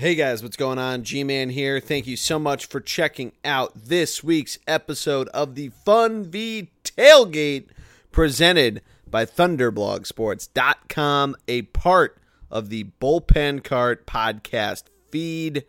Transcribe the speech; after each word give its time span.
Hey 0.00 0.14
guys, 0.14 0.42
what's 0.42 0.56
going 0.56 0.78
on? 0.78 1.04
G 1.04 1.22
Man 1.24 1.50
here. 1.50 1.78
Thank 1.78 2.06
you 2.06 2.16
so 2.16 2.38
much 2.38 2.64
for 2.64 2.80
checking 2.80 3.32
out 3.44 3.74
this 3.74 4.24
week's 4.24 4.58
episode 4.66 5.28
of 5.28 5.56
the 5.56 5.72
Funvee 5.86 6.68
Tailgate 6.82 7.66
presented 8.10 8.80
by 9.06 9.26
ThunderblogSports.com, 9.26 11.36
a 11.46 11.60
part 11.60 12.16
of 12.50 12.70
the 12.70 12.84
Bullpen 12.98 13.62
Cart 13.62 14.06
podcast 14.06 14.84
feed. 15.10 15.66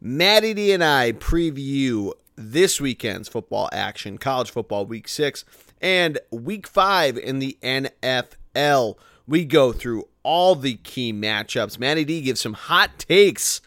Matty 0.00 0.54
D 0.54 0.72
and 0.72 0.82
I 0.82 1.12
preview 1.12 2.14
this 2.36 2.80
weekend's 2.80 3.28
football 3.28 3.68
action, 3.70 4.16
college 4.16 4.50
football 4.50 4.86
week 4.86 5.08
six, 5.08 5.44
and 5.82 6.18
week 6.30 6.66
five 6.66 7.18
in 7.18 7.38
the 7.38 7.58
NFL. 7.62 8.94
We 9.26 9.44
go 9.44 9.74
through 9.74 10.08
all 10.28 10.54
the 10.54 10.74
key 10.74 11.10
matchups. 11.10 11.78
Matty 11.78 12.04
D 12.04 12.20
gives 12.20 12.42
some 12.42 12.52
hot 12.52 12.98
takes 12.98 13.62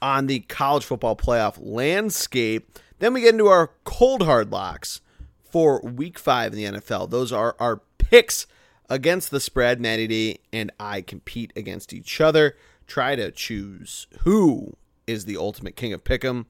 on 0.00 0.26
the 0.26 0.40
college 0.40 0.82
football 0.82 1.14
playoff 1.14 1.58
landscape. 1.60 2.78
Then 2.98 3.12
we 3.12 3.20
get 3.20 3.34
into 3.34 3.48
our 3.48 3.72
cold 3.84 4.22
hard 4.22 4.50
locks 4.50 5.02
for 5.50 5.82
week 5.82 6.18
five 6.18 6.54
in 6.54 6.58
the 6.58 6.80
NFL. 6.80 7.10
Those 7.10 7.30
are 7.30 7.54
our 7.60 7.82
picks 7.98 8.46
against 8.88 9.30
the 9.30 9.38
spread. 9.38 9.82
Matty 9.82 10.06
D 10.06 10.38
and 10.50 10.72
I 10.80 11.02
compete 11.02 11.52
against 11.54 11.92
each 11.92 12.22
other, 12.22 12.56
try 12.86 13.14
to 13.14 13.30
choose 13.30 14.06
who 14.20 14.78
is 15.06 15.26
the 15.26 15.36
ultimate 15.36 15.76
king 15.76 15.92
of 15.92 16.04
pick'em. 16.04 16.46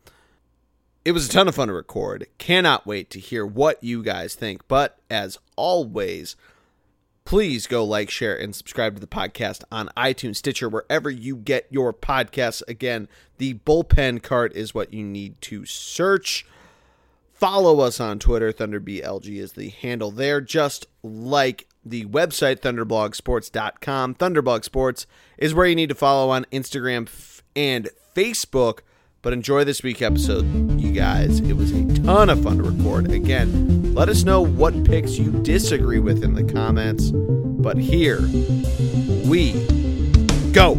It 1.05 1.11
was 1.11 1.29
a 1.29 1.33
ton 1.33 1.49
of 1.49 1.57
fun 1.57 1.67
to 1.67 1.75
record. 1.75 2.29
Cannot 2.39 2.87
wait 2.87 3.11
to 3.11 3.19
hear 3.19 3.45
what 3.45 3.83
you 3.83 4.05
guys 4.05 4.37
think. 4.37 4.69
But 4.69 5.01
as 5.11 5.37
always, 5.57 6.37
please 7.29 7.67
go 7.67 7.85
like, 7.85 8.09
share, 8.09 8.35
and 8.35 8.57
subscribe 8.57 8.95
to 8.95 9.01
the 9.03 9.07
podcast 9.07 9.63
on 9.71 9.91
iTunes, 9.99 10.37
Stitcher, 10.37 10.67
wherever 10.67 11.11
you 11.11 11.37
get 11.37 11.67
your 11.69 11.93
podcasts. 11.93 12.63
Again, 12.67 13.07
the 13.37 13.53
bullpen 13.67 14.23
cart 14.23 14.57
is 14.57 14.75
what 14.75 14.95
you 14.95 15.05
need 15.05 15.39
to 15.43 15.67
search. 15.67 16.47
Follow 17.35 17.81
us 17.81 18.01
on 18.01 18.19
Twitter. 18.19 18.51
ThunderBLG 18.51 19.37
is 19.37 19.53
the 19.53 19.69
handle 19.69 20.11
there, 20.11 20.41
just 20.41 20.87
like 21.03 21.67
the 21.85 22.07
website, 22.07 22.61
thunderblogsports.com. 22.61 24.15
Thunderblog 24.15 24.65
Sports 24.65 25.07
is 25.37 25.53
where 25.53 25.67
you 25.67 25.77
need 25.77 25.91
to 25.91 25.95
follow 25.95 26.31
on 26.31 26.47
Instagram 26.51 27.11
and 27.55 27.91
Facebook. 28.17 28.79
But 29.21 29.33
enjoy 29.33 29.65
this 29.65 29.83
week 29.83 30.01
episode, 30.01 30.81
you 30.81 30.93
guys. 30.93 31.41
It 31.41 31.55
was 31.55 31.73
a 31.73 31.85
ton 32.03 32.31
of 32.31 32.41
fun 32.43 32.59
to 32.59 32.63
record. 32.63 33.11
Again, 33.11 33.93
let 33.93 34.09
us 34.09 34.23
know 34.23 34.41
what 34.41 34.85
picks 34.85 35.19
you 35.19 35.33
disagree 35.43 35.99
with 35.99 36.23
in 36.23 36.35
the 36.35 36.45
comments. 36.45 37.11
But 37.13 37.79
here 37.79 38.21
we 39.29 39.55
go. 40.53 40.77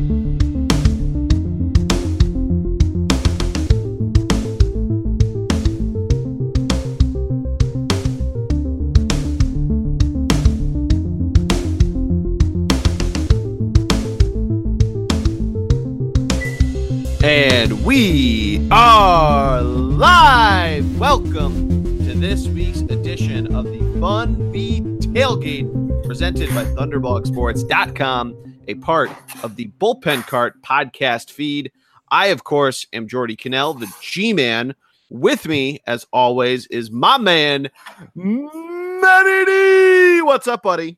And 17.21 17.83
we 17.83 18.65
are 18.71 19.61
live. 19.61 20.97
Welcome 20.97 21.99
to 22.05 22.13
this 22.13 22.47
week's 22.47 22.79
edition 22.79 23.53
of 23.53 23.65
the 23.65 23.79
Funvee 23.99 25.01
Tailgate 25.01 26.05
presented 26.05 26.47
by 26.55 26.63
ThunderblogSports.com, 26.63 28.55
a 28.69 28.75
part 28.75 29.11
of 29.43 29.57
the 29.57 29.69
Bullpen 29.81 30.25
Cart 30.27 30.61
podcast 30.61 31.29
feed. 31.29 31.73
I, 32.09 32.27
of 32.27 32.45
course, 32.45 32.87
am 32.93 33.05
Geordie 33.05 33.35
Connell, 33.35 33.73
the 33.73 33.93
G 34.01 34.31
Man. 34.31 34.73
With 35.09 35.45
me, 35.45 35.81
as 35.85 36.07
always, 36.13 36.67
is 36.67 36.89
my 36.89 37.17
man, 37.17 37.69
Matty 38.15 39.45
D. 39.45 40.21
What's 40.21 40.47
up, 40.47 40.63
buddy? 40.63 40.95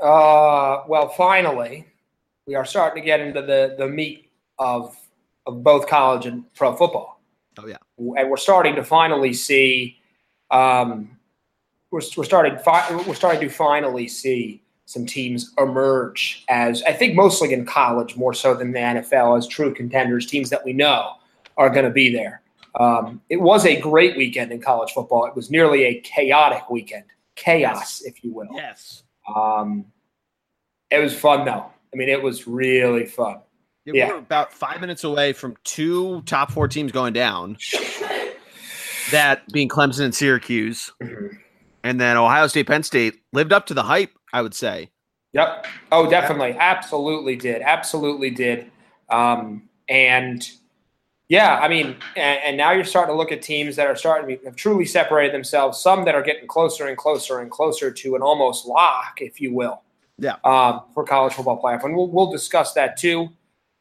Uh, 0.00 0.84
well, 0.88 1.10
finally, 1.10 1.86
we 2.46 2.54
are 2.54 2.64
starting 2.64 3.02
to 3.02 3.06
get 3.06 3.20
into 3.20 3.42
the 3.42 3.74
the 3.76 3.86
meat 3.86 4.30
of 4.58 4.96
of 5.46 5.62
both 5.62 5.86
college 5.86 6.26
and 6.26 6.44
pro 6.54 6.74
football. 6.74 7.20
Oh 7.58 7.66
yeah, 7.66 7.76
and 7.98 8.30
we're 8.30 8.36
starting 8.36 8.74
to 8.76 8.84
finally 8.84 9.32
see. 9.32 9.98
Um, 10.50 11.16
we're, 11.90 12.00
we're 12.16 12.24
starting 12.24 12.56
fi- 12.58 12.94
we're 13.06 13.14
starting 13.14 13.40
to 13.40 13.48
finally 13.48 14.06
see 14.08 14.62
some 14.86 15.06
teams 15.06 15.52
emerge 15.58 16.44
as 16.48 16.82
I 16.84 16.92
think 16.92 17.14
mostly 17.14 17.52
in 17.52 17.64
college 17.64 18.16
more 18.16 18.34
so 18.34 18.54
than 18.54 18.72
the 18.72 18.78
NFL 18.80 19.38
as 19.38 19.46
true 19.46 19.72
contenders, 19.74 20.26
teams 20.26 20.50
that 20.50 20.64
we 20.64 20.72
know 20.72 21.14
are 21.56 21.70
going 21.70 21.84
to 21.84 21.90
be 21.90 22.12
there. 22.12 22.42
Um, 22.78 23.20
it 23.28 23.40
was 23.40 23.66
a 23.66 23.80
great 23.80 24.16
weekend 24.16 24.50
in 24.52 24.60
college 24.60 24.92
football. 24.92 25.26
It 25.26 25.34
was 25.36 25.50
nearly 25.50 25.84
a 25.84 26.00
chaotic 26.00 26.70
weekend, 26.70 27.04
chaos, 27.36 28.00
Yes. 28.00 28.02
if 28.04 28.24
you 28.24 28.32
will. 28.32 28.48
yes. 28.52 29.02
Um, 29.34 29.84
it 30.90 30.98
was 30.98 31.16
fun 31.16 31.44
though. 31.44 31.66
I 31.92 31.96
mean, 31.96 32.08
it 32.08 32.20
was 32.22 32.46
really 32.48 33.06
fun. 33.06 33.40
Yeah, 33.94 34.06
Yeah. 34.06 34.12
We're 34.12 34.18
about 34.18 34.52
five 34.52 34.80
minutes 34.80 35.04
away 35.04 35.32
from 35.32 35.56
two 35.64 36.22
top 36.22 36.50
four 36.50 36.68
teams 36.68 36.92
going 36.92 37.12
down. 37.12 37.56
That 39.10 39.42
being 39.52 39.68
Clemson 39.68 40.04
and 40.04 40.14
Syracuse. 40.14 40.92
And 41.82 42.00
then 42.00 42.16
Ohio 42.16 42.46
State, 42.46 42.66
Penn 42.66 42.82
State 42.82 43.20
lived 43.32 43.52
up 43.52 43.66
to 43.66 43.74
the 43.74 43.82
hype, 43.82 44.12
I 44.32 44.42
would 44.42 44.54
say. 44.54 44.90
Yep. 45.32 45.66
Oh, 45.92 46.08
definitely. 46.10 46.56
Absolutely 46.58 47.36
did. 47.36 47.62
Absolutely 47.62 48.30
did. 48.30 48.70
Um, 49.08 49.68
and 49.88 50.48
yeah, 51.28 51.58
I 51.60 51.68
mean, 51.68 51.96
and, 52.16 52.40
and 52.44 52.56
now 52.56 52.72
you're 52.72 52.84
starting 52.84 53.12
to 53.14 53.16
look 53.16 53.30
at 53.32 53.40
teams 53.40 53.76
that 53.76 53.86
are 53.86 53.96
starting 53.96 54.36
to 54.36 54.44
have 54.44 54.56
truly 54.56 54.84
separated 54.84 55.32
themselves. 55.32 55.80
Some 55.80 56.04
that 56.04 56.14
are 56.14 56.22
getting 56.22 56.46
closer 56.48 56.86
and 56.88 56.96
closer 56.96 57.38
and 57.38 57.50
closer 57.50 57.90
to 57.90 58.16
an 58.16 58.22
almost 58.22 58.66
lock, 58.66 59.18
if 59.20 59.40
you 59.40 59.54
will. 59.54 59.82
Yeah. 60.18 60.36
Um, 60.44 60.82
for 60.92 61.04
college 61.04 61.32
football 61.32 61.62
playoff, 61.62 61.84
and 61.84 61.96
we'll 61.96 62.08
we'll 62.08 62.30
discuss 62.30 62.74
that 62.74 62.96
too. 62.96 63.28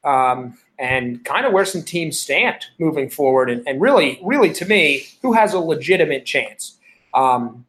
Um, 0.03 0.57
and 0.77 1.23
kind 1.25 1.45
of 1.45 1.51
where 1.51 1.65
some 1.65 1.83
teams 1.83 2.17
stand 2.17 2.65
moving 2.79 3.09
forward, 3.09 3.49
and, 3.49 3.67
and 3.67 3.81
really, 3.81 4.19
really, 4.23 4.53
to 4.53 4.65
me, 4.65 5.05
who 5.21 5.33
has 5.33 5.53
a 5.53 5.59
legitimate 5.59 6.25
chance 6.25 6.77
um, 7.13 7.65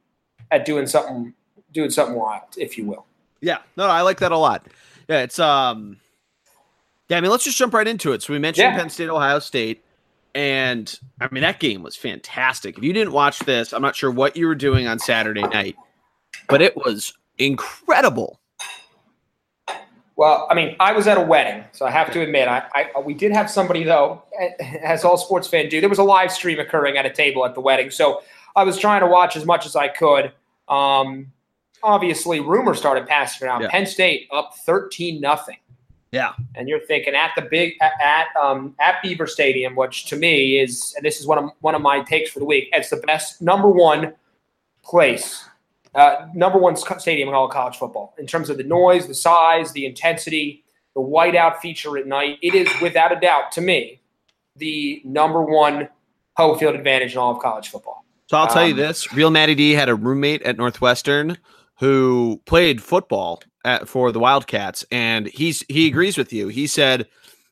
at 0.52 0.64
doing 0.64 0.86
something, 0.86 1.34
doing 1.72 1.90
something 1.90 2.14
wild, 2.14 2.44
if 2.56 2.78
you 2.78 2.84
will. 2.84 3.06
Yeah. 3.40 3.58
No, 3.76 3.86
I 3.86 4.02
like 4.02 4.18
that 4.18 4.32
a 4.32 4.36
lot. 4.36 4.66
Yeah, 5.08 5.22
it's 5.22 5.38
um 5.38 5.96
Yeah, 7.08 7.16
I 7.18 7.20
mean, 7.20 7.30
let's 7.30 7.44
just 7.44 7.56
jump 7.56 7.74
right 7.74 7.88
into 7.88 8.12
it. 8.12 8.22
So 8.22 8.32
we 8.32 8.38
mentioned 8.38 8.72
Yeah. 8.72 8.78
Penn 8.78 8.90
State, 8.90 9.08
Ohio 9.08 9.38
State, 9.38 9.82
and 10.34 10.98
I 11.20 11.28
mean 11.32 11.42
that 11.42 11.58
game 11.60 11.82
was 11.82 11.96
fantastic. 11.96 12.78
If 12.78 12.84
you 12.84 12.92
didn't 12.92 13.12
watch 13.12 13.38
this, 13.40 13.72
I'm 13.72 13.82
not 13.82 13.96
sure 13.96 14.10
what 14.10 14.36
you 14.36 14.46
were 14.46 14.54
doing 14.54 14.86
on 14.86 14.98
Saturday 14.98 15.42
night, 15.42 15.76
but 16.48 16.62
it 16.62 16.76
was 16.76 17.12
incredible. 17.38 18.39
Well, 20.20 20.46
I 20.50 20.54
mean, 20.54 20.76
I 20.80 20.92
was 20.92 21.06
at 21.06 21.16
a 21.16 21.22
wedding, 21.22 21.64
so 21.72 21.86
I 21.86 21.90
have 21.90 22.12
to 22.12 22.20
admit, 22.20 22.46
I, 22.46 22.62
I 22.94 23.00
we 23.00 23.14
did 23.14 23.32
have 23.32 23.50
somebody 23.50 23.84
though, 23.84 24.22
as 24.82 25.02
all 25.02 25.16
sports 25.16 25.48
fans 25.48 25.70
do. 25.70 25.80
There 25.80 25.88
was 25.88 25.98
a 25.98 26.02
live 26.04 26.30
stream 26.30 26.58
occurring 26.58 26.98
at 26.98 27.06
a 27.06 27.10
table 27.10 27.46
at 27.46 27.54
the 27.54 27.62
wedding, 27.62 27.90
so 27.90 28.20
I 28.54 28.64
was 28.64 28.76
trying 28.76 29.00
to 29.00 29.06
watch 29.06 29.34
as 29.34 29.46
much 29.46 29.64
as 29.64 29.76
I 29.76 29.88
could. 29.88 30.30
Um, 30.68 31.32
obviously, 31.82 32.38
rumors 32.38 32.76
started 32.76 33.06
passing 33.06 33.48
around. 33.48 33.62
Yeah. 33.62 33.70
Penn 33.70 33.86
State 33.86 34.28
up 34.30 34.54
thirteen 34.66 35.22
nothing, 35.22 35.56
Yeah. 36.12 36.34
and 36.54 36.68
you're 36.68 36.80
thinking 36.80 37.14
at 37.14 37.30
the 37.34 37.40
big 37.40 37.76
at 37.80 37.92
at, 37.98 38.26
um, 38.36 38.74
at 38.78 39.00
Beaver 39.02 39.26
Stadium, 39.26 39.74
which 39.74 40.04
to 40.10 40.16
me 40.16 40.58
is, 40.58 40.92
and 40.98 41.02
this 41.02 41.18
is 41.18 41.26
one 41.26 41.38
of 41.38 41.50
one 41.60 41.74
of 41.74 41.80
my 41.80 42.02
takes 42.02 42.28
for 42.30 42.40
the 42.40 42.44
week. 42.44 42.68
It's 42.74 42.90
the 42.90 42.98
best 42.98 43.40
number 43.40 43.68
one 43.68 44.12
place 44.82 45.46
uh, 45.94 46.26
number 46.34 46.58
one 46.58 46.76
stadium 46.76 47.28
in 47.28 47.34
all 47.34 47.46
of 47.46 47.50
college 47.50 47.76
football 47.76 48.14
in 48.18 48.26
terms 48.26 48.50
of 48.50 48.56
the 48.56 48.64
noise, 48.64 49.06
the 49.06 49.14
size, 49.14 49.72
the 49.72 49.86
intensity, 49.86 50.64
the 50.94 51.00
whiteout 51.00 51.58
feature 51.58 51.98
at 51.98 52.06
night. 52.06 52.38
It 52.42 52.54
is 52.54 52.68
without 52.80 53.16
a 53.16 53.20
doubt 53.20 53.52
to 53.52 53.60
me 53.60 54.00
the 54.56 55.02
number 55.04 55.42
one 55.42 55.88
home 56.36 56.58
field 56.58 56.74
advantage 56.74 57.12
in 57.12 57.18
all 57.18 57.34
of 57.34 57.42
college 57.42 57.68
football. 57.68 58.04
So 58.28 58.36
I'll 58.36 58.46
tell 58.46 58.66
you 58.66 58.74
Um, 58.74 58.78
this: 58.78 59.12
Real 59.12 59.30
Matty 59.30 59.54
D 59.54 59.72
had 59.72 59.88
a 59.88 59.94
roommate 59.94 60.42
at 60.42 60.56
Northwestern 60.56 61.38
who 61.78 62.40
played 62.46 62.82
football 62.82 63.42
at, 63.64 63.88
for 63.88 64.12
the 64.12 64.20
Wildcats, 64.20 64.84
and 64.92 65.26
he's 65.26 65.64
he 65.68 65.88
agrees 65.88 66.16
with 66.16 66.32
you. 66.32 66.48
He 66.48 66.66
said 66.66 67.08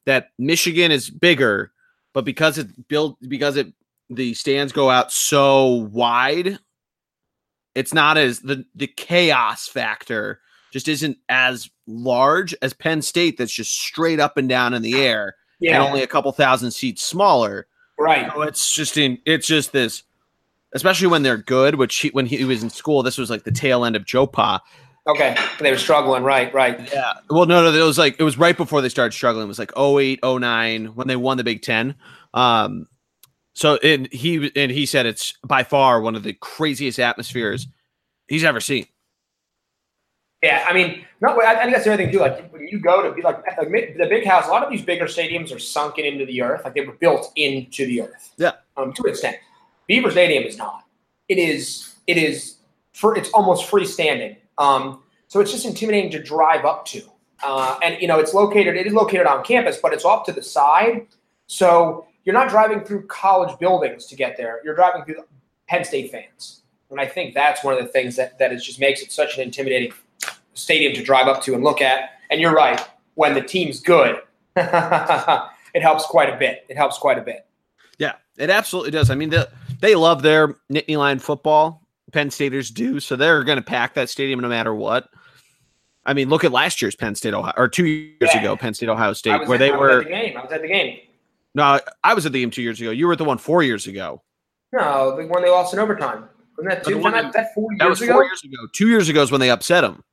that 0.06 0.28
Michigan 0.38 0.92
is 0.92 1.10
bigger, 1.10 1.72
but 2.14 2.24
because 2.24 2.58
it 2.58 2.88
built 2.88 3.16
because 3.26 3.56
it 3.56 3.72
the 4.10 4.34
stands 4.34 4.72
go 4.72 4.88
out 4.88 5.12
so 5.12 5.88
wide, 5.92 6.58
it's 7.78 7.94
not 7.94 8.16
as 8.18 8.40
the 8.40 8.64
the 8.74 8.86
chaos 8.86 9.68
factor 9.68 10.40
just 10.72 10.88
isn't 10.88 11.16
as 11.28 11.70
large 11.86 12.54
as 12.60 12.72
Penn 12.74 13.02
State. 13.02 13.38
That's 13.38 13.52
just 13.52 13.72
straight 13.72 14.20
up 14.20 14.36
and 14.36 14.48
down 14.48 14.74
in 14.74 14.82
the 14.82 14.96
air, 14.96 15.36
and 15.62 15.76
only 15.76 16.02
a 16.02 16.06
couple 16.06 16.32
thousand 16.32 16.72
seats 16.72 17.02
smaller. 17.02 17.66
right. 17.98 18.30
So 18.32 18.42
it's 18.42 18.74
just 18.74 18.96
in 18.96 19.18
it's 19.24 19.46
just 19.46 19.72
this 19.72 20.02
especially 20.72 21.06
when 21.06 21.22
they're 21.22 21.38
good, 21.38 21.76
which 21.76 21.96
he, 21.96 22.08
when 22.10 22.26
he 22.26 22.44
was 22.44 22.62
in 22.62 22.70
school, 22.70 23.02
this 23.02 23.16
was 23.16 23.30
like 23.30 23.44
the 23.44 23.52
tail 23.52 23.84
end 23.84 23.96
of 23.96 24.04
Joe 24.04 24.26
Pa. 24.26 24.60
Okay, 25.06 25.34
they 25.58 25.70
were 25.70 25.78
struggling, 25.78 26.22
right? 26.22 26.52
Right. 26.52 26.92
Yeah. 26.92 27.14
Well, 27.30 27.46
no, 27.46 27.62
no, 27.62 27.72
it 27.72 27.82
was 27.82 27.96
like 27.96 28.16
it 28.18 28.24
was 28.24 28.36
right 28.36 28.56
before 28.56 28.82
they 28.82 28.90
started 28.90 29.12
struggling. 29.12 29.44
It 29.44 29.48
was 29.48 29.58
like 29.58 29.72
08, 29.78 30.20
09 30.22 30.86
when 30.88 31.08
they 31.08 31.16
won 31.16 31.38
the 31.38 31.44
Big 31.44 31.62
Ten. 31.62 31.94
Um, 32.34 32.86
so 33.58 33.74
and 33.78 34.08
he 34.12 34.52
and 34.54 34.70
he 34.70 34.86
said 34.86 35.04
it's 35.04 35.34
by 35.44 35.64
far 35.64 36.00
one 36.00 36.14
of 36.14 36.22
the 36.22 36.32
craziest 36.34 37.00
atmospheres 37.00 37.66
he's 38.28 38.44
ever 38.44 38.60
seen. 38.60 38.86
Yeah, 40.44 40.64
I 40.68 40.72
mean, 40.72 41.04
no, 41.20 41.30
I, 41.40 41.54
I 41.54 41.62
think 41.62 41.72
that's 41.72 41.84
the 41.84 41.92
other 41.92 42.04
thing 42.04 42.12
too. 42.12 42.20
Like 42.20 42.52
when 42.52 42.68
you 42.68 42.78
go 42.78 43.02
to 43.02 43.12
be 43.12 43.20
like, 43.20 43.44
like 43.58 43.68
the 43.68 44.06
big 44.08 44.24
house, 44.24 44.46
a 44.46 44.50
lot 44.50 44.62
of 44.62 44.70
these 44.70 44.82
bigger 44.82 45.06
stadiums 45.06 45.52
are 45.52 45.58
sunken 45.58 46.04
into 46.04 46.24
the 46.24 46.40
earth, 46.40 46.62
like 46.64 46.74
they 46.74 46.82
were 46.82 46.92
built 46.92 47.32
into 47.34 47.84
the 47.84 48.02
earth. 48.02 48.32
Yeah, 48.36 48.52
um, 48.76 48.92
to 48.92 49.02
an 49.02 49.10
extent. 49.10 49.36
Beaver 49.88 50.12
Stadium 50.12 50.44
is 50.44 50.56
not. 50.56 50.84
It 51.28 51.38
is. 51.38 51.96
It 52.06 52.16
is 52.16 52.58
for. 52.92 53.18
It's 53.18 53.30
almost 53.30 53.68
freestanding. 53.68 54.36
Um, 54.58 55.02
so 55.26 55.40
it's 55.40 55.50
just 55.50 55.66
intimidating 55.66 56.12
to 56.12 56.22
drive 56.22 56.64
up 56.64 56.84
to. 56.86 57.02
Uh, 57.44 57.76
and 57.82 58.00
you 58.00 58.06
know, 58.06 58.20
it's 58.20 58.34
located. 58.34 58.76
It 58.76 58.86
is 58.86 58.92
located 58.92 59.26
on 59.26 59.42
campus, 59.42 59.78
but 59.82 59.92
it's 59.92 60.04
off 60.04 60.24
to 60.26 60.32
the 60.32 60.42
side. 60.44 61.08
So 61.48 62.06
you're 62.24 62.34
not 62.34 62.48
driving 62.48 62.82
through 62.82 63.06
college 63.06 63.58
buildings 63.58 64.06
to 64.06 64.16
get 64.16 64.36
there. 64.36 64.60
You're 64.64 64.74
driving 64.74 65.04
through 65.04 65.24
Penn 65.68 65.84
State 65.84 66.10
fans, 66.10 66.62
and 66.90 67.00
I 67.00 67.06
think 67.06 67.34
that's 67.34 67.64
one 67.64 67.74
of 67.74 67.80
the 67.80 67.88
things 67.88 68.16
that 68.16 68.38
that 68.38 68.52
is 68.52 68.64
just 68.64 68.80
makes 68.80 69.02
it 69.02 69.12
such 69.12 69.36
an 69.36 69.42
intimidating 69.42 69.92
stadium 70.54 70.92
to 70.94 71.02
drive 71.02 71.28
up 71.28 71.42
to 71.42 71.54
and 71.54 71.64
look 71.64 71.80
at. 71.80 72.10
And 72.30 72.40
you're 72.40 72.54
right. 72.54 72.80
When 73.14 73.34
the 73.34 73.40
team's 73.40 73.80
good, 73.80 74.20
it 74.56 75.82
helps 75.82 76.04
quite 76.06 76.32
a 76.32 76.36
bit. 76.36 76.64
It 76.68 76.76
helps 76.76 76.98
quite 76.98 77.18
a 77.18 77.22
bit. 77.22 77.46
Yeah, 77.98 78.14
it 78.36 78.50
absolutely 78.50 78.92
does. 78.92 79.10
I 79.10 79.14
mean, 79.14 79.30
the, 79.30 79.48
they 79.80 79.94
love 79.94 80.22
their 80.22 80.54
Nittany 80.70 80.96
Lion 80.96 81.18
football. 81.18 81.82
Penn 82.12 82.30
Staters 82.30 82.70
do, 82.70 83.00
so 83.00 83.16
they're 83.16 83.44
going 83.44 83.58
to 83.58 83.64
pack 83.64 83.94
that 83.94 84.08
stadium 84.08 84.40
no 84.40 84.48
matter 84.48 84.74
what. 84.74 85.10
I 86.06 86.14
mean, 86.14 86.30
look 86.30 86.42
at 86.42 86.52
last 86.52 86.80
year's 86.80 86.96
Penn 86.96 87.14
State, 87.14 87.34
Ohio, 87.34 87.52
or 87.56 87.68
two 87.68 87.84
years 87.84 88.16
yeah. 88.22 88.40
ago, 88.40 88.56
Penn 88.56 88.72
State, 88.72 88.88
Ohio 88.88 89.12
State, 89.12 89.46
where 89.46 89.56
at, 89.56 89.58
they 89.58 89.70
I 89.70 89.76
were. 89.76 90.00
at 90.00 90.04
the 90.04 90.10
game. 90.10 90.36
I 90.38 90.42
was 90.42 90.52
at 90.52 90.62
the 90.62 90.68
game. 90.68 91.00
No, 91.58 91.80
I 92.04 92.14
was 92.14 92.24
at 92.24 92.30
the 92.30 92.40
game 92.40 92.52
two 92.52 92.62
years 92.62 92.80
ago. 92.80 92.92
You 92.92 93.08
were 93.08 93.14
at 93.14 93.18
the 93.18 93.24
one 93.24 93.36
four 93.36 93.64
years 93.64 93.88
ago. 93.88 94.22
No, 94.72 95.16
the 95.16 95.26
one 95.26 95.42
they 95.42 95.50
lost 95.50 95.74
in 95.74 95.80
overtime. 95.80 96.28
Wasn't 96.56 96.70
that 96.72 96.84
two? 96.84 97.00
That, 97.02 97.32
that, 97.32 97.52
four 97.52 97.72
years 97.72 97.78
that 97.80 97.88
was 97.88 98.00
ago? 98.00 98.12
four 98.12 98.22
years 98.22 98.44
ago. 98.44 98.56
Two 98.72 98.86
years 98.86 99.08
ago 99.08 99.22
is 99.22 99.32
when 99.32 99.40
they 99.40 99.50
upset 99.50 99.82
them. 99.82 100.04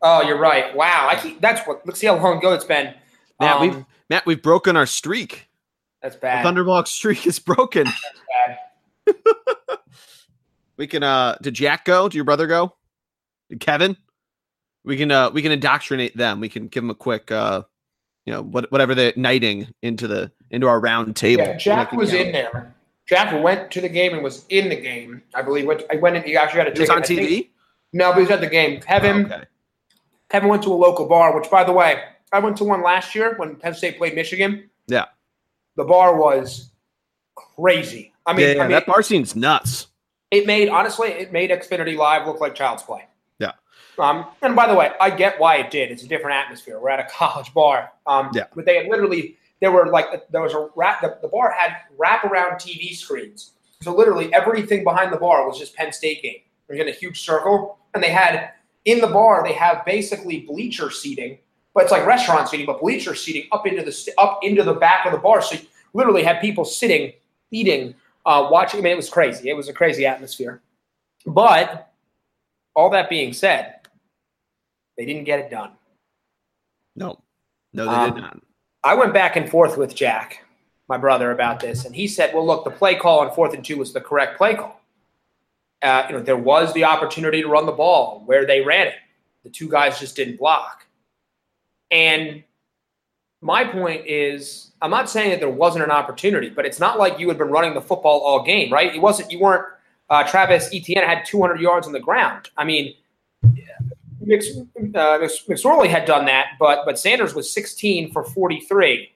Oh, 0.00 0.22
you're 0.22 0.38
right. 0.38 0.74
Wow, 0.74 1.06
I 1.10 1.20
keep, 1.20 1.38
that's 1.42 1.66
what. 1.66 1.86
Let's 1.86 2.00
see 2.00 2.06
how 2.06 2.16
long 2.16 2.38
ago 2.38 2.54
it's 2.54 2.64
been. 2.64 2.94
Matt, 3.38 3.56
um, 3.56 3.60
we've 3.60 3.84
Matt, 4.08 4.24
we've 4.24 4.40
broken 4.40 4.74
our 4.74 4.86
streak. 4.86 5.50
That's 6.00 6.16
bad. 6.16 6.42
The 6.46 6.84
streak 6.86 7.26
is 7.26 7.38
broken. 7.40 7.84
That's 9.04 9.18
bad. 9.36 9.78
we 10.78 10.86
can. 10.86 11.02
uh 11.02 11.36
Did 11.42 11.52
Jack 11.52 11.84
go? 11.84 12.08
Did 12.08 12.14
your 12.14 12.24
brother 12.24 12.46
go? 12.46 12.74
Did 13.50 13.60
Kevin? 13.60 13.98
We 14.82 14.96
can. 14.96 15.10
uh 15.10 15.28
We 15.28 15.42
can 15.42 15.52
indoctrinate 15.52 16.16
them. 16.16 16.40
We 16.40 16.48
can 16.48 16.68
give 16.68 16.82
them 16.82 16.90
a 16.90 16.94
quick. 16.94 17.30
uh 17.30 17.64
You 18.26 18.32
know, 18.34 18.42
what, 18.42 18.70
whatever 18.72 18.94
the 18.94 19.12
knighting 19.16 19.72
into 19.82 20.08
the 20.08 20.30
into 20.50 20.66
our 20.66 20.80
round 20.80 21.14
table. 21.16 21.44
Yeah, 21.44 21.56
Jack 21.56 21.92
was 21.92 22.12
in 22.12 22.32
there. 22.32 22.74
Jack 23.06 23.42
went 23.42 23.70
to 23.70 23.80
the 23.80 23.88
game 23.88 24.14
and 24.14 24.22
was 24.22 24.44
in 24.48 24.68
the 24.68 24.76
game. 24.76 25.22
I 25.34 25.42
believe. 25.42 25.64
Went, 25.66 25.84
I 25.90 25.96
went 25.96 26.16
and 26.16 26.24
he 26.24 26.36
actually 26.36 26.58
got 26.58 26.66
a 26.66 26.70
ticket. 26.72 26.76
He 26.76 26.82
was 26.82 26.90
on 26.90 27.02
TV. 27.02 27.28
Think, 27.28 27.50
no, 27.92 28.10
but 28.10 28.16
he 28.16 28.20
was 28.22 28.30
at 28.30 28.40
the 28.40 28.48
game. 28.48 28.80
Kevin. 28.80 29.32
Oh, 29.32 29.36
okay. 29.36 29.44
Kevin 30.28 30.48
went 30.48 30.64
to 30.64 30.72
a 30.72 30.74
local 30.74 31.06
bar, 31.06 31.38
which, 31.38 31.48
by 31.50 31.62
the 31.62 31.72
way, 31.72 32.02
I 32.32 32.40
went 32.40 32.56
to 32.56 32.64
one 32.64 32.82
last 32.82 33.14
year 33.14 33.34
when 33.36 33.54
Penn 33.54 33.74
State 33.74 33.96
played 33.96 34.16
Michigan. 34.16 34.68
Yeah. 34.88 35.04
The 35.76 35.84
bar 35.84 36.16
was 36.16 36.70
crazy. 37.36 38.12
I 38.26 38.32
mean, 38.32 38.56
yeah 38.56 38.62
I 38.62 38.66
mean 38.66 38.72
that 38.72 38.86
bar 38.86 39.02
scene's 39.02 39.36
nuts. 39.36 39.86
It 40.32 40.46
made 40.46 40.68
honestly, 40.68 41.08
it 41.08 41.32
made 41.32 41.50
Xfinity 41.50 41.96
Live 41.96 42.26
look 42.26 42.40
like 42.40 42.56
Child's 42.56 42.82
Play. 42.82 43.06
Um, 43.98 44.26
and 44.42 44.54
by 44.54 44.66
the 44.66 44.74
way, 44.74 44.90
I 45.00 45.10
get 45.10 45.40
why 45.40 45.56
it 45.56 45.70
did. 45.70 45.90
It's 45.90 46.02
a 46.02 46.08
different 46.08 46.36
atmosphere. 46.36 46.78
We're 46.80 46.90
at 46.90 47.00
a 47.00 47.04
college 47.10 47.52
bar. 47.54 47.92
Um, 48.06 48.30
yeah. 48.34 48.44
But 48.54 48.66
they 48.66 48.76
had 48.76 48.86
literally 48.86 49.36
there 49.60 49.72
were 49.72 49.86
like 49.88 50.30
there 50.30 50.42
was 50.42 50.52
a 50.52 50.68
wrap. 50.76 51.00
The, 51.00 51.18
the 51.22 51.28
bar 51.28 51.50
had 51.50 51.76
wraparound 51.98 52.56
TV 52.56 52.94
screens. 52.94 53.52
So 53.82 53.94
literally 53.94 54.32
everything 54.34 54.84
behind 54.84 55.12
the 55.12 55.18
bar 55.18 55.46
was 55.46 55.58
just 55.58 55.74
Penn 55.74 55.92
State 55.92 56.22
game. 56.22 56.40
They're 56.66 56.78
in 56.78 56.88
a 56.88 56.92
huge 56.92 57.20
circle, 57.20 57.78
and 57.94 58.02
they 58.02 58.10
had 58.10 58.50
in 58.84 59.00
the 59.00 59.06
bar 59.06 59.42
they 59.44 59.52
have 59.52 59.84
basically 59.84 60.40
bleacher 60.40 60.90
seating, 60.90 61.38
but 61.74 61.84
it's 61.84 61.92
like 61.92 62.06
restaurant 62.06 62.48
seating, 62.48 62.66
but 62.66 62.80
bleacher 62.80 63.14
seating 63.14 63.48
up 63.52 63.66
into 63.66 63.82
the 63.82 64.12
up 64.18 64.40
into 64.42 64.62
the 64.62 64.74
back 64.74 65.06
of 65.06 65.12
the 65.12 65.18
bar. 65.18 65.42
So 65.42 65.56
you 65.56 65.62
literally 65.92 66.22
had 66.22 66.40
people 66.40 66.64
sitting, 66.64 67.12
eating, 67.50 67.94
uh, 68.24 68.48
watching. 68.50 68.80
I 68.80 68.82
mean, 68.82 68.92
it 68.92 68.96
was 68.96 69.08
crazy. 69.08 69.48
It 69.48 69.54
was 69.54 69.68
a 69.68 69.72
crazy 69.72 70.06
atmosphere. 70.06 70.60
But 71.26 71.92
all 72.74 72.90
that 72.90 73.08
being 73.08 73.32
said, 73.32 73.75
they 74.96 75.04
didn't 75.04 75.24
get 75.24 75.38
it 75.38 75.50
done. 75.50 75.72
No, 76.94 77.20
no, 77.72 77.84
they 77.84 77.90
Um, 77.90 78.14
did 78.14 78.20
not. 78.22 78.38
I 78.84 78.94
went 78.94 79.12
back 79.12 79.36
and 79.36 79.48
forth 79.48 79.76
with 79.76 79.94
Jack, 79.94 80.44
my 80.88 80.96
brother, 80.96 81.30
about 81.32 81.60
this, 81.60 81.84
and 81.84 81.94
he 81.94 82.06
said, 82.06 82.32
"Well, 82.34 82.46
look, 82.46 82.64
the 82.64 82.70
play 82.70 82.94
call 82.94 83.20
on 83.20 83.34
fourth 83.34 83.52
and 83.54 83.64
two 83.64 83.78
was 83.78 83.92
the 83.92 84.00
correct 84.00 84.38
play 84.38 84.54
call. 84.54 84.80
Uh, 85.82 86.06
you 86.08 86.16
know, 86.16 86.22
there 86.22 86.36
was 86.36 86.72
the 86.72 86.84
opportunity 86.84 87.42
to 87.42 87.48
run 87.48 87.66
the 87.66 87.72
ball 87.72 88.22
where 88.26 88.46
they 88.46 88.62
ran 88.62 88.86
it. 88.86 88.94
The 89.44 89.50
two 89.50 89.68
guys 89.68 90.00
just 90.00 90.16
didn't 90.16 90.38
block. 90.38 90.86
And 91.90 92.42
my 93.42 93.64
point 93.64 94.06
is, 94.06 94.72
I'm 94.80 94.90
not 94.90 95.10
saying 95.10 95.30
that 95.30 95.40
there 95.40 95.50
wasn't 95.50 95.84
an 95.84 95.90
opportunity, 95.90 96.48
but 96.48 96.64
it's 96.64 96.80
not 96.80 96.98
like 96.98 97.18
you 97.18 97.28
had 97.28 97.38
been 97.38 97.50
running 97.50 97.74
the 97.74 97.80
football 97.82 98.20
all 98.20 98.42
game, 98.42 98.72
right? 98.72 98.94
It 98.94 99.00
wasn't. 99.02 99.30
You 99.30 99.40
weren't. 99.40 99.64
Uh, 100.08 100.22
Travis 100.26 100.68
Etienne 100.72 101.04
had 101.04 101.24
200 101.26 101.60
yards 101.60 101.86
on 101.86 101.92
the 101.92 102.00
ground. 102.00 102.48
I 102.56 102.64
mean, 102.64 102.94
Mix, 104.26 104.48
uh, 104.56 105.18
McSorley 105.48 105.88
had 105.88 106.04
done 106.04 106.24
that, 106.26 106.48
but 106.58 106.84
but 106.84 106.98
Sanders 106.98 107.34
was 107.34 107.50
16 107.50 108.12
for 108.12 108.24
43 108.24 109.10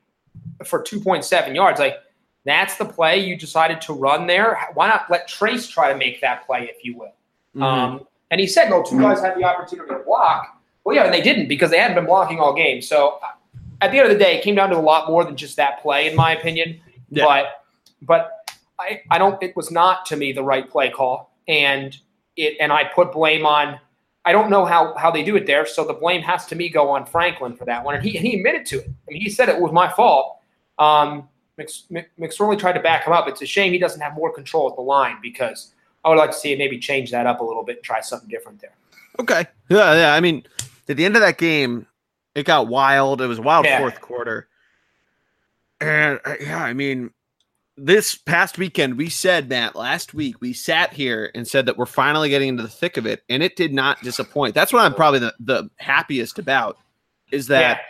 for 0.65 0.83
2.7 0.83 1.55
yards. 1.55 1.81
Like 1.81 1.97
that's 2.45 2.77
the 2.77 2.85
play 2.85 3.19
you 3.19 3.37
decided 3.37 3.81
to 3.83 3.93
run 3.93 4.27
there. 4.27 4.59
Why 4.75 4.89
not 4.89 5.11
let 5.11 5.29
Trace 5.29 5.69
try 5.69 5.93
to 5.93 5.99
make 5.99 6.21
that 6.21 6.47
play, 6.47 6.71
if 6.75 6.85
you 6.85 6.97
will? 6.97 7.15
Mm-hmm. 7.55 7.63
Um, 7.63 8.07
and 8.31 8.41
he 8.41 8.47
said, 8.47 8.71
no, 8.71 8.83
two 8.83 9.01
guys 9.01 9.21
had 9.21 9.37
the 9.37 9.45
opportunity 9.45 9.89
to 9.89 9.99
block. 9.99 10.61
Well, 10.85 10.95
yeah, 10.95 11.05
and 11.05 11.13
they 11.13 11.21
didn't 11.21 11.49
because 11.49 11.71
they 11.71 11.79
hadn't 11.79 11.97
been 11.97 12.07
blocking 12.07 12.39
all 12.39 12.55
game. 12.55 12.81
So 12.81 13.19
at 13.81 13.91
the 13.91 13.99
end 13.99 14.11
of 14.11 14.17
the 14.17 14.25
day, 14.25 14.39
it 14.39 14.43
came 14.43 14.55
down 14.55 14.71
to 14.71 14.77
a 14.77 14.81
lot 14.81 15.09
more 15.09 15.25
than 15.25 15.37
just 15.37 15.57
that 15.57 15.83
play, 15.83 16.09
in 16.09 16.17
my 16.17 16.33
opinion. 16.37 16.81
Yeah. 17.11 17.25
But 17.25 17.65
but 18.03 18.51
I, 18.79 19.03
I 19.11 19.19
don't. 19.19 19.43
It 19.43 19.57
was 19.57 19.71
not 19.71 20.07
to 20.07 20.17
me 20.17 20.33
the 20.33 20.43
right 20.43 20.69
play 20.69 20.91
call, 20.91 21.35
and 21.49 21.97
it 22.37 22.57
and 22.61 22.73
I 22.73 22.85
put 22.85 23.13
blame 23.13 23.45
on. 23.45 23.79
I 24.25 24.33
don't 24.33 24.51
know 24.51 24.65
how 24.65 24.95
how 24.97 25.11
they 25.11 25.23
do 25.23 25.37
it 25.37 25.47
there, 25.47 25.65
so 25.67 25.85
the 25.85 25.95
blame 25.95 26.21
has 26.23 26.47
to 26.47 26.55
me 26.57 26.69
go 26.69 26.91
on 26.91 27.07
Franklin 27.07 27.55
for 27.55 27.65
that 27.65 27.85
one, 27.85 27.95
and 27.95 28.05
he 28.05 28.17
and 28.17 28.27
he 28.27 28.37
admitted 28.37 28.67
to 28.67 28.79
it. 28.81 28.87
I 29.09 29.13
mean, 29.13 29.21
he 29.23 29.31
said 29.31 29.49
it 29.49 29.59
was 29.59 29.73
my 29.73 29.89
fault. 29.89 30.39
Um, 30.79 31.29
Mc, 31.57 31.69
Mc, 31.91 32.11
McSorley 32.19 32.59
tried 32.59 32.73
to 32.73 32.81
back 32.81 33.07
him 33.07 33.13
up. 33.13 33.29
It's 33.29 33.43
a 33.43 33.47
shame 33.47 33.73
he 33.73 33.79
doesn't 33.79 34.01
have 34.01 34.15
more 34.15 34.33
control 34.33 34.69
at 34.69 34.77
the 34.77 34.83
line 34.83 35.17
because 35.23 35.73
I 36.05 36.09
would 36.09 36.17
like 36.19 36.31
to 36.31 36.37
see 36.37 36.53
it 36.53 36.59
maybe 36.59 36.79
change 36.79 37.11
that 37.11 37.27
up 37.27 37.41
a 37.41 37.45
little 37.45 37.63
bit 37.65 37.77
and 37.77 37.85
try 37.85 38.01
something 38.01 38.29
different 38.29 38.61
there. 38.61 38.73
Okay. 39.19 39.47
Yeah, 39.69 39.95
yeah. 39.95 40.15
I 40.15 40.21
mean, 40.21 40.45
at 40.89 40.97
the 40.97 41.05
end 41.05 41.17
of 41.17 41.23
that 41.23 41.37
game, 41.37 41.87
it 42.35 42.47
got 42.47 42.69
wild. 42.69 43.21
It 43.21 43.27
was 43.27 43.39
a 43.39 43.43
wild 43.43 43.67
Yeah. 43.67 43.79
fourth 43.79 44.01
quarter. 44.01 44.49
And 45.81 46.21
uh, 46.25 46.35
yeah, 46.41 46.63
I 46.63 46.73
mean, 46.73 47.11
this 47.77 48.15
past 48.15 48.59
weekend, 48.59 48.97
we 48.97 49.09
said, 49.09 49.49
Matt, 49.49 49.75
last 49.75 50.13
week, 50.13 50.41
we 50.41 50.53
sat 50.53 50.93
here 50.93 51.31
and 51.35 51.47
said 51.47 51.67
that 51.67 51.79
we're 51.79 51.87
finally 51.87 52.29
getting 52.29 52.51
into 52.51 52.63
the 52.63 52.69
thick 52.69 52.97
of 52.97 53.07
it, 53.07 53.23
and 53.29 53.43
it 53.43 53.57
did 53.57 53.73
not 53.73 54.03
disappoint. 54.03 54.55
That's 54.55 54.73
what 54.73 54.85
I'm 54.85 54.95
probably 54.95 55.21
the, 55.21 55.35
the 55.41 55.71
happiest 55.79 56.39
about 56.39 56.79
is 57.33 57.47
that 57.47 57.81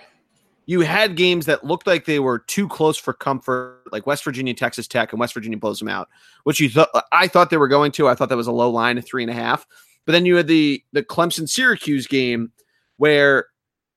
you 0.67 0.83
had 0.83 1.17
games 1.17 1.47
that 1.47 1.65
looked 1.65 1.87
like 1.87 2.05
they 2.05 2.21
were 2.21 2.39
too 2.39 2.69
close 2.69 2.97
for 2.97 3.13
comfort, 3.13 3.83
like 3.91 4.07
West 4.07 4.23
Virginia, 4.23 4.55
Texas 4.55 4.87
Tech, 4.87 5.13
and 5.13 5.19
West 5.19 5.35
Virginia 5.35 5.59
blows 5.59 5.81
them 5.81 5.89
out, 5.89 6.09
which 6.45 6.61
you 6.61 6.71
thought 6.71 6.89
I 7.11 7.27
thought 7.27 7.51
they 7.51 7.57
were 7.57 7.67
going 7.67 7.91
to. 7.93 8.07
I 8.07 8.15
thought 8.15 8.29
that 8.29 8.37
was 8.37 8.47
a 8.47 8.53
low 8.53 8.71
line 8.71 8.97
of 8.97 9.05
three 9.05 9.25
and 9.25 9.31
a 9.31 9.35
half. 9.35 9.67
But 10.07 10.13
then 10.13 10.27
you 10.27 10.37
had 10.37 10.47
the 10.47 10.85
the 10.93 11.03
Clemson 11.03 11.49
Syracuse 11.49 12.07
game 12.07 12.53
where 12.99 13.47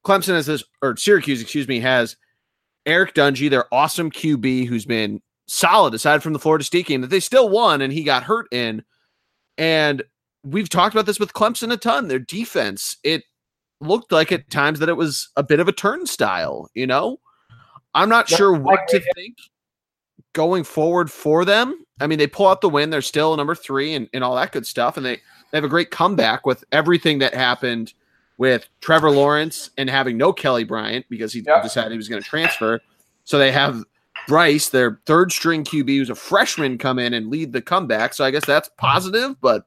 Clemson 0.03 0.33
has 0.33 0.47
this 0.47 0.63
or 0.81 0.97
Syracuse, 0.97 1.41
excuse 1.41 1.67
me, 1.67 1.79
has 1.81 2.15
Eric 2.85 3.13
Dungey, 3.13 3.49
their 3.49 3.71
awesome 3.71 4.09
QB, 4.09 4.65
who's 4.65 4.85
been 4.85 5.21
solid 5.47 5.93
aside 5.93 6.23
from 6.23 6.33
the 6.33 6.39
Florida 6.39 6.63
State 6.63 6.85
game 6.87 7.01
that 7.01 7.09
they 7.09 7.19
still 7.19 7.49
won 7.49 7.81
and 7.81 7.91
he 7.93 8.03
got 8.03 8.23
hurt 8.23 8.47
in. 8.51 8.83
And 9.57 10.03
we've 10.43 10.69
talked 10.69 10.95
about 10.95 11.05
this 11.05 11.19
with 11.19 11.33
Clemson 11.33 11.71
a 11.71 11.77
ton. 11.77 12.07
Their 12.07 12.19
defense, 12.19 12.97
it 13.03 13.23
looked 13.81 14.11
like 14.11 14.31
at 14.31 14.49
times 14.49 14.79
that 14.79 14.89
it 14.89 14.97
was 14.97 15.29
a 15.35 15.43
bit 15.43 15.59
of 15.59 15.67
a 15.67 15.73
turnstile, 15.73 16.69
you 16.73 16.87
know? 16.87 17.19
I'm 17.93 18.09
not 18.09 18.29
Yeah, 18.31 18.37
sure 18.37 18.53
what 18.53 18.87
to 18.89 18.99
think 19.15 19.35
going 20.33 20.63
forward 20.63 21.11
for 21.11 21.45
them. 21.45 21.85
I 21.99 22.07
mean, 22.07 22.17
they 22.17 22.27
pull 22.27 22.47
out 22.47 22.61
the 22.61 22.69
win. 22.69 22.89
They're 22.89 23.01
still 23.01 23.35
number 23.37 23.53
three 23.53 23.93
and, 23.93 24.09
and 24.13 24.23
all 24.23 24.35
that 24.35 24.51
good 24.51 24.65
stuff. 24.65 24.97
And 24.97 25.05
they, 25.05 25.17
they 25.51 25.57
have 25.57 25.63
a 25.63 25.69
great 25.69 25.91
comeback 25.91 26.45
with 26.45 26.63
everything 26.71 27.19
that 27.19 27.33
happened 27.35 27.93
with 28.37 28.67
Trevor 28.81 29.11
Lawrence 29.11 29.69
and 29.77 29.89
having 29.89 30.17
no 30.17 30.33
Kelly 30.33 30.63
Bryant 30.63 31.05
because 31.09 31.31
he 31.33 31.41
Yep. 31.45 31.61
decided 31.63 31.91
he 31.91 31.97
was 31.97 32.09
going 32.09 32.21
to 32.21 32.27
transfer. 32.27 32.81
So 33.25 33.37
they 33.37 33.51
have 33.51 33.83
Bryce, 34.27 34.69
their 34.69 34.99
third 35.05 35.31
string 35.31 35.63
QB, 35.63 35.87
who's 35.87 36.09
a 36.09 36.15
freshman, 36.15 36.77
come 36.77 36.99
in 36.99 37.13
and 37.13 37.29
lead 37.29 37.53
the 37.53 37.61
comeback. 37.61 38.13
So 38.13 38.23
I 38.23 38.31
guess 38.31 38.45
that's 38.45 38.69
positive, 38.77 39.39
but 39.41 39.65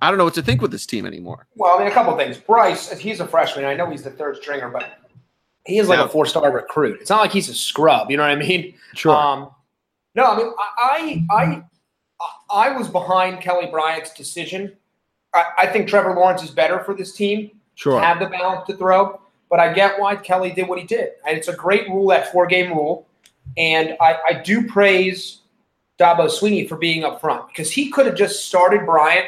I 0.00 0.08
don't 0.08 0.18
know 0.18 0.24
what 0.24 0.34
to 0.34 0.42
think 0.42 0.60
with 0.60 0.70
this 0.70 0.86
team 0.86 1.06
anymore. 1.06 1.46
Well, 1.54 1.76
I 1.76 1.78
mean, 1.78 1.88
a 1.88 1.94
couple 1.94 2.16
things. 2.16 2.36
Bryce, 2.36 2.98
he's 2.98 3.20
a 3.20 3.26
freshman. 3.26 3.64
I 3.64 3.74
know 3.74 3.88
he's 3.88 4.02
the 4.02 4.10
third 4.10 4.36
stringer, 4.36 4.68
but 4.68 4.98
he 5.64 5.78
is 5.78 5.88
like 5.88 5.98
Yeah. 5.98 6.06
a 6.06 6.08
four 6.08 6.26
star 6.26 6.50
recruit. 6.50 7.00
It's 7.00 7.10
not 7.10 7.20
like 7.20 7.32
he's 7.32 7.48
a 7.48 7.54
scrub. 7.54 8.10
You 8.10 8.16
know 8.16 8.24
what 8.24 8.32
I 8.32 8.36
mean? 8.36 8.74
Sure. 8.94 9.14
Um, 9.14 9.50
no, 10.14 10.54
I 10.82 11.02
mean, 11.02 11.26
I, 11.30 11.62
I, 12.50 12.66
I, 12.68 12.76
was 12.76 12.88
behind 12.88 13.40
Kelly 13.40 13.66
Bryant's 13.70 14.12
decision. 14.12 14.76
I, 15.34 15.44
I 15.58 15.66
think 15.66 15.88
Trevor 15.88 16.14
Lawrence 16.14 16.42
is 16.42 16.50
better 16.50 16.80
for 16.80 16.94
this 16.94 17.14
team 17.14 17.50
sure. 17.74 18.00
have 18.00 18.18
the 18.18 18.26
balance 18.26 18.66
to 18.66 18.76
throw, 18.76 19.20
but 19.48 19.60
I 19.60 19.72
get 19.72 19.98
why 19.98 20.16
Kelly 20.16 20.50
did 20.50 20.68
what 20.68 20.78
he 20.78 20.84
did. 20.84 21.12
And 21.26 21.36
it's 21.36 21.48
a 21.48 21.56
great 21.56 21.88
rule, 21.88 22.08
that 22.08 22.30
four 22.32 22.46
game 22.46 22.72
rule. 22.72 23.06
And 23.56 23.96
I, 24.00 24.16
I 24.30 24.32
do 24.34 24.66
praise 24.66 25.40
Dabo 25.98 26.26
Swinney 26.26 26.68
for 26.68 26.76
being 26.76 27.04
up 27.04 27.20
front 27.20 27.48
because 27.48 27.70
he 27.70 27.90
could 27.90 28.06
have 28.06 28.16
just 28.16 28.46
started 28.46 28.86
Bryant 28.86 29.26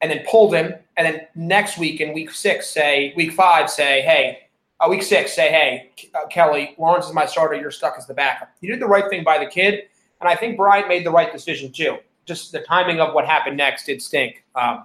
and 0.00 0.10
then 0.10 0.24
pulled 0.28 0.54
him, 0.54 0.74
and 0.96 1.06
then 1.06 1.26
next 1.34 1.78
week 1.78 2.00
in 2.00 2.12
week 2.12 2.30
six, 2.30 2.68
say 2.68 3.12
week 3.16 3.32
five, 3.32 3.68
say, 3.68 4.00
hey, 4.02 4.38
uh, 4.80 4.88
week 4.88 5.02
six, 5.02 5.32
say, 5.32 5.50
hey, 5.50 5.90
uh, 6.14 6.26
Kelly, 6.28 6.74
Lawrence 6.78 7.06
is 7.06 7.12
my 7.12 7.26
starter. 7.26 7.56
You're 7.56 7.72
stuck 7.72 7.94
as 7.98 8.06
the 8.06 8.14
backup. 8.14 8.50
You 8.60 8.70
did 8.70 8.80
the 8.80 8.86
right 8.86 9.08
thing 9.10 9.24
by 9.24 9.38
the 9.38 9.46
kid, 9.46 9.84
and 10.20 10.28
I 10.28 10.36
think 10.36 10.56
Bryant 10.56 10.86
made 10.86 11.04
the 11.04 11.10
right 11.10 11.32
decision 11.32 11.72
too. 11.72 11.98
Just 12.26 12.52
the 12.52 12.60
timing 12.60 13.00
of 13.00 13.14
what 13.14 13.26
happened 13.26 13.56
next 13.56 13.86
did 13.86 14.00
stink, 14.00 14.44
um, 14.54 14.84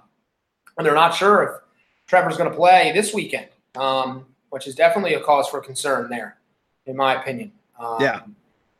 and 0.76 0.86
they're 0.86 0.94
not 0.94 1.14
sure 1.14 1.42
if 1.42 1.50
Trevor's 2.08 2.36
going 2.36 2.50
to 2.50 2.56
play 2.56 2.90
this 2.92 3.14
weekend, 3.14 3.48
um, 3.76 4.26
which 4.50 4.66
is 4.66 4.74
definitely 4.74 5.14
a 5.14 5.20
cause 5.20 5.48
for 5.48 5.60
concern 5.60 6.08
there, 6.10 6.38
in 6.86 6.96
my 6.96 7.20
opinion. 7.20 7.52
Um, 7.78 7.96
Yeah. 8.00 8.20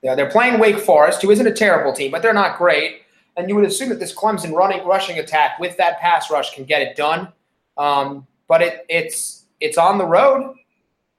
yeah, 0.03 0.15
they're 0.15 0.31
playing 0.31 0.59
Wake 0.61 0.79
Forest, 0.79 1.23
who 1.23 1.31
isn't 1.31 1.47
a 1.47 1.53
terrible 1.53 1.93
team, 1.93 2.11
but 2.11 2.23
they're 2.23 2.33
not 2.35 2.59
great. 2.59 3.03
And 3.37 3.49
you 3.49 3.57
would 3.57 3.65
assume 3.65 3.89
that 3.89 3.99
this 3.99 4.15
Clemson 4.15 4.53
running 4.55 4.85
rushing 4.87 5.19
attack 5.19 5.59
with 5.59 5.77
that 5.79 5.99
pass 6.01 6.31
rush 6.31 6.55
can 6.55 6.65
get 6.65 6.83
it 6.83 6.97
done. 6.97 7.29
Um, 7.77 8.27
but 8.47 8.63
it, 8.63 8.87
it's 8.89 9.47
it's 9.61 9.77
on 9.79 9.99
the 9.99 10.07
road. 10.07 10.55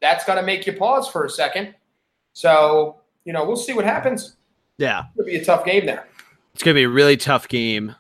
That's 0.02 0.24
going 0.24 0.38
to 0.40 0.44
make 0.46 0.66
you 0.66 0.74
pause 0.74 1.10
for 1.10 1.26
a 1.26 1.30
second. 1.30 1.74
So 2.34 2.98
you 3.26 3.34
know 3.34 3.44
we'll 3.46 3.58
see 3.58 3.74
what 3.74 3.86
happens. 3.86 4.38
yeah. 4.78 5.06
It'll 5.16 5.26
be 5.26 5.36
a 5.38 5.44
tough 5.44 5.66
game 5.66 5.86
there. 5.86 6.08
It's 6.54 6.64
gonna 6.64 6.76
be 6.76 6.84
a 6.84 6.90
really 6.90 7.18
tough 7.18 7.48
game. 7.50 7.94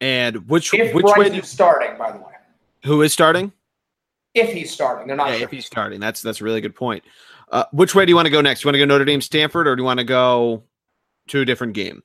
And 0.00 0.48
which 0.48 0.74
If 0.74 0.92
which 0.94 1.04
Bryce 1.04 1.30
way 1.30 1.36
is 1.38 1.48
starting, 1.48 1.96
by 1.96 2.10
the 2.12 2.18
way, 2.18 2.32
who 2.84 3.02
is 3.02 3.12
starting? 3.12 3.52
if 4.34 4.52
he's 4.52 4.70
starting, 4.70 5.06
they're 5.06 5.16
not 5.16 5.28
Yeah, 5.30 5.36
sure. 5.36 5.44
if 5.44 5.50
he's 5.50 5.64
starting. 5.66 6.00
That's 6.00 6.20
that's 6.20 6.40
a 6.40 6.44
really 6.44 6.60
good 6.60 6.74
point. 6.74 7.04
Uh, 7.50 7.64
which 7.72 7.94
way 7.94 8.04
do 8.04 8.10
you 8.10 8.16
want 8.16 8.26
to 8.26 8.30
go 8.30 8.40
next? 8.40 8.64
You 8.64 8.68
want 8.68 8.74
to 8.74 8.78
go 8.78 8.84
Notre 8.84 9.04
Dame 9.04 9.20
Stanford 9.20 9.68
or 9.68 9.76
do 9.76 9.82
you 9.82 9.84
want 9.84 9.98
to 9.98 10.04
go 10.04 10.64
to 11.28 11.40
a 11.40 11.44
different 11.44 11.74
game? 11.74 12.02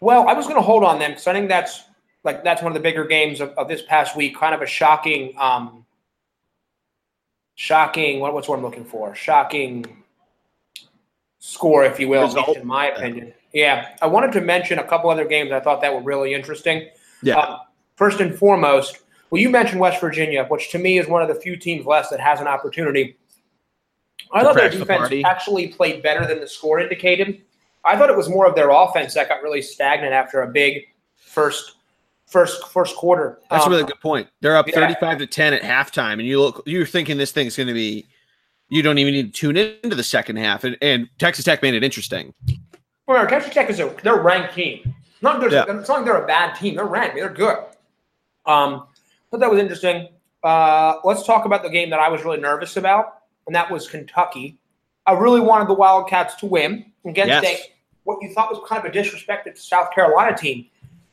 Well, 0.00 0.28
I 0.28 0.32
was 0.32 0.46
going 0.46 0.56
to 0.56 0.62
hold 0.62 0.84
on 0.84 0.98
them 0.98 1.12
because 1.12 1.26
I 1.26 1.32
think 1.32 1.48
that's 1.48 1.84
like 2.24 2.44
that's 2.44 2.62
one 2.62 2.70
of 2.70 2.74
the 2.74 2.80
bigger 2.80 3.04
games 3.04 3.40
of, 3.40 3.50
of 3.50 3.68
this 3.68 3.82
past 3.82 4.16
week. 4.16 4.36
Kind 4.36 4.54
of 4.54 4.62
a 4.62 4.66
shocking, 4.66 5.34
um, 5.38 5.84
shocking. 7.54 8.20
What, 8.20 8.34
what's 8.34 8.48
what 8.48 8.56
I'm 8.56 8.64
looking 8.64 8.84
for? 8.84 9.14
Shocking 9.14 10.04
score, 11.38 11.84
if 11.84 11.98
you 11.98 12.08
will, 12.08 12.24
Result. 12.24 12.56
in 12.56 12.66
my 12.66 12.88
opinion. 12.88 13.34
Yeah, 13.52 13.96
I 14.02 14.06
wanted 14.06 14.32
to 14.32 14.40
mention 14.40 14.78
a 14.78 14.84
couple 14.84 15.08
other 15.10 15.24
games 15.24 15.52
I 15.52 15.60
thought 15.60 15.80
that 15.80 15.92
were 15.92 16.02
really 16.02 16.34
interesting. 16.34 16.88
Yeah. 17.22 17.38
Um, 17.38 17.60
first 17.96 18.20
and 18.20 18.36
foremost, 18.36 18.98
well, 19.30 19.40
you 19.40 19.48
mentioned 19.48 19.80
West 19.80 20.00
Virginia, 20.00 20.44
which 20.44 20.70
to 20.70 20.78
me 20.78 20.98
is 20.98 21.08
one 21.08 21.22
of 21.22 21.28
the 21.28 21.34
few 21.34 21.56
teams 21.56 21.86
left 21.86 22.10
that 22.10 22.20
has 22.20 22.40
an 22.40 22.46
opportunity. 22.46 23.16
I 24.32 24.42
thought 24.42 24.54
their 24.54 24.68
crash 24.68 24.78
the 24.78 24.84
defense 24.84 25.24
actually 25.24 25.68
played 25.68 26.02
better 26.02 26.26
than 26.26 26.40
the 26.40 26.46
score 26.48 26.80
indicated. 26.80 27.42
I 27.84 27.96
thought 27.96 28.10
it 28.10 28.16
was 28.16 28.28
more 28.28 28.46
of 28.46 28.54
their 28.54 28.70
offense 28.70 29.14
that 29.14 29.28
got 29.28 29.42
really 29.42 29.62
stagnant 29.62 30.12
after 30.12 30.42
a 30.42 30.48
big 30.48 30.88
first 31.16 31.76
first 32.26 32.68
first 32.68 32.94
quarter. 32.96 33.38
That's 33.50 33.64
Um, 33.64 33.72
a 33.72 33.76
really 33.76 33.88
good 33.88 34.00
point. 34.00 34.28
They're 34.40 34.56
up 34.56 34.68
yeah. 34.68 34.74
35 34.74 35.18
to 35.18 35.26
10 35.26 35.54
at 35.54 35.62
halftime 35.62 36.14
and 36.14 36.26
you 36.26 36.40
look 36.40 36.62
you're 36.66 36.84
thinking 36.86 37.16
this 37.16 37.32
thing's 37.32 37.56
going 37.56 37.68
to 37.68 37.72
be 37.72 38.06
you 38.68 38.82
don't 38.82 38.98
even 38.98 39.14
need 39.14 39.32
to 39.32 39.40
tune 39.40 39.56
into 39.56 39.96
the 39.96 40.02
second 40.04 40.36
half 40.36 40.64
and, 40.64 40.76
and 40.82 41.08
Texas 41.18 41.44
Tech 41.44 41.62
made 41.62 41.72
it 41.74 41.82
interesting. 41.82 42.34
Well, 43.06 43.26
Texas 43.26 43.54
Tech 43.54 43.70
is 43.70 43.80
a 43.80 43.94
they're 44.02 44.20
ranked 44.20 44.54
team. 44.54 44.94
Not 45.22 45.40
Yeah. 45.50 45.64
it's 45.68 45.88
not 45.88 45.96
like 45.98 46.04
they're 46.04 46.22
a 46.22 46.26
bad 46.26 46.54
team. 46.54 46.74
They're 46.76 46.84
ranked. 46.84 47.16
They're 47.16 47.30
good. 47.32 47.56
Um, 48.44 48.86
but 49.30 49.40
that 49.40 49.50
was 49.50 49.58
interesting. 49.58 50.08
Uh, 50.42 50.96
let's 51.04 51.24
talk 51.24 51.44
about 51.44 51.62
the 51.62 51.70
game 51.70 51.90
that 51.90 51.98
I 52.00 52.08
was 52.08 52.24
really 52.24 52.40
nervous 52.40 52.76
about, 52.76 53.17
and 53.48 53.54
that 53.56 53.68
was 53.68 53.88
Kentucky. 53.88 54.58
I 55.06 55.12
really 55.14 55.40
wanted 55.40 55.68
the 55.68 55.74
Wildcats 55.74 56.36
to 56.36 56.46
win 56.46 56.92
against 57.04 57.42
Yes. 57.42 57.44
a, 57.44 57.72
what 58.04 58.18
you 58.22 58.32
thought 58.32 58.50
was 58.50 58.60
kind 58.68 58.84
of 58.86 58.92
a 58.92 58.94
disrespected 58.94 59.58
South 59.58 59.90
Carolina 59.92 60.36
team, 60.36 60.66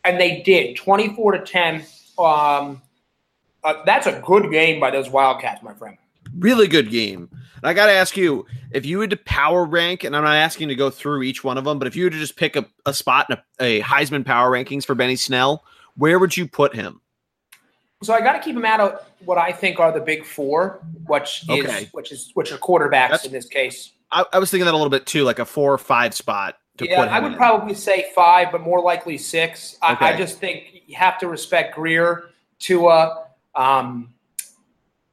and 0.03 0.19
they 0.19 0.41
did, 0.43 0.75
twenty-four 0.75 1.31
to 1.31 1.39
ten. 1.39 1.83
Um, 2.19 2.81
uh, 3.63 3.83
that's 3.85 4.05
a 4.05 4.21
good 4.25 4.51
game 4.51 4.79
by 4.79 4.91
those 4.91 5.09
Wildcats, 5.09 5.63
my 5.63 5.73
friend. 5.73 5.97
Really 6.37 6.67
good 6.67 6.91
game. 6.91 7.29
And 7.31 7.63
I 7.63 7.73
got 7.73 7.85
to 7.85 7.93
ask 7.93 8.17
you 8.17 8.45
if 8.71 8.85
you 8.85 8.99
had 8.99 9.09
to 9.11 9.17
power 9.17 9.65
rank 9.65 10.03
and 10.03 10.15
I'm 10.15 10.23
not 10.23 10.35
asking 10.35 10.67
to 10.67 10.75
go 10.75 10.89
through 10.89 11.23
each 11.23 11.43
one 11.43 11.57
of 11.57 11.63
them, 11.63 11.79
but 11.79 11.87
if 11.87 11.95
you 11.95 12.03
were 12.03 12.09
to 12.09 12.19
just 12.19 12.35
pick 12.35 12.55
a, 12.55 12.65
a 12.85 12.93
spot 12.93 13.27
in 13.29 13.37
a, 13.37 13.79
a 13.79 13.81
Heisman 13.81 14.25
power 14.25 14.51
rankings 14.51 14.85
for 14.85 14.93
Benny 14.93 15.15
Snell, 15.15 15.63
where 15.95 16.19
would 16.19 16.35
you 16.35 16.47
put 16.47 16.75
him? 16.75 17.01
So 18.05 18.13
I 18.13 18.21
got 18.21 18.33
to 18.33 18.39
keep 18.39 18.55
him 18.55 18.65
out 18.65 18.79
of 18.79 19.01
what 19.25 19.37
I 19.37 19.51
think 19.51 19.79
are 19.79 19.91
the 19.91 19.99
big 19.99 20.25
four, 20.25 20.79
which 21.07 21.43
is 21.49 21.49
Okay. 21.65 21.89
which 21.91 22.11
is 22.11 22.31
which 22.35 22.51
are 22.51 22.57
quarterbacks 22.57 22.91
That's- 23.09 23.25
in 23.25 23.31
this 23.31 23.47
case. 23.47 23.91
I, 24.11 24.23
I 24.31 24.39
was 24.39 24.51
thinking 24.51 24.65
that 24.65 24.73
a 24.73 24.77
little 24.77 24.91
bit 24.91 25.05
too, 25.07 25.23
like 25.23 25.39
a 25.39 25.45
four 25.45 25.73
or 25.73 25.77
five 25.79 26.13
spot 26.13 26.57
to 26.77 26.87
Yeah, 26.87 26.97
put 26.99 27.07
him 27.07 27.13
I 27.15 27.19
would 27.19 27.31
in. 27.31 27.37
probably 27.37 27.73
say 27.73 28.05
five, 28.13 28.51
but 28.51 28.61
more 28.61 28.79
likely 28.79 29.17
six. 29.17 29.77
I, 29.81 29.97
I 29.99 30.15
just 30.17 30.37
think 30.39 30.83
you 30.85 30.95
have 30.95 31.17
to 31.19 31.27
respect 31.27 31.73
Grier, 31.75 32.25
Tua, 32.59 33.25
um, 33.55 34.13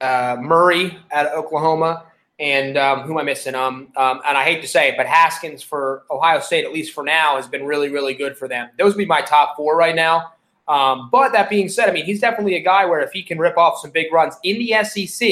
uh, 0.01 0.37
Murray 0.41 0.99
at 1.11 1.27
Oklahoma, 1.33 2.05
and 2.39 2.77
um, 2.77 3.01
who 3.03 3.13
am 3.13 3.19
I 3.19 3.23
missing? 3.23 3.55
Um, 3.55 3.89
um, 3.97 4.21
and 4.27 4.37
I 4.37 4.45
hate 4.45 4.61
to 4.63 4.69
say 4.69 4.89
it, 4.89 4.97
but 4.97 5.07
Haskins 5.07 5.63
for 5.63 6.03
Ohio 6.11 6.41
State, 6.41 6.65
at 6.67 6.73
least 6.73 6.93
for 6.93 7.03
now, 7.03 7.37
has 7.37 7.47
been 7.49 7.65
really, 7.65 7.89
really 7.89 8.15
good 8.15 8.37
for 8.37 8.47
them. 8.49 8.69
Those 8.79 8.93
would 8.95 8.99
be 8.99 9.07
my 9.07 9.23
top 9.23 9.57
four 9.57 9.77
right 9.77 9.95
now. 9.97 10.33
Um, 10.69 11.09
but 11.11 11.33
that 11.33 11.51
being 11.51 11.69
said, 11.69 11.89
I 11.89 11.93
mean, 11.93 12.05
he's 12.05 12.21
definitely 12.21 12.55
a 12.55 12.63
guy 12.63 12.87
where 12.87 13.01
if 13.01 13.13
he 13.13 13.23
can 13.23 13.39
rip 13.39 13.59
off 13.59 13.79
some 13.79 13.91
big 13.91 14.13
runs 14.13 14.37
in 14.45 14.59
the 14.59 14.85
SEC, 14.85 15.29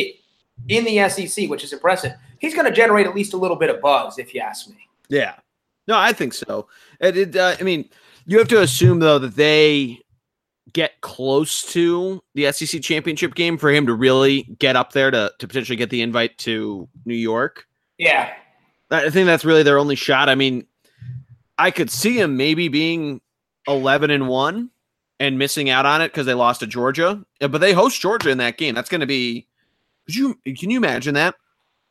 in 0.69 0.85
the 0.85 1.09
SEC, 1.09 1.49
which 1.49 1.65
is 1.65 1.73
impressive, 1.73 2.13
he's 2.39 2.55
going 2.55 2.67
to 2.67 2.73
generate 2.73 3.07
at 3.07 3.15
least 3.15 3.33
a 3.33 3.37
little 3.37 3.57
bit 3.57 3.71
of 3.71 3.81
buzz, 3.81 4.19
if 4.19 4.35
you 4.35 4.41
ask 4.41 4.69
me. 4.69 4.77
Yeah. 5.09 5.35
No, 5.87 5.99
I 5.99 6.13
think 6.13 6.35
so. 6.35 6.69
It, 7.01 7.17
it, 7.17 7.37
uh, 7.37 7.57
I 7.59 7.63
mean, 7.63 7.89
you 8.27 8.39
have 8.39 8.49
to 8.49 8.61
assume 8.61 9.01
though 9.01 9.19
that 9.19 9.37
they 9.37 9.99
get 10.73 11.01
close 11.01 11.63
to 11.73 12.23
the 12.35 12.51
SEC 12.53 12.83
championship 12.83 13.35
game 13.35 13.59
for 13.59 13.71
him 13.71 13.87
to 13.87 13.95
really 13.95 14.43
get 14.59 14.77
up 14.77 14.93
there 14.93 15.11
to 15.11 15.33
to 15.39 15.49
potentially 15.49 15.77
get 15.77 15.91
the 15.91 16.03
invite 16.03 16.39
to 16.39 16.89
New 17.05 17.15
York. 17.15 17.67
Yeah, 17.99 18.33
I 18.91 19.11
think 19.11 19.27
that's 19.27 19.45
really 19.45 19.63
their 19.63 19.79
only 19.79 19.97
shot. 19.97 20.29
I 20.29 20.35
mean, 20.35 20.67
I 21.59 21.71
could 21.71 21.91
see 21.91 22.21
him 22.21 22.37
maybe 22.37 22.69
being 22.69 23.21
eleven 23.67 24.11
and 24.11 24.29
one 24.29 24.71
and 25.21 25.39
missing 25.39 25.71
out 25.71 25.87
on 25.87 26.01
it 26.01 26.09
because 26.09 26.27
they 26.27 26.35
lost 26.35 26.61
to 26.61 26.67
Georgia. 26.67 27.25
But 27.39 27.59
they 27.59 27.73
host 27.73 28.01
Georgia 28.01 28.31
in 28.31 28.39
that 28.39 28.57
game. 28.57 28.75
That's 28.75 28.89
going 28.89 29.03
to 29.03 29.07
be. 29.07 29.47
Could 30.07 30.17
you 30.17 30.35
can 30.57 30.71
you 30.71 30.79
imagine 30.79 31.15
that, 31.15 31.37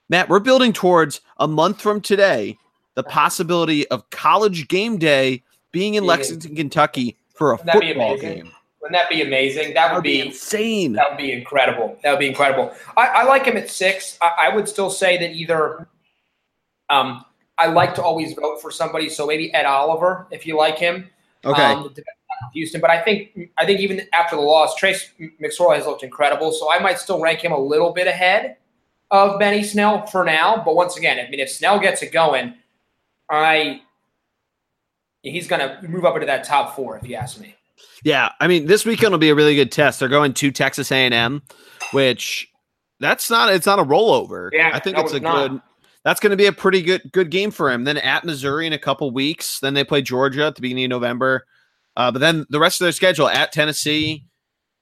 Matt? 0.10 0.28
We're 0.28 0.40
building 0.40 0.74
towards 0.74 1.22
a 1.38 1.48
month 1.48 1.80
from 1.80 2.02
today 2.02 2.58
the 2.96 3.04
possibility 3.04 3.88
of 3.88 4.10
college 4.10 4.68
game 4.68 4.98
day 4.98 5.44
being 5.72 5.94
in 5.94 6.04
Lexington, 6.04 6.56
Kentucky 6.56 7.18
for 7.34 7.54
a 7.54 7.56
Wouldn't 7.56 7.84
football 7.84 8.18
game. 8.18 8.52
Wouldn't 8.82 8.98
that 9.00 9.10
be 9.10 9.22
amazing? 9.22 9.74
That 9.74 9.90
That 9.90 9.94
would 9.94 10.04
be 10.04 10.20
insane. 10.20 10.94
that 10.94 11.10
would 11.10 11.18
be 11.18 11.32
incredible. 11.32 11.98
That 12.04 12.12
would 12.12 12.20
be 12.20 12.28
incredible. 12.28 12.74
I, 12.98 13.08
I 13.08 13.24
like 13.24 13.46
him 13.46 13.56
at 13.58 13.70
six. 13.70 14.18
I, 14.22 14.48
I 14.50 14.56
would 14.56 14.68
still 14.68 14.90
say 14.90 15.18
that 15.18 15.32
either. 15.32 15.88
Um, 16.90 17.24
I 17.58 17.68
like 17.68 17.94
to 17.96 18.04
always 18.04 18.34
vote 18.34 18.62
for 18.62 18.72
somebody, 18.72 19.10
so 19.10 19.28
maybe 19.28 19.54
Ed 19.54 19.66
Oliver, 19.66 20.28
if 20.32 20.48
you 20.48 20.58
like 20.58 20.78
him. 20.78 21.10
Okay. 21.46 21.62
Um, 21.62 21.94
the 22.42 22.48
defensive 22.48 22.48
back 22.48 22.48
of 22.48 22.54
Houston, 22.54 22.82
but 22.82 22.90
I 22.90 23.02
think 23.02 23.52
I 23.58 23.66
think 23.66 23.80
even 23.80 24.02
after 24.14 24.36
the 24.36 24.42
loss, 24.42 24.76
Trace 24.76 25.12
McSorley 25.42 25.78
has 25.78 25.86
looked 25.86 26.04
incredible. 26.04 26.52
So 26.52 26.72
I 26.72 26.80
might 26.80 27.00
still 27.00 27.22
rank 27.22 27.44
him 27.44 27.52
a 27.52 27.60
little 27.60 27.94
bit 27.94 28.08
ahead 28.08 28.58
of 29.12 29.40
Benny 29.40 29.64
Snell 29.64 30.06
for 30.06 30.24
now. 30.24 30.62
But 30.64 30.76
once 30.76 30.98
again, 30.98 31.20
I 31.20 31.30
mean, 31.30 31.40
if 31.40 31.50
Snell 31.50 31.80
gets 31.80 32.02
it 32.02 32.12
going, 32.12 32.56
I 33.30 33.82
he's 35.24 35.48
going 35.48 35.62
to 35.62 35.88
move 35.88 36.06
up 36.06 36.16
into 36.16 36.28
that 36.28 36.44
top 36.44 36.76
four, 36.76 36.98
if 36.98 37.08
you 37.08 37.16
ask 37.16 37.40
me. 37.40 37.56
Yeah, 38.04 38.30
I 38.40 38.48
mean, 38.48 38.66
this 38.66 38.86
weekend 38.86 39.12
will 39.12 39.20
be 39.20 39.30
a 39.30 39.36
really 39.36 39.56
good 39.56 39.72
test. 39.72 40.00
They're 40.00 40.10
going 40.10 40.34
to 40.34 40.52
Texas 40.52 40.92
A&M, 40.92 41.42
which 41.92 42.48
that's 43.00 43.30
not 43.30 43.54
it's 43.54 43.66
not 43.66 43.80
a 43.80 43.84
rollover. 43.84 44.50
Yeah, 44.54 44.72
I 44.74 44.80
think 44.80 44.98
no, 44.98 45.04
it's 45.04 45.14
a 45.14 45.20
not. 45.20 45.50
good. 45.50 45.62
That's 46.04 46.20
going 46.20 46.32
to 46.32 46.38
be 46.38 46.46
a 46.46 46.54
pretty 46.54 46.82
good 46.82 47.12
good 47.12 47.30
game 47.30 47.52
for 47.52 47.72
him. 47.72 47.84
Then 47.84 47.98
at 47.98 48.24
Missouri 48.24 48.68
in 48.68 48.74
a 48.74 48.80
couple 48.80 49.12
weeks. 49.12 49.60
Then 49.60 49.74
they 49.74 49.84
play 49.84 50.02
Georgia 50.02 50.46
at 50.46 50.56
the 50.56 50.62
beginning 50.62 50.86
of 50.86 50.90
November. 50.90 51.46
Uh, 51.96 52.12
but 52.12 52.20
then 52.20 52.46
the 52.50 52.60
rest 52.60 52.80
of 52.80 52.86
their 52.86 52.92
schedule 52.92 53.28
at 53.28 53.52
Tennessee, 53.52 54.26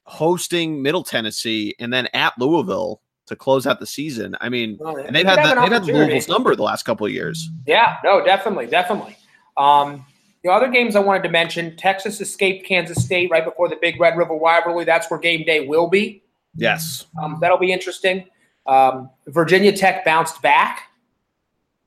hosting 0.03 0.81
Middle 0.81 1.03
Tennessee, 1.03 1.75
and 1.79 1.91
then 1.91 2.07
at 2.13 2.33
Louisville 2.37 3.01
to 3.27 3.35
close 3.35 3.67
out 3.67 3.79
the 3.79 3.85
season. 3.85 4.35
I 4.39 4.49
mean, 4.49 4.77
Well, 4.79 4.95
and 4.97 5.15
they've 5.15 5.25
had 5.25 5.39
an 5.39 5.61
they've 5.61 5.71
had. 5.71 5.85
Louisville's 5.85 6.29
number 6.29 6.55
the 6.55 6.63
last 6.63 6.83
couple 6.83 7.05
of 7.05 7.11
years. 7.11 7.49
Yeah, 7.65 7.97
no, 8.03 8.23
definitely, 8.23 8.67
definitely. 8.67 9.17
Um, 9.57 10.05
The 10.43 10.49
other 10.51 10.69
games 10.69 10.95
I 10.95 10.99
wanted 10.99 11.23
to 11.23 11.29
mention 11.29 11.75
Texas 11.75 12.21
escaped 12.21 12.65
Kansas 12.65 13.03
State 13.03 13.29
right 13.31 13.43
before 13.43 13.67
the 13.67 13.77
big 13.81 13.99
Red 13.99 14.15
River 14.17 14.35
rivalry. 14.35 14.85
That's 14.85 15.09
where 15.11 15.19
game 15.19 15.43
day 15.43 15.67
will 15.67 15.87
be. 15.87 16.23
Yes. 16.55 17.05
Um, 17.21 17.37
that'll 17.41 17.57
be 17.57 17.71
interesting. 17.73 18.25
Um, 18.65 19.09
Virginia 19.27 19.75
Tech 19.75 20.05
bounced 20.05 20.41
back 20.41 20.83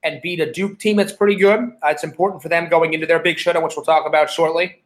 and 0.02 0.20
beat 0.22 0.40
a 0.40 0.50
Duke 0.52 0.78
team 0.78 0.96
that's 0.96 1.12
pretty 1.12 1.36
good. 1.36 1.60
Uh, 1.82 1.88
it's 1.88 2.04
important 2.04 2.42
for 2.42 2.48
them 2.48 2.68
going 2.68 2.92
into 2.92 3.06
their 3.06 3.18
big 3.18 3.38
showdown, 3.38 3.62
which 3.62 3.74
we'll 3.76 3.84
talk 3.84 4.06
about 4.06 4.28
shortly. 4.30 4.82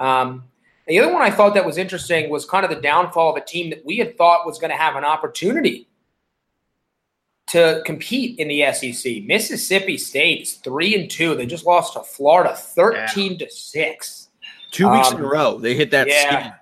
Um, 0.00 0.44
the 0.88 0.98
other 0.98 1.12
one 1.12 1.22
I 1.22 1.30
thought 1.30 1.54
that 1.54 1.64
was 1.64 1.78
interesting 1.78 2.30
was 2.30 2.44
kind 2.44 2.64
of 2.64 2.70
the 2.70 2.80
downfall 2.80 3.30
of 3.30 3.36
a 3.36 3.44
team 3.44 3.70
that 3.70 3.84
we 3.86 3.98
had 3.98 4.16
thought 4.18 4.44
was 4.44 4.58
going 4.58 4.70
to 4.70 4.76
have 4.76 4.96
an 4.96 5.04
opportunity 5.04 5.86
to 7.48 7.82
compete 7.84 8.38
in 8.38 8.48
the 8.48 8.72
SEC. 8.72 9.24
Mississippi 9.24 9.98
State 9.98 10.42
is 10.42 10.54
three 10.54 10.94
and 10.98 11.10
two. 11.10 11.34
They 11.34 11.46
just 11.46 11.66
lost 11.66 11.92
to 11.92 12.00
Florida, 12.00 12.56
thirteen 12.56 13.32
yeah. 13.32 13.46
to 13.46 13.50
six. 13.50 14.28
Two 14.70 14.90
weeks 14.90 15.08
um, 15.08 15.18
in 15.18 15.24
a 15.24 15.28
row, 15.28 15.58
they 15.58 15.74
hit 15.74 15.90
that. 15.90 16.08
Yeah, 16.08 16.54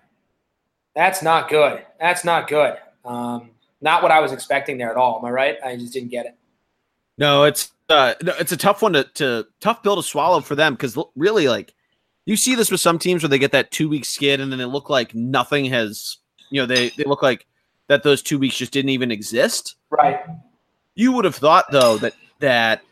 that's 0.94 1.22
not 1.22 1.48
good. 1.48 1.84
That's 2.00 2.24
not 2.24 2.48
good. 2.48 2.76
Um, 3.04 3.50
not 3.80 4.02
what 4.02 4.10
I 4.10 4.20
was 4.20 4.32
expecting 4.32 4.78
there 4.78 4.90
at 4.90 4.96
all. 4.96 5.18
Am 5.18 5.24
I 5.24 5.30
right? 5.30 5.56
I 5.64 5.76
just 5.76 5.92
didn't 5.92 6.08
get 6.08 6.26
it. 6.26 6.36
No, 7.18 7.44
it's 7.44 7.70
uh, 7.88 8.14
it's 8.20 8.52
a 8.52 8.56
tough 8.56 8.82
one 8.82 8.94
to, 8.94 9.04
to 9.14 9.46
tough 9.60 9.82
pill 9.82 9.96
to 9.96 10.02
swallow 10.02 10.40
for 10.40 10.54
them 10.54 10.74
because 10.74 10.98
really, 11.16 11.48
like, 11.48 11.74
you 12.28 12.36
see 12.36 12.54
this 12.54 12.70
with 12.70 12.80
some 12.80 12.98
teams 12.98 13.22
where 13.22 13.30
they 13.30 13.38
get 13.38 13.52
that 13.52 13.70
two 13.70 13.88
week 13.88 14.04
skid 14.04 14.38
and 14.38 14.52
then 14.52 14.58
they 14.58 14.66
look 14.66 14.90
like 14.90 15.14
nothing 15.14 15.64
has, 15.64 16.18
you 16.50 16.60
know, 16.60 16.66
they 16.66 16.90
they 16.90 17.04
look 17.04 17.22
like 17.22 17.46
that 17.86 18.02
those 18.02 18.20
two 18.20 18.38
weeks 18.38 18.58
just 18.58 18.70
didn't 18.70 18.90
even 18.90 19.10
exist. 19.10 19.76
Right. 19.88 20.20
You 20.94 21.12
would 21.12 21.24
have 21.24 21.36
thought 21.36 21.64
though 21.70 21.96
that 21.96 22.12
that 22.40 22.82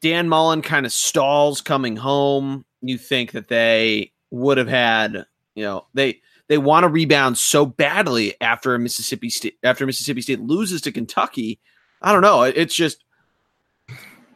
Dan 0.00 0.28
Mullen 0.28 0.62
kind 0.62 0.86
of 0.86 0.92
stalls 0.92 1.60
coming 1.60 1.96
home. 1.96 2.64
You 2.80 2.96
think 2.96 3.32
that 3.32 3.48
they 3.48 4.12
would 4.30 4.56
have 4.56 4.68
had, 4.68 5.26
you 5.56 5.64
know, 5.64 5.86
they 5.94 6.20
they 6.46 6.56
want 6.56 6.84
to 6.84 6.88
rebound 6.88 7.38
so 7.38 7.66
badly 7.66 8.40
after 8.40 8.78
Mississippi 8.78 9.30
State 9.30 9.58
after 9.64 9.84
Mississippi 9.84 10.22
State 10.22 10.42
loses 10.42 10.80
to 10.82 10.92
Kentucky. 10.92 11.58
I 12.02 12.12
don't 12.12 12.22
know. 12.22 12.44
It's 12.44 12.76
just 12.76 13.04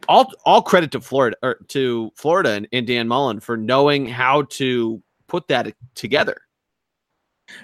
all 0.08 0.32
all 0.44 0.62
credit 0.62 0.90
to 0.92 1.00
Florida 1.00 1.36
or 1.42 1.56
to 1.68 2.10
Florida 2.14 2.50
and, 2.50 2.68
and 2.72 2.86
Dan 2.86 3.08
Mullen 3.08 3.40
for 3.40 3.56
knowing 3.56 4.06
how 4.06 4.42
to 4.42 5.02
put 5.26 5.48
that 5.48 5.74
together. 5.94 6.40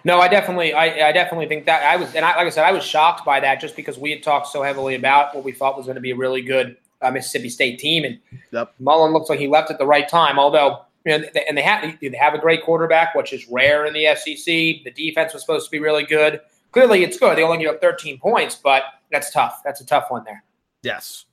No, 0.05 0.21
I 0.21 0.29
definitely, 0.29 0.75
I, 0.75 1.09
I, 1.09 1.13
definitely 1.13 1.47
think 1.47 1.65
that 1.65 1.83
I 1.83 1.97
was, 1.97 2.15
and 2.15 2.23
I, 2.25 2.37
like 2.37 2.47
I 2.47 2.51
said, 2.51 2.65
I 2.65 2.73
was 2.73 2.85
shocked 2.85 3.25
by 3.25 3.41
that 3.41 3.61
just 3.61 3.77
because 3.77 3.99
we 3.99 4.11
had 4.11 4.23
talked 4.23 4.49
so 4.49 4.63
heavily 4.63 4.95
about 4.95 5.35
what 5.35 5.43
we 5.43 5.53
thought 5.53 5.77
was 5.77 5.87
going 5.87 5.95
to 5.95 6.03
be 6.03 6.11
a 6.11 6.17
really 6.17 6.43
good 6.43 6.77
uh, 7.03 7.11
Mississippi 7.11 7.49
State 7.49 7.79
team, 7.79 8.05
and 8.05 8.19
yep. 8.53 8.75
Mullen 8.79 9.13
looks 9.13 9.31
like 9.31 9.39
he 9.39 9.49
left 9.49 9.71
at 9.71 9.79
the 9.79 9.87
right 9.87 10.09
time. 10.09 10.39
Although, 10.39 10.83
you 11.05 11.19
know, 11.19 11.25
and 11.49 11.57
they 11.57 11.63
have 11.63 11.99
they 12.01 12.11
have 12.11 12.35
a 12.35 12.39
great 12.39 12.63
quarterback, 12.63 13.15
which 13.15 13.33
is 13.33 13.49
rare 13.49 13.87
in 13.87 13.95
the 13.95 14.15
SEC. 14.17 14.45
The 14.45 14.93
defense 14.95 15.33
was 15.33 15.43
supposed 15.43 15.67
to 15.67 15.71
be 15.71 15.79
really 15.79 16.05
good. 16.05 16.41
Clearly, 16.73 17.03
it's 17.03 17.19
good. 17.19 17.37
They 17.37 17.43
only 17.43 17.59
give 17.59 17.75
up 17.75 17.81
13 17.81 18.19
points, 18.19 18.55
but 18.55 18.83
that's 19.11 19.33
tough. 19.33 19.63
That's 19.65 19.81
a 19.81 19.87
tough 19.87 20.11
one 20.11 20.25
there. 20.25 20.45
Yes, 20.83 21.25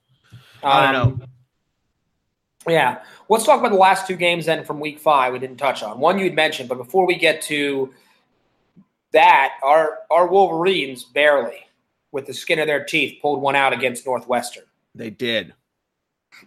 I 0.63 0.91
don't 0.91 1.01
um, 1.01 1.19
know. 1.19 1.25
Yeah, 2.67 2.99
let's 3.29 3.45
talk 3.45 3.59
about 3.59 3.71
the 3.71 3.77
last 3.77 4.07
two 4.07 4.15
games 4.15 4.45
then 4.45 4.65
from 4.65 4.79
Week 4.79 4.99
Five. 4.99 5.33
We 5.33 5.39
didn't 5.39 5.57
touch 5.57 5.83
on 5.83 5.99
one 5.99 6.19
you'd 6.19 6.35
mentioned, 6.35 6.67
but 6.67 6.77
before 6.77 7.05
we 7.05 7.15
get 7.15 7.41
to 7.43 7.93
that, 9.13 9.53
our 9.63 9.99
our 10.11 10.27
Wolverines 10.27 11.05
barely, 11.05 11.65
with 12.11 12.25
the 12.27 12.33
skin 12.33 12.59
of 12.59 12.67
their 12.67 12.83
teeth, 12.83 13.21
pulled 13.21 13.41
one 13.41 13.55
out 13.55 13.71
against 13.71 14.05
Northwestern. 14.05 14.63
They 14.93 15.09
did. 15.09 15.53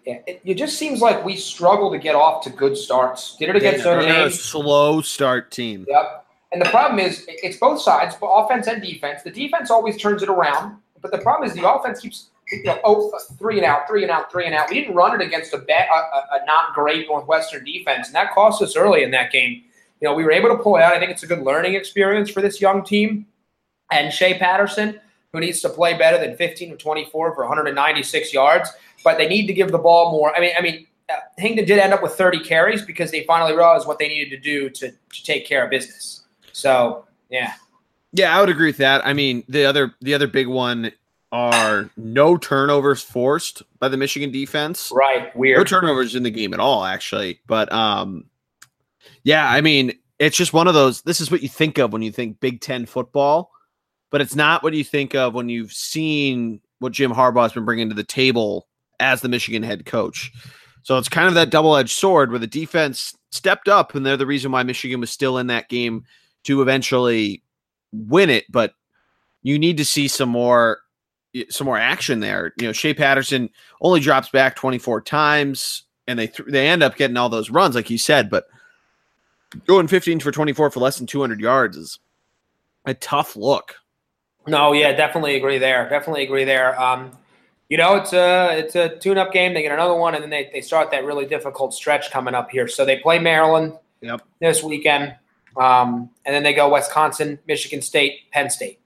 Yeah, 0.06 0.18
it, 0.26 0.40
it 0.44 0.54
just 0.54 0.78
seems 0.78 1.00
like 1.00 1.24
we 1.24 1.36
struggle 1.36 1.90
to 1.90 1.98
get 1.98 2.14
off 2.14 2.44
to 2.44 2.50
good 2.50 2.76
starts. 2.76 3.36
Did 3.36 3.48
it 3.48 3.56
against 3.56 3.84
Notre 3.84 4.02
Dame. 4.02 4.26
A 4.26 4.30
slow 4.30 5.00
start 5.00 5.50
team. 5.50 5.86
Yep. 5.88 6.26
And 6.52 6.60
the 6.60 6.68
problem 6.68 6.98
is, 6.98 7.24
it's 7.28 7.56
both 7.56 7.80
sides, 7.80 8.16
offense 8.20 8.66
and 8.66 8.82
defense. 8.82 9.22
The 9.22 9.30
defense 9.30 9.70
always 9.70 9.96
turns 9.96 10.22
it 10.22 10.28
around, 10.28 10.76
but 11.00 11.12
the 11.12 11.18
problem 11.18 11.48
is 11.48 11.54
the 11.54 11.68
offense 11.68 12.00
keeps 12.00 12.30
know, 12.64 12.78
oh, 12.84 13.12
three 13.38 13.56
and 13.56 13.64
out, 13.64 13.88
three 13.88 14.02
and 14.02 14.10
out, 14.10 14.30
three 14.30 14.46
and 14.46 14.54
out. 14.54 14.70
We 14.70 14.80
didn't 14.80 14.94
run 14.94 15.20
it 15.20 15.24
against 15.24 15.54
a, 15.54 15.58
bad, 15.58 15.88
a, 15.88 16.34
a, 16.42 16.44
not 16.46 16.74
great 16.74 17.06
Northwestern 17.08 17.64
defense, 17.64 18.08
and 18.08 18.14
that 18.14 18.32
cost 18.32 18.60
us 18.62 18.76
early 18.76 19.02
in 19.02 19.10
that 19.12 19.30
game 19.30 19.62
you 20.00 20.08
know, 20.08 20.14
we 20.14 20.24
were 20.24 20.32
able 20.32 20.48
to 20.48 20.56
pull 20.56 20.76
out. 20.76 20.94
I 20.94 20.98
think 20.98 21.10
it's 21.10 21.22
a 21.22 21.26
good 21.26 21.42
learning 21.42 21.74
experience 21.74 22.30
for 22.30 22.40
this 22.40 22.60
young 22.60 22.82
team. 22.82 23.26
And 23.92 24.12
Shea 24.12 24.38
Patterson, 24.38 24.98
who 25.32 25.40
needs 25.40 25.60
to 25.60 25.68
play 25.68 25.96
better 25.96 26.18
than 26.18 26.36
15 26.36 26.70
to 26.70 26.76
24 26.76 27.34
for 27.34 27.42
196 27.42 28.32
yards, 28.32 28.70
but 29.04 29.18
they 29.18 29.28
need 29.28 29.46
to 29.46 29.52
give 29.52 29.72
the 29.72 29.78
ball 29.78 30.12
more. 30.12 30.34
I 30.34 30.40
mean, 30.40 30.52
I 30.58 30.62
mean, 30.62 30.86
uh, 31.10 31.16
did 31.38 31.70
end 31.70 31.92
up 31.92 32.02
with 32.02 32.12
30 32.12 32.40
carries 32.40 32.82
because 32.82 33.10
they 33.10 33.24
finally 33.24 33.52
realized 33.52 33.86
what 33.86 33.98
they 33.98 34.08
needed 34.08 34.30
to 34.30 34.40
do 34.40 34.70
to, 34.70 34.90
to 34.90 35.24
take 35.24 35.46
care 35.46 35.64
of 35.64 35.70
business. 35.70 36.24
So, 36.52 37.04
yeah. 37.28 37.54
Yeah, 38.12 38.36
I 38.36 38.40
would 38.40 38.48
agree 38.48 38.68
with 38.68 38.78
that. 38.78 39.04
I 39.06 39.12
mean, 39.12 39.44
the 39.48 39.64
other 39.64 39.94
the 40.00 40.14
other 40.14 40.26
big 40.26 40.48
one 40.48 40.90
are 41.32 41.90
no 41.96 42.36
turnovers 42.36 43.02
forced 43.02 43.62
by 43.78 43.88
the 43.88 43.96
Michigan 43.96 44.30
defense. 44.32 44.90
Right. 44.94 45.34
Weird. 45.36 45.58
No 45.58 45.64
turnovers 45.64 46.14
in 46.14 46.22
the 46.22 46.30
game 46.30 46.52
at 46.52 46.60
all, 46.60 46.84
actually. 46.84 47.40
But 47.46 47.72
um 47.72 48.24
yeah, 49.22 49.48
I 49.48 49.60
mean, 49.60 49.92
it's 50.18 50.36
just 50.36 50.52
one 50.52 50.68
of 50.68 50.74
those. 50.74 51.02
This 51.02 51.20
is 51.20 51.30
what 51.30 51.42
you 51.42 51.48
think 51.48 51.78
of 51.78 51.92
when 51.92 52.02
you 52.02 52.12
think 52.12 52.40
Big 52.40 52.60
Ten 52.60 52.86
football, 52.86 53.50
but 54.10 54.20
it's 54.20 54.34
not 54.34 54.62
what 54.62 54.74
you 54.74 54.84
think 54.84 55.14
of 55.14 55.34
when 55.34 55.48
you've 55.48 55.72
seen 55.72 56.60
what 56.78 56.92
Jim 56.92 57.12
Harbaugh 57.12 57.42
has 57.42 57.52
been 57.52 57.64
bringing 57.64 57.88
to 57.88 57.94
the 57.94 58.04
table 58.04 58.66
as 58.98 59.20
the 59.20 59.28
Michigan 59.28 59.62
head 59.62 59.86
coach. 59.86 60.32
So 60.82 60.96
it's 60.98 61.08
kind 61.08 61.28
of 61.28 61.34
that 61.34 61.50
double 61.50 61.76
edged 61.76 61.96
sword 61.96 62.30
where 62.30 62.38
the 62.38 62.46
defense 62.46 63.16
stepped 63.30 63.68
up, 63.68 63.94
and 63.94 64.04
they're 64.04 64.16
the 64.16 64.26
reason 64.26 64.52
why 64.52 64.62
Michigan 64.62 65.00
was 65.00 65.10
still 65.10 65.38
in 65.38 65.48
that 65.48 65.68
game 65.68 66.04
to 66.44 66.62
eventually 66.62 67.42
win 67.92 68.30
it. 68.30 68.44
But 68.50 68.74
you 69.42 69.58
need 69.58 69.76
to 69.78 69.84
see 69.84 70.08
some 70.08 70.28
more 70.28 70.80
some 71.48 71.64
more 71.64 71.78
action 71.78 72.20
there. 72.20 72.52
You 72.58 72.66
know, 72.66 72.72
Shea 72.72 72.94
Patterson 72.94 73.50
only 73.80 74.00
drops 74.00 74.28
back 74.28 74.56
24 74.56 75.02
times, 75.02 75.84
and 76.06 76.18
they 76.18 76.26
th- 76.26 76.48
they 76.48 76.68
end 76.68 76.82
up 76.82 76.96
getting 76.96 77.16
all 77.16 77.28
those 77.28 77.50
runs, 77.50 77.74
like 77.74 77.90
you 77.90 77.98
said, 77.98 78.30
but 78.30 78.46
going 79.66 79.88
15 79.88 80.20
for 80.20 80.30
24 80.30 80.70
for 80.70 80.80
less 80.80 80.98
than 80.98 81.06
200 81.06 81.40
yards 81.40 81.76
is 81.76 81.98
a 82.84 82.94
tough 82.94 83.36
look. 83.36 83.76
No, 84.46 84.72
yeah, 84.72 84.92
definitely 84.92 85.36
agree 85.36 85.58
there. 85.58 85.88
Definitely 85.88 86.24
agree 86.24 86.44
there. 86.44 86.80
Um, 86.80 87.12
you 87.68 87.76
know, 87.76 87.96
it's 87.96 88.12
a 88.12 88.58
it's 88.58 88.74
a 88.74 88.96
tune-up 88.98 89.32
game. 89.32 89.54
They 89.54 89.62
get 89.62 89.72
another 89.72 89.94
one, 89.94 90.14
and 90.14 90.22
then 90.22 90.30
they, 90.30 90.50
they 90.52 90.60
start 90.60 90.90
that 90.90 91.04
really 91.04 91.26
difficult 91.26 91.72
stretch 91.72 92.10
coming 92.10 92.34
up 92.34 92.50
here. 92.50 92.66
So 92.66 92.84
they 92.84 92.98
play 92.98 93.20
Maryland 93.20 93.74
yep. 94.00 94.22
this 94.40 94.62
weekend, 94.62 95.14
um, 95.56 96.10
and 96.24 96.34
then 96.34 96.42
they 96.42 96.52
go 96.52 96.72
Wisconsin, 96.72 97.38
Michigan 97.46 97.80
State, 97.80 98.30
Penn 98.32 98.50
State. 98.50 98.79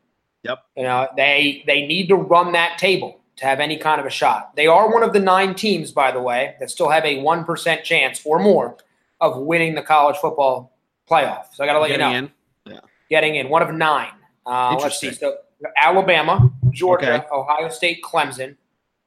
Yep. 0.45 0.65
You 0.77 0.83
know, 0.85 1.09
they 1.17 1.65
they 1.67 1.87
need 1.87 2.09
to 2.09 2.17
run 2.17 2.53
that 2.53 2.79
table 2.79 3.21
to 3.37 3.45
have 3.47 3.61
any 3.61 3.77
kind 3.77 4.01
of 4.01 4.07
a 4.07 4.11
shot. 4.11 4.55
They 4.55 4.67
are 4.67 4.93
one 4.93 5.03
of 5.03 5.13
the 5.13 5.19
nine 5.19 5.55
teams, 5.55 5.91
by 5.91 6.13
the 6.13 6.21
way, 6.21 6.55
that 6.61 6.71
still 6.71 6.89
have 6.91 7.05
a 7.05 7.21
one 7.21 7.45
percent 7.45 7.85
chance 7.85 8.21
or 8.25 8.39
more 8.39 8.77
of 9.21 9.39
winning 9.39 9.75
the 9.75 9.83
college 9.83 10.17
football 10.17 10.77
playoff. 11.11 11.47
So 11.53 11.65
I 11.65 11.67
got 11.67 11.75
to 11.75 11.81
let 11.81 11.89
Getting 11.89 12.07
you 12.07 12.13
know. 12.13 12.19
In. 12.19 12.31
Yeah. 12.67 12.81
Getting 13.11 13.35
in. 13.37 13.49
One 13.49 13.63
of 13.63 13.75
nine. 13.75 14.13
Uh, 14.47 14.77
let's 14.81 15.01
see. 15.01 15.13
So 15.13 15.37
Alabama, 15.77 16.53
Georgia, 16.71 17.15
okay. 17.15 17.27
Ohio 17.33 17.69
State, 17.69 18.03
Clemson. 18.03 18.57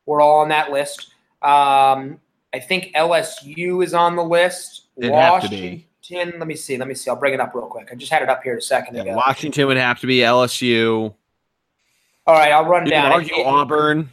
We're 0.05 0.21
all 0.21 0.39
on 0.39 0.49
that 0.49 0.71
list. 0.71 1.13
Um, 1.41 2.19
I 2.53 2.59
think 2.59 2.93
LSU 2.95 3.83
is 3.83 3.93
on 3.93 4.15
the 4.15 4.23
list. 4.23 4.85
It'd 4.97 5.11
Washington. 5.11 5.83
Let 6.09 6.47
me 6.47 6.55
see. 6.55 6.77
Let 6.77 6.87
me 6.87 6.95
see. 6.95 7.09
I'll 7.09 7.17
bring 7.17 7.33
it 7.33 7.39
up 7.39 7.53
real 7.53 7.67
quick. 7.67 7.89
I 7.91 7.95
just 7.95 8.11
had 8.11 8.21
it 8.21 8.29
up 8.29 8.41
here 8.41 8.57
a 8.57 8.61
second 8.61 8.95
yeah, 8.95 9.01
ago. 9.01 9.15
Washington 9.15 9.67
would 9.67 9.77
have 9.77 9.99
to 9.99 10.07
be 10.07 10.19
LSU. 10.19 11.13
All 12.27 12.35
right, 12.35 12.51
I'll 12.51 12.65
run 12.65 12.85
you 12.85 12.91
down. 12.91 13.13
Argue 13.13 13.43
Auburn. 13.43 14.09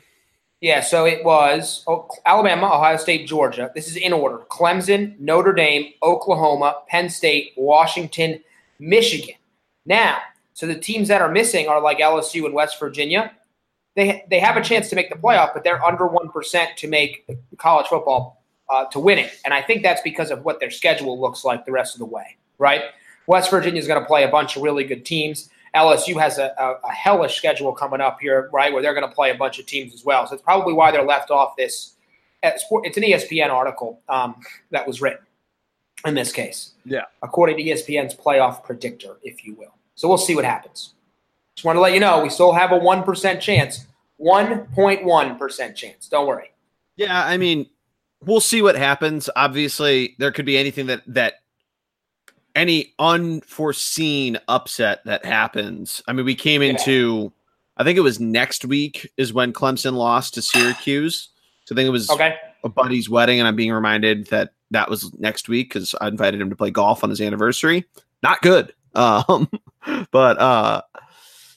Yeah, 0.61 0.81
so 0.81 1.05
it 1.05 1.25
was 1.25 1.85
Alabama, 2.25 2.67
Ohio 2.69 2.97
State, 2.97 3.27
Georgia. 3.27 3.73
This 3.75 3.89
is 3.89 3.97
in 3.97 4.13
order 4.13 4.39
Clemson, 4.49 5.19
Notre 5.19 5.53
Dame, 5.53 5.93
Oklahoma, 6.03 6.77
Penn 6.89 7.11
State, 7.11 7.53
Washington, 7.57 8.43
Michigan. 8.79 9.35
Now, 9.85 10.19
so 10.55 10.67
the 10.67 10.79
teams 10.79 11.09
that 11.09 11.21
are 11.21 11.31
missing 11.31 11.69
are 11.69 11.81
like 11.81 11.99
LSU 11.99 12.47
and 12.47 12.55
West 12.55 12.79
Virginia. 12.79 13.33
They, 13.97 14.25
they 14.31 14.41
have 14.41 14.57
a 14.57 14.63
chance 14.63 14.89
to 14.91 14.97
make 14.97 15.11
the 15.11 15.19
playoff, 15.19 15.53
but 15.53 15.65
they're 15.65 15.85
under 15.85 16.05
1% 16.09 16.77
to 16.77 16.89
make 16.89 17.29
college 17.59 17.87
football 17.87 18.43
uh, 18.71 18.87
to 18.87 19.01
win 19.01 19.19
it. 19.19 19.33
And 19.45 19.53
I 19.53 19.61
think 19.61 19.83
that's 19.83 20.03
because 20.03 20.31
of 20.31 20.45
what 20.45 20.61
their 20.61 20.71
schedule 20.71 21.21
looks 21.21 21.45
like 21.45 21.67
the 21.67 21.73
rest 21.73 21.95
of 21.95 21.99
the 21.99 22.07
way, 22.07 22.37
right? 22.59 22.85
West 23.27 23.51
Virginia 23.51 23.79
is 23.79 23.87
going 23.87 24.01
to 24.01 24.07
play 24.07 24.25
a 24.25 24.29
bunch 24.29 24.57
of 24.57 24.63
really 24.63 24.85
good 24.85 25.05
teams. 25.05 25.51
LSU 25.75 26.19
has 26.21 26.39
a, 26.39 26.55
a, 26.59 26.89
a 26.89 26.93
hellish 26.93 27.37
schedule 27.37 27.73
coming 27.73 28.01
up 28.01 28.19
here, 28.21 28.49
right, 28.53 28.73
where 28.73 28.83
they're 28.83 28.95
going 28.95 29.09
to 29.09 29.15
play 29.15 29.31
a 29.31 29.35
bunch 29.35 29.59
of 29.59 29.67
teams 29.67 29.93
as 29.93 30.05
well. 30.05 30.27
So 30.27 30.35
it's 30.35 30.43
probably 30.43 30.73
why 30.73 30.91
they're 30.91 31.05
left 31.05 31.31
off 31.31 31.57
this. 31.57 31.95
It's 32.43 32.97
an 32.97 33.03
ESPN 33.03 33.51
article 33.51 34.01
um, 34.09 34.37
that 34.71 34.87
was 34.87 35.01
written 35.01 35.25
in 36.07 36.15
this 36.15 36.33
case. 36.33 36.73
Yeah. 36.85 37.05
According 37.23 37.57
to 37.57 37.63
ESPN's 37.63 38.15
playoff 38.15 38.63
predictor, 38.63 39.17
if 39.23 39.45
you 39.45 39.55
will. 39.55 39.75
So 39.95 40.09
we'll 40.09 40.19
see 40.19 40.35
what 40.35 40.45
happens. 40.45 40.95
Just 41.57 41.65
want 41.65 41.77
to 41.77 41.81
let 41.81 41.95
you 41.95 42.01
know 42.01 42.23
we 42.23 42.31
still 42.31 42.53
have 42.53 42.73
a 42.73 42.79
1% 42.79 43.41
chance. 43.41 43.87
1.1% 44.21 45.75
chance. 45.75 46.09
Don't 46.09 46.27
worry. 46.27 46.53
Yeah, 46.97 47.25
I 47.25 47.37
mean, 47.37 47.69
we'll 48.25 48.41
see 48.41 48.63
what 48.63 48.77
happens. 48.77 49.31
Obviously, 49.35 50.15
there 50.19 50.33
could 50.33 50.47
be 50.47 50.57
anything 50.57 50.87
that 50.87 51.03
that 51.07 51.35
any 52.55 52.93
unforeseen 52.99 54.39
upset 54.49 55.05
that 55.05 55.25
happens. 55.25 56.03
I 56.07 56.13
mean, 56.13 56.25
we 56.25 56.35
came 56.35 56.63
into 56.63 57.33
I 57.77 57.83
think 57.85 57.99
it 57.99 58.03
was 58.03 58.21
next 58.21 58.65
week 58.65 59.11
is 59.17 59.33
when 59.33 59.53
Clemson 59.53 59.95
lost 59.95 60.35
to 60.35 60.43
Syracuse. 60.43 61.31
So 61.65 61.75
I 61.75 61.77
think 61.77 61.87
it 61.89 61.91
was 61.91 62.09
Okay. 62.11 62.37
a 62.63 62.69
buddy's 62.69 63.11
wedding, 63.11 63.41
and 63.41 63.49
I'm 63.49 63.57
being 63.57 63.73
reminded 63.73 64.27
that 64.29 64.53
that 64.71 64.89
was 64.89 65.13
next 65.19 65.49
week 65.49 65.71
because 65.73 65.95
I 66.01 66.09
invited 66.09 66.41
him 66.41 66.51
to 66.51 66.57
play 66.57 66.71
golf 66.71 67.03
on 67.03 67.11
his 67.11 67.21
anniversary. 67.21 67.85
Not 68.23 68.43
good. 68.43 68.73
Um, 68.97 69.51
but 70.13 70.39
uh, 70.39 70.83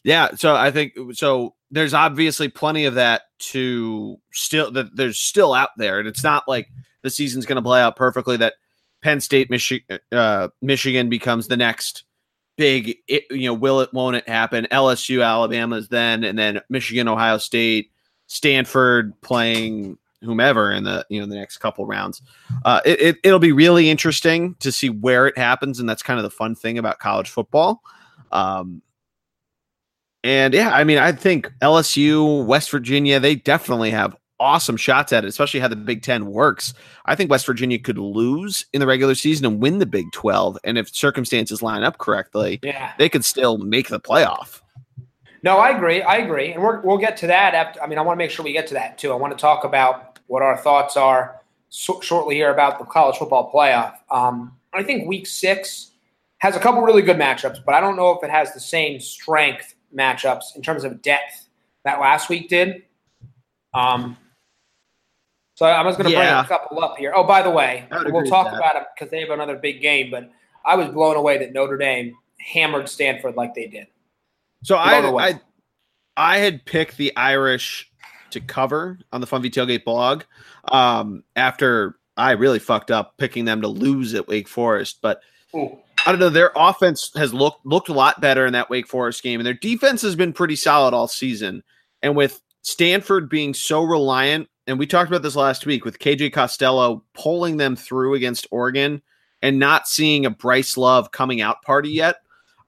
yeah. 0.03 0.29
So 0.33 0.55
I 0.55 0.71
think 0.71 0.93
so. 1.13 1.53
There's 1.69 1.93
obviously 1.93 2.47
plenty 2.47 2.85
of 2.85 2.95
that 2.95 3.21
to 3.51 4.17
still 4.33 4.71
that 4.71 4.95
there's 4.95 5.19
still 5.19 5.53
out 5.53 5.69
there, 5.77 5.99
and 5.99 6.07
it's 6.07 6.23
not 6.23 6.47
like 6.47 6.67
the 7.03 7.11
season's 7.11 7.45
going 7.45 7.57
to 7.57 7.61
play 7.61 7.79
out 7.79 7.95
perfectly. 7.95 8.37
That 8.37 8.55
Penn 9.01 9.19
State, 9.21 9.49
Michi- 9.49 9.83
uh, 10.11 10.49
Michigan 10.61 11.09
becomes 11.09 11.47
the 11.47 11.57
next 11.57 12.03
big. 12.57 12.97
It, 13.07 13.23
you 13.29 13.47
know, 13.47 13.53
will 13.53 13.81
it? 13.81 13.93
Won't 13.93 14.15
it 14.15 14.27
happen? 14.27 14.67
LSU, 14.71 15.23
Alabama's 15.25 15.87
then, 15.87 16.23
and 16.23 16.37
then 16.37 16.61
Michigan, 16.69 17.07
Ohio 17.07 17.37
State, 17.37 17.91
Stanford 18.27 19.13
playing 19.21 19.97
whomever 20.23 20.71
in 20.71 20.83
the 20.83 21.05
you 21.09 21.19
know 21.19 21.27
the 21.27 21.35
next 21.35 21.57
couple 21.59 21.85
rounds. 21.85 22.21
Uh, 22.65 22.81
it, 22.85 23.01
it 23.01 23.17
it'll 23.23 23.39
be 23.39 23.51
really 23.51 23.89
interesting 23.89 24.55
to 24.59 24.71
see 24.71 24.89
where 24.89 25.27
it 25.27 25.37
happens, 25.37 25.79
and 25.79 25.87
that's 25.87 26.03
kind 26.03 26.19
of 26.19 26.23
the 26.23 26.29
fun 26.29 26.55
thing 26.55 26.77
about 26.77 26.99
college 26.99 27.29
football. 27.29 27.81
Um, 28.31 28.81
and 30.23 30.53
yeah, 30.53 30.71
I 30.71 30.83
mean, 30.83 30.97
I 30.97 31.11
think 31.11 31.51
LSU, 31.61 32.45
West 32.45 32.71
Virginia, 32.71 33.19
they 33.19 33.35
definitely 33.35 33.91
have 33.91 34.15
awesome 34.39 34.77
shots 34.77 35.11
at 35.13 35.23
it, 35.23 35.27
especially 35.27 35.59
how 35.59 35.67
the 35.67 35.75
Big 35.75 36.03
Ten 36.03 36.27
works. 36.27 36.73
I 37.05 37.15
think 37.15 37.29
West 37.31 37.45
Virginia 37.45 37.79
could 37.79 37.97
lose 37.97 38.65
in 38.73 38.79
the 38.79 38.87
regular 38.87 39.15
season 39.15 39.45
and 39.45 39.59
win 39.59 39.79
the 39.79 39.85
Big 39.85 40.05
Twelve, 40.13 40.57
and 40.63 40.77
if 40.77 40.93
circumstances 40.93 41.61
line 41.61 41.83
up 41.83 41.97
correctly, 41.97 42.59
Yeah. 42.63 42.93
they 42.97 43.09
could 43.09 43.25
still 43.25 43.57
make 43.57 43.89
the 43.89 43.99
playoff. 43.99 44.61
No, 45.43 45.57
I 45.57 45.69
agree. 45.69 46.01
I 46.01 46.17
agree, 46.17 46.51
and 46.53 46.61
we're, 46.61 46.81
we'll 46.81 46.97
get 46.97 47.15
to 47.17 47.27
that. 47.27 47.53
After, 47.53 47.81
I 47.81 47.87
mean, 47.87 47.97
I 47.97 48.01
want 48.01 48.17
to 48.17 48.23
make 48.23 48.31
sure 48.31 48.43
we 48.43 48.53
get 48.53 48.67
to 48.67 48.73
that 48.73 48.97
too. 48.97 49.11
I 49.11 49.15
want 49.15 49.37
to 49.37 49.41
talk 49.41 49.63
about 49.63 50.19
what 50.27 50.41
our 50.41 50.57
thoughts 50.57 50.97
are 50.97 51.41
so, 51.69 52.01
shortly 52.01 52.35
here 52.35 52.51
about 52.51 52.79
the 52.79 52.85
college 52.85 53.17
football 53.17 53.51
playoff. 53.53 53.95
Um, 54.11 54.53
I 54.73 54.83
think 54.83 55.07
Week 55.07 55.25
Six 55.27 55.91
has 56.39 56.55
a 56.55 56.59
couple 56.59 56.81
really 56.81 57.01
good 57.01 57.17
matchups, 57.17 57.63
but 57.65 57.73
I 57.75 57.79
don't 57.79 57.95
know 57.95 58.11
if 58.11 58.23
it 58.23 58.29
has 58.29 58.53
the 58.53 58.59
same 58.59 58.99
strength 58.99 59.75
matchups 59.95 60.55
in 60.55 60.61
terms 60.61 60.83
of 60.83 61.01
depth 61.01 61.47
that 61.83 61.99
last 61.99 62.29
week 62.29 62.49
did. 62.49 62.83
Um, 63.73 64.17
so 65.57 65.65
I 65.65 65.83
was 65.83 65.97
going 65.97 66.05
to 66.05 66.11
Yeah. 66.11 66.43
bring 66.43 66.45
a 66.45 66.59
couple 66.59 66.83
up 66.83 66.97
here. 66.97 67.13
Oh, 67.15 67.23
by 67.23 67.41
the 67.41 67.49
way, 67.49 67.87
we'll 68.05 68.25
talk 68.25 68.47
about 68.47 68.75
it 68.75 68.83
because 68.93 69.09
they 69.09 69.19
have 69.21 69.31
another 69.31 69.55
big 69.55 69.81
game. 69.81 70.11
But 70.11 70.29
I 70.63 70.75
was 70.75 70.87
blown 70.89 71.15
away 71.15 71.39
that 71.39 71.51
Notre 71.51 71.77
Dame 71.77 72.13
hammered 72.39 72.87
Stanford 72.87 73.35
like 73.35 73.55
they 73.55 73.65
did. 73.65 73.87
So 74.63 74.75
Blown 74.75 75.19
I. 75.19 75.29
I 75.29 75.39
I 76.15 76.37
had 76.37 76.63
picked 76.65 76.97
the 76.97 77.11
Irish 77.17 77.91
to 78.29 78.39
cover 78.39 78.99
on 79.11 79.19
the 79.19 79.25
Funvee 79.25 79.51
Tailgate 79.51 79.83
blog 79.83 80.25
um, 80.71 81.23
after 81.35 81.97
I 82.17 82.31
really 82.31 82.59
fucked 82.59 82.91
up 82.91 83.17
picking 83.17 83.45
them 83.45 83.61
to 83.61 83.67
lose 83.67 84.13
at 84.13 84.27
Wake 84.27 84.47
Forest, 84.47 84.99
but 85.01 85.21
Ooh. 85.55 85.75
I 86.05 86.11
don't 86.11 86.19
know. 86.19 86.29
Their 86.29 86.51
offense 86.55 87.11
has 87.15 87.33
looked 87.33 87.65
looked 87.65 87.89
a 87.89 87.93
lot 87.93 88.21
better 88.21 88.45
in 88.45 88.53
that 88.53 88.69
Wake 88.69 88.87
Forest 88.87 89.23
game, 89.23 89.39
and 89.39 89.47
their 89.47 89.55
defense 89.55 90.03
has 90.03 90.15
been 90.15 90.33
pretty 90.33 90.55
solid 90.55 90.93
all 90.93 91.07
season. 91.07 91.63
And 92.03 92.15
with 92.15 92.41
Stanford 92.61 93.27
being 93.27 93.55
so 93.55 93.81
reliant, 93.81 94.49
and 94.67 94.77
we 94.77 94.85
talked 94.85 95.09
about 95.09 95.21
this 95.23 95.35
last 95.35 95.65
week 95.65 95.85
with 95.85 95.99
KJ 95.99 96.33
Costello 96.33 97.03
pulling 97.13 97.57
them 97.57 97.75
through 97.75 98.13
against 98.15 98.47
Oregon 98.51 99.01
and 99.41 99.59
not 99.59 99.87
seeing 99.87 100.25
a 100.25 100.29
Bryce 100.29 100.77
Love 100.77 101.11
coming 101.11 101.41
out 101.41 101.61
party 101.61 101.89
yet, 101.89 102.17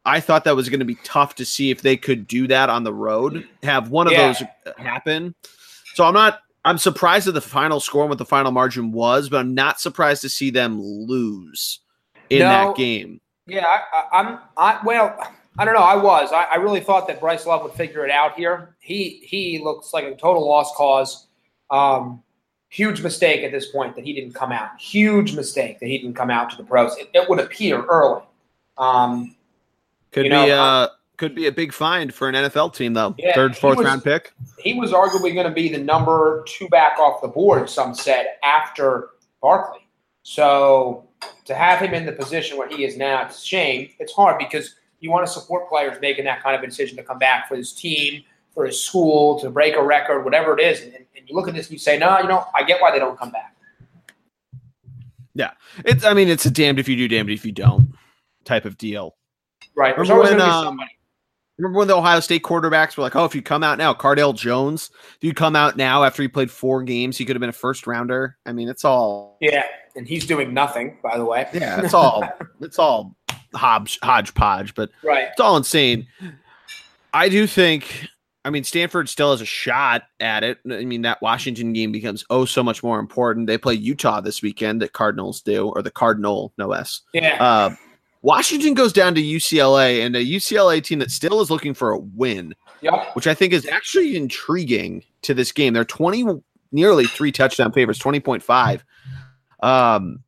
I 0.05 0.19
thought 0.19 0.43
that 0.45 0.55
was 0.55 0.69
going 0.69 0.79
to 0.79 0.85
be 0.85 0.97
tough 1.03 1.35
to 1.35 1.45
see 1.45 1.71
if 1.71 1.81
they 1.81 1.97
could 1.97 2.25
do 2.27 2.47
that 2.47 2.69
on 2.69 2.83
the 2.83 2.93
road, 2.93 3.47
have 3.63 3.89
one 3.91 4.07
of 4.07 4.13
Yeah. 4.13 4.27
those 4.27 4.41
uh, 4.65 4.81
happen. 4.81 5.35
So 5.93 6.03
I'm 6.05 6.13
not. 6.13 6.39
I'm 6.65 6.77
surprised 6.77 7.27
at 7.27 7.33
the 7.33 7.41
final 7.41 7.79
score 7.79 8.03
and 8.03 8.09
what 8.09 8.17
the 8.17 8.25
final 8.25 8.51
margin 8.51 8.91
was, 8.91 9.29
but 9.29 9.37
I'm 9.37 9.53
not 9.53 9.79
surprised 9.79 10.21
to 10.23 10.29
see 10.29 10.49
them 10.49 10.79
lose 10.81 11.79
in 12.29 12.39
No. 12.39 12.49
that 12.49 12.75
game. 12.75 13.21
Yeah, 13.47 13.65
I, 13.65 13.79
I, 13.93 14.19
I'm. 14.19 14.39
I 14.57 14.79
well, 14.85 15.17
I 15.57 15.65
don't 15.65 15.73
know. 15.73 15.81
I 15.81 15.95
was. 15.95 16.31
I, 16.31 16.43
I 16.43 16.55
really 16.55 16.81
thought 16.81 17.07
that 17.07 17.19
Bryce 17.19 17.45
Love 17.45 17.63
would 17.63 17.73
figure 17.73 18.05
it 18.05 18.11
out 18.11 18.35
here. 18.35 18.75
He 18.79 19.21
he 19.25 19.59
looks 19.63 19.93
like 19.93 20.03
a 20.05 20.15
total 20.15 20.47
lost 20.47 20.75
cause. 20.75 21.27
Um, 21.71 22.23
huge 22.69 23.01
mistake 23.01 23.43
at 23.43 23.51
this 23.51 23.67
point 23.67 23.95
that 23.95 24.05
he 24.05 24.13
didn't 24.13 24.33
come 24.33 24.51
out. 24.51 24.79
Huge 24.79 25.35
mistake 25.35 25.79
that 25.79 25.87
he 25.87 25.97
didn't 25.97 26.15
come 26.15 26.29
out 26.29 26.49
to 26.51 26.57
the 26.57 26.63
pros. 26.63 26.95
It, 26.97 27.09
it 27.13 27.29
would 27.29 27.39
appear 27.39 27.83
early. 27.85 28.23
Um, 28.77 29.35
Could 30.11 30.27
know, 30.27 30.45
be 30.45 30.51
uh, 30.51 30.63
uh 30.63 30.87
could 31.17 31.35
be 31.35 31.47
a 31.47 31.51
big 31.51 31.73
find 31.73 32.13
for 32.13 32.29
an 32.29 32.35
NFL 32.35 32.73
team 32.73 32.93
though. 32.93 33.13
Yeah, 33.17 33.35
Third, 33.35 33.55
fourth 33.57 33.77
was- 33.77 33.85
round 33.85 34.03
pick. 34.03 34.31
he 34.57 34.73
was 34.73 34.91
arguably 34.91 35.33
going 35.33 35.47
to 35.47 35.53
be 35.53 35.67
the 35.69 35.77
number 35.77 36.43
two 36.47 36.67
back 36.69 36.97
off 36.97 37.21
the 37.21 37.27
board. 37.27 37.69
Some 37.69 37.93
said 37.93 38.37
after 38.41 39.09
Barkley. 39.41 39.85
So 40.23 41.07
to 41.45 41.55
have 41.55 41.79
him 41.79 41.93
in 41.93 42.05
the 42.05 42.13
position 42.13 42.57
where 42.57 42.69
he 42.69 42.85
is 42.85 42.95
now, 42.95 43.25
it's 43.25 43.43
a 43.43 43.45
shame. 43.45 43.89
It's 43.99 44.13
hard 44.13 44.37
because 44.37 44.75
you 45.01 45.11
want 45.11 45.27
to 45.27 45.31
support 45.31 45.67
players 45.67 45.97
making 46.01 46.25
that 46.25 46.41
kind 46.41 46.55
of 46.55 46.63
a 46.63 46.67
decision 46.67 46.95
to 46.97 47.03
come 47.03 47.19
back 47.19 47.49
for 47.49 47.55
his 47.55 47.73
team, 47.73 48.23
for 48.59 48.65
his 48.65 48.83
school, 48.83 49.39
to 49.39 49.49
break 49.49 49.75
a 49.77 49.81
record, 49.81 50.25
whatever 50.25 50.57
it 50.59 50.61
is. 50.61 50.81
And, 50.81 50.93
and 50.93 51.29
you 51.29 51.33
look 51.33 51.47
at 51.47 51.53
this 51.53 51.67
and 51.67 51.71
you 51.71 51.79
say, 51.79 51.97
no, 51.97 52.19
you 52.19 52.27
know, 52.27 52.45
I 52.53 52.63
get 52.63 52.81
why 52.81 52.91
they 52.91 52.99
don't 52.99 53.17
come 53.17 53.31
back. 53.31 53.55
Yeah. 55.33 55.51
It's 55.85 56.03
I 56.03 56.13
mean 56.13 56.27
it's 56.27 56.45
a 56.45 56.51
damned 56.51 56.77
if 56.77 56.89
you 56.89 56.97
do, 56.97 57.07
damned 57.07 57.29
if 57.29 57.45
you 57.45 57.53
don't 57.53 57.93
type 58.43 58.65
of 58.65 58.77
deal. 58.77 59.15
Right. 59.77 59.95
There's 59.95 60.09
Remember 60.09 60.29
when, 60.29 60.37
be 60.39 60.43
um. 60.43 60.79
Remember 61.57 61.77
when 61.79 61.87
the 61.87 61.95
Ohio 61.95 62.19
State 62.19 62.43
quarterbacks 62.43 62.97
were 62.97 63.03
like, 63.03 63.15
"Oh, 63.15 63.23
if 63.23 63.33
you 63.33 63.41
come 63.41 63.63
out 63.63 63.77
now, 63.77 63.93
Cardale 63.93 64.35
Jones, 64.35 64.89
if 65.15 65.23
you 65.23 65.33
come 65.33 65.55
out 65.55 65.77
now 65.77 66.03
after 66.03 66.21
he 66.21 66.27
played 66.27 66.51
four 66.51 66.83
games, 66.83 67.17
he 67.17 67.23
could 67.23 67.37
have 67.37 67.39
been 67.41 67.49
a 67.49 67.53
first 67.53 67.87
rounder." 67.87 68.35
I 68.45 68.51
mean, 68.51 68.67
it's 68.67 68.83
all 68.83 69.37
Yeah. 69.39 69.63
And 69.95 70.05
he's 70.05 70.25
doing 70.25 70.53
nothing, 70.53 70.97
by 71.01 71.17
the 71.17 71.23
way. 71.23 71.47
yeah, 71.53 71.79
it's 71.81 71.93
all 71.93 72.27
it's 72.61 72.77
all 72.77 73.15
hodge 73.55 73.99
hodgepodge, 74.03 74.75
but 74.75 74.89
Right. 75.01 75.27
it's 75.31 75.39
all 75.39 75.55
insane. 75.55 76.07
I 77.13 77.29
do 77.29 77.47
think. 77.47 78.07
I 78.45 78.49
mean, 78.49 78.63
Stanford 78.63 79.09
still 79.09 79.31
has 79.31 79.41
a 79.41 79.45
shot 79.45 80.03
at 80.19 80.43
it. 80.43 80.59
I 80.71 80.85
mean, 80.85 81.01
that 81.01 81.21
Washington 81.21 81.73
game 81.73 81.91
becomes 81.91 82.23
oh 82.29 82.45
so 82.45 82.63
much 82.63 82.81
more 82.81 82.99
important. 82.99 83.47
They 83.47 83.57
play 83.57 83.73
Utah 83.73 84.21
this 84.21 84.41
weekend. 84.41 84.81
The 84.81 84.87
Cardinals 84.87 85.41
do, 85.41 85.67
or 85.69 85.81
the 85.81 85.91
Cardinal, 85.91 86.53
no 86.57 86.71
S. 86.71 87.01
Yeah. 87.13 87.43
Uh, 87.43 87.75
Washington 88.21 88.73
goes 88.73 88.91
down 88.91 89.15
to 89.15 89.21
UCLA, 89.21 90.05
and 90.05 90.15
a 90.15 90.23
UCLA 90.23 90.83
team 90.83 90.99
that 90.99 91.11
still 91.11 91.41
is 91.41 91.49
looking 91.49 91.73
for 91.73 91.91
a 91.91 91.99
win, 91.99 92.53
yep. 92.81 93.15
which 93.15 93.27
I 93.27 93.33
think 93.33 93.53
is 93.53 93.65
actually 93.65 94.15
intriguing 94.17 95.03
to 95.21 95.33
this 95.33 95.51
game. 95.53 95.73
They're 95.73 95.85
20, 95.85 96.25
nearly 96.71 97.05
three 97.05 97.31
touchdown 97.31 97.71
favorites, 97.71 97.99
20.5. 97.99 98.81
Um, 99.61 100.23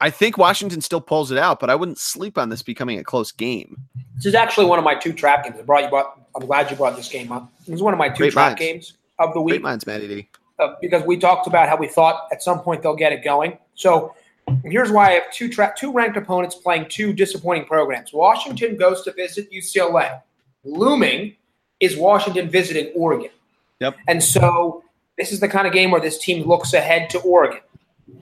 I 0.00 0.10
think 0.10 0.38
Washington 0.38 0.80
still 0.80 1.00
pulls 1.00 1.30
it 1.30 1.38
out, 1.38 1.60
but 1.60 1.68
I 1.68 1.74
wouldn't 1.74 1.98
sleep 1.98 2.38
on 2.38 2.48
this 2.48 2.62
becoming 2.62 2.98
a 2.98 3.04
close 3.04 3.32
game. 3.32 3.76
This 4.16 4.26
is 4.26 4.34
actually 4.34 4.66
one 4.66 4.78
of 4.78 4.84
my 4.84 4.94
two 4.94 5.12
trap 5.12 5.44
games. 5.44 5.56
I 5.58 5.62
brought 5.62 5.82
you 5.84 5.90
brought, 5.90 6.18
I'm 6.34 6.46
glad 6.46 6.70
you 6.70 6.76
brought 6.76 6.96
this 6.96 7.08
game 7.08 7.30
up. 7.32 7.52
This 7.66 7.76
is 7.76 7.82
one 7.82 7.92
of 7.92 7.98
my 7.98 8.08
two 8.08 8.24
Great 8.24 8.32
trap 8.32 8.48
minds. 8.50 8.60
games 8.60 8.92
of 9.18 9.34
the 9.34 9.40
week. 9.40 9.52
Great 9.54 9.62
minds, 9.62 9.86
Matty 9.86 10.08
D. 10.08 10.28
uh, 10.58 10.74
because 10.80 11.02
we 11.04 11.18
talked 11.18 11.46
about 11.46 11.68
how 11.68 11.76
we 11.76 11.86
thought 11.86 12.28
at 12.32 12.42
some 12.42 12.60
point 12.60 12.82
they'll 12.82 12.96
get 12.96 13.12
it 13.12 13.22
going. 13.22 13.58
So 13.74 14.14
here's 14.64 14.90
why 14.90 15.10
I 15.10 15.12
have 15.12 15.30
two 15.32 15.48
tra- 15.50 15.74
two 15.76 15.92
ranked 15.92 16.16
opponents 16.16 16.54
playing 16.54 16.86
two 16.88 17.12
disappointing 17.12 17.66
programs. 17.66 18.12
Washington 18.12 18.76
goes 18.76 19.02
to 19.02 19.12
visit 19.12 19.50
UCLA. 19.52 20.22
Looming 20.64 21.36
is 21.78 21.96
Washington 21.96 22.48
visiting 22.48 22.90
Oregon. 22.94 23.30
Yep. 23.80 23.96
And 24.08 24.22
so 24.22 24.82
this 25.18 25.32
is 25.32 25.40
the 25.40 25.48
kind 25.48 25.66
of 25.66 25.72
game 25.72 25.90
where 25.90 26.00
this 26.00 26.18
team 26.18 26.46
looks 26.46 26.72
ahead 26.72 27.10
to 27.10 27.18
Oregon. 27.20 27.60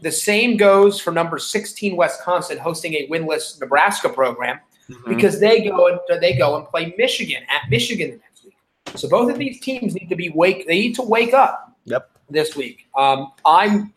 The 0.03 0.12
same 0.12 0.57
goes 0.57 1.01
for 1.01 1.11
number 1.12 1.38
16 1.38 1.96
Wisconsin 1.96 2.59
hosting 2.59 2.94
a 2.94 3.09
winless 3.09 3.61
Nebraska 3.61 4.09
program 4.09 4.61
Mm-hmm. 4.90 5.14
because 5.16 5.38
they 5.38 5.68
go 5.68 5.87
and 5.87 5.98
they 6.22 6.33
go 6.35 6.57
and 6.57 6.66
play 6.66 6.94
Michigan 6.96 7.42
at 7.55 7.68
Michigan 7.68 8.12
the 8.12 8.16
next 8.16 8.42
week. 8.42 8.57
So 8.94 9.07
both 9.07 9.31
of 9.31 9.37
these 9.37 9.61
teams 9.61 9.92
need 9.94 10.09
to 10.09 10.16
be 10.16 10.31
wake. 10.31 10.66
They 10.66 10.81
need 10.81 10.94
to 10.94 11.03
wake 11.03 11.35
up 11.35 11.77
Yep. 11.85 12.11
this 12.31 12.57
week. 12.57 12.87
Um, 12.96 13.33
I'm. 13.44 13.92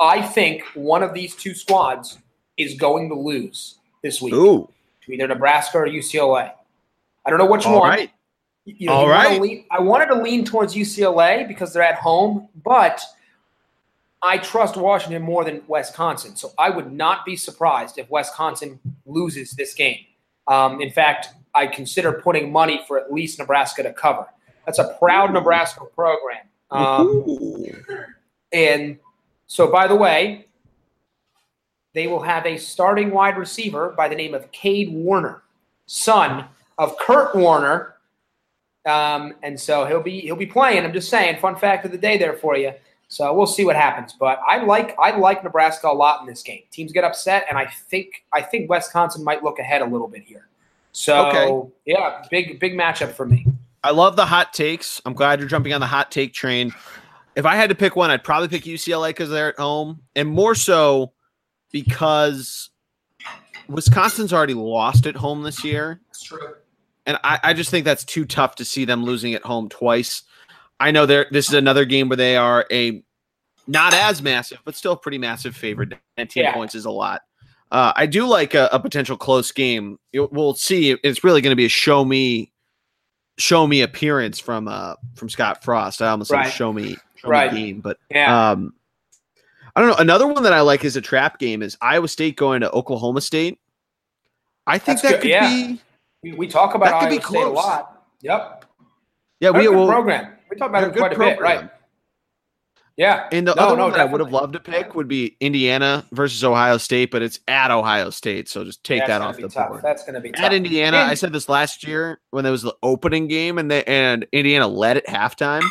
I 0.00 0.20
think 0.22 0.64
one 0.74 1.04
of 1.04 1.14
these 1.14 1.36
two 1.36 1.54
squads 1.54 2.18
is 2.56 2.74
going 2.74 3.08
to 3.10 3.14
lose 3.14 3.76
this 4.02 4.20
week 4.20 4.34
Ooh. 4.34 4.68
to 5.06 5.12
either 5.12 5.28
Nebraska 5.28 5.78
or 5.78 5.86
UCLA. 5.86 6.50
I 7.24 7.30
don't 7.30 7.38
know 7.38 7.46
which 7.46 7.64
All 7.64 7.78
one. 7.78 7.88
right. 7.90 8.10
You 8.64 8.88
know, 8.88 8.92
All 8.92 9.08
right. 9.08 9.40
lean- 9.40 9.66
I 9.70 9.78
wanted 9.78 10.06
to 10.06 10.16
lean 10.20 10.44
towards 10.44 10.74
UCLA 10.74 11.46
because 11.46 11.72
they're 11.72 11.80
at 11.84 11.94
home, 12.00 12.48
but 12.64 13.00
I 14.24 14.38
trust 14.38 14.78
Washington 14.78 15.20
more 15.20 15.44
than 15.44 15.62
Wisconsin. 15.68 16.34
So 16.34 16.52
I 16.58 16.70
would 16.70 16.90
not 16.90 17.26
be 17.26 17.36
surprised 17.36 17.98
if 17.98 18.10
Wisconsin 18.10 18.80
loses 19.04 19.50
this 19.50 19.74
game. 19.74 19.98
Um, 20.48 20.80
in 20.80 20.90
fact, 20.90 21.28
I 21.54 21.66
consider 21.66 22.14
putting 22.14 22.50
money 22.50 22.80
for 22.88 22.98
at 22.98 23.12
least 23.12 23.38
Nebraska 23.38 23.82
to 23.82 23.92
cover. 23.92 24.26
That's 24.64 24.78
a 24.78 24.96
proud 24.98 25.34
Nebraska 25.34 25.84
program. 25.94 26.46
Um, 26.70 27.66
and 28.50 28.98
So, 29.46 29.70
by 29.70 29.86
the 29.86 29.94
way, 29.94 30.46
they 31.92 32.06
will 32.06 32.22
have 32.22 32.46
a 32.46 32.56
starting 32.56 33.10
wide 33.10 33.36
receiver 33.36 33.90
by 33.94 34.08
the 34.08 34.16
name 34.16 34.32
of 34.32 34.50
Kade 34.52 34.90
Warner, 34.90 35.42
son 35.84 36.46
of 36.78 36.98
Kurt 36.98 37.36
Warner. 37.36 37.96
Um, 38.86 39.34
and 39.42 39.60
so 39.60 39.84
he'll 39.84 40.02
be 40.02 40.20
he'll 40.20 40.34
be 40.34 40.46
playing. 40.46 40.82
I'm 40.82 40.94
just 40.94 41.10
saying, 41.10 41.40
fun 41.40 41.56
fact 41.56 41.84
of 41.84 41.92
the 41.92 41.98
day 41.98 42.16
there 42.16 42.32
for 42.32 42.56
you. 42.56 42.72
So 43.08 43.32
we'll 43.32 43.46
see 43.46 43.64
what 43.64 43.76
happens. 43.76 44.14
But 44.18 44.40
I 44.48 44.64
like 44.64 44.96
I 44.98 45.16
like 45.16 45.44
Nebraska 45.44 45.88
a 45.88 45.94
lot 45.94 46.20
in 46.20 46.26
this 46.26 46.42
game. 46.42 46.62
Teams 46.70 46.92
get 46.92 47.04
upset, 47.04 47.44
and 47.48 47.58
I 47.58 47.66
think 47.66 48.24
I 48.32 48.42
think 48.42 48.70
Wisconsin 48.70 49.22
might 49.24 49.42
look 49.42 49.58
ahead 49.58 49.82
a 49.82 49.86
little 49.86 50.08
bit 50.08 50.22
here. 50.22 50.48
So 50.92 51.28
okay. 51.28 51.72
yeah, 51.86 52.24
big 52.30 52.60
big 52.60 52.74
matchup 52.74 53.12
for 53.12 53.26
me. 53.26 53.46
I 53.82 53.90
love 53.90 54.16
the 54.16 54.26
hot 54.26 54.52
takes. 54.52 55.00
I'm 55.04 55.12
glad 55.12 55.40
you're 55.40 55.48
jumping 55.48 55.72
on 55.72 55.80
the 55.80 55.86
hot 55.86 56.10
take 56.10 56.32
train. 56.32 56.72
If 57.36 57.44
I 57.44 57.56
had 57.56 57.68
to 57.68 57.74
pick 57.74 57.96
one, 57.96 58.10
I'd 58.10 58.24
probably 58.24 58.48
pick 58.48 58.64
UCLA 58.64 59.10
because 59.10 59.28
they're 59.28 59.50
at 59.50 59.58
home, 59.58 60.02
and 60.16 60.28
more 60.28 60.54
so 60.54 61.12
because 61.72 62.70
Wisconsin's 63.68 64.32
already 64.32 64.54
lost 64.54 65.06
at 65.06 65.16
home 65.16 65.42
this 65.42 65.64
year. 65.64 66.00
That's 66.08 66.22
true. 66.22 66.54
And 67.06 67.18
I, 67.22 67.40
I 67.42 67.52
just 67.52 67.70
think 67.70 67.84
that's 67.84 68.04
too 68.04 68.24
tough 68.24 68.54
to 68.56 68.64
see 68.64 68.84
them 68.84 69.04
losing 69.04 69.34
at 69.34 69.42
home 69.42 69.68
twice. 69.68 70.22
I 70.80 70.90
know 70.90 71.06
there 71.06 71.26
this 71.30 71.48
is 71.48 71.54
another 71.54 71.84
game 71.84 72.08
where 72.08 72.16
they 72.16 72.36
are 72.36 72.66
a 72.70 73.02
not 73.66 73.94
as 73.94 74.22
massive, 74.22 74.58
but 74.64 74.74
still 74.74 74.96
pretty 74.96 75.18
massive 75.18 75.56
favorite. 75.56 75.94
19 76.18 76.42
yeah. 76.42 76.52
points 76.52 76.74
is 76.74 76.84
a 76.84 76.90
lot. 76.90 77.22
Uh, 77.70 77.92
I 77.96 78.06
do 78.06 78.26
like 78.26 78.54
a, 78.54 78.68
a 78.72 78.78
potential 78.78 79.16
close 79.16 79.50
game. 79.50 79.98
It, 80.12 80.32
we'll 80.32 80.54
see. 80.54 80.90
It's 81.02 81.24
really 81.24 81.40
going 81.40 81.52
to 81.52 81.56
be 81.56 81.64
a 81.64 81.70
show 81.70 82.04
me, 82.04 82.52
show 83.38 83.66
me 83.66 83.80
appearance 83.80 84.38
from 84.38 84.68
uh 84.68 84.94
from 85.14 85.28
Scott 85.28 85.64
Frost. 85.64 86.02
I 86.02 86.08
almost 86.08 86.30
right. 86.30 86.46
said 86.46 86.52
show 86.52 86.72
me, 86.72 86.96
show 87.16 87.28
right. 87.28 87.52
me 87.52 87.66
game, 87.66 87.80
but 87.80 87.98
yeah. 88.10 88.50
um, 88.50 88.74
I 89.74 89.80
don't 89.80 89.90
know. 89.90 89.96
Another 89.96 90.26
one 90.26 90.42
that 90.44 90.52
I 90.52 90.60
like 90.60 90.84
is 90.84 90.96
a 90.96 91.00
trap 91.00 91.38
game 91.38 91.62
is 91.62 91.76
Iowa 91.80 92.08
State 92.08 92.36
going 92.36 92.60
to 92.60 92.70
Oklahoma 92.70 93.20
State. 93.20 93.58
I 94.66 94.78
think 94.78 95.00
That's 95.00 95.02
that 95.02 95.10
good. 95.14 95.22
could 95.22 95.30
yeah. 95.30 95.48
be. 95.48 95.80
We, 96.22 96.32
we 96.32 96.46
talk 96.46 96.74
about 96.74 96.94
Iowa 96.94 97.10
State 97.10 97.22
close. 97.22 97.46
a 97.46 97.50
lot. 97.50 98.04
Yep. 98.20 98.64
Yeah, 99.40 99.50
we 99.50 99.68
will 99.68 99.88
program. 99.88 100.33
We 100.50 100.56
talked 100.56 100.70
about 100.70 100.84
it 100.84 100.96
quite 100.96 101.12
a 101.12 101.18
bit, 101.18 101.40
right? 101.40 101.70
Yeah. 102.96 103.28
And 103.32 103.48
the 103.48 103.54
no, 103.54 103.62
other 103.62 103.76
no, 103.76 103.82
one 103.84 103.92
that 103.92 104.00
I 104.00 104.04
would 104.04 104.20
have 104.20 104.30
loved 104.32 104.52
to 104.52 104.60
pick 104.60 104.94
would 104.94 105.08
be 105.08 105.36
Indiana 105.40 106.06
versus 106.12 106.44
Ohio 106.44 106.78
State, 106.78 107.10
but 107.10 107.22
it's 107.22 107.40
at 107.48 107.72
Ohio 107.72 108.10
State, 108.10 108.48
so 108.48 108.64
just 108.64 108.84
take 108.84 109.00
That's 109.00 109.08
that 109.08 109.20
off 109.20 109.36
the 109.36 109.48
tough. 109.48 109.68
board. 109.70 109.82
That's 109.82 110.04
going 110.04 110.14
to 110.14 110.20
be 110.20 110.30
tough. 110.30 110.44
at 110.44 110.52
Indiana. 110.52 110.98
And- 110.98 111.10
I 111.10 111.14
said 111.14 111.32
this 111.32 111.48
last 111.48 111.86
year 111.86 112.20
when 112.30 112.44
there 112.44 112.52
was 112.52 112.62
the 112.62 112.74
opening 112.82 113.26
game, 113.26 113.58
and 113.58 113.70
they 113.70 113.82
and 113.84 114.26
Indiana 114.30 114.68
led 114.68 114.96
at 114.96 115.06
halftime. 115.06 115.62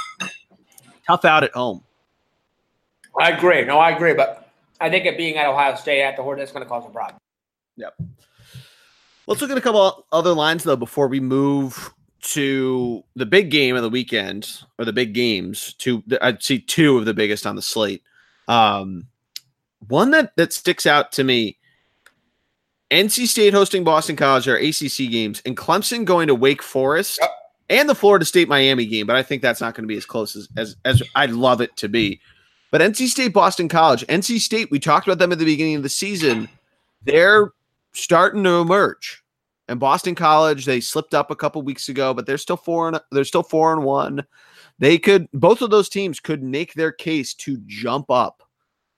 Tough 1.08 1.24
out 1.24 1.44
at 1.44 1.52
home. 1.52 1.84
I 3.20 3.30
agree. 3.32 3.64
No, 3.64 3.78
I 3.78 3.92
agree, 3.92 4.14
but 4.14 4.50
I 4.82 4.90
think 4.90 5.06
it 5.06 5.18
being 5.18 5.38
at 5.38 5.48
Ohio 5.48 5.76
State 5.76 6.02
at 6.02 6.18
the 6.18 6.24
Horn 6.24 6.40
that's 6.40 6.52
going 6.52 6.64
to 6.64 6.70
cause 6.70 6.86
a 6.86 6.90
problem. 6.90 7.20
Yep. 7.78 7.94
Let's 9.28 9.42
look 9.42 9.52
at 9.52 9.58
a 9.58 9.62
couple 9.62 10.06
other 10.12 10.34
lines 10.34 10.64
though 10.64 10.76
before 10.76 11.08
we 11.08 11.20
move 11.22 11.94
to 12.24 13.04
the 13.16 13.26
big 13.26 13.52
game 13.52 13.76
of 13.76 13.82
the 13.82 13.90
weekend 13.90 14.62
or 14.80 14.86
the 14.86 14.94
big 14.94 15.14
games. 15.14 15.74
To 15.80 16.04
I'd 16.22 16.42
see 16.42 16.60
two 16.60 16.98
of 16.98 17.06
the 17.06 17.14
biggest 17.14 17.46
on 17.46 17.56
the 17.56 17.62
slate. 17.62 18.02
Um, 18.48 19.08
one 19.88 20.12
that 20.12 20.36
that 20.38 20.54
sticks 20.54 20.86
out 20.86 21.12
to 21.14 21.24
me: 21.24 21.58
NC 22.90 23.28
State 23.28 23.54
hosting 23.54 23.84
Boston 23.84 24.16
College, 24.16 24.48
our 24.48 24.56
ACC 24.56 25.10
games, 25.12 25.42
and 25.46 25.58
Clemson 25.58 26.06
going 26.06 26.28
to 26.28 26.36
Wake 26.36 26.64
Forest. 26.64 27.20
Yep. 27.22 27.32
And 27.70 27.90
the 27.90 27.96
Florida 27.96 28.26
State 28.26 28.50
Miami 28.50 28.86
game, 28.86 29.08
but 29.08 29.16
I 29.16 29.24
think 29.24 29.42
that's 29.42 29.62
not 29.62 29.74
going 29.74 29.84
to 29.84 29.88
be 29.88 29.96
as 29.96 30.06
close 30.06 30.36
as, 30.36 30.50
as 30.58 30.76
as 30.86 31.02
I'd 31.16 31.32
love 31.32 31.62
it 31.62 31.76
to 31.78 31.88
be. 31.88 32.20
But 32.72 32.82
NC 32.82 33.08
State, 33.08 33.34
Boston 33.34 33.70
College, 33.70 34.06
NC 34.08 34.40
State, 34.40 34.70
we 34.70 34.80
talked 34.80 35.08
about 35.08 35.20
them 35.20 35.32
at 35.32 35.40
the 35.40 35.46
beginning 35.46 35.76
of 35.76 35.84
the 35.84 35.90
season. 35.90 36.50
They're 37.04 37.52
starting 37.94 38.44
to 38.44 38.62
emerge. 38.62 39.23
And 39.74 39.80
Boston 39.80 40.14
College, 40.14 40.66
they 40.66 40.80
slipped 40.80 41.16
up 41.16 41.32
a 41.32 41.36
couple 41.36 41.60
weeks 41.64 41.90
ago, 41.90 42.14
but 42.14 42.28
they're 42.28 42.38
still 42.38 42.58
four 42.58 42.90
and 42.90 43.00
they're 43.12 43.24
still 43.24 43.42
four 43.42 43.74
and 43.74 43.84
one. 43.84 44.24
They 44.78 45.00
could 45.00 45.28
both 45.34 45.64
of 45.64 45.72
those 45.72 45.90
teams 45.90 46.20
could 46.20 46.44
make 46.44 46.76
their 46.76 46.92
case 46.92 47.34
to 47.34 47.58
jump 47.66 48.12
up 48.12 48.44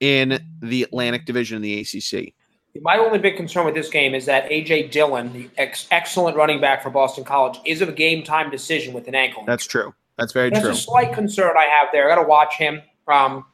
in 0.00 0.38
the 0.60 0.82
Atlantic 0.82 1.24
Division 1.24 1.56
in 1.56 1.62
the 1.62 1.80
ACC. 1.80 2.34
My 2.82 2.98
only 2.98 3.18
big 3.18 3.38
concern 3.38 3.64
with 3.64 3.74
this 3.74 3.88
game 3.88 4.14
is 4.14 4.26
that 4.26 4.50
AJ 4.50 4.90
Dillon, 4.90 5.32
the 5.32 5.48
ex- 5.56 5.86
excellent 5.90 6.36
running 6.36 6.60
back 6.60 6.82
for 6.82 6.90
Boston 6.90 7.24
College, 7.24 7.58
is 7.64 7.80
of 7.80 7.88
a 7.88 7.92
game 7.92 8.22
time 8.22 8.50
decision 8.50 8.92
with 8.92 9.08
an 9.08 9.14
ankle. 9.14 9.44
That's 9.46 9.64
true. 9.64 9.94
That's 10.18 10.34
very 10.34 10.50
That's 10.50 10.60
true. 10.60 10.68
That's 10.68 10.80
a 10.80 10.82
slight 10.82 11.14
concern 11.14 11.56
I 11.56 11.70
have 11.70 11.88
there. 11.90 12.04
I 12.12 12.14
got 12.14 12.20
to 12.20 12.28
watch 12.28 12.56
him. 12.56 12.82
Um, 13.08 13.46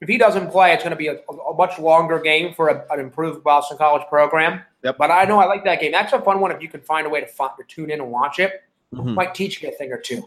if 0.00 0.08
he 0.08 0.16
doesn't 0.16 0.50
play, 0.50 0.72
it's 0.72 0.82
going 0.82 0.92
to 0.92 0.96
be 0.96 1.08
a, 1.08 1.16
a 1.16 1.54
much 1.54 1.78
longer 1.78 2.18
game 2.18 2.54
for 2.54 2.68
a, 2.68 2.86
an 2.90 3.00
improved 3.00 3.44
Boston 3.44 3.76
College 3.76 4.06
program. 4.08 4.62
Yep. 4.82 4.96
But 4.96 5.10
I 5.10 5.24
know 5.24 5.38
I 5.38 5.44
like 5.44 5.64
that 5.64 5.80
game. 5.80 5.92
That's 5.92 6.12
a 6.12 6.20
fun 6.20 6.40
one 6.40 6.50
if 6.52 6.62
you 6.62 6.68
can 6.68 6.80
find 6.80 7.06
a 7.06 7.10
way 7.10 7.20
to, 7.20 7.26
find, 7.26 7.52
to 7.58 7.64
tune 7.64 7.90
in 7.90 8.00
and 8.00 8.10
watch 8.10 8.38
it. 8.38 8.62
Mm-hmm. 8.94 9.14
Might 9.14 9.34
teach 9.34 9.62
you 9.62 9.68
a 9.68 9.72
thing 9.72 9.92
or 9.92 9.98
two. 9.98 10.18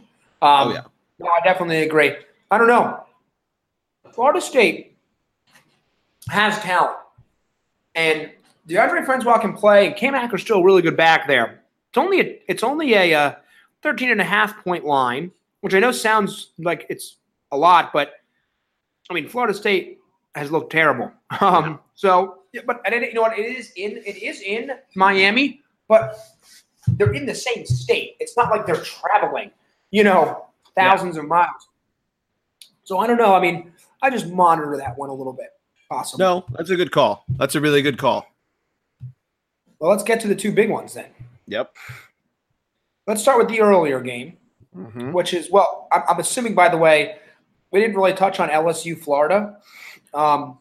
Um, 0.41 0.67
oh, 0.69 0.73
yeah. 0.73 0.81
No, 1.19 1.25
I 1.27 1.43
definitely 1.43 1.81
agree. 1.81 2.15
I 2.51 2.57
don't 2.57 2.67
know. 2.67 3.03
Florida 4.13 4.41
State 4.41 4.95
has 6.29 6.57
talent. 6.59 6.97
And 7.95 8.29
Deondre 8.67 9.03
Francois 9.05 9.39
can 9.39 9.53
play. 9.53 9.88
And 9.88 9.95
Cam 9.95 10.13
Akers 10.13 10.41
still 10.41 10.59
a 10.59 10.63
really 10.63 10.83
good 10.83 10.97
back 10.97 11.27
there. 11.27 11.63
It's 11.89 11.97
only 11.97 12.21
a, 12.21 12.39
it's 12.47 12.63
only 12.63 12.93
a 12.93 13.13
uh, 13.13 13.36
13 13.81 14.12
and 14.12 14.21
a 14.21 14.23
half 14.23 14.63
point 14.63 14.86
line, 14.86 15.31
which 15.62 15.73
I 15.73 15.79
know 15.79 15.91
sounds 15.91 16.51
like 16.59 16.86
it's 16.89 17.17
a 17.51 17.57
lot, 17.57 17.91
but– 17.91 18.13
I 19.10 19.13
mean, 19.13 19.28
Florida 19.28 19.54
State 19.54 20.00
has 20.36 20.52
looked 20.52 20.72
terrible. 20.72 21.12
Um, 21.42 21.66
yeah. 21.66 21.78
So, 21.96 22.38
but 22.68 22.80
and 22.86 22.94
it, 22.94 23.10
you 23.10 23.16
know 23.16 23.22
what? 23.22 23.38
It 23.38 23.56
is 23.58 23.72
in 23.76 23.98
it 24.06 24.22
is 24.22 24.39
in 24.42 24.72
Miami, 24.96 25.62
but 25.88 26.16
they're 26.88 27.13
in 27.13 27.26
the 27.26 27.34
same 27.34 27.66
state. 27.66 28.16
It's 28.20 28.38
not 28.38 28.52
like 28.52 28.68
they're 28.68 28.76
traveling, 28.76 29.50
you 29.89 30.04
know, 30.04 30.46
thousands 30.76 31.16
yeah. 31.16 31.24
of 31.24 31.28
miles. 31.28 31.70
So 32.84 33.00
I 33.00 33.08
don't 33.08 33.18
know. 33.18 33.34
I 33.34 33.42
mean, 33.42 33.72
I 34.04 34.12
just 34.12 34.28
monitor 34.28 34.78
that 34.78 34.96
one 34.96 35.10
a 35.10 35.13
little 35.13 35.34
bit. 35.34 35.50
Possibly. 35.89 36.24
No, 36.24 36.46
that's 36.52 36.70
a 36.70 36.76
good 36.76 36.92
call. 36.92 37.26
That's 37.38 37.56
a 37.56 37.62
really 37.62 37.82
good 37.82 37.98
call. 37.98 38.28
Well, 39.80 39.89
let's 39.92 40.04
get 40.04 40.20
to 40.22 40.28
the 40.28 40.36
two 40.36 40.52
big 40.52 40.70
ones 40.70 40.94
then. 40.94 41.10
Yep. 41.48 41.76
Let's 43.08 43.22
start 43.22 43.38
with 43.38 43.50
the 43.50 43.60
earlier 43.60 44.02
game, 44.02 44.38
mm-hmm. 44.76 45.12
which 45.12 45.34
is 45.34 45.50
well. 45.50 45.88
I'm, 45.92 46.04
I'm 46.10 46.20
assuming, 46.20 46.56
by 46.56 46.70
the 46.70 46.78
way, 46.78 47.18
we 47.73 47.79
didn't 47.79 47.95
really 47.95 48.13
touch 48.13 48.39
on 48.39 48.49
LSU 48.49 48.97
Florida. 48.97 49.57
Um, 50.13 50.59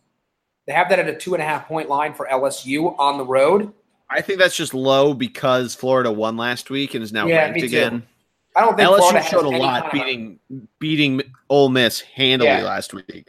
they 0.66 0.72
have 0.72 0.88
that 0.88 0.98
at 0.98 1.08
a 1.08 1.14
two 1.14 1.34
and 1.34 1.42
a 1.42 1.46
half 1.46 1.68
point 1.68 1.88
line 1.88 2.14
for 2.14 2.26
LSU 2.26 2.98
on 2.98 3.18
the 3.18 3.24
road. 3.24 3.72
I 4.10 4.22
think 4.22 4.38
that's 4.38 4.56
just 4.56 4.74
low 4.74 5.14
because 5.14 5.74
Florida 5.74 6.10
won 6.10 6.36
last 6.36 6.70
week 6.70 6.94
and 6.94 7.04
is 7.04 7.12
now 7.12 7.26
yeah, 7.26 7.44
ranked 7.44 7.62
again. 7.62 8.02
I 8.56 8.62
don't 8.62 8.76
think 8.76 8.88
LSU 8.88 8.98
Florida 8.98 9.22
showed 9.22 9.44
a 9.44 9.56
lot 9.56 9.92
beating 9.92 10.38
of... 10.50 10.78
beating 10.78 11.22
Ole 11.48 11.68
Miss 11.68 12.00
handily 12.00 12.50
yeah. 12.50 12.62
last 12.62 12.94
week. 12.94 13.28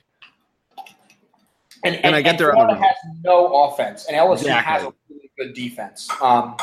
And, 1.85 1.95
and, 1.95 2.05
and 2.05 2.15
I 2.15 2.21
get 2.21 2.37
there. 2.37 2.53
Florida 2.53 2.75
has 2.75 2.95
no 3.23 3.65
offense, 3.65 4.05
and 4.05 4.15
LSU 4.15 4.41
exactly. 4.41 4.73
has 4.73 4.83
a 4.83 4.93
really 5.09 5.31
good 5.37 5.53
defense. 5.53 6.09
Um, 6.21 6.55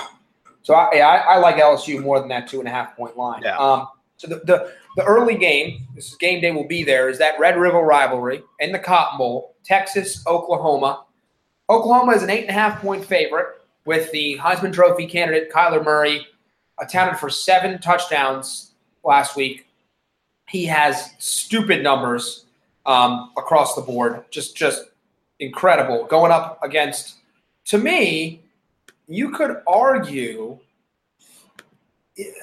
so 0.63 0.75
I, 0.75 0.99
I, 0.99 1.17
I, 1.17 1.37
like 1.39 1.57
LSU 1.57 2.03
more 2.03 2.21
than 2.21 2.29
that 2.29 2.49
two 2.49 2.59
and 2.61 2.69
a 2.69 2.71
half 2.71 2.97
point 2.97 3.19
line. 3.19 3.43
Yeah. 3.43 3.59
Um, 3.59 3.89
so 4.21 4.29
the, 4.29 4.37
the 4.45 4.73
the 4.97 5.05
early 5.05 5.35
game, 5.35 5.87
this 5.95 6.09
is 6.09 6.15
game 6.17 6.43
day 6.43 6.51
will 6.51 6.67
be 6.67 6.85
there, 6.85 7.09
is 7.09 7.17
that 7.17 7.41
Red 7.41 7.57
River 7.57 7.79
rivalry 7.81 8.43
in 8.59 8.71
the 8.71 8.79
Cotton 8.79 9.17
Bowl, 9.17 9.55
Texas, 9.65 10.23
Oklahoma. 10.27 11.05
Oklahoma 11.71 12.13
is 12.13 12.23
an 12.23 12.29
eight 12.29 12.43
and 12.43 12.51
a 12.51 12.53
half 12.53 12.83
point 12.83 13.03
favorite 13.03 13.47
with 13.87 14.13
the 14.13 14.37
Heisman 14.37 14.75
Trophy 14.75 15.07
candidate 15.07 15.51
Kyler 15.51 15.83
Murray, 15.83 16.27
accounted 16.79 17.19
for 17.19 17.31
seven 17.31 17.81
touchdowns 17.81 18.73
last 19.05 19.37
week. 19.37 19.67
He 20.51 20.67
has 20.67 21.13
stupid 21.19 21.83
numbers 21.83 22.45
um, 22.85 23.31
across 23.39 23.75
the 23.75 23.81
board, 23.81 24.25
just 24.31 24.55
just 24.55 24.85
incredible. 25.39 26.05
Going 26.05 26.31
up 26.31 26.59
against, 26.63 27.15
to 27.69 27.79
me, 27.79 28.43
you 29.09 29.31
could 29.31 29.63
argue 29.67 30.59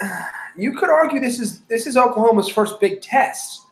you 0.57 0.73
could 0.73 0.89
argue 0.89 1.19
this 1.19 1.39
is 1.39 1.61
this 1.61 1.87
is 1.87 1.97
Oklahoma's 1.97 2.49
first 2.49 2.79
big 2.79 3.01
test. 3.01 3.63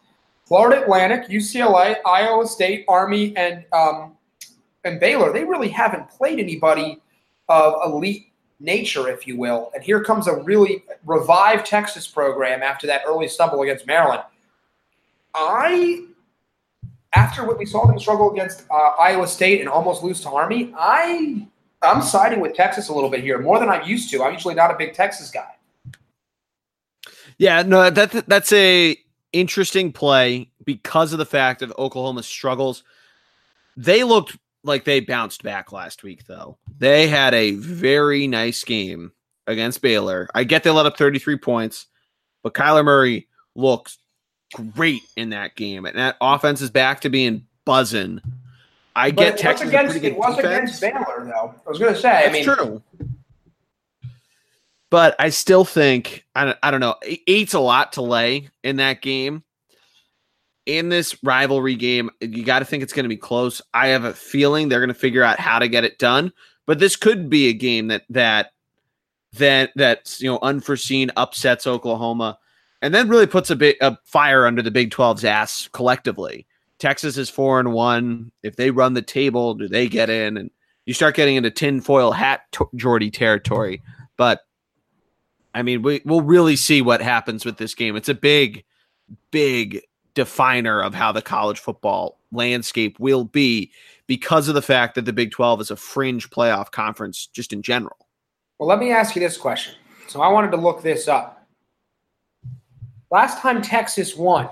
Florida 0.46 0.84
Atlantic, 0.84 1.28
UCLA, 1.28 1.96
Iowa 2.06 2.46
State, 2.46 2.86
Army, 2.88 3.36
and 3.36 3.66
um, 3.74 4.16
and 4.84 5.00
Baylor. 5.00 5.34
They 5.34 5.44
really 5.44 5.70
haven't 5.70 6.10
played 6.10 6.40
anybody 6.40 7.02
of 7.50 7.74
elite 7.84 8.28
nature, 8.60 9.10
if 9.10 9.28
you 9.28 9.38
will. 9.38 9.72
And 9.74 9.84
here 9.84 10.04
comes 10.04 10.28
a 10.28 10.36
really 10.44 10.84
revived 11.06 11.66
Texas 11.66 12.08
program 12.08 12.64
after 12.64 12.88
that 12.88 13.02
early 13.08 13.28
stumble 13.28 13.62
against 13.64 13.88
Maryland. 13.88 14.24
I, 15.34 16.06
after 17.14 17.46
what 17.46 17.58
we 17.58 17.66
saw 17.66 17.86
them 17.86 18.00
struggle 18.00 18.32
against 18.32 18.66
uh, 18.72 18.92
Iowa 19.00 19.28
State 19.28 19.60
and 19.60 19.68
almost 19.68 20.04
lose 20.04 20.22
to 20.22 20.30
Army, 20.30 20.74
I 20.78 21.48
I'm 21.82 22.02
siding 22.02 22.40
with 22.40 22.56
Texas 22.56 22.90
a 22.90 22.94
little 22.94 23.10
bit 23.10 23.22
here, 23.22 23.40
more 23.40 23.60
than 23.60 23.70
I'm 23.70 23.88
used 23.88 24.10
to. 24.12 24.24
I'm 24.24 24.34
usually 24.34 24.56
not 24.56 24.72
a 24.72 24.78
big 24.78 24.94
Texas 24.94 25.30
guy. 25.30 25.56
Yeah, 27.38 27.62
no, 27.64 27.90
that 27.90 28.28
that's 28.28 28.52
a 28.54 28.98
interesting 29.34 29.92
play 29.92 30.50
because 30.64 31.12
of 31.12 31.20
the 31.20 31.26
fact 31.26 31.62
of 31.62 31.74
Oklahoma's 31.78 32.26
struggles. 32.28 32.84
They 33.78 34.04
looked 34.04 34.38
like 34.64 34.86
they 34.86 35.00
bounced 35.02 35.44
back 35.44 35.72
last 35.72 36.04
week, 36.04 36.26
though. 36.28 36.58
They 36.78 37.08
had 37.08 37.34
a 37.34 37.52
very 37.52 38.28
nice 38.28 38.64
game 38.64 39.12
against 39.48 39.82
Baylor. 39.82 40.30
I 40.34 40.44
get 40.46 40.64
they 40.64 40.70
let 40.70 40.86
up 40.86 40.98
33 40.98 41.38
points, 41.38 41.88
but 42.42 42.54
Kyler 42.54 42.84
Murray 42.86 43.28
looks 43.56 43.98
great 44.76 45.02
in 45.18 45.32
that 45.32 45.56
game, 45.56 45.86
and 45.86 45.98
that 45.98 46.16
offense 46.22 46.62
is 46.62 46.70
back 46.70 47.02
to 47.02 47.10
being 47.10 47.46
buzzing. 47.66 48.22
I 48.96 49.12
But 49.12 49.22
get 49.22 49.34
it 49.36 49.40
Texas 49.40 49.68
against, 49.68 49.96
it 49.98 50.16
was 50.18 50.36
defense. 50.38 50.80
against 50.80 50.82
Baylor, 50.82 51.26
though. 51.26 51.54
I 51.66 51.70
was 51.70 51.80
going 51.80 51.94
to 51.94 52.00
say, 52.00 52.26
I 52.28 52.32
mean, 52.32 52.46
true. 52.46 52.82
But 54.92 55.16
I 55.20 55.30
still 55.30 55.66
think 55.66 56.26
I 56.36 56.46
don't, 56.46 56.58
I 56.64 56.72
don't 56.72 56.80
know. 56.80 56.96
Eight's 57.28 57.54
a 57.54 57.60
lot 57.60 57.94
to 57.94 58.02
lay 58.02 58.50
in 58.64 58.78
that 58.78 59.02
game. 59.02 59.44
In 60.66 60.90
this 60.90 61.16
rivalry 61.24 61.76
game, 61.76 62.10
you 62.22 62.44
got 62.44 62.60
to 62.60 62.66
think 62.66 62.82
it's 62.82 62.94
going 62.94 63.04
to 63.04 63.10
be 63.10 63.18
close. 63.18 63.62
I 63.74 63.88
have 63.90 64.04
a 64.04 64.14
feeling 64.14 64.68
they're 64.68 64.80
going 64.80 64.88
to 64.88 64.96
figure 64.96 65.22
out 65.22 65.40
how 65.40 65.60
to 65.60 65.68
get 65.68 65.84
it 65.84 66.00
done. 66.00 66.34
But 66.66 66.80
this 66.80 66.96
could 66.96 67.30
be 67.30 67.48
a 67.50 67.54
game 67.54 67.88
that 67.90 68.04
that 68.10 68.52
that 69.34 69.72
that's 69.76 70.22
you 70.22 70.32
know 70.32 70.40
unforeseen 70.42 71.12
upsets 71.18 71.68
Oklahoma, 71.68 72.40
and 72.82 72.94
then 72.94 73.10
really 73.10 73.28
puts 73.28 73.50
a 73.50 73.56
bit 73.56 73.78
a 73.82 73.98
fire 74.06 74.46
under 74.46 74.62
the 74.62 74.72
Big 74.72 74.92
12's 74.92 75.26
ass 75.26 75.70
collectively. 75.72 76.48
Texas 76.80 77.18
is 77.18 77.30
four 77.30 77.60
and 77.60 77.74
one. 77.74 78.32
If 78.44 78.56
they 78.56 78.72
run 78.72 78.94
the 78.94 79.02
table, 79.02 79.54
do 79.54 79.68
they 79.68 79.88
get 79.88 80.10
in? 80.10 80.38
And 80.38 80.50
you 80.86 80.94
start 80.94 81.16
getting 81.16 81.36
into 81.36 81.52
tinfoil 81.52 82.12
hat 82.12 82.42
to- 82.54 82.70
Geordie 82.76 83.12
territory. 83.12 83.82
But 84.18 84.42
I 85.56 85.64
mean, 85.64 85.82
we, 85.82 86.02
we'll 86.04 86.22
really 86.22 86.58
see 86.58 86.82
what 86.82 87.02
happens 87.02 87.46
with 87.46 87.58
this 87.58 87.74
game. 87.74 87.96
It's 87.96 88.10
a 88.10 88.14
big, 88.14 88.66
big 89.32 89.82
definer 90.14 90.82
of 90.82 90.94
how 90.94 91.14
the 91.14 91.22
college 91.22 91.60
football 91.60 92.20
landscape 92.34 93.00
will 93.00 93.24
be 93.24 93.72
because 94.06 94.50
of 94.50 94.54
the 94.54 94.62
fact 94.62 94.96
that 94.96 95.06
the 95.06 95.14
Big 95.14 95.32
12 95.32 95.62
is 95.62 95.72
a 95.72 95.78
fringe 95.78 96.30
playoff 96.30 96.72
conference 96.72 97.28
just 97.28 97.54
in 97.54 97.62
general. 97.62 97.96
well, 98.60 98.68
let 98.68 98.80
me 98.80 98.92
ask 98.92 99.16
you 99.16 99.22
this 99.22 99.38
question. 99.38 99.76
So 100.08 100.22
I 100.22 100.28
wanted 100.28 100.52
to 100.52 100.58
look 100.58 100.84
this 100.84 101.08
up. 101.08 101.48
Last 103.10 103.40
time 103.40 103.62
Texas 103.62 104.16
won, 104.16 104.50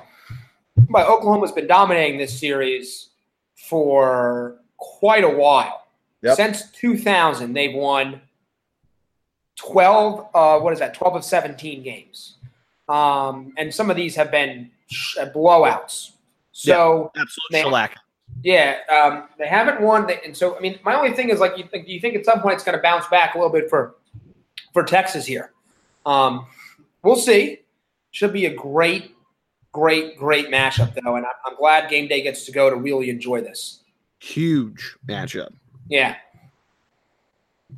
but 0.90 1.08
Oklahoma's 1.08 1.52
been 1.52 1.68
dominating 1.68 2.18
this 2.18 2.40
series 2.40 3.10
for 3.56 4.58
quite 4.78 5.26
a 5.26 5.30
while. 5.30 5.86
Yep. 6.22 6.38
Since 6.38 6.72
2000, 6.72 7.52
they've 7.54 7.76
won 7.76 8.22
12, 9.58 10.28
uh, 10.34 10.60
what 10.60 10.74
is 10.74 10.80
that, 10.80 10.94
12 10.94 11.18
of 11.18 11.24
17 11.24 11.84
games. 11.84 12.36
Um, 12.90 13.54
and 13.58 13.74
some 13.74 13.90
of 13.90 13.96
these 13.96 14.16
have 14.16 14.32
been 14.32 14.70
sh- 14.88 15.18
uh, 15.18 15.30
blowouts. 15.30 16.12
So, 16.52 17.12
Absolute 17.16 17.52
Man. 17.52 17.64
shellac. 17.64 17.96
yeah, 18.44 18.78
um, 18.92 19.30
they 19.40 19.48
haven't 19.48 19.82
won. 19.82 20.06
The, 20.08 20.24
and 20.24 20.36
so, 20.36 20.56
I 20.58 20.60
mean, 20.60 20.78
my 20.84 20.94
only 20.96 21.12
thing 21.14 21.30
is 21.30 21.40
like, 21.40 21.58
you 21.58 21.64
think, 21.66 21.86
do 21.88 21.94
you 21.94 22.00
think 22.00 22.16
at 22.16 22.26
some 22.26 22.42
point 22.42 22.56
it's 22.56 22.64
going 22.64 22.78
to 22.78 22.82
bounce 22.82 23.08
back 23.08 23.36
a 23.36 23.38
little 23.38 23.52
bit 23.52 23.70
for, 23.70 23.96
for 24.74 24.84
Texas 24.84 25.26
here? 25.26 25.52
Um, 26.06 26.46
we'll 27.04 27.16
see. 27.16 27.60
Should 28.12 28.34
be 28.34 28.46
a 28.46 28.54
great, 28.54 29.16
great, 29.72 30.18
great 30.18 30.50
matchup, 30.50 30.94
though. 31.04 31.16
And 31.16 31.26
I- 31.26 31.30
I'm 31.48 31.56
glad 31.56 31.90
game 31.90 32.08
day 32.08 32.22
gets 32.22 32.46
to 32.46 32.52
go 32.52 32.70
to 32.70 32.76
really 32.76 33.10
enjoy 33.10 33.42
this. 33.42 33.80
Huge 34.20 34.96
matchup. 35.08 35.52
Yeah. 35.90 36.16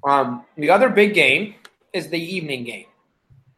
Um, 0.03 0.43
the 0.57 0.69
other 0.69 0.89
big 0.89 1.13
game 1.13 1.55
is 1.95 2.09
the 2.09 2.19
evening 2.19 2.65
game. 2.65 2.85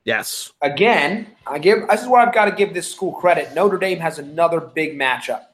Yes. 0.06 0.54
Again, 0.62 1.28
I 1.46 1.60
give 1.60 1.88
this 1.90 2.04
is 2.04 2.08
where 2.08 2.22
I've 2.22 2.34
got 2.34 2.46
to 2.46 2.52
give 2.52 2.74
this 2.74 2.90
school 2.90 3.12
credit. 3.14 3.54
Notre 3.54 3.78
Dame 3.78 4.00
has 4.00 4.20
another 4.20 4.62
big 4.62 4.98
matchup. 4.98 5.48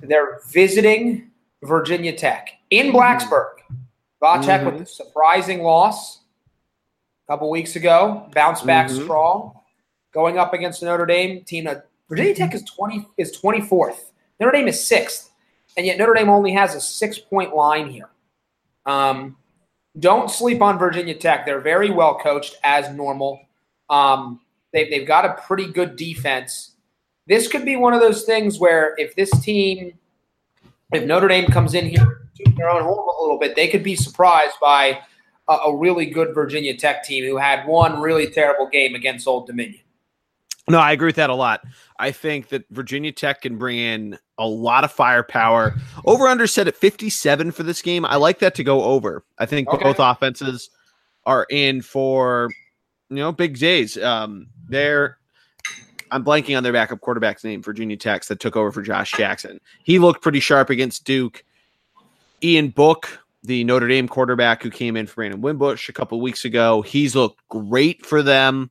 They're 0.00 0.40
visiting 0.50 1.30
Virginia 1.62 2.16
Tech 2.16 2.50
in 2.70 2.92
Blacksburg. 2.92 3.50
Vatech 4.22 4.64
with 4.64 4.82
a 4.82 4.86
surprising 4.86 5.62
loss 5.62 6.20
a 7.28 7.32
couple 7.32 7.50
weeks 7.50 7.76
ago, 7.76 8.26
bounce 8.34 8.62
back 8.62 8.88
Mhm. 8.88 9.02
strong, 9.02 9.60
going 10.12 10.38
up 10.38 10.54
against 10.54 10.82
Notre 10.82 11.04
Dame 11.04 11.42
team. 11.44 11.64
That 11.64 11.86
Virginia 12.08 12.34
Tech 12.34 12.54
is 12.54 12.62
twenty 12.64 13.06
is 13.18 13.32
twenty 13.32 13.60
fourth. 13.60 14.12
Notre 14.40 14.52
Dame 14.52 14.68
is 14.68 14.82
sixth, 14.82 15.30
and 15.76 15.84
yet 15.84 15.98
Notre 15.98 16.14
Dame 16.14 16.30
only 16.30 16.52
has 16.52 16.74
a 16.74 16.80
six 16.80 17.18
point 17.18 17.54
line 17.54 17.88
here. 17.90 18.08
Um, 18.86 19.36
don't 19.98 20.30
sleep 20.30 20.60
on 20.60 20.78
Virginia 20.78 21.14
Tech. 21.14 21.46
They're 21.46 21.60
very 21.60 21.90
well 21.90 22.18
coached 22.18 22.56
as 22.64 22.92
normal. 22.94 23.40
Um, 23.88 24.40
they, 24.72 24.88
they've 24.90 25.06
got 25.06 25.24
a 25.24 25.40
pretty 25.42 25.70
good 25.70 25.96
defense. 25.96 26.72
This 27.26 27.48
could 27.48 27.64
be 27.64 27.76
one 27.76 27.94
of 27.94 28.00
those 28.00 28.24
things 28.24 28.58
where 28.58 28.94
if 28.98 29.14
this 29.14 29.30
team, 29.40 29.94
if 30.92 31.04
Notre 31.04 31.28
Dame 31.28 31.46
comes 31.46 31.74
in 31.74 31.86
here 31.86 32.20
their 32.56 32.68
own 32.68 32.82
home 32.82 33.08
a 33.08 33.22
little 33.22 33.38
bit, 33.38 33.56
they 33.56 33.68
could 33.68 33.82
be 33.82 33.94
surprised 33.94 34.54
by 34.60 35.00
a, 35.48 35.52
a 35.52 35.76
really 35.76 36.06
good 36.06 36.34
Virginia 36.34 36.76
Tech 36.76 37.04
team 37.04 37.24
who 37.24 37.36
had 37.36 37.66
one 37.66 38.00
really 38.00 38.28
terrible 38.28 38.68
game 38.68 38.94
against 38.94 39.26
Old 39.26 39.46
Dominion. 39.46 39.83
No, 40.68 40.78
I 40.78 40.92
agree 40.92 41.06
with 41.08 41.16
that 41.16 41.28
a 41.30 41.34
lot. 41.34 41.62
I 41.98 42.10
think 42.10 42.48
that 42.48 42.64
Virginia 42.70 43.12
Tech 43.12 43.42
can 43.42 43.58
bring 43.58 43.78
in 43.78 44.18
a 44.38 44.46
lot 44.46 44.82
of 44.84 44.90
firepower. 44.90 45.74
Over 46.06 46.26
under 46.26 46.46
set 46.46 46.66
at 46.68 46.74
57 46.74 47.50
for 47.52 47.62
this 47.62 47.82
game. 47.82 48.04
I 48.06 48.16
like 48.16 48.38
that 48.38 48.54
to 48.56 48.64
go 48.64 48.82
over. 48.82 49.24
I 49.38 49.46
think 49.46 49.68
Okay. 49.68 49.82
both 49.84 49.96
offenses 49.98 50.70
are 51.26 51.46
in 51.50 51.82
for 51.82 52.48
you 53.10 53.16
know 53.16 53.30
big 53.32 53.58
days. 53.58 53.98
Um 53.98 54.48
they're 54.68 55.18
I'm 56.10 56.24
blanking 56.24 56.56
on 56.56 56.62
their 56.62 56.72
backup 56.72 57.00
quarterback's 57.00 57.44
name, 57.44 57.62
Virginia 57.62 57.96
Tech, 57.96 58.24
that 58.26 58.38
took 58.40 58.56
over 58.56 58.70
for 58.72 58.82
Josh 58.82 59.12
Jackson. 59.12 59.60
He 59.82 59.98
looked 59.98 60.22
pretty 60.22 60.40
sharp 60.40 60.70
against 60.70 61.04
Duke. 61.04 61.44
Ian 62.42 62.68
Book, 62.68 63.18
the 63.42 63.64
Notre 63.64 63.88
Dame 63.88 64.06
quarterback 64.06 64.62
who 64.62 64.70
came 64.70 64.96
in 64.96 65.06
for 65.06 65.16
Brandon 65.16 65.40
Wimbush 65.40 65.88
a 65.88 65.92
couple 65.92 66.20
weeks 66.20 66.44
ago, 66.44 66.82
he's 66.82 67.14
looked 67.16 67.40
great 67.48 68.04
for 68.06 68.22
them. 68.22 68.70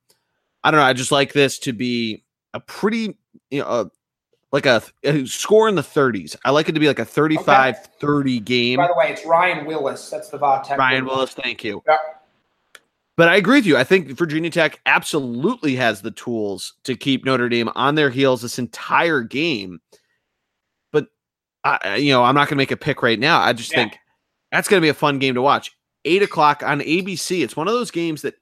I 0.63 0.71
don't 0.71 0.80
know. 0.80 0.86
I 0.86 0.93
just 0.93 1.12
like 1.12 1.34
this 1.34 1.60
to 1.60 1.73
be 1.73 2.23
a 2.54 2.60
pretty, 2.60 3.17
you 3.49 3.60
know, 3.60 3.65
uh, 3.65 3.86
like 4.52 4.65
a, 4.65 4.84
a 5.04 5.26
score 5.26 5.67
in 5.67 5.76
the 5.76 5.82
30s. 5.82 6.36
I 6.45 6.52
like 6.52 6.69
it 6.69 6.73
to 6.73 6.80
be 6.80 6.88
like 6.88 6.99
a 6.99 7.06
35 7.06 7.86
30 7.99 8.39
game. 8.39 8.78
By 8.78 8.88
the 8.88 8.93
way, 8.95 9.10
it's 9.10 9.26
Ryan 9.26 9.65
Willis. 9.65 10.10
That's 10.10 10.30
the 10.30 10.38
Vatech. 10.38 10.78
Ryan 10.78 11.06
Willis, 11.06 11.34
thank 11.34 11.63
you. 11.63 11.82
Yeah. 11.88 11.97
But 13.15 13.30
I 13.30 13.36
agree 13.36 13.58
with 13.60 13.65
you. 13.65 13.78
I 13.78 13.84
think 13.84 14.08
Virginia 14.10 14.49
Tech 14.49 14.80
absolutely 14.86 15.76
has 15.76 16.02
the 16.02 16.12
tools 16.12 16.73
to 16.84 16.95
keep 16.95 17.26
Notre 17.26 17.49
Dame 17.49 17.69
on 17.76 17.95
their 17.95 18.10
heels 18.10 18.41
this 18.41 18.58
entire 18.58 19.21
game. 19.21 19.80
But 20.91 21.08
I, 21.63 21.97
you 21.97 22.12
know, 22.12 22.23
I'm 22.23 22.34
not 22.34 22.47
going 22.47 22.56
to 22.58 22.62
make 22.62 22.71
a 22.71 22.78
pick 22.78 23.04
right 23.04 23.19
now. 23.19 23.39
I 23.39 23.54
just 23.54 23.71
Yeah. 23.71 23.78
think 23.84 23.97
that's 24.52 24.67
going 24.67 24.80
to 24.82 24.86
be 24.86 24.89
a 24.89 24.95
fun 24.95 25.19
game 25.19 25.36
to 25.36 25.41
watch. 25.43 25.71
Eight 26.06 26.23
o'clock 26.23 26.63
on 26.63 26.80
ABC. 26.82 27.43
It's 27.43 27.56
one 27.56 27.67
of 27.67 27.73
those 27.73 27.91
games 27.91 28.23
that 28.23 28.34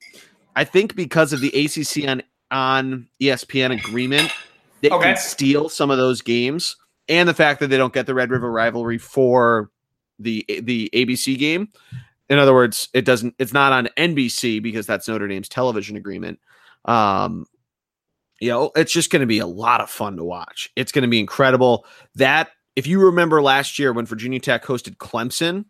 I 0.56 0.64
think 0.64 0.96
because 0.96 1.34
of 1.34 1.42
the 1.42 1.50
ACC 1.50 2.08
on 2.08 2.24
on 2.52 3.08
ESPN 3.22 3.72
agreement, 3.72 4.32
they 4.82 4.90
Okay. 4.90 5.08
can 5.10 5.18
steal 5.18 5.70
some 5.70 5.90
of 5.92 5.98
those 5.98 6.22
games, 6.22 6.76
and 7.08 7.28
the 7.30 7.34
fact 7.34 7.60
that 7.62 7.68
they 7.68 7.78
don't 7.78 7.94
get 7.94 8.06
the 8.06 8.14
Red 8.14 8.30
River 8.32 8.52
rivalry 8.52 8.98
for 8.98 9.70
the 10.20 10.46
the 10.62 10.90
ABC 10.94 11.38
game. 11.38 11.70
In 12.30 12.40
other 12.40 12.54
words, 12.54 12.90
it 12.94 13.06
doesn't. 13.06 13.36
It's 13.40 13.54
not 13.54 13.74
on 13.74 13.90
NBC 13.98 14.62
because 14.62 14.86
that's 14.86 15.08
Notre 15.08 15.28
Dame's 15.28 15.50
television 15.50 15.98
agreement. 15.98 16.40
Um, 16.86 17.46
you 18.40 18.50
know, 18.50 18.72
it's 18.76 18.92
just 18.92 19.12
going 19.12 19.20
to 19.20 19.26
be 19.28 19.40
a 19.40 19.48
lot 19.48 19.82
of 19.82 19.90
fun 19.90 20.18
to 20.18 20.24
watch. 20.24 20.70
It's 20.76 20.92
going 20.92 21.04
to 21.04 21.08
be 21.10 21.20
incredible. 21.20 21.86
That 22.16 22.50
if 22.76 22.88
you 22.88 23.00
remember 23.06 23.42
last 23.42 23.78
year 23.80 23.94
when 23.94 24.06
Virginia 24.06 24.40
Tech 24.40 24.64
hosted 24.64 24.98
Clemson, 24.98 25.66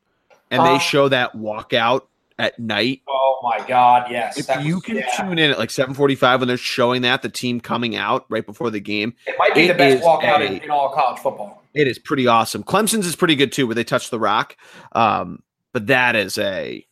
and 0.51 0.61
Uh, 0.61 0.63
they 0.63 0.79
show 0.79 1.07
that 1.09 1.33
walkout 1.33 2.01
at 2.41 2.58
night. 2.60 3.01
Oh 3.08 3.39
my 3.43 3.65
God! 3.67 4.08
Yes. 4.12 4.38
If 4.49 4.65
you 4.65 4.82
can 4.82 4.97
yeah. 4.97 5.10
tune 5.17 5.38
in 5.39 5.51
at 5.51 5.60
like 5.60 5.69
7:45 5.69 6.39
when 6.39 6.47
they're 6.47 6.58
showing 6.58 7.04
that 7.04 7.21
the 7.21 7.30
team 7.30 7.60
coming 7.62 7.95
out 7.95 8.25
right 8.30 8.45
before 8.45 8.69
the 8.69 8.80
game, 8.80 9.13
It 9.27 9.36
might 9.38 9.54
be 9.56 9.62
It 9.65 9.67
the 9.69 9.73
best 9.75 10.04
walkout 10.04 10.39
a- 10.41 10.63
in, 10.63 10.69
all 10.71 10.89
college 10.89 11.19
football. 11.19 11.63
it 11.73 11.88
is 11.88 11.99
pretty 11.99 12.27
awesome. 12.27 12.63
Clemson's 12.63 13.06
is 13.06 13.15
pretty 13.15 13.36
good 13.36 13.51
too, 13.51 13.67
where 13.67 13.75
they 13.75 13.84
touch 13.84 14.10
the 14.10 14.19
rock. 14.19 14.58
Um, 14.93 15.41
but 15.73 15.88
that 15.88 16.15
is 16.15 16.38
a, 16.38 16.86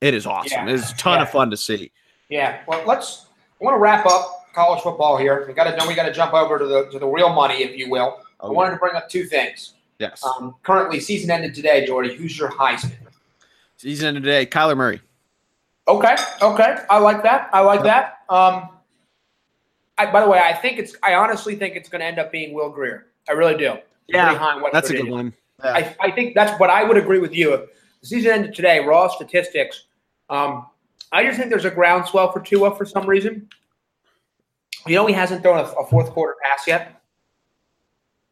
it 0.00 0.14
is 0.14 0.26
awesome. 0.26 0.68
Yeah. 0.68 0.74
It's 0.74 0.92
a 0.92 0.96
ton 0.96 1.20
of 1.20 1.30
fun 1.30 1.50
to 1.50 1.56
see. 1.56 1.90
Yeah. 2.28 2.60
Well, 2.66 2.82
let's. 2.86 3.26
I 3.60 3.64
want 3.64 3.74
to 3.76 3.78
wrap 3.78 4.06
up 4.06 4.46
college 4.54 4.82
football 4.82 5.16
here. 5.16 5.44
We 5.46 5.54
got 5.54 5.64
to. 5.70 5.76
Then 5.78 5.88
we 5.88 5.94
got 5.94 6.06
to 6.06 6.12
jump 6.12 6.34
over 6.34 6.58
to 6.58 6.66
the 6.66 6.86
to 6.90 6.98
the 6.98 7.06
real 7.06 7.32
money, 7.32 7.62
if 7.62 7.76
you 7.76 7.88
will. 7.90 8.18
I 8.40 8.46
Oh, 8.46 8.52
wanted 8.52 8.72
to 8.72 8.76
bring 8.78 8.94
up 8.96 9.08
two 9.08 9.24
things. 9.24 9.74
Yes. 10.00 10.24
Um, 10.24 10.56
currently, 10.64 10.98
season 10.98 11.30
ended 11.30 11.54
today, 11.54 11.86
Geordie. 11.86 12.14
Who's 12.16 12.36
your 12.36 12.50
Heisman? 12.50 12.90
Season 13.82 14.14
end 14.14 14.24
today, 14.24 14.46
Kyler 14.46 14.76
Murray. 14.76 15.00
Okay, 15.88 16.14
okay, 16.40 16.76
I 16.88 16.98
like 17.00 17.24
that. 17.24 17.50
I 17.52 17.58
like 17.62 17.82
that. 17.82 18.18
Um, 18.28 18.68
I, 19.98 20.08
by 20.12 20.20
the 20.20 20.28
way, 20.28 20.38
I 20.38 20.52
think 20.52 20.78
it's. 20.78 20.94
I 21.02 21.14
honestly 21.14 21.56
think 21.56 21.74
it's 21.74 21.88
going 21.88 21.98
to 21.98 22.06
end 22.06 22.20
up 22.20 22.30
being 22.30 22.54
Will 22.54 22.70
Grier. 22.70 23.08
I 23.28 23.32
really 23.32 23.56
do. 23.56 23.78
Yeah, 24.06 24.60
That's 24.72 24.90
a 24.90 24.92
good 24.92 25.08
one. 25.08 25.32
I, 25.64 25.96
I 26.00 26.12
think 26.12 26.36
that's 26.36 26.56
what 26.60 26.70
I 26.70 26.84
would 26.84 26.96
agree 26.96 27.18
with 27.18 27.34
you. 27.34 27.54
If 27.54 27.70
the 28.02 28.06
season 28.06 28.30
ended 28.30 28.54
today, 28.54 28.78
raw 28.78 29.08
statistics. 29.08 29.86
Um, 30.30 30.66
I 31.10 31.24
just 31.24 31.36
think 31.36 31.50
there's 31.50 31.64
a 31.64 31.70
groundswell 31.70 32.30
for 32.30 32.38
Tua 32.38 32.76
for 32.76 32.84
some 32.84 33.04
reason. 33.04 33.48
You 34.86 34.94
know, 34.94 35.06
he 35.06 35.12
hasn't 35.12 35.42
thrown 35.42 35.58
a, 35.58 35.64
a 35.64 35.86
fourth 35.88 36.10
quarter 36.10 36.36
pass 36.40 36.68
yet. 36.68 37.02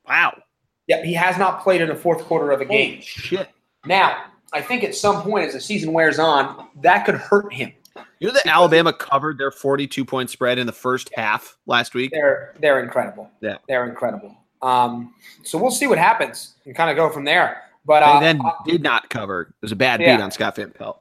Wow. 0.07 0.45
Yeah, 0.87 1.03
he 1.03 1.15
has 1.15 1.39
not 1.39 1.61
played 1.61 1.81
in 1.81 1.89
the 1.89 1.97
fourth 1.97 2.23
quarter 2.23 2.53
of 2.53 2.61
a 2.61 2.65
game. 2.65 2.93
Holy 2.93 3.03
shit. 3.03 3.49
Now, 3.85 4.27
I 4.53 4.61
think 4.61 4.83
at 4.85 4.95
some 4.95 5.23
point 5.23 5.47
as 5.47 5.53
the 5.55 5.61
season 5.61 5.93
wears 5.93 6.19
on, 6.19 6.69
that 6.83 7.05
could 7.05 7.15
hurt 7.15 7.53
him. 7.53 7.73
You 8.19 8.29
know 8.29 8.35
that 8.35 8.47
Alabama 8.47 8.93
covered 8.93 9.39
their 9.39 9.51
42 9.51 10.05
point 10.05 10.31
spread 10.31 10.59
in 10.59 10.67
the 10.67 10.73
first 10.73 11.11
half 11.15 11.57
last 11.67 11.95
week? 11.95 12.11
They're 12.13 12.55
they're 12.61 12.83
incredible. 12.83 13.31
Yeah. 13.41 13.57
They're 13.69 13.89
incredible. 13.89 14.37
Um, 14.63 15.15
so 15.43 15.57
we'll 15.59 15.71
see 15.71 15.87
what 15.87 15.99
happens 15.99 16.55
and 16.67 16.75
kind 16.75 16.91
of 16.91 16.97
go 16.97 17.09
from 17.11 17.25
there. 17.25 17.63
But 17.87 18.03
uh, 18.03 18.21
then 18.21 18.41
I- 18.45 18.53
did 18.67 18.83
not 18.83 19.09
cover. 19.09 19.43
It 19.43 19.63
was 19.63 19.73
a 19.73 19.77
bad 19.77 20.01
Yeah. 20.01 20.17
beat 20.17 20.23
on 20.23 20.31
Scott 20.31 20.57
Van 20.57 20.71
Pelt. 20.71 21.01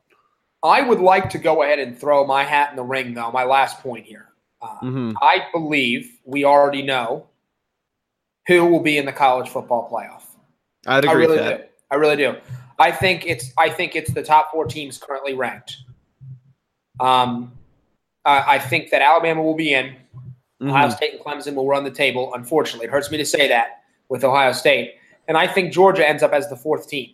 I 0.64 0.82
would 0.82 1.00
like 1.00 1.30
to 1.32 1.38
go 1.38 1.64
ahead 1.64 1.80
and 1.80 1.98
throw 1.98 2.26
my 2.26 2.44
hat 2.44 2.70
in 2.72 2.76
the 2.78 2.84
ring, 2.84 3.14
though. 3.14 3.32
My 3.32 3.44
last 3.44 3.80
point 3.82 4.06
here. 4.06 4.28
Uh, 4.62 4.78
Mhm. 4.82 5.14
I 5.22 5.48
believe 5.54 6.20
we 6.26 6.44
already 6.46 6.82
know 6.84 7.28
who 8.48 8.66
will 8.66 8.82
be 8.82 8.98
in 8.98 9.06
the 9.06 9.14
college 9.14 9.50
football 9.50 9.90
playoff. 9.90 10.24
I'd 10.88 11.06
I 11.06 11.12
agree 11.12 11.26
really 11.26 11.38
with 11.38 11.46
that. 11.46 11.58
do. 11.62 11.68
I 11.92 11.96
really 11.96 12.16
do. 12.18 12.36
I 12.80 12.92
think 12.92 13.26
it's 13.28 13.52
I 13.58 13.70
think 13.70 13.96
it's 13.96 14.12
the 14.14 14.24
top 14.24 14.52
four 14.52 14.66
teams 14.66 14.98
currently 14.98 15.34
ranked. 15.34 15.78
Um, 17.00 17.52
I, 18.26 18.56
I 18.56 18.60
think 18.60 18.90
that 18.92 19.02
Alabama 19.02 19.42
will 19.44 19.56
be 19.56 19.74
in. 19.74 19.96
Ohio 20.62 20.90
Mhm. 20.90 20.96
State 20.96 21.14
and 21.14 21.22
Clemson 21.22 21.56
will 21.56 21.68
run 21.68 21.86
the 21.86 21.92
table. 21.92 22.34
Unfortunately, 22.34 22.86
it 22.88 22.92
hurts 22.92 23.10
me 23.10 23.18
to 23.18 23.26
say 23.26 23.48
that 23.48 23.82
with 24.10 24.26
Ohio 24.26 24.52
State, 24.52 24.96
and 25.30 25.38
I 25.38 25.48
think 25.48 25.72
Georgia 25.72 26.06
ends 26.08 26.22
up 26.22 26.34
as 26.34 26.50
the 26.50 26.58
fourth 26.58 26.90
team. 26.90 27.12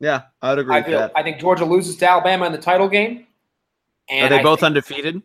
Yeah, 0.00 0.22
I'd 0.42 0.58
agree 0.58 0.74
I 0.74 0.78
with 0.78 0.86
feel 0.86 0.98
that. 0.98 1.12
I 1.14 1.22
think 1.22 1.38
Georgia 1.38 1.64
loses 1.64 1.96
to 1.98 2.08
Alabama 2.10 2.46
in 2.46 2.52
the 2.52 2.58
title 2.58 2.88
game. 2.88 3.26
And 4.08 4.26
Are 4.26 4.28
they 4.28 4.40
I 4.40 4.42
both 4.42 4.58
think- 4.60 4.66
undefeated? 4.68 5.22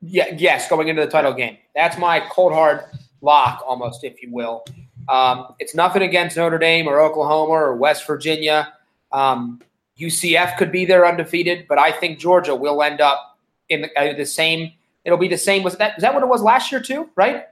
yeah, 0.00 0.34
yes, 0.36 0.68
going 0.68 0.88
into 0.88 1.04
the 1.04 1.10
title 1.10 1.32
game. 1.34 1.56
That's 1.76 1.96
my 1.98 2.18
cold 2.18 2.52
hard 2.52 2.80
lock, 3.20 3.62
almost, 3.64 4.02
if 4.02 4.20
you 4.20 4.32
will. 4.32 4.64
Um, 5.08 5.54
it's 5.60 5.74
nothing 5.76 6.02
against 6.02 6.36
Notre 6.36 6.58
Dame 6.58 6.88
or 6.88 6.98
Oklahoma 7.00 7.52
or 7.52 7.76
West 7.76 8.04
Virginia. 8.08 8.72
Um, 9.12 9.60
UCF 9.98 10.56
could 10.56 10.70
be 10.70 10.84
there 10.84 11.06
undefeated, 11.06 11.66
but 11.68 11.78
I 11.78 11.90
think 11.90 12.18
Georgia 12.18 12.54
will 12.54 12.82
end 12.82 13.00
up 13.00 13.38
in 13.68 13.82
the, 13.82 13.98
uh, 13.98 14.16
the 14.16 14.26
same. 14.26 14.72
It'll 15.04 15.18
be 15.18 15.28
the 15.28 15.38
same. 15.38 15.62
Was 15.62 15.76
that 15.78 15.96
is 15.96 16.02
that 16.02 16.14
what 16.14 16.22
it 16.22 16.28
was 16.28 16.42
last 16.42 16.70
year 16.70 16.80
too? 16.80 17.10
Right. 17.16 17.46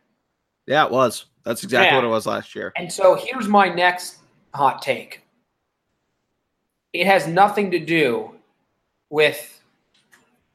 Yeah, 0.67 0.85
it 0.85 0.91
was. 0.91 1.27
That's 1.45 1.63
exactly 1.65 1.89
Yeah. 1.89 1.97
what 1.97 2.05
it 2.05 2.09
was 2.09 2.27
last 2.27 2.55
year. 2.55 2.73
And 2.77 2.93
so 2.93 3.15
here's 3.15 3.49
my 3.49 3.69
next 3.69 4.19
hot 4.55 4.83
take. 4.83 5.23
It 6.93 7.07
has 7.07 7.27
nothing 7.27 7.71
to 7.73 7.79
do 7.79 8.33
with, 9.11 9.61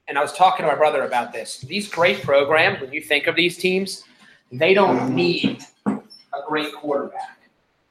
and 0.07 0.17
I 0.17 0.21
was 0.21 0.33
talking 0.33 0.65
to 0.65 0.71
my 0.71 0.77
brother 0.77 1.03
about 1.03 1.31
this. 1.31 1.59
These 1.59 1.87
great 1.87 2.21
programs, 2.23 2.81
when 2.81 2.91
you 2.91 3.01
think 3.01 3.27
of 3.27 3.35
these 3.35 3.57
teams, 3.57 4.03
they 4.51 4.73
don't 4.73 5.13
need 5.15 5.63
a 5.85 5.99
great 6.47 6.73
quarterback. 6.73 7.39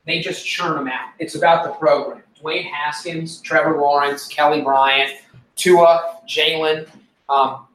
They 0.06 0.20
just 0.20 0.46
churn 0.46 0.74
them 0.74 0.88
out. 0.88 1.10
It's 1.18 1.36
about 1.36 1.64
the 1.64 1.70
program. 1.72 2.22
Dwayne 2.42 2.70
Haskins, 2.70 3.40
Trevor 3.40 3.78
Lawrence, 3.78 4.26
Kelly 4.28 4.62
Bryant, 4.62 5.12
Tua, 5.56 6.20
Jalen, 6.28 6.88
um, 7.28 7.66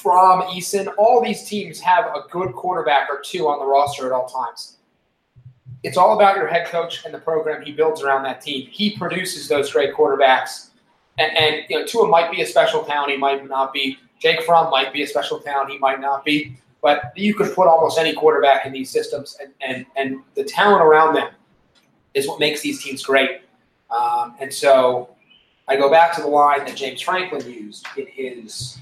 from 0.00 0.42
Eason, 0.42 0.92
all 0.98 1.22
these 1.22 1.44
teams 1.44 1.80
have 1.80 2.06
a 2.06 2.22
good 2.30 2.52
quarterback 2.52 3.08
or 3.10 3.20
two 3.24 3.48
on 3.48 3.58
the 3.58 3.66
roster 3.66 4.06
at 4.06 4.12
all 4.12 4.28
times 4.28 4.76
it's 5.82 5.96
all 5.96 6.14
about 6.14 6.36
your 6.36 6.46
head 6.46 6.66
coach 6.66 7.04
and 7.04 7.14
the 7.14 7.18
program 7.18 7.62
he 7.62 7.72
builds 7.72 8.02
around 8.02 8.22
that 8.24 8.40
team. 8.40 8.68
He 8.70 8.96
produces 8.96 9.48
those 9.48 9.72
great 9.72 9.94
quarterbacks. 9.94 10.68
And, 11.18 11.36
and 11.36 11.64
you 11.68 11.78
know, 11.78 11.86
Tua 11.86 12.08
might 12.08 12.30
be 12.30 12.42
a 12.42 12.46
special 12.46 12.84
talent, 12.84 13.12
he 13.12 13.16
might 13.16 13.46
not 13.48 13.72
be. 13.72 13.98
Jake 14.20 14.42
Fromm 14.42 14.70
might 14.70 14.92
be 14.92 15.02
a 15.02 15.06
special 15.06 15.38
talent, 15.38 15.70
he 15.70 15.78
might 15.78 16.00
not 16.00 16.24
be. 16.24 16.56
But 16.82 17.12
you 17.16 17.34
could 17.34 17.54
put 17.54 17.66
almost 17.66 17.98
any 17.98 18.14
quarterback 18.14 18.64
in 18.64 18.72
these 18.72 18.90
systems, 18.90 19.36
and, 19.40 19.52
and, 19.60 19.86
and 19.96 20.22
the 20.34 20.44
talent 20.44 20.82
around 20.82 21.14
them 21.14 21.30
is 22.14 22.26
what 22.26 22.40
makes 22.40 22.62
these 22.62 22.82
teams 22.82 23.04
great. 23.04 23.42
Um, 23.90 24.34
and 24.40 24.52
so 24.52 25.16
I 25.68 25.76
go 25.76 25.90
back 25.90 26.14
to 26.16 26.20
the 26.20 26.28
line 26.28 26.64
that 26.64 26.76
James 26.76 27.00
Franklin 27.00 27.48
used 27.50 27.86
in 27.96 28.06
his 28.06 28.78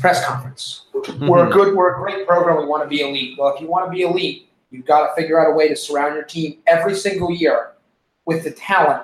press 0.00 0.24
conference. 0.24 0.86
We're 1.20 1.48
a 1.48 1.50
good, 1.50 1.74
we're 1.74 1.96
a 1.96 1.98
great 2.00 2.26
program. 2.26 2.58
We 2.58 2.66
want 2.66 2.82
to 2.82 2.88
be 2.88 3.00
elite. 3.02 3.38
Well, 3.38 3.54
if 3.54 3.60
you 3.60 3.68
want 3.68 3.86
to 3.86 3.90
be 3.90 4.02
elite, 4.02 4.48
You've 4.70 4.86
got 4.86 5.08
to 5.08 5.20
figure 5.20 5.40
out 5.40 5.50
a 5.50 5.54
way 5.54 5.68
to 5.68 5.76
surround 5.76 6.14
your 6.14 6.24
team 6.24 6.58
every 6.66 6.94
single 6.94 7.32
year 7.32 7.72
with 8.26 8.44
the 8.44 8.50
talent 8.50 9.02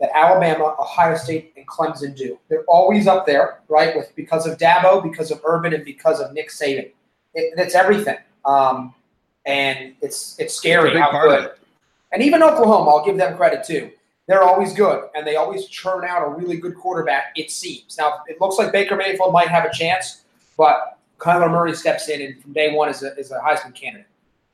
that 0.00 0.10
Alabama, 0.14 0.74
Ohio 0.78 1.16
State, 1.16 1.52
and 1.56 1.66
Clemson 1.66 2.16
do. 2.16 2.38
They're 2.48 2.64
always 2.64 3.06
up 3.06 3.26
there, 3.26 3.60
right? 3.68 3.94
With 3.94 4.14
because 4.16 4.46
of 4.46 4.58
Dabo, 4.58 5.02
because 5.02 5.30
of 5.30 5.40
Urban, 5.44 5.74
and 5.74 5.84
because 5.84 6.20
of 6.20 6.32
Nick 6.32 6.50
Saban. 6.50 6.90
It, 7.34 7.54
it's 7.56 7.74
everything, 7.74 8.18
um, 8.44 8.94
and 9.46 9.94
it's 10.00 10.38
it's 10.38 10.54
scary 10.54 10.90
It's 10.90 10.98
how 10.98 11.12
good. 11.12 11.52
And 12.12 12.22
even 12.22 12.42
Oklahoma, 12.42 12.90
I'll 12.90 13.04
give 13.04 13.16
them 13.16 13.36
credit 13.36 13.64
too. 13.64 13.90
They're 14.28 14.42
always 14.42 14.72
good, 14.72 15.08
and 15.14 15.26
they 15.26 15.36
always 15.36 15.66
churn 15.66 16.04
out 16.04 16.26
a 16.26 16.30
really 16.30 16.56
good 16.56 16.76
quarterback. 16.76 17.32
It 17.36 17.50
seems 17.50 17.96
now 17.98 18.20
it 18.28 18.40
looks 18.40 18.56
like 18.56 18.72
Baker 18.72 18.96
Mayfield 18.96 19.32
might 19.32 19.48
have 19.48 19.64
a 19.64 19.72
chance, 19.72 20.22
but 20.56 20.98
Kyler 21.18 21.50
Murray 21.50 21.74
steps 21.74 22.08
in 22.08 22.22
and 22.22 22.40
from 22.40 22.52
day 22.52 22.72
one 22.72 22.88
is 22.88 23.02
a, 23.02 23.16
is 23.16 23.32
a 23.32 23.38
Heisman 23.38 23.74
candidate. 23.74 24.06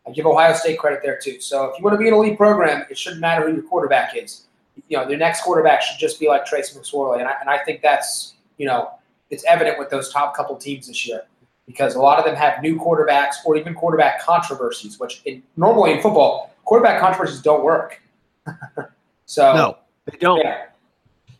I 0.06 0.12
give 0.12 0.26
Ohio 0.26 0.54
State 0.54 0.78
credit 0.78 1.00
there 1.02 1.18
too. 1.22 1.40
So 1.40 1.66
if 1.66 1.78
you 1.78 1.84
want 1.84 1.94
to 1.94 1.98
be 1.98 2.08
an 2.08 2.14
elite 2.14 2.38
program, 2.38 2.86
it 2.90 2.96
shouldn't 2.96 3.20
matter 3.20 3.46
who 3.46 3.54
your 3.54 3.62
quarterback 3.62 4.16
is. 4.16 4.44
You 4.88 4.96
know, 4.96 5.08
your 5.08 5.18
next 5.18 5.42
quarterback 5.42 5.82
should 5.82 5.98
just 5.98 6.18
be 6.18 6.28
like 6.28 6.46
Tracy 6.46 6.78
McSorley, 6.78 7.18
and 7.18 7.28
I, 7.28 7.34
and 7.40 7.50
I 7.50 7.58
think 7.64 7.82
that's 7.82 8.34
you 8.56 8.66
know 8.66 8.92
it's 9.30 9.44
evident 9.44 9.78
with 9.78 9.90
those 9.90 10.10
top 10.10 10.34
couple 10.34 10.56
teams 10.56 10.86
this 10.86 11.06
year 11.06 11.22
because 11.66 11.94
a 11.94 12.00
lot 12.00 12.18
of 12.18 12.24
them 12.24 12.34
have 12.34 12.62
new 12.62 12.78
quarterbacks 12.78 13.36
or 13.44 13.56
even 13.56 13.74
quarterback 13.74 14.22
controversies, 14.22 14.98
which 14.98 15.20
in, 15.26 15.42
normally 15.56 15.92
in 15.92 16.00
football 16.00 16.54
quarterback 16.64 17.00
controversies 17.00 17.42
don't 17.42 17.62
work. 17.62 18.00
so 19.28 19.54
No, 19.54 19.78
they 20.10 20.16
don't. 20.18 20.38
yeah, 20.38 20.64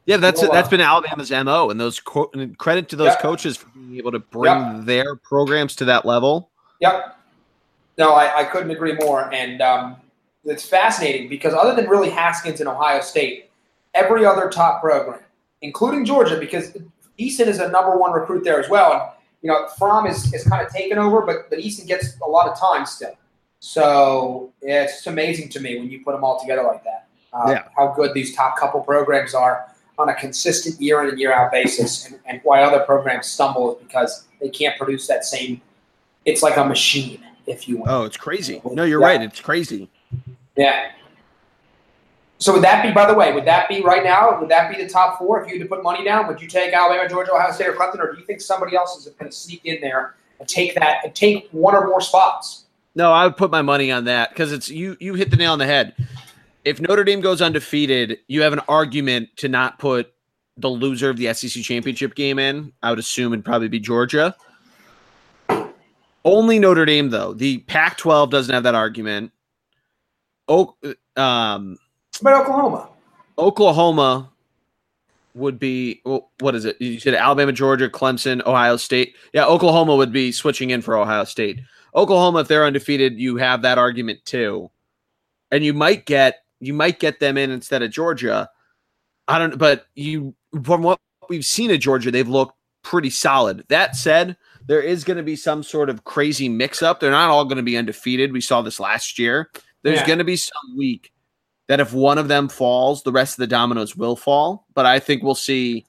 Yeah, 0.05 0.16
that's 0.18 0.41
Well, 0.43 0.51
uh, 0.51 0.55
that's 0.55 0.68
been 0.68 0.80
Alabama's 0.80 1.30
mo, 1.30 1.70
and 1.70 1.80
those 1.80 2.01
co- 2.01 2.30
and 2.34 2.57
credit 2.59 2.89
to 2.91 2.97
those 2.97 3.09
Yep. 3.12 3.20
coaches 3.20 3.57
for 3.57 3.68
being 3.70 3.97
able 3.97 4.12
to 4.12 4.18
bring 4.18 4.76
Yep. 4.76 4.84
their 4.84 5.16
programs 5.16 5.74
to 5.76 5.84
that 5.86 6.05
level. 6.05 6.51
Yep. 6.80 7.16
No, 7.99 8.12
I, 8.12 8.41
I 8.41 8.45
couldn't 8.45 8.70
agree 8.70 8.93
more. 8.95 9.32
And 9.34 9.61
um, 9.61 9.97
it's 10.45 10.64
fascinating 10.64 11.28
because 11.28 11.53
other 11.55 11.74
than 11.74 11.89
really 11.91 12.11
Haskins 12.11 12.61
and 12.61 12.68
Ohio 12.68 13.01
State, 13.01 13.51
every 13.95 14.24
other 14.24 14.49
top 14.49 14.80
program, 14.80 15.20
including 15.62 16.05
Georgia, 16.05 16.39
because 16.39 16.76
Easton 17.16 17.49
is 17.49 17.59
a 17.59 17.68
number 17.68 17.97
one 17.99 18.12
recruit 18.12 18.45
there 18.45 18.61
as 18.61 18.68
well. 18.70 18.93
And, 18.93 19.03
you 19.43 19.51
know, 19.51 19.66
Fromm 19.78 20.07
is, 20.07 20.32
is 20.32 20.45
kind 20.45 20.64
of 20.64 20.72
taken 20.72 20.99
over, 20.99 21.22
but, 21.22 21.51
but 21.51 21.59
Easton 21.59 21.86
gets 21.86 22.16
a 22.20 22.28
lot 22.28 22.49
of 22.49 22.59
time 22.59 22.86
still. 22.86 23.14
So 23.61 24.53
yeah, 24.62 24.84
it's 24.84 25.07
amazing 25.07 25.49
to 25.51 25.61
me 25.61 25.78
when 25.78 25.91
you 25.91 26.03
put 26.05 26.12
them 26.12 26.22
all 26.24 26.39
together 26.41 26.62
like 26.62 26.84
that. 26.84 27.07
Uh, 27.33 27.45
Yeah. 27.51 27.64
How 27.76 27.89
good 27.95 28.14
these 28.14 28.35
top 28.35 28.57
couple 28.57 28.81
programs 28.81 29.35
are 29.35 29.66
on 29.99 30.09
a 30.09 30.14
consistent 30.14 30.81
year 30.81 31.03
in 31.03 31.11
and 31.11 31.18
year 31.18 31.33
out 31.33 31.51
basis. 31.51 32.07
And, 32.07 32.18
and 32.26 32.41
why 32.45 32.62
other 32.62 32.81
programs 32.81 33.26
stumble 33.26 33.76
is 33.76 33.83
because 33.83 34.26
they 34.41 34.49
can't 34.49 34.76
produce 34.79 35.07
that 35.09 35.24
same, 35.24 35.61
it's 36.24 36.43
like 36.43 36.57
a 36.57 36.64
machine, 36.64 37.20
if 37.47 37.68
you 37.68 37.79
will. 37.79 37.89
Oh, 37.89 38.05
it's 38.05 38.16
crazy. 38.16 38.61
No, 38.64 38.85
you're 38.85 39.01
Yeah. 39.01 39.07
right. 39.07 39.22
It's 39.22 39.41
crazy. 39.41 39.89
Yeah. 40.57 40.91
So 42.41 42.53
would 42.53 42.62
that 42.62 42.85
be, 42.85 42.93
by 42.93 43.05
the 43.07 43.14
way, 43.14 43.33
would 43.33 43.47
that 43.47 43.68
be 43.68 43.83
right 43.83 44.05
now? 44.05 44.39
Would 44.39 44.49
that 44.51 44.72
be 44.74 44.81
the 44.81 44.89
top 44.89 45.18
four 45.18 45.43
if 45.43 45.49
you 45.53 45.59
had 45.59 45.68
to 45.68 45.68
put 45.68 45.83
money 45.83 46.05
down? 46.05 46.29
Would 46.29 46.41
you 46.41 46.47
take 46.47 46.72
Alabama, 46.72 47.09
Georgia, 47.09 47.33
Ohio 47.35 47.51
State, 47.53 47.66
or 47.66 47.72
Clemson, 47.72 47.99
or 47.99 48.12
do 48.12 48.20
you 48.20 48.24
think 48.26 48.41
somebody 48.41 48.76
else 48.76 48.97
is 48.97 49.12
going 49.12 49.29
to 49.31 49.37
sneak 49.37 49.62
in 49.64 49.81
there 49.81 50.14
and 50.39 50.49
take 50.49 50.76
that 50.76 50.99
and 51.05 51.12
take 51.16 51.49
one 51.51 51.74
or 51.74 51.85
more 51.89 52.01
spots? 52.01 52.66
No, 52.95 53.12
I 53.12 53.24
would 53.24 53.37
put 53.37 53.51
my 53.51 53.62
money 53.62 53.91
on 53.91 54.05
that 54.05 54.31
because 54.31 54.53
it's 54.53 54.68
you. 54.68 54.97
You 55.01 55.14
hit 55.14 55.31
the 55.31 55.37
nail 55.37 55.53
on 55.53 55.59
the 55.59 55.66
head. 55.66 55.95
If 56.69 56.83
Notre 56.83 57.03
Dame 57.03 57.23
goes 57.23 57.41
undefeated, 57.41 58.19
you 58.29 58.43
have 58.43 58.53
an 58.53 58.61
argument 58.69 59.31
to 59.39 59.49
not 59.49 59.79
put 59.79 60.12
the 60.59 60.69
loser 60.69 61.09
of 61.09 61.16
the 61.16 61.33
SEC 61.33 61.62
championship 61.62 62.14
game 62.14 62.39
in. 62.39 62.75
I 62.83 62.91
would 62.91 62.99
assume 62.99 63.33
it'd 63.33 63.43
probably 63.43 63.69
be 63.69 63.81
Georgia. 63.81 64.37
Only 66.27 66.59
Notre 66.59 66.85
Dame, 66.85 67.09
though. 67.09 67.33
The 67.33 67.61
Pac-12 67.61 68.29
doesn't 68.29 68.53
have 68.53 68.64
that 68.64 68.75
argument. 68.75 69.33
Oh, 70.47 70.77
um, 71.16 71.79
But 72.21 72.35
Oklahoma. 72.35 72.91
Oklahoma 73.39 74.31
would 75.33 75.59
be 75.59 76.03
well, 76.05 76.31
what 76.41 76.55
is 76.55 76.66
it? 76.66 76.79
You 76.83 77.01
said 77.01 77.14
Alabama, 77.14 77.53
Georgia, 77.53 77.89
Clemson, 77.89 78.45
Ohio 78.45 78.77
State. 78.77 79.16
Yeah, 79.33 79.47
Oklahoma 79.47 79.97
would 79.97 80.12
be 80.12 80.33
switching 80.33 80.69
in 80.69 80.83
for 80.83 80.99
Ohio 80.99 81.25
State. 81.25 81.61
Oklahoma, 81.95 82.41
if 82.41 82.49
they're 82.49 82.66
undefeated, 82.66 83.19
you 83.19 83.37
have 83.37 83.62
that 83.62 83.79
argument 83.79 84.23
too, 84.27 84.71
and 85.51 85.64
you 85.64 85.73
might 85.73 86.05
get 86.05 86.43
you 86.61 86.74
might 86.74 86.98
get 87.00 87.20
them 87.20 87.36
in 87.36 87.50
instead 87.50 87.82
of 87.82 87.90
Georgia. 87.90 88.48
I 89.26 89.38
don't, 89.38 89.50
know, 89.50 89.56
but 89.56 89.86
you 89.94 90.34
from 90.64 90.82
what 90.82 90.98
we've 91.28 91.44
seen 91.44 91.70
of 91.70 91.80
Georgia, 91.80 92.11
they've 92.11 92.28
looked 92.28 92.54
pretty 92.82 93.11
solid. 93.11 93.64
That 93.68 93.96
said, 93.96 94.36
there 94.66 94.80
is 94.80 95.04
going 95.04 95.16
to 95.18 95.22
be 95.22 95.36
some 95.36 95.62
sort 95.62 95.90
of 95.90 96.04
crazy 96.04 96.48
mix 96.48 96.82
up. 96.82 97.00
They're 97.00 97.11
not 97.11 97.30
all 97.30 97.44
going 97.44 97.56
to 97.59 97.62
be 97.62 97.76
undefeated. 97.76 98.32
We 98.32 98.40
saw 98.40 98.62
this 98.62 98.80
last 98.80 99.18
year. 99.18 99.50
There's 99.82 100.00
Yeah. 100.00 100.06
going 100.06 100.18
to 100.18 100.24
be 100.24 100.36
some 100.36 100.76
week 100.76 101.12
that 101.68 101.80
if 101.80 101.92
one 101.92 102.18
of 102.18 102.28
them 102.28 102.48
falls, 102.48 103.02
the 103.02 103.12
rest 103.12 103.34
of 103.34 103.40
the 103.40 103.46
dominoes 103.46 103.94
will 103.94 104.16
fall. 104.16 104.66
But 104.74 104.86
I 104.86 104.98
think 104.98 105.22
we'll 105.22 105.34
see 105.34 105.84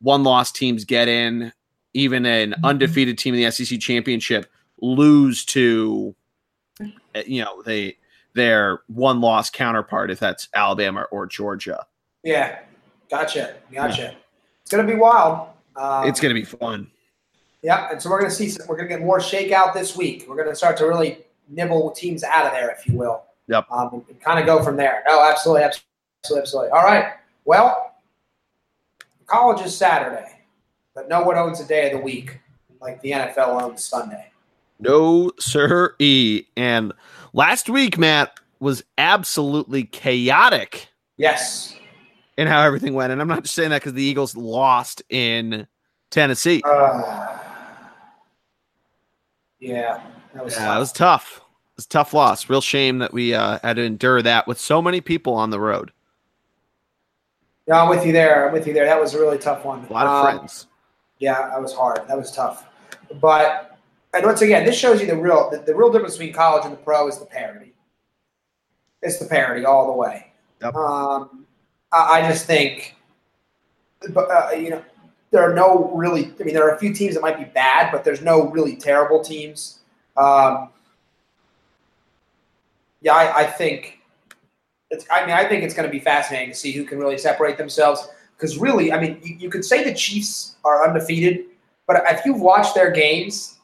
one 0.00 0.22
loss 0.22 0.52
teams 0.52 0.84
get 0.84 1.08
in, 1.08 1.52
even 1.94 2.26
an 2.26 2.54
undefeated 2.64 3.16
team 3.18 3.34
in 3.34 3.40
the 3.42 3.50
SEC 3.50 3.80
championship 3.80 4.46
lose 4.82 5.44
to, 5.46 6.14
uh, 7.14 7.22
you 7.26 7.42
know, 7.42 7.62
they 7.62 7.96
their 8.36 8.82
one 8.86 9.20
loss 9.20 9.50
counterpart 9.50 10.10
if 10.12 10.20
that's 10.20 10.48
Alabama 10.54 11.06
or 11.10 11.26
Georgia. 11.26 11.84
Yeah, 12.22 12.60
gotcha, 13.10 13.56
gotcha. 13.72 14.14
It's 14.62 14.70
gonna 14.70 14.86
be 14.86 14.94
wild. 14.94 15.48
Um, 15.74 16.06
it's 16.06 16.20
gonna 16.20 16.34
be 16.34 16.44
fun. 16.44 16.88
Yeah, 17.62 17.90
and 17.90 18.00
so 18.00 18.10
we're 18.10 18.20
gonna 18.20 18.30
see. 18.30 18.50
Some, 18.50 18.68
we're 18.68 18.76
gonna 18.76 18.88
get 18.88 19.00
more 19.00 19.18
shakeout 19.18 19.74
this 19.74 19.96
week. 19.96 20.26
We're 20.28 20.36
gonna 20.36 20.54
start 20.54 20.76
to 20.78 20.86
really 20.86 21.24
nibble 21.48 21.90
teams 21.90 22.22
out 22.22 22.46
of 22.46 22.52
there, 22.52 22.70
if 22.70 22.86
you 22.86 22.96
will. 22.96 23.24
Yep. 23.48 23.66
Um, 23.70 23.88
and, 23.92 24.04
and 24.08 24.20
kind 24.20 24.38
of 24.38 24.46
go 24.46 24.62
from 24.62 24.76
there. 24.76 25.02
No, 25.08 25.28
absolutely, 25.28 25.64
absolutely, 25.64 26.42
absolutely. 26.42 26.70
All 26.70 26.84
right. 26.84 27.14
Well, 27.44 27.94
college 29.26 29.64
is 29.64 29.76
Saturday, 29.76 30.40
but 30.94 31.08
no 31.08 31.22
one 31.22 31.36
owns 31.36 31.60
a 31.60 31.66
day 31.66 31.90
of 31.90 31.98
the 31.98 32.04
week 32.04 32.40
like 32.80 33.00
the 33.00 33.12
NFL 33.12 33.62
owns 33.62 33.84
Sunday. 33.84 34.30
No, 34.78 35.30
sir. 35.38 35.94
E. 35.98 36.44
And 36.56 36.92
last 37.36 37.68
week, 37.68 37.96
Matt 37.98 38.40
was 38.58 38.82
absolutely 38.98 39.84
chaotic 39.84 40.88
Yes. 41.18 41.76
in 42.36 42.48
how 42.48 42.62
everything 42.62 42.94
went. 42.94 43.12
And 43.12 43.20
I'm 43.20 43.28
not 43.28 43.42
just 43.44 43.54
saying 43.54 43.70
that 43.70 43.82
because 43.82 43.92
the 43.92 44.02
Eagles 44.02 44.34
lost 44.36 45.02
in 45.10 45.66
Tennessee. 46.10 46.62
Uh, 46.64 47.38
yeah, 49.60 50.00
that 50.34 50.44
was 50.44 50.54
Yeah, 50.54 50.64
tough. 50.66 50.76
it 50.76 50.80
was 50.80 50.92
tough. 50.92 51.36
It 51.36 51.76
was 51.76 51.84
a 51.84 51.88
tough 51.88 52.14
loss. 52.14 52.48
Real 52.48 52.60
shame 52.60 52.98
that 52.98 53.12
we 53.12 53.34
uh, 53.34 53.58
had 53.62 53.76
to 53.76 53.82
endure 53.82 54.22
that 54.22 54.46
with 54.46 54.58
so 54.58 54.80
many 54.80 55.00
people 55.00 55.34
on 55.34 55.50
the 55.50 55.60
road. 55.60 55.92
Yeah, 57.68 57.82
I'm 57.82 57.88
with 57.88 58.06
you 58.06 58.12
there. 58.12 58.46
I'm 58.46 58.52
with 58.52 58.66
you 58.66 58.72
there. 58.72 58.86
That 58.86 59.00
was 59.00 59.12
a 59.14 59.20
really 59.20 59.38
tough 59.38 59.64
one. 59.64 59.84
A 59.90 59.92
lot 59.92 60.06
of 60.06 60.12
Um, 60.26 60.36
friends. 60.38 60.66
Yeah, 61.18 61.48
that 61.48 61.60
was 61.60 61.74
hard. 61.74 62.06
That 62.08 62.16
was 62.16 62.30
tough. 62.30 62.66
But 63.20 63.75
and 64.14 64.24
once 64.24 64.42
again, 64.42 64.64
this 64.64 64.78
shows 64.78 65.00
you 65.00 65.06
the 65.06 65.16
real 65.16 65.50
the, 65.50 65.58
the 65.58 65.74
real 65.74 65.90
difference 65.90 66.16
between 66.16 66.34
college 66.34 66.64
and 66.64 66.72
the 66.72 66.78
pro 66.78 67.08
is 67.08 67.18
the 67.18 67.26
parity. 67.26 67.74
It's 69.02 69.18
the 69.18 69.26
parity 69.26 69.64
all 69.64 69.86
the 69.86 69.92
way. 69.92 70.32
Yep. 70.62 70.74
Um, 70.74 71.46
I, 71.92 72.20
I 72.20 72.28
just 72.28 72.46
think, 72.46 72.96
but 74.10 74.30
uh, 74.30 74.50
you 74.54 74.70
know, 74.70 74.82
there 75.30 75.42
are 75.48 75.54
no 75.54 75.90
really. 75.94 76.32
I 76.40 76.44
mean, 76.44 76.54
there 76.54 76.68
are 76.68 76.74
a 76.74 76.78
few 76.78 76.94
teams 76.94 77.14
that 77.14 77.20
might 77.20 77.38
be 77.38 77.44
bad, 77.44 77.92
but 77.92 78.04
there's 78.04 78.22
no 78.22 78.48
really 78.50 78.76
terrible 78.76 79.22
teams. 79.22 79.80
Um, 80.16 80.70
yeah, 83.02 83.14
I, 83.14 83.40
I 83.40 83.44
think. 83.44 84.00
It's, 84.90 85.04
I 85.10 85.26
mean, 85.26 85.34
I 85.34 85.44
think 85.44 85.64
it's 85.64 85.74
going 85.74 85.88
to 85.88 85.92
be 85.92 85.98
fascinating 85.98 86.50
to 86.50 86.54
see 86.54 86.70
who 86.70 86.84
can 86.84 86.98
really 86.98 87.18
separate 87.18 87.58
themselves. 87.58 88.08
Because 88.36 88.56
really, 88.58 88.92
I 88.92 89.00
mean, 89.00 89.18
you, 89.22 89.34
you 89.36 89.50
could 89.50 89.64
say 89.64 89.82
the 89.82 89.94
Chiefs 89.94 90.56
are 90.64 90.86
undefeated, 90.86 91.46
but 91.86 92.02
if 92.08 92.24
you've 92.24 92.40
watched 92.40 92.74
their 92.74 92.90
games, 92.90 93.55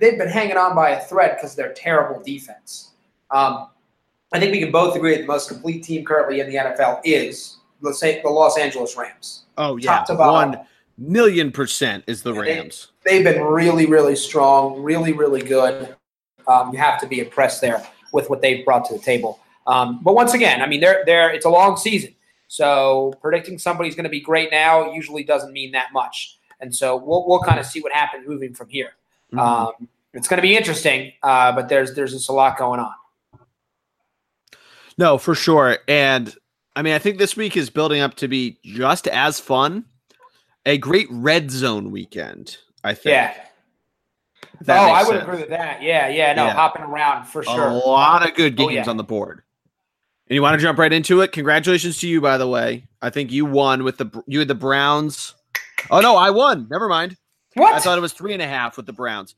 they've 0.00 0.18
been 0.18 0.28
hanging 0.28 0.56
on 0.56 0.74
by 0.74 0.90
a 0.90 1.00
thread 1.04 1.36
because 1.36 1.54
they're 1.54 1.72
terrible 1.72 2.22
defense. 2.22 2.92
Um, 3.30 3.68
I 4.32 4.38
think 4.38 4.52
we 4.52 4.60
can 4.60 4.70
both 4.72 4.94
agree 4.96 5.14
that 5.14 5.22
the 5.22 5.26
most 5.26 5.48
complete 5.48 5.82
team 5.82 6.04
currently 6.04 6.40
in 6.40 6.48
the 6.48 6.56
NFL 6.56 7.00
is 7.04 7.58
the, 7.82 7.94
Sa- 7.94 8.20
the 8.22 8.28
Los 8.28 8.58
Angeles 8.58 8.96
Rams. 8.96 9.44
Oh, 9.56 9.76
yeah. 9.76 9.96
top 9.98 10.06
to 10.06 10.14
bottom. 10.14 10.50
One 10.52 10.66
million 10.98 11.50
percent 11.52 12.04
is 12.06 12.22
the 12.22 12.34
Yeah, 12.34 12.42
they- 12.42 12.58
Rams. 12.58 12.88
They've 13.04 13.24
been 13.24 13.42
really, 13.42 13.86
really 13.86 14.16
strong, 14.16 14.82
really, 14.82 15.12
really 15.12 15.40
good. 15.40 15.96
Um, 16.46 16.72
you 16.72 16.78
have 16.78 17.00
to 17.00 17.06
be 17.06 17.20
impressed 17.20 17.60
there 17.60 17.86
with 18.12 18.28
what 18.28 18.42
they've 18.42 18.64
brought 18.64 18.84
to 18.86 18.94
the 18.94 19.00
table. 19.00 19.40
Um, 19.66 20.00
but 20.02 20.14
once 20.14 20.34
again, 20.34 20.60
I 20.62 20.66
mean, 20.66 20.80
they're, 20.80 21.04
they're, 21.06 21.30
it's 21.30 21.44
a 21.46 21.50
long 21.50 21.76
season. 21.76 22.14
So 22.48 23.14
predicting 23.20 23.58
somebody's 23.58 23.94
going 23.94 24.04
to 24.04 24.10
be 24.10 24.20
great 24.20 24.50
now 24.50 24.92
usually 24.92 25.22
doesn't 25.22 25.52
mean 25.52 25.72
that 25.72 25.92
much. 25.92 26.38
And 26.60 26.74
so 26.74 26.96
we'll, 26.96 27.26
we'll 27.28 27.40
kind 27.40 27.60
of 27.60 27.66
see 27.66 27.80
what 27.80 27.92
happens 27.92 28.26
moving 28.26 28.54
from 28.54 28.68
here. 28.68 28.92
Mhm. 29.32 29.38
Um, 29.38 29.88
it's 30.14 30.26
going 30.28 30.38
to 30.38 30.42
be 30.42 30.56
interesting, 30.56 31.12
uh, 31.22 31.52
but 31.52 31.68
there's 31.68 31.94
there's 31.94 32.12
just 32.12 32.28
a 32.28 32.32
lot 32.32 32.56
going 32.58 32.80
on. 32.80 32.92
No, 34.96 35.18
for 35.18 35.34
sure. 35.34 35.78
And 35.86 36.34
I 36.74 36.82
mean, 36.82 36.94
I 36.94 36.98
think 36.98 37.18
this 37.18 37.36
week 37.36 37.56
is 37.56 37.70
building 37.70 38.00
up 38.00 38.14
to 38.16 38.28
be 38.28 38.58
just 38.64 39.06
as 39.08 39.38
fun. 39.38 39.84
A 40.66 40.76
great 40.78 41.06
red 41.10 41.50
zone 41.50 41.90
weekend, 41.90 42.56
I 42.84 42.94
think. 42.94 43.12
Yeah. 43.12 43.34
oh, 44.68 44.72
I 44.72 45.02
would 45.02 45.08
sense. 45.08 45.22
agree 45.22 45.40
with 45.40 45.48
that. 45.50 45.82
Yeah, 45.82 46.08
yeah. 46.08 46.32
No, 46.34 46.46
Yeah. 46.46 46.54
hopping 46.54 46.82
around 46.82 47.24
for 47.26 47.42
sure. 47.42 47.68
A 47.68 47.72
lot 47.74 48.28
of 48.28 48.34
good 48.34 48.54
Oh, 48.54 48.66
games 48.68 48.74
yeah. 48.86 48.90
on 48.90 48.96
the 48.96 49.04
board. 49.04 49.42
And 50.28 50.34
you 50.34 50.42
want 50.42 50.58
to 50.58 50.62
jump 50.62 50.78
right 50.78 50.92
into 50.92 51.20
it? 51.22 51.32
Congratulations 51.32 51.98
to 52.00 52.08
you, 52.08 52.20
by 52.20 52.36
the 52.36 52.46
way. 52.48 52.86
I 53.00 53.08
think 53.10 53.30
you 53.32 53.46
won 53.46 53.82
with 53.84 53.96
the 53.98 54.22
you 54.26 54.40
had 54.40 54.48
the 54.48 54.54
Browns. 54.54 55.34
Oh 55.90 56.00
no, 56.00 56.16
I 56.16 56.30
won. 56.30 56.66
Never 56.70 56.88
mind. 56.88 57.16
What? 57.58 57.74
I 57.74 57.80
thought 57.80 57.98
it 57.98 58.02
was 58.02 58.12
three 58.12 58.32
and 58.32 58.42
a 58.42 58.46
half 58.48 58.76
with 58.76 58.86
the 58.86 58.92
Browns. 58.92 59.34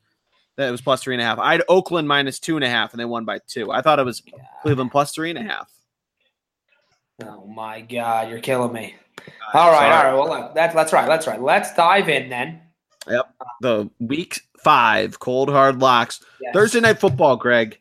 That 0.57 0.67
it 0.67 0.71
was 0.71 0.81
plus 0.81 1.01
three 1.01 1.15
and 1.15 1.21
a 1.21 1.25
half. 1.25 1.39
I 1.39 1.53
had 1.53 1.63
Oakland 1.69 2.07
minus 2.07 2.37
two 2.39 2.55
and 2.57 2.63
a 2.63 2.69
half, 2.69 2.91
and 2.93 2.99
they 2.99 3.05
won 3.05 3.23
by 3.25 3.39
two. 3.47 3.71
I 3.71 3.81
thought 3.81 3.99
it 3.99 4.05
was 4.05 4.21
Cleveland 4.61 4.91
plus 4.91 5.13
three 5.13 5.29
and 5.29 5.39
a 5.39 5.43
half. 5.43 5.71
oh 7.23 7.45
my 7.47 7.81
God, 7.81 8.29
you're 8.29 8.39
killing 8.39 8.73
me. 8.73 8.95
Uh, 9.53 9.57
all 9.59 9.71
right, 9.71 9.91
all 9.91 10.03
right. 10.03 10.13
Well, 10.13 10.29
look, 10.29 10.55
that's 10.55 10.73
that's 10.75 10.91
right. 10.93 11.07
That's 11.07 11.27
right. 11.27 11.41
Let's 11.41 11.73
dive 11.73 12.09
in 12.09 12.29
then. 12.29 12.61
Yep. 13.09 13.33
The 13.61 13.89
week 13.99 14.41
five 14.63 15.19
cold 15.19 15.49
hard 15.49 15.79
locks 15.79 16.19
Yes. 16.41 16.53
Thursday 16.53 16.79
night 16.81 16.99
football. 16.99 17.35
Greg 17.35 17.79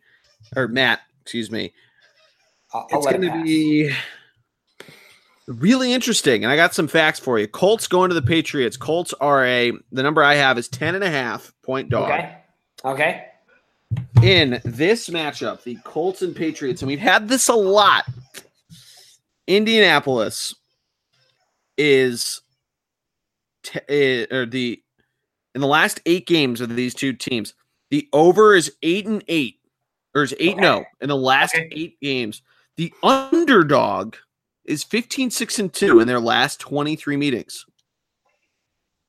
or 0.57 0.69
Matt, 0.69 1.01
excuse 1.23 1.51
me. 1.51 1.73
I'll, 2.73 2.87
I'll 2.93 2.99
It's 2.99 3.07
going 3.07 3.23
to 3.23 3.43
be 3.43 3.93
really 5.51 5.93
interesting. 5.93 6.45
And 6.45 6.53
I 6.53 6.57
got 6.57 6.75
some 6.75 6.89
facts 6.89 7.19
for 7.19 7.39
you. 7.39 7.47
Colts 7.49 7.87
going 7.87 8.09
to 8.11 8.15
the 8.15 8.23
Patriots. 8.23 8.77
Colts 8.77 9.13
are 9.21 9.45
a, 9.45 9.73
the 9.93 10.03
number 10.03 10.23
I 10.23 10.35
have 10.35 10.59
is 10.59 10.69
10 10.69 10.95
and 10.95 11.05
a 11.05 11.11
half 11.11 11.53
point 11.63 11.89
dog. 11.89 12.11
okay. 12.11 12.37
Okay. 12.85 13.27
In 14.23 14.61
this 14.65 15.09
matchup, 15.09 15.63
the 15.65 15.77
Colts 15.85 16.23
and 16.23 16.35
Patriots, 16.35 16.81
and 16.83 16.87
we've 16.89 16.99
had 16.99 17.29
this 17.29 17.49
a 17.49 17.55
lot. 17.55 18.05
Indianapolis 19.47 20.55
is, 21.77 22.41
t- 23.63 23.81
eh, 23.89 24.27
or 24.31 24.47
the, 24.47 24.81
in 25.55 25.61
the 25.61 25.67
last 25.67 26.01
eight 26.07 26.27
games 26.27 26.61
of 26.61 26.75
these 26.77 26.95
two 26.95 27.13
teams, 27.13 27.55
the 27.91 28.09
over 28.13 28.55
is 28.55 28.73
eight 28.83 29.07
and 29.07 29.25
eight, 29.27 29.57
or 30.15 30.23
is 30.23 30.35
eight 30.39 30.53
Okay. 30.53 30.61
no 30.61 30.85
in 31.01 31.09
the 31.09 31.17
last 31.17 31.55
Okay. 31.55 31.69
eight 31.73 32.01
games. 32.01 32.43
The 32.77 32.93
underdog 33.03 34.15
is 34.65 34.85
15 34.85 35.31
6 35.31 35.59
and 35.59 35.73
2 35.73 36.01
in 36.01 36.09
their 36.09 36.21
last 36.21 36.61
23 36.61 37.17
meetings. 37.17 37.67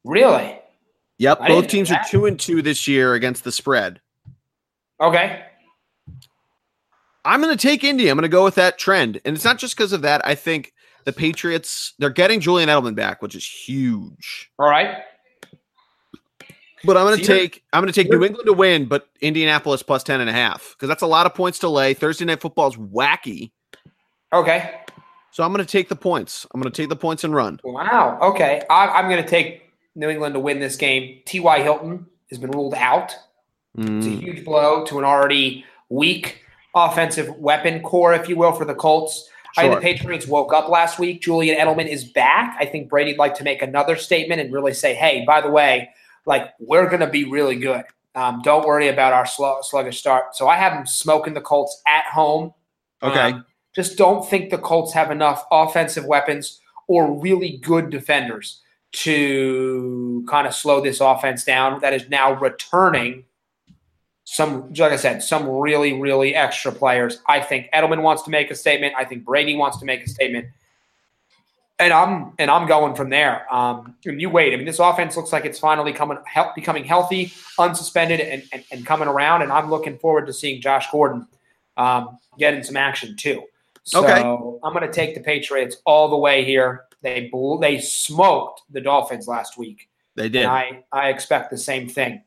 Really? 0.04 0.60
Yep, 1.18 1.38
I 1.42 1.48
both 1.48 1.68
teams 1.68 1.92
are 1.92 2.02
2 2.10 2.26
and 2.26 2.40
2 2.40 2.62
this 2.62 2.88
year 2.88 3.14
against 3.14 3.44
the 3.44 3.52
spread. 3.52 4.02
Okay. 5.00 5.44
I'm 7.24 7.42
going 7.42 7.56
to 7.56 7.62
take 7.62 7.84
Indy. 7.84 8.10
I'm 8.10 8.18
going 8.18 8.24
to 8.24 8.30
go 8.30 8.44
with 8.44 8.56
that 8.56 8.80
trend. 8.80 9.22
And 9.26 9.36
it's 9.36 9.46
not 9.46 9.60
just 9.60 9.76
because 9.76 9.94
of 9.94 10.02
that. 10.02 10.26
I 10.26 10.34
think 10.34 10.74
the 11.06 11.14
Patriots, 11.14 11.94
they're 12.00 12.10
getting 12.10 12.40
Julian 12.40 12.70
Edelman 12.70 12.96
back, 12.96 13.22
which 13.22 13.36
is 13.36 13.46
huge. 13.46 14.50
All 14.58 14.68
right. 14.68 15.04
But 16.84 16.98
I'm 16.98 17.06
going 17.06 17.20
to 17.20 17.26
take 17.26 17.64
I'm 17.74 17.82
going 17.82 17.94
to 17.94 18.04
take 18.04 18.12
New 18.12 18.24
England 18.24 18.48
to 18.48 18.54
win, 18.54 18.86
but 18.86 19.08
Indianapolis 19.22 19.84
plus 19.84 20.02
10 20.02 20.20
and 20.20 20.30
a 20.30 20.34
half 20.34 20.74
because 20.74 20.88
that's 20.90 21.04
a 21.04 21.08
lot 21.08 21.28
of 21.28 21.36
points 21.36 21.60
to 21.60 21.70
lay. 21.70 21.94
Thursday 21.94 22.26
night 22.26 22.42
football 22.42 22.68
is 22.70 22.76
wacky. 22.76 23.52
Okay. 24.34 24.82
So 25.32 25.44
I'm 25.44 25.52
going 25.54 25.66
to 25.66 25.72
take 25.72 25.90
the 25.90 25.96
points. 25.96 26.46
I'm 26.54 26.62
going 26.62 26.72
to 26.72 26.82
take 26.82 26.90
the 26.90 26.96
points 26.96 27.24
and 27.24 27.34
run. 27.34 27.60
Wow. 27.64 28.20
Okay. 28.22 28.62
I, 28.70 28.88
I'm 28.88 29.10
going 29.10 29.24
to 29.24 29.30
take 29.30 29.70
New 29.96 30.10
England 30.10 30.34
to 30.36 30.40
win 30.40 30.60
this 30.60 30.76
game. 30.76 31.20
T.Y. 31.26 31.62
Hilton 31.62 32.06
has 32.30 32.38
been 32.40 32.52
ruled 32.52 32.74
out. 32.74 33.16
It's 33.78 34.06
a 34.06 34.10
Mm, 34.10 34.20
huge 34.22 34.44
blow 34.46 34.84
to 34.86 35.00
an 35.00 35.06
already 35.06 35.64
weak 35.90 36.44
offensive 36.76 37.34
weapon 37.38 37.82
core, 37.82 38.14
if 38.14 38.28
you 38.28 38.36
will, 38.36 38.52
for 38.52 38.66
the 38.66 38.76
Colts. 38.76 39.30
I 39.58 39.64
think 39.64 39.76
the 39.76 39.82
Patriots 39.82 40.28
woke 40.28 40.54
up 40.54 40.70
last 40.70 41.00
week. 41.00 41.22
Julian 41.22 41.58
Edelman 41.58 41.88
is 41.88 42.06
back. 42.06 42.56
I 42.60 42.66
think 42.66 42.90
Brady'd 42.90 43.18
like 43.18 43.36
to 43.36 43.44
make 43.44 43.62
another 43.62 43.98
statement 43.98 44.40
and 44.40 44.54
really 44.54 44.74
say, 44.74 44.94
hey, 44.94 45.24
by 45.26 45.42
the 45.42 45.50
way, 45.50 45.90
like 46.26 46.54
we're 46.60 46.88
going 46.88 47.02
to 47.02 47.08
be 47.10 47.26
really 47.26 47.58
good. 47.58 47.84
Um, 48.16 48.42
don't 48.44 48.66
worry 48.66 48.88
about 48.88 49.14
our 49.14 49.26
slow, 49.26 49.60
sluggish 49.62 50.00
start. 50.00 50.36
So 50.36 50.48
I 50.48 50.56
have 50.56 50.74
them 50.74 50.86
smoking 50.86 51.34
the 51.34 51.42
Colts 51.42 51.82
at 51.88 52.06
home. 52.06 52.54
Okay. 53.04 53.20
Um, 53.20 53.46
just 53.76 53.98
don't 53.98 54.28
think 54.28 54.50
the 54.50 54.58
Colts 54.58 54.94
have 54.94 55.12
enough 55.12 55.46
offensive 55.52 56.06
weapons 56.06 56.60
or 56.88 57.20
really 57.20 57.58
good 57.58 57.90
defenders 57.90 58.62
to 58.92 60.26
kind 60.30 60.46
of 60.46 60.54
slow 60.54 60.82
this 60.82 61.00
offense 61.00 61.46
down 61.46 61.80
that 61.80 61.94
is 61.94 62.10
now 62.10 62.34
returning 62.34 63.24
some 64.24 64.74
like 64.74 64.94
I 64.94 64.96
said, 64.96 65.22
some 65.24 65.50
really, 65.50 66.00
really 66.00 66.36
extra 66.36 66.72
players. 66.72 67.20
I 67.28 67.42
think 67.42 67.70
Edelman 67.74 68.02
wants 68.02 68.22
to 68.24 68.30
make 68.30 68.50
a 68.50 68.56
statement. 68.56 68.94
I 68.98 69.04
think 69.04 69.26
Brady 69.26 69.58
wants 69.58 69.78
to 69.80 69.86
make 69.86 70.04
a 70.06 70.10
statement. 70.10 70.48
And 71.80 71.92
I'm 71.92 72.34
and 72.40 72.50
I'm 72.50 72.66
going 72.66 72.96
from 72.96 73.10
there. 73.10 73.52
Um, 73.54 73.96
and 74.06 74.22
you 74.22 74.30
wait. 74.30 74.54
I 74.54 74.56
mean, 74.56 74.66
this 74.66 74.80
offense 74.80 75.18
looks 75.18 75.34
like 75.34 75.44
it's 75.44 75.60
finally 75.60 75.92
coming, 75.92 76.18
help, 76.26 76.56
becoming 76.56 76.86
healthy, 76.86 77.34
unsuspended, 77.60 78.24
and, 78.24 78.44
and, 78.54 78.64
and 78.72 78.86
coming 78.86 79.10
around. 79.10 79.42
And 79.42 79.52
I'm 79.52 79.70
looking 79.70 79.98
forward 79.98 80.28
to 80.28 80.34
seeing 80.34 80.62
Josh 80.62 80.90
Gordon 80.92 81.28
um, 81.76 82.18
get 82.38 82.54
in 82.54 82.64
some 82.64 82.78
action 82.78 83.18
too. 83.18 83.44
So 83.84 84.04
Okay. 84.04 84.22
I'm 84.64 84.74
going 84.74 84.86
to 84.86 84.92
take 84.92 85.16
the 85.16 85.22
Patriots 85.22 85.78
all 85.86 86.10
the 86.10 86.18
way 86.18 86.44
here. 86.46 86.86
They 87.02 87.30
bl- 87.32 87.58
they 87.58 87.80
smoked 87.80 88.62
the 88.70 88.82
Dolphins 88.82 89.28
last 89.28 89.58
week. 89.58 89.90
they 90.16 90.30
did. 90.30 90.44
And 90.44 90.52
I, 90.52 90.84
I 90.92 91.10
expect 91.10 91.50
the 91.50 91.58
same 91.58 91.90
thing 91.90 92.22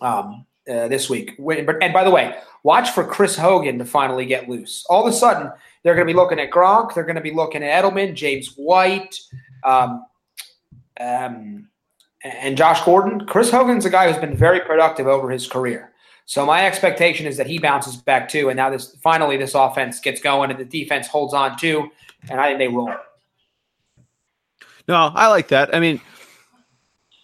um, 0.00 0.44
uh, 0.68 0.88
this 0.88 1.08
week. 1.08 1.38
And 1.38 1.92
by 1.92 2.02
the 2.02 2.10
way, 2.10 2.36
Watch 2.66 2.90
for 2.90 3.04
Chris 3.04 3.36
Hogan 3.36 3.78
to 3.78 3.84
finally 3.84 4.26
get 4.26 4.48
loose. 4.48 4.84
All 4.90 5.06
of 5.06 5.14
a 5.14 5.16
sudden, 5.16 5.52
they're 5.84 5.94
going 5.94 6.04
to 6.04 6.12
be 6.12 6.16
looking 6.16 6.40
at 6.40 6.50
Gronk. 6.50 6.94
They're 6.94 7.04
going 7.04 7.14
to 7.14 7.22
be 7.22 7.30
looking 7.30 7.62
at 7.62 7.84
Edelman, 7.84 8.12
James 8.12 8.54
White, 8.56 9.16
um, 9.62 10.04
um, 10.98 11.68
and 12.24 12.56
Josh 12.56 12.84
Gordon. 12.84 13.24
Chris 13.24 13.52
Hogan's 13.52 13.84
a 13.84 13.90
guy 13.90 14.10
who's 14.10 14.20
been 14.20 14.36
very 14.36 14.58
productive 14.58 15.06
over 15.06 15.30
his 15.30 15.46
career. 15.46 15.92
So 16.28 16.44
my 16.44 16.66
expectation 16.66 17.26
is 17.26 17.36
that 17.36 17.46
he 17.46 17.58
bounces 17.58 17.96
back 17.96 18.28
too, 18.28 18.48
and 18.48 18.56
now 18.56 18.68
this 18.68 18.96
finally 19.02 19.36
this 19.36 19.54
offense 19.54 20.00
gets 20.00 20.20
going 20.20 20.50
and 20.50 20.58
the 20.58 20.64
defense 20.64 21.06
holds 21.06 21.32
on 21.32 21.56
too, 21.56 21.88
and 22.28 22.40
I 22.40 22.48
think 22.48 22.58
they 22.58 22.68
roll. 22.68 22.92
No, 24.88 25.10
I 25.14 25.28
like 25.28 25.48
that. 25.48 25.74
I 25.74 25.80
mean, 25.80 26.00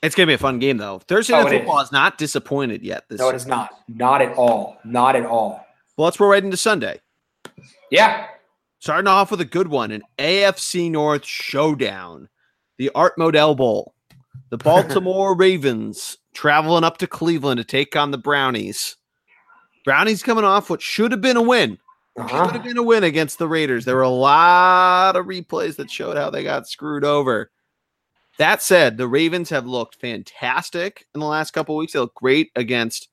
it's 0.03 0.14
gonna 0.14 0.26
be 0.28 0.34
a 0.34 0.38
fun 0.38 0.59
game 0.59 0.76
though. 0.76 1.00
Thursday 1.00 1.34
Oh, 1.34 1.42
night 1.42 1.53
it 1.53 1.59
football 1.61 1.80
is. 1.80 1.92
not 1.92 2.16
disappointed 2.18 2.82
yet. 2.82 3.05
This 3.09 3.18
No, 3.20 3.28
it 3.28 3.34
is 3.34 3.46
not. 3.46 3.70
Not 3.88 4.22
at 4.22 4.36
all. 4.36 4.78
Not 4.84 5.16
at 5.16 5.26
all. 5.26 5.64
well, 5.96 6.05
let's 6.07 6.18
roll 6.20 6.30
right 6.30 6.42
into 6.44 6.57
Sunday. 6.57 7.00
Yeah. 7.90 8.26
Starting 8.78 9.07
off 9.07 9.30
with 9.30 9.40
a 9.40 9.44
good 9.44 9.68
one, 9.68 9.90
an 9.92 10.03
AFC 10.18 10.90
North 10.90 11.24
showdown, 11.24 12.28
the 12.78 12.90
Art 12.94 13.16
Modell 13.16 13.57
Bowl. 13.57 13.94
The 14.50 14.59
Baltimore 14.59 15.36
Ravens 15.36 16.18
traveling 16.34 16.84
up 16.84 16.98
to 16.98 17.06
Cleveland 17.06 17.58
to 17.58 17.64
take 17.64 17.94
on 17.96 18.10
the 18.10 18.18
Brownies. 18.18 18.96
Brownies 19.84 20.22
coming 20.22 20.44
off 20.44 20.70
what 20.70 20.80
should 20.82 21.12
have 21.12 21.20
been 21.20 21.36
a 21.36 21.42
win. 21.42 21.78
Should 22.16 22.24
Uh-huh. 22.26 22.48
have 22.48 22.62
been 22.62 22.76
a 22.78 22.82
win 22.82 23.04
against 23.04 23.38
the 23.38 23.48
Raiders. 23.48 23.84
There 23.84 23.96
were 23.96 24.02
a 24.02 24.08
lot 24.08 25.16
of 25.16 25.26
replays 25.26 25.76
that 25.76 25.90
showed 25.90 26.16
how 26.16 26.30
they 26.30 26.42
got 26.44 26.68
screwed 26.68 27.04
over. 27.04 27.50
That 28.38 28.62
said, 28.62 28.96
the 28.96 29.08
Ravens 29.08 29.50
have 29.50 29.66
looked 29.66 30.00
fantastic 30.00 31.06
in 31.14 31.20
the 31.20 31.26
last 31.26 31.52
couple 31.52 31.76
weeks. 31.76 31.92
They 31.94 31.98
look 31.98 32.14
great 32.14 32.50
against 32.54 33.08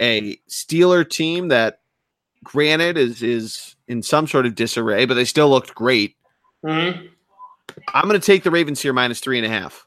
a 0.00 0.36
Steeler 0.48 1.08
team 1.08 1.48
that, 1.48 1.80
granted, 2.42 2.96
is 2.98 3.22
is 3.22 3.76
in 3.88 4.02
some 4.02 4.26
sort 4.26 4.46
of 4.46 4.54
disarray, 4.54 5.04
but 5.04 5.14
they 5.14 5.24
still 5.26 5.48
looked 5.50 5.74
great. 5.74 6.16
Mhm. 6.64 7.10
I'm 7.92 8.08
going 8.08 8.18
to 8.20 8.24
take 8.26 8.42
the 8.42 8.50
Ravens 8.50 8.80
here 8.80 8.92
minus 8.92 9.20
three 9.20 9.38
and 9.38 9.46
a 9.46 9.50
half. 9.50 9.86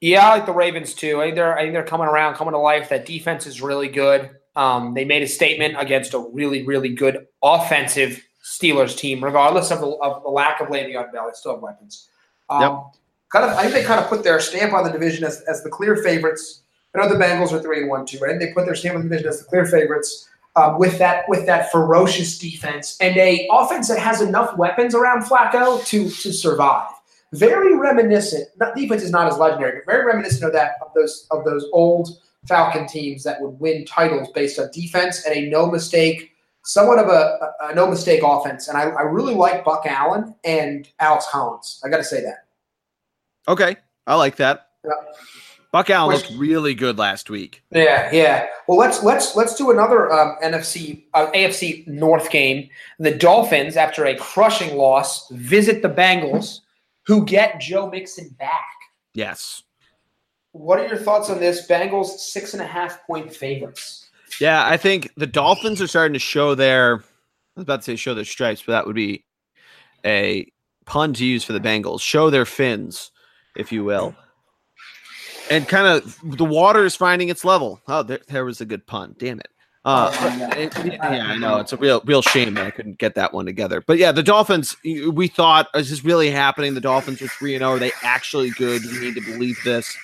Yeah, 0.00 0.26
I 0.26 0.30
like 0.30 0.46
the 0.46 0.52
Ravens 0.52 0.94
too. 0.94 1.20
I 1.20 1.26
think 1.26 1.36
they're 1.36 1.56
I 1.56 1.62
think 1.62 1.72
they're 1.72 1.84
coming 1.84 2.06
around, 2.06 2.34
coming 2.34 2.52
to 2.52 2.58
life. 2.58 2.88
That 2.88 3.06
defense 3.06 3.46
is 3.46 3.60
really 3.60 3.88
good. 3.88 4.30
Um, 4.54 4.94
they 4.94 5.04
made 5.04 5.22
a 5.22 5.28
statement 5.28 5.76
against 5.78 6.14
a 6.14 6.18
really, 6.18 6.64
really 6.64 6.88
good 6.88 7.26
offensive 7.42 8.22
Steelers 8.44 8.96
team, 8.96 9.22
regardless 9.22 9.70
of 9.70 9.80
the, 9.80 9.86
of 9.86 10.22
the 10.22 10.28
lack 10.30 10.60
of 10.60 10.68
Le'Veon 10.68 11.12
Bell. 11.12 11.26
They 11.26 11.34
still 11.34 11.52
have 11.54 11.62
weapons. 11.62 12.08
Um, 12.48 12.62
Yep. 12.62 12.82
Kind 13.30 13.44
of, 13.44 13.58
I 13.58 13.62
think 13.62 13.74
they 13.74 13.84
kind 13.84 14.00
of 14.00 14.08
put 14.08 14.24
their 14.24 14.40
stamp 14.40 14.72
on 14.72 14.84
the 14.84 14.90
division 14.90 15.22
as, 15.22 15.42
as 15.42 15.62
the 15.62 15.68
clear 15.68 15.96
favorites. 15.96 16.62
I 16.94 16.98
know 16.98 17.12
the 17.12 17.22
Bengals 17.22 17.52
are 17.52 17.60
three 17.60 17.80
and 17.80 17.90
one 17.90 18.06
too. 18.06 18.18
I 18.24 18.28
think 18.28 18.40
they 18.40 18.52
put 18.54 18.64
their 18.64 18.74
stamp 18.74 18.96
on 18.96 19.02
the 19.02 19.08
division 19.08 19.28
as 19.28 19.40
the 19.40 19.44
clear 19.44 19.66
favorites 19.66 20.28
um, 20.56 20.78
with 20.78 20.98
that 20.98 21.28
with 21.28 21.44
that 21.46 21.70
ferocious 21.70 22.38
defense 22.38 22.96
and 23.00 23.16
a 23.18 23.46
offense 23.52 23.88
that 23.88 23.98
has 23.98 24.22
enough 24.22 24.56
weapons 24.56 24.94
around 24.94 25.22
Flacco 25.22 25.84
to 25.86 26.08
to 26.08 26.32
survive 26.32 26.88
very 27.32 27.76
reminiscent. 27.76 28.48
Not 28.58 28.74
defense 28.74 29.02
is 29.02 29.10
not 29.10 29.30
as 29.30 29.38
legendary, 29.38 29.80
but 29.84 29.92
very 29.92 30.06
reminiscent 30.06 30.44
of 30.44 30.52
that 30.52 30.72
of 30.82 30.92
those 30.94 31.26
of 31.30 31.44
those 31.44 31.66
old 31.72 32.08
Falcon 32.46 32.86
teams 32.86 33.24
that 33.24 33.40
would 33.40 33.60
win 33.60 33.84
titles 33.84 34.28
based 34.34 34.58
on 34.58 34.70
defense 34.72 35.24
and 35.26 35.34
a 35.36 35.48
no 35.50 35.70
mistake, 35.70 36.32
somewhat 36.64 36.98
of 36.98 37.08
a, 37.08 37.52
a, 37.60 37.68
a 37.68 37.74
no 37.74 37.86
mistake 37.88 38.22
offense. 38.24 38.68
And 38.68 38.78
I, 38.78 38.84
I 38.84 39.02
really 39.02 39.34
like 39.34 39.64
Buck 39.64 39.84
Allen 39.86 40.34
and 40.44 40.88
Alex 41.00 41.26
Collins. 41.30 41.80
I 41.84 41.88
got 41.88 41.98
to 41.98 42.04
say 42.04 42.22
that. 42.22 42.46
Okay, 43.46 43.76
I 44.06 44.14
like 44.14 44.36
that. 44.36 44.68
Yeah. 44.84 44.90
Buck 45.70 45.90
Allen 45.90 46.14
Which- 46.14 46.30
looked 46.30 46.40
really 46.40 46.74
good 46.74 46.96
last 46.98 47.28
week. 47.28 47.62
Yeah, 47.70 48.10
yeah. 48.10 48.46
Well, 48.66 48.78
let's 48.78 49.02
let's 49.02 49.36
let's 49.36 49.54
do 49.54 49.70
another 49.70 50.10
um, 50.10 50.36
NFC 50.42 51.04
uh, 51.14 51.30
AFC 51.32 51.86
North 51.86 52.30
game. 52.30 52.70
The 52.98 53.14
Dolphins, 53.14 53.76
after 53.76 54.06
a 54.06 54.16
crushing 54.16 54.76
loss, 54.76 55.28
visit 55.30 55.82
the 55.82 55.90
Bengals, 55.90 56.60
who 57.08 57.24
get 57.24 57.58
Joe 57.58 57.90
Mixon 57.90 58.28
back. 58.38 58.68
Yes. 59.14 59.64
What 60.52 60.78
are 60.78 60.86
your 60.86 60.98
thoughts 60.98 61.30
on 61.30 61.40
this? 61.40 61.66
Bengals 61.66 62.18
six 62.18 62.52
and 62.52 62.62
a 62.62 62.66
half 62.66 63.04
point 63.06 63.34
favorites. 63.34 64.10
Yeah, 64.40 64.64
I 64.66 64.76
think 64.76 65.10
the 65.16 65.26
Dolphins 65.26 65.80
are 65.80 65.86
starting 65.86 66.12
to 66.12 66.18
show 66.18 66.54
their. 66.54 66.96
I 66.96 67.00
was 67.56 67.62
about 67.62 67.80
to 67.80 67.84
say 67.84 67.96
show 67.96 68.14
their 68.14 68.26
stripes, 68.26 68.62
but 68.64 68.72
that 68.72 68.86
would 68.86 68.94
be 68.94 69.24
a 70.04 70.52
pun 70.84 71.14
to 71.14 71.24
use 71.24 71.42
for 71.42 71.54
the 71.54 71.60
Bengals. 71.60 72.02
Show 72.02 72.28
their 72.30 72.44
fins, 72.44 73.10
if 73.56 73.72
you 73.72 73.84
will. 73.84 74.14
And 75.50 75.66
kind 75.66 75.86
of 75.86 76.20
the 76.22 76.44
water 76.44 76.84
is 76.84 76.94
finding 76.94 77.30
its 77.30 77.42
level. 77.42 77.80
Oh, 77.88 78.02
there, 78.02 78.20
there 78.28 78.44
was 78.44 78.60
a 78.60 78.66
good 78.66 78.86
pun. 78.86 79.16
Damn 79.18 79.40
it. 79.40 79.48
Uh, 79.88 80.50
it- 80.56 80.74
yeah, 80.84 81.26
I 81.28 81.38
know 81.38 81.56
it's 81.58 81.72
a 81.72 81.76
real, 81.78 82.02
real 82.04 82.20
shame 82.22 82.54
that 82.54 82.66
I 82.66 82.70
couldn't 82.70 82.98
get 82.98 83.14
that 83.14 83.32
one 83.32 83.46
together. 83.46 83.80
But 83.86 83.96
yeah, 83.98 84.12
the 84.12 84.22
Dolphins. 84.22 84.76
We 84.84 85.28
thought, 85.28 85.68
is 85.74 85.88
this 85.90 86.04
really 86.04 86.30
happening? 86.30 86.74
The 86.74 86.80
Dolphins 86.80 87.22
are 87.22 87.28
three 87.28 87.54
and 87.54 87.62
zero. 87.62 87.72
Are 87.72 87.78
they 87.78 87.92
actually 88.02 88.50
good? 88.50 88.82
We 88.84 88.98
need 89.00 89.14
to 89.14 89.20
believe 89.22 89.58
this. 89.64 89.96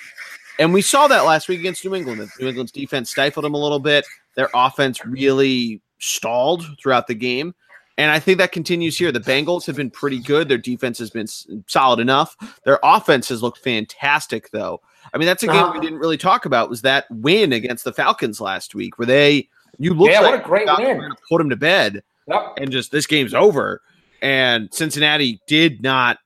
And 0.58 0.72
we 0.72 0.82
saw 0.82 1.06
that 1.08 1.24
last 1.24 1.48
week 1.48 1.60
against 1.60 1.84
New 1.84 1.94
England. 1.94 2.30
New 2.40 2.48
England's 2.48 2.72
defense 2.72 3.10
stifled 3.10 3.44
them 3.44 3.54
a 3.54 3.58
little 3.58 3.80
bit. 3.80 4.06
Their 4.36 4.48
offense 4.54 5.04
really 5.04 5.80
stalled 5.98 6.64
throughout 6.80 7.06
the 7.06 7.14
game. 7.14 7.54
And 7.98 8.10
I 8.10 8.18
think 8.18 8.38
that 8.38 8.52
continues 8.52 8.96
here. 8.98 9.12
The 9.12 9.20
Bengals 9.20 9.66
have 9.66 9.76
been 9.76 9.90
pretty 9.90 10.18
good. 10.18 10.48
Their 10.48 10.58
defense 10.58 10.98
has 10.98 11.10
been 11.10 11.26
solid 11.68 12.00
enough. 12.00 12.36
Their 12.64 12.80
offense 12.82 13.28
has 13.28 13.42
looked 13.42 13.58
fantastic, 13.58 14.50
though. 14.50 14.80
I 15.12 15.18
mean, 15.18 15.26
that's 15.26 15.42
a 15.42 15.46
game 15.46 15.56
Uh-huh. 15.56 15.72
we 15.74 15.80
didn't 15.80 15.98
really 15.98 16.16
talk 16.16 16.44
about. 16.46 16.70
Was 16.70 16.82
that 16.82 17.04
win 17.10 17.52
against 17.52 17.84
the 17.84 17.92
Falcons 17.92 18.40
last 18.40 18.74
week, 18.74 18.98
where 18.98 19.06
they 19.06 19.48
you 19.78 19.94
looked 19.94 20.12
Yeah, 20.12 20.20
like 20.20 20.32
what 20.32 20.40
a 20.40 20.42
great 20.42 20.68
win. 20.78 21.10
put 21.28 21.40
him 21.40 21.50
to 21.50 21.56
bed, 21.56 22.02
Yep. 22.28 22.54
and 22.58 22.70
just 22.70 22.90
this 22.92 23.06
game's 23.06 23.34
over. 23.34 23.80
And 24.22 24.72
Cincinnati 24.72 25.40
did 25.46 25.82
not. 25.82 26.18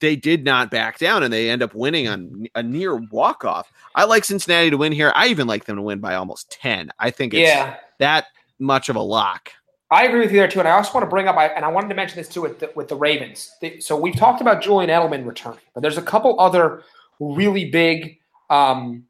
They 0.00 0.14
did 0.14 0.44
not 0.44 0.70
back 0.70 0.98
down, 0.98 1.22
and 1.22 1.32
they 1.32 1.48
end 1.48 1.62
up 1.62 1.74
winning 1.74 2.06
on 2.06 2.46
a 2.54 2.62
near 2.62 2.96
walk 2.96 3.46
off. 3.46 3.72
I 3.94 4.04
like 4.04 4.24
Cincinnati 4.26 4.68
to 4.68 4.76
win 4.76 4.92
here. 4.92 5.10
I 5.14 5.28
even 5.28 5.46
like 5.46 5.64
them 5.64 5.76
to 5.76 5.82
win 5.82 6.00
by 6.00 6.16
almost 6.16 6.50
ten. 6.50 6.90
I 6.98 7.10
think 7.10 7.32
it's 7.32 7.48
Yeah, 7.48 7.76
that 7.98 8.26
much 8.58 8.90
of 8.90 8.96
a 8.96 9.00
lock. 9.00 9.50
I 9.90 10.04
agree 10.04 10.20
with 10.20 10.32
you 10.32 10.36
there 10.38 10.48
too. 10.48 10.58
And 10.58 10.68
I 10.68 10.72
also 10.72 10.92
want 10.92 11.04
to 11.06 11.08
bring 11.08 11.28
up, 11.28 11.36
I- 11.38 11.46
and 11.46 11.64
I 11.64 11.68
wanted 11.68 11.88
to 11.88 11.94
mention 11.94 12.18
this 12.18 12.28
too 12.28 12.42
with 12.42 12.58
the, 12.58 12.70
with 12.74 12.88
the 12.88 12.96
Ravens. 12.96 13.52
So 13.80 13.96
we've 13.96 14.16
talked 14.16 14.42
about 14.42 14.60
Julian 14.60 14.90
Edelman 14.90 15.24
returning, 15.26 15.60
but 15.72 15.80
there's 15.80 15.96
a 15.96 16.02
couple 16.02 16.38
other 16.40 16.82
really 17.20 17.70
big, 17.70 18.18
um, 18.50 19.04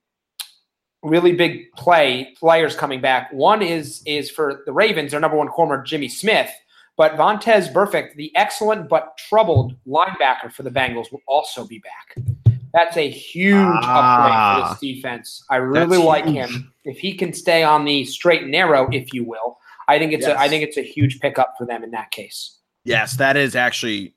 really 1.06 1.32
big 1.32 1.72
play 1.72 2.34
players 2.38 2.74
coming 2.74 3.00
back. 3.00 3.32
One 3.32 3.62
is 3.62 4.02
is 4.06 4.30
for 4.30 4.62
the 4.66 4.72
Ravens, 4.72 5.10
their 5.12 5.20
number 5.20 5.36
one 5.36 5.48
corner 5.48 5.82
Jimmy 5.82 6.08
Smith, 6.08 6.50
but 6.96 7.12
Vontaze 7.16 7.72
Burfict, 7.72 8.14
the 8.16 8.34
excellent 8.36 8.88
but 8.88 9.16
troubled 9.28 9.74
linebacker 9.86 10.52
for 10.52 10.62
the 10.62 10.70
Bengals, 10.70 11.10
will 11.12 11.22
also 11.26 11.66
be 11.66 11.78
back. 11.78 12.24
That's 12.72 12.96
a 12.96 13.08
huge 13.08 13.54
upgrade 13.56 13.82
for 13.82 13.88
Ah. 13.88 14.68
this 14.70 14.80
defense. 14.80 15.44
I 15.48 15.56
really 15.56 15.96
like 15.98 16.24
huge. 16.26 16.36
him. 16.50 16.72
If 16.84 16.98
he 16.98 17.14
can 17.14 17.32
stay 17.32 17.62
on 17.62 17.84
the 17.84 18.04
straight 18.04 18.42
and 18.42 18.50
narrow, 18.50 18.88
if 18.92 19.14
you 19.14 19.24
will, 19.24 19.58
I 19.88 19.98
think 19.98 20.12
it's 20.12 20.26
a 20.26 20.38
I 20.38 20.48
think 20.48 20.62
it's 20.64 20.76
a 20.76 20.82
huge 20.82 21.20
pickup 21.20 21.54
for 21.56 21.66
them 21.66 21.82
in 21.84 21.90
that 21.92 22.10
case. 22.10 22.58
Yes, 22.84 23.16
that 23.16 23.36
is 23.36 23.56
actually 23.56 24.14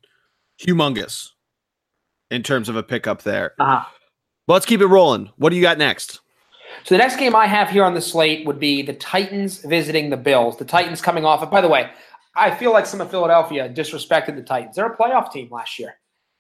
humongous 0.61 1.29
in 2.29 2.43
terms 2.43 2.69
of 2.69 2.75
a 2.75 2.83
pickup 2.83 3.21
there. 3.23 3.53
Uh-huh. 3.59 3.85
But 4.45 4.53
let's 4.53 4.65
keep 4.65 4.81
it 4.81 4.87
rolling. 4.87 5.31
What 5.37 5.49
do 5.51 5.55
you 5.55 5.61
got 5.61 5.77
next? 5.77 6.21
So 6.83 6.95
the 6.95 6.99
next 6.99 7.17
game 7.17 7.35
I 7.35 7.45
have 7.47 7.69
here 7.69 7.83
on 7.83 7.93
the 7.93 8.01
slate 8.01 8.45
would 8.45 8.59
be 8.59 8.81
the 8.81 8.93
Titans 8.93 9.59
visiting 9.59 10.09
the 10.09 10.17
Bills. 10.17 10.57
The 10.57 10.65
Titans 10.65 11.01
coming 11.01 11.25
off. 11.25 11.41
And 11.41 11.51
by 11.51 11.61
the 11.61 11.67
way, 11.67 11.91
I 12.35 12.55
feel 12.55 12.71
like 12.71 12.85
some 12.85 13.01
of 13.01 13.09
Philadelphia 13.09 13.69
disrespected 13.69 14.35
the 14.35 14.43
Titans. 14.43 14.75
They're 14.75 14.85
a 14.85 14.97
playoff 14.97 15.31
team 15.31 15.49
last 15.51 15.79
year. 15.79 15.95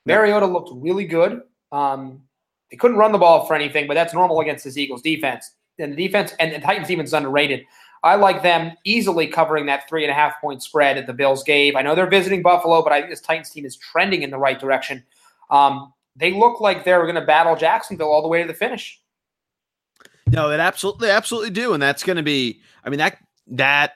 Mariota 0.05 0.45
looked 0.45 0.69
really 0.73 1.05
good. 1.05 1.41
Um, 1.71 2.23
they 2.71 2.77
couldn't 2.77 2.97
run 2.97 3.11
the 3.11 3.17
ball 3.17 3.45
for 3.45 3.55
anything, 3.55 3.87
but 3.87 3.95
that's 3.95 4.13
normal 4.13 4.39
against 4.39 4.63
this 4.63 4.77
Eagles 4.77 5.01
defense. 5.01 5.51
And 5.77 5.93
the 5.93 6.07
defense 6.07 6.33
and 6.39 6.53
the 6.53 6.59
Titans 6.59 6.87
defense 6.87 7.09
is 7.09 7.13
underrated. 7.13 7.65
I 8.03 8.15
like 8.15 8.43
them 8.43 8.71
easily 8.85 9.27
covering 9.27 9.65
that 9.65 9.89
three 9.89 10.03
and 10.03 10.11
a 10.11 10.13
half 10.13 10.39
point 10.39 10.63
spread 10.63 10.97
that 10.97 11.05
the 11.05 11.13
Bills 11.13 11.43
gave. 11.43 11.75
I 11.75 11.81
know 11.81 11.95
they're 11.95 12.09
visiting 12.09 12.41
Buffalo, 12.41 12.81
but 12.81 12.93
I 12.93 12.99
think 12.99 13.11
this 13.11 13.21
Titans 13.21 13.49
team 13.49 13.65
is 13.65 13.75
trending 13.75 14.23
in 14.23 14.29
the 14.29 14.37
right 14.37 14.59
direction. 14.59 15.03
Um, 15.49 15.93
they 16.15 16.31
look 16.31 16.61
like 16.61 16.85
they're 16.85 17.03
going 17.03 17.15
to 17.15 17.21
battle 17.21 17.55
Jacksonville 17.55 18.11
all 18.11 18.21
the 18.21 18.27
way 18.27 18.41
to 18.41 18.47
the 18.47 18.53
finish. 18.53 19.01
No, 20.31 20.51
it 20.51 20.59
absolutely, 20.59 21.07
they 21.07 21.13
absolutely 21.13 21.49
do, 21.51 21.73
and 21.73 21.81
that's 21.81 22.03
going 22.03 22.17
to 22.17 22.23
be. 22.23 22.61
I 22.83 22.89
mean 22.89 22.99
that 22.99 23.17
that 23.47 23.93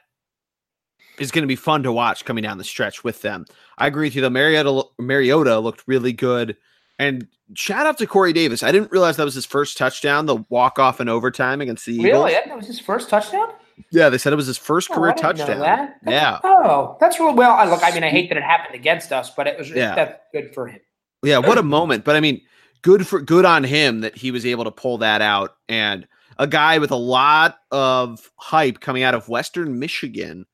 is 1.20 1.32
going 1.32 1.44
to 1.44 1.48
be 1.48 1.56
fun 1.56 1.84
to 1.84 1.92
watch 1.92 2.26
coming 2.26 2.42
down 2.44 2.58
the 2.58 2.64
stretch 2.64 3.04
with 3.04 3.22
them. 3.22 3.46
I 3.78 3.88
agree 3.88 4.08
with 4.08 4.16
you. 4.16 4.22
though. 4.22 4.30
Mariota 4.30 4.84
Mariota 5.00 5.60
looked 5.60 5.84
really 5.88 6.14
good, 6.14 6.58
and 7.00 7.28
shout 7.54 7.86
out 7.86 7.98
to 8.00 8.08
Corey 8.08 8.34
Davis. 8.34 8.64
I 8.64 8.72
didn't 8.72 8.92
realize 8.92 9.18
that 9.18 9.26
was 9.26 9.36
his 9.36 9.46
first 9.46 9.78
touchdown, 9.78 10.26
the 10.26 10.38
walk 10.50 10.80
off 10.80 11.00
in 11.02 11.10
overtime 11.10 11.62
against 11.62 11.86
the 11.86 11.94
Eagles. 11.94 12.06
Really? 12.06 12.34
That 12.34 12.56
was 12.58 12.68
his 12.68 12.80
first 12.80 13.10
touchdown? 13.10 13.50
Yeah, 13.92 14.10
they 14.10 14.18
said 14.20 14.34
it 14.34 14.36
was 14.38 14.46
his 14.48 14.58
first 14.58 14.90
Oh, 14.92 14.96
career 14.96 15.12
I 15.12 15.14
didn't 15.16 15.38
know 15.40 15.46
touchdown. 15.46 15.60
that. 15.62 15.98
Yeah, 16.08 16.40
Oh, 16.44 16.96
that's 17.00 17.20
really 17.20 17.34
well. 17.34 17.52
I 17.54 17.66
look. 17.66 17.82
I 17.84 17.92
mean, 17.92 18.04
I 18.04 18.10
hate 18.10 18.30
that 18.30 18.38
it 18.38 18.44
happened 18.44 18.76
against 18.76 19.12
us, 19.12 19.30
but 19.32 19.48
it 19.48 19.58
was. 19.58 19.70
Yeah. 19.70 19.96
That's 19.96 20.20
good 20.32 20.54
for 20.54 20.68
him. 20.68 20.80
Yeah, 21.24 21.40
what 21.40 21.58
a 21.58 21.64
moment. 21.64 22.04
But 22.04 22.16
I 22.16 22.20
mean, 22.20 22.42
good 22.82 23.08
for 23.08 23.20
good 23.22 23.46
on 23.46 23.64
him 23.64 24.02
that 24.02 24.16
he 24.18 24.30
was 24.32 24.46
able 24.46 24.64
to 24.66 24.72
pull 24.72 24.98
that 25.00 25.22
out. 25.22 25.56
And 25.70 26.08
a 26.38 26.48
guy 26.48 26.80
with 26.80 26.92
a 26.92 26.96
lot 26.96 27.58
of 27.72 28.32
hype 28.38 28.80
coming 28.80 29.04
out 29.04 29.14
of 29.14 29.30
Western 29.30 29.80
Michigan 29.80 30.46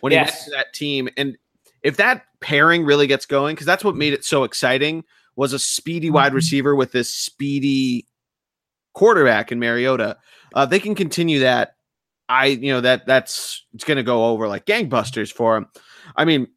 when 0.00 0.12
he 0.12 0.16
Yes. 0.16 0.32
went 0.32 0.44
to 0.44 0.50
that 0.52 0.72
team. 0.74 1.08
And 1.16 1.36
if 1.82 1.96
that 1.98 2.24
pairing 2.40 2.84
really 2.84 3.06
gets 3.06 3.26
going, 3.26 3.54
because 3.54 3.66
that's 3.66 3.84
what 3.84 3.96
made 3.96 4.12
it 4.12 4.24
so 4.24 4.44
exciting, 4.44 5.04
was 5.36 5.52
a 5.52 5.58
speedy 5.58 6.10
wide 6.10 6.32
receiver 6.34 6.74
with 6.74 6.92
this 6.92 7.12
speedy 7.12 8.06
quarterback 8.94 9.52
in 9.52 9.58
Mariota. 9.60 10.16
Uh, 10.54 10.66
they 10.66 10.80
can 10.80 10.94
continue 10.94 11.40
that. 11.40 11.74
I, 12.28 12.46
you 12.46 12.72
know, 12.72 12.80
that 12.80 13.06
that's 13.06 13.64
it's 13.72 13.84
going 13.84 13.98
to 13.98 14.02
go 14.02 14.26
over 14.26 14.48
like 14.48 14.66
gangbusters 14.66 15.32
for 15.32 15.56
him. 15.56 15.66
I 16.16 16.24
mean, 16.24 16.48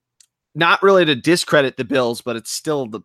not 0.56 0.82
really 0.82 1.06
to 1.06 1.16
discredit 1.16 1.78
the 1.78 1.84
Bills, 1.84 2.22
but 2.22 2.36
it's 2.36 2.52
still 2.52 2.88
the 2.88 3.02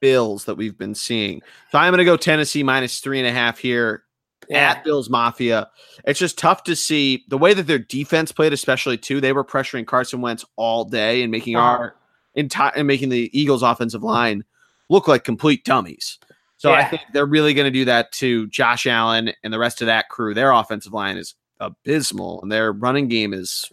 Bills 0.00 0.46
that 0.46 0.54
we've 0.54 0.78
been 0.78 0.94
seeing. 0.94 1.42
So 1.70 1.78
I'm 1.78 1.90
going 1.90 1.98
to 1.98 2.04
go 2.04 2.16
Tennessee 2.16 2.62
minus 2.62 3.00
three 3.00 3.18
and 3.18 3.28
a 3.28 3.32
half 3.32 3.58
here 3.58 4.04
at 4.50 4.84
Bills 4.84 5.08
Mafia. 5.10 5.68
It's 6.04 6.18
just 6.18 6.38
tough 6.38 6.64
to 6.64 6.74
see 6.76 7.24
the 7.28 7.38
way 7.38 7.54
that 7.54 7.66
their 7.66 7.78
defense 7.78 8.32
played, 8.32 8.52
especially 8.52 8.98
too. 8.98 9.20
They 9.20 9.32
were 9.32 9.44
pressuring 9.44 9.86
Carson 9.86 10.20
Wentz 10.20 10.44
all 10.56 10.84
day 10.84 11.22
and 11.22 11.30
making 11.30 11.56
Uh-huh. 11.56 11.64
our 11.66 11.96
entire 12.34 12.72
and 12.74 12.86
making 12.86 13.08
the 13.10 13.30
Eagles 13.38 13.62
offensive 13.62 14.02
line 14.02 14.44
look 14.88 15.08
like 15.08 15.24
complete 15.24 15.64
dummies. 15.64 16.18
So 16.56 16.72
I 16.72 16.84
think 16.84 17.00
they're 17.14 17.24
really 17.24 17.54
going 17.54 17.64
to 17.64 17.70
do 17.70 17.86
that 17.86 18.12
to 18.12 18.46
Josh 18.48 18.86
Allen 18.86 19.32
and 19.42 19.50
the 19.52 19.58
rest 19.58 19.80
of 19.80 19.86
that 19.86 20.10
crew. 20.10 20.34
Their 20.34 20.52
offensive 20.52 20.92
line 20.92 21.16
is 21.16 21.34
abysmal, 21.58 22.42
and 22.42 22.52
their 22.52 22.70
running 22.72 23.08
game 23.08 23.32
is 23.32 23.64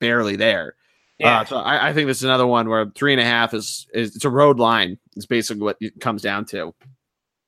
barely 0.00 0.36
there. 0.36 0.74
Yeah. 1.18 1.40
Uh, 1.40 1.44
so 1.44 1.56
I, 1.58 1.88
I 1.88 1.92
think 1.92 2.06
this 2.06 2.16
is 2.16 2.24
another 2.24 2.46
one 2.46 2.68
where 2.70 2.86
three 2.94 3.12
and 3.12 3.20
a 3.20 3.24
half 3.24 3.52
is, 3.52 3.86
is 3.92 4.16
it's 4.16 4.24
a 4.24 4.30
road 4.30 4.58
line. 4.58 4.96
Is 5.16 5.26
basically 5.26 5.62
what 5.62 5.76
it 5.80 6.00
comes 6.00 6.22
down 6.22 6.46
to. 6.46 6.74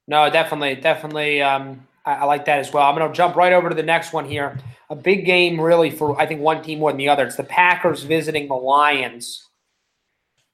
No, 0.08 0.28
definitely, 0.28 0.74
definitely. 0.74 1.40
Um, 1.40 1.86
I, 2.04 2.14
I 2.14 2.24
like 2.24 2.44
that 2.46 2.58
as 2.58 2.72
well. 2.72 2.88
I'm 2.88 2.96
going 2.96 3.08
to 3.08 3.16
jump 3.16 3.36
right 3.36 3.52
over 3.52 3.68
to 3.68 3.74
the 3.74 3.82
next 3.82 4.12
one 4.12 4.24
here. 4.24 4.58
A 4.90 4.96
big 4.96 5.24
game, 5.24 5.60
really, 5.60 5.90
for 5.90 6.20
I 6.20 6.26
think 6.26 6.40
one 6.40 6.62
team 6.62 6.80
more 6.80 6.90
than 6.90 6.98
the 6.98 7.08
other. 7.08 7.24
It's 7.24 7.36
the 7.36 7.44
Packers 7.44 8.02
visiting 8.02 8.48
the 8.48 8.54
Lions. 8.54 9.48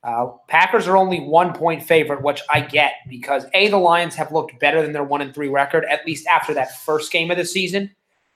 Uh, 0.04 0.28
Packers 0.46 0.86
are 0.86 0.96
only 0.96 1.20
one 1.20 1.52
point 1.52 1.82
favorite, 1.82 2.22
which 2.22 2.40
I 2.52 2.60
get 2.60 2.92
because 3.08 3.46
a 3.52 3.68
the 3.68 3.78
Lions 3.78 4.14
have 4.14 4.30
looked 4.30 4.58
better 4.60 4.80
than 4.80 4.92
their 4.92 5.02
one 5.02 5.20
and 5.20 5.34
three 5.34 5.48
record, 5.48 5.84
at 5.90 6.06
least 6.06 6.26
after 6.28 6.54
that 6.54 6.78
first 6.80 7.10
game 7.10 7.30
of 7.32 7.36
the 7.36 7.44
season, 7.44 7.90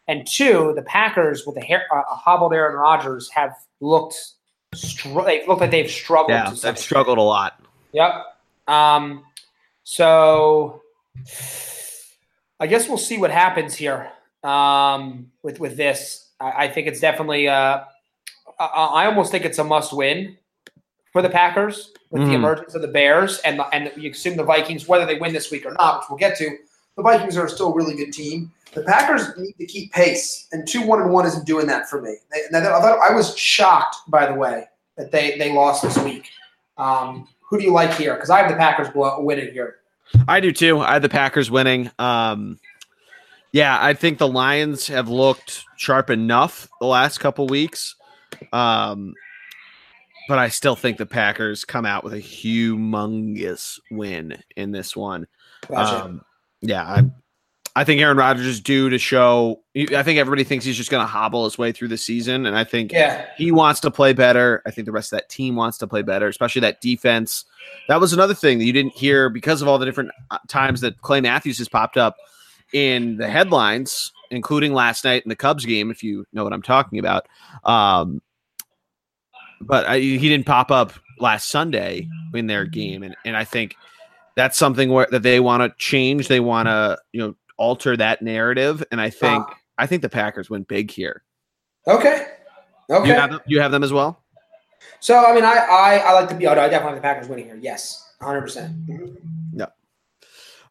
and 0.09 0.27
two, 0.27 0.73
the 0.75 0.83
Packers 0.83 1.47
with 1.47 1.57
a, 1.57 1.61
hair, 1.61 1.85
uh, 1.95 2.03
a 2.11 2.15
hobbled 2.17 2.53
Aaron 2.53 2.77
Rodgers 2.77 3.31
have 3.31 3.55
looked 3.81 4.17
str- 4.75 5.23
they 5.25 5.47
look 5.47 5.61
like 5.61 5.71
they've 5.71 5.91
struggled. 5.91 6.31
Yeah, 6.31 6.51
they've 6.51 6.79
struggled 6.79 7.19
a 7.19 7.23
lot. 7.23 7.63
Yep. 7.93 8.13
Um, 8.67 9.25
so 9.85 10.83
I 12.63 12.69
guess 12.69 12.89
we'll 12.89 12.97
see 12.97 13.19
what 13.19 13.33
happens 13.33 13.75
here 13.75 14.09
um, 14.45 15.33
with 15.43 15.59
with 15.59 15.77
this. 15.77 16.29
I, 16.39 16.65
I 16.65 16.69
think 16.69 16.87
it's 16.87 17.01
definitely. 17.01 17.49
Uh, 17.49 17.81
I, 18.61 18.65
I 18.67 19.07
almost 19.07 19.33
think 19.33 19.45
it's 19.45 19.59
a 19.59 19.65
must 19.65 19.93
win 19.93 20.37
for 21.13 21.23
the 21.23 21.29
Packers 21.29 21.91
with 22.13 22.23
the 22.23 22.29
Mhm. 22.29 22.35
emergence 22.35 22.75
of 22.77 22.83
the 22.83 22.89
Bears 22.89 23.41
and 23.41 23.59
the, 23.59 23.65
and 23.75 23.91
you 23.97 24.13
assume 24.13 24.37
the 24.37 24.45
Vikings, 24.45 24.87
whether 24.87 25.05
they 25.05 25.19
win 25.19 25.33
this 25.33 25.51
week 25.51 25.67
or 25.67 25.73
not, 25.73 26.01
which 26.03 26.11
we'll 26.11 26.19
get 26.19 26.39
to. 26.39 26.57
The 26.97 27.03
Vikings 27.03 27.37
are 27.37 27.49
still 27.49 27.73
a 27.73 27.75
really 27.75 27.97
good 27.97 28.13
team. 28.13 28.53
The 28.75 28.83
Packers 28.83 29.37
need 29.37 29.55
to 29.59 29.67
keep 29.67 29.93
pace, 29.93 30.47
and 30.53 30.67
two 30.67 30.83
one 30.87 31.03
and 31.03 31.11
one 31.11 31.27
isn't 31.27 31.45
doing 31.45 31.67
that 31.67 31.91
for 31.91 32.01
me. 32.01 32.15
They, 32.31 32.43
now, 32.53 32.61
I, 32.61 33.09
I 33.11 33.13
was 33.13 33.37
shocked, 33.37 33.97
by 34.07 34.25
the 34.27 34.35
way, 34.35 34.69
that 34.97 35.11
they 35.11 35.37
they 35.37 35.53
lost 35.53 35.83
this 35.83 35.99
week. 35.99 36.31
Um, 36.79 37.27
who 37.41 37.59
do 37.59 37.65
you 37.65 37.73
like 37.73 37.93
here? 37.95 38.15
Because 38.15 38.31
I 38.31 38.39
have 38.39 38.49
the 38.51 38.57
Packers 38.57 38.89
blow, 38.91 39.21
winning 39.21 39.53
here. 39.53 39.79
I 40.29 40.41
do 40.41 40.53
too. 40.53 40.81
I 40.81 40.95
had 40.95 41.03
the 41.03 41.09
Packers 41.09 41.51
winning. 41.51 41.91
Um, 41.99 42.59
yeah, 43.53 43.77
I 43.81 43.95
think 43.95 44.19
the 44.19 44.29
Lions 44.29 44.87
have 44.87 45.09
looked 45.09 45.65
sharp 45.77 46.11
enough 46.11 46.69
the 46.81 46.87
last 46.87 47.19
couple 47.19 47.47
weeks. 47.47 47.97
Um, 48.53 49.15
but 50.29 50.39
I 50.39 50.49
still 50.49 50.77
think 50.77 50.97
the 50.97 51.07
Packers 51.07 51.65
come 51.65 51.85
out 51.85 52.05
with 52.05 52.15
a 52.15 52.19
humongous 52.19 53.79
win 53.91 54.43
in 54.57 54.73
this 54.73 54.97
one. 54.97 55.27
Gotcha. 55.69 56.05
Um, 56.05 56.23
yeah, 56.61 56.85
I, 56.85 57.11
I 57.75 57.85
think 57.85 58.03
Aaron 58.03 58.18
Rodgers 58.18 58.47
is 58.47 58.61
due 58.61 58.91
to 58.91 58.99
show. 58.99 59.62
I 59.75 60.03
think 60.03 60.18
everybody 60.18 60.45
thinks 60.45 60.64
he's 60.64 60.77
just 60.77 60.91
going 60.91 61.03
to 61.03 61.07
hobble 61.07 61.45
his 61.45 61.57
way 61.57 61.73
through 61.73 61.89
the 61.89 61.97
season, 61.97 62.45
and 62.45 62.57
I 62.57 62.64
think 62.64 62.93
yeah, 62.93 63.27
he 63.39 63.51
wants 63.51 63.81
to 63.81 63.91
play 63.91 64.12
better. 64.12 64.62
I 64.66 64.70
think 64.70 64.85
the 64.85 64.93
rest 64.93 65.12
of 65.12 65.18
that 65.18 65.31
team 65.31 65.57
wants 65.57 65.79
to 65.79 65.87
play 65.87 66.03
better, 66.03 66.29
especially 66.29 66.61
that 66.61 66.83
defense. 66.83 67.47
That 67.89 67.99
was 67.99 68.12
another 68.12 68.35
thing 68.35 68.59
that 68.59 68.66
you 68.66 68.75
didn't 68.75 68.93
hear 68.93 69.31
because 69.31 69.62
of 69.62 69.68
all 69.68 69.79
the 69.79 69.87
different 69.87 70.11
uh, 70.31 70.39
times 70.49 70.83
that 70.83 71.01
Clay 71.01 71.23
Matthews 71.23 71.57
has 71.59 71.68
popped 71.68 71.97
up 71.97 72.16
in 72.75 73.16
the 73.16 73.29
headlines, 73.29 74.12
including 74.31 74.75
last 74.75 75.05
night 75.05 75.23
in 75.25 75.31
the 75.31 75.37
Cubs 75.37 75.64
game, 75.64 75.91
if 75.91 76.03
you 76.03 76.27
know 76.35 76.45
what 76.45 76.53
I'm 76.53 76.62
talking 76.62 76.99
about. 76.99 77.27
Um, 77.64 78.20
but 79.62 79.87
I, 79.87 79.99
he 79.99 80.29
didn't 80.29 80.47
pop 80.47 80.70
up 80.70 80.93
last 81.18 81.49
Sunday 81.49 82.07
in 82.35 82.49
their 82.49 82.66
game, 82.66 83.03
and, 83.03 83.16
and 83.25 83.35
I 83.35 83.45
think 83.45 83.77
that's 84.35 84.59
something 84.59 84.91
where 84.91 85.07
that 85.11 85.23
they 85.23 85.41
want 85.41 85.62
to 85.62 85.75
change. 85.79 86.29
They 86.29 86.41
want 86.41 86.66
to 86.68 86.99
you 87.12 87.20
know 87.20 87.35
alter 87.63 87.97
that 87.97 88.21
narrative, 88.23 88.83
and 88.91 89.01
I 89.01 89.09
think 89.09 89.45
Ah. 89.49 89.55
I 89.79 89.87
think 89.87 90.03
the 90.03 90.09
Packers 90.09 90.51
went 90.51 90.67
big 90.69 90.91
here. 90.91 91.23
okay, 91.87 92.27
okay. 92.91 93.09
You 93.09 93.15
have 93.15 93.31
them, 93.31 93.41
you 93.47 93.61
have 93.61 93.71
them 93.71 93.85
as 93.85 93.93
well. 93.93 94.21
so 95.01 95.25
I 95.25 95.33
mean, 95.35 95.45
I 95.45 95.55
I, 95.57 95.97
I 96.05 96.13
like 96.13 96.29
to 96.29 96.35
be. 96.35 96.47
I 96.47 96.55
definitely 96.55 96.81
have 96.87 96.95
the 96.97 97.01
Packers 97.01 97.29
winning 97.29 97.47
here. 97.47 97.59
Yes, 97.61 98.13
100. 98.19 98.41
percent 98.43 98.73
Yeah. 99.55 99.67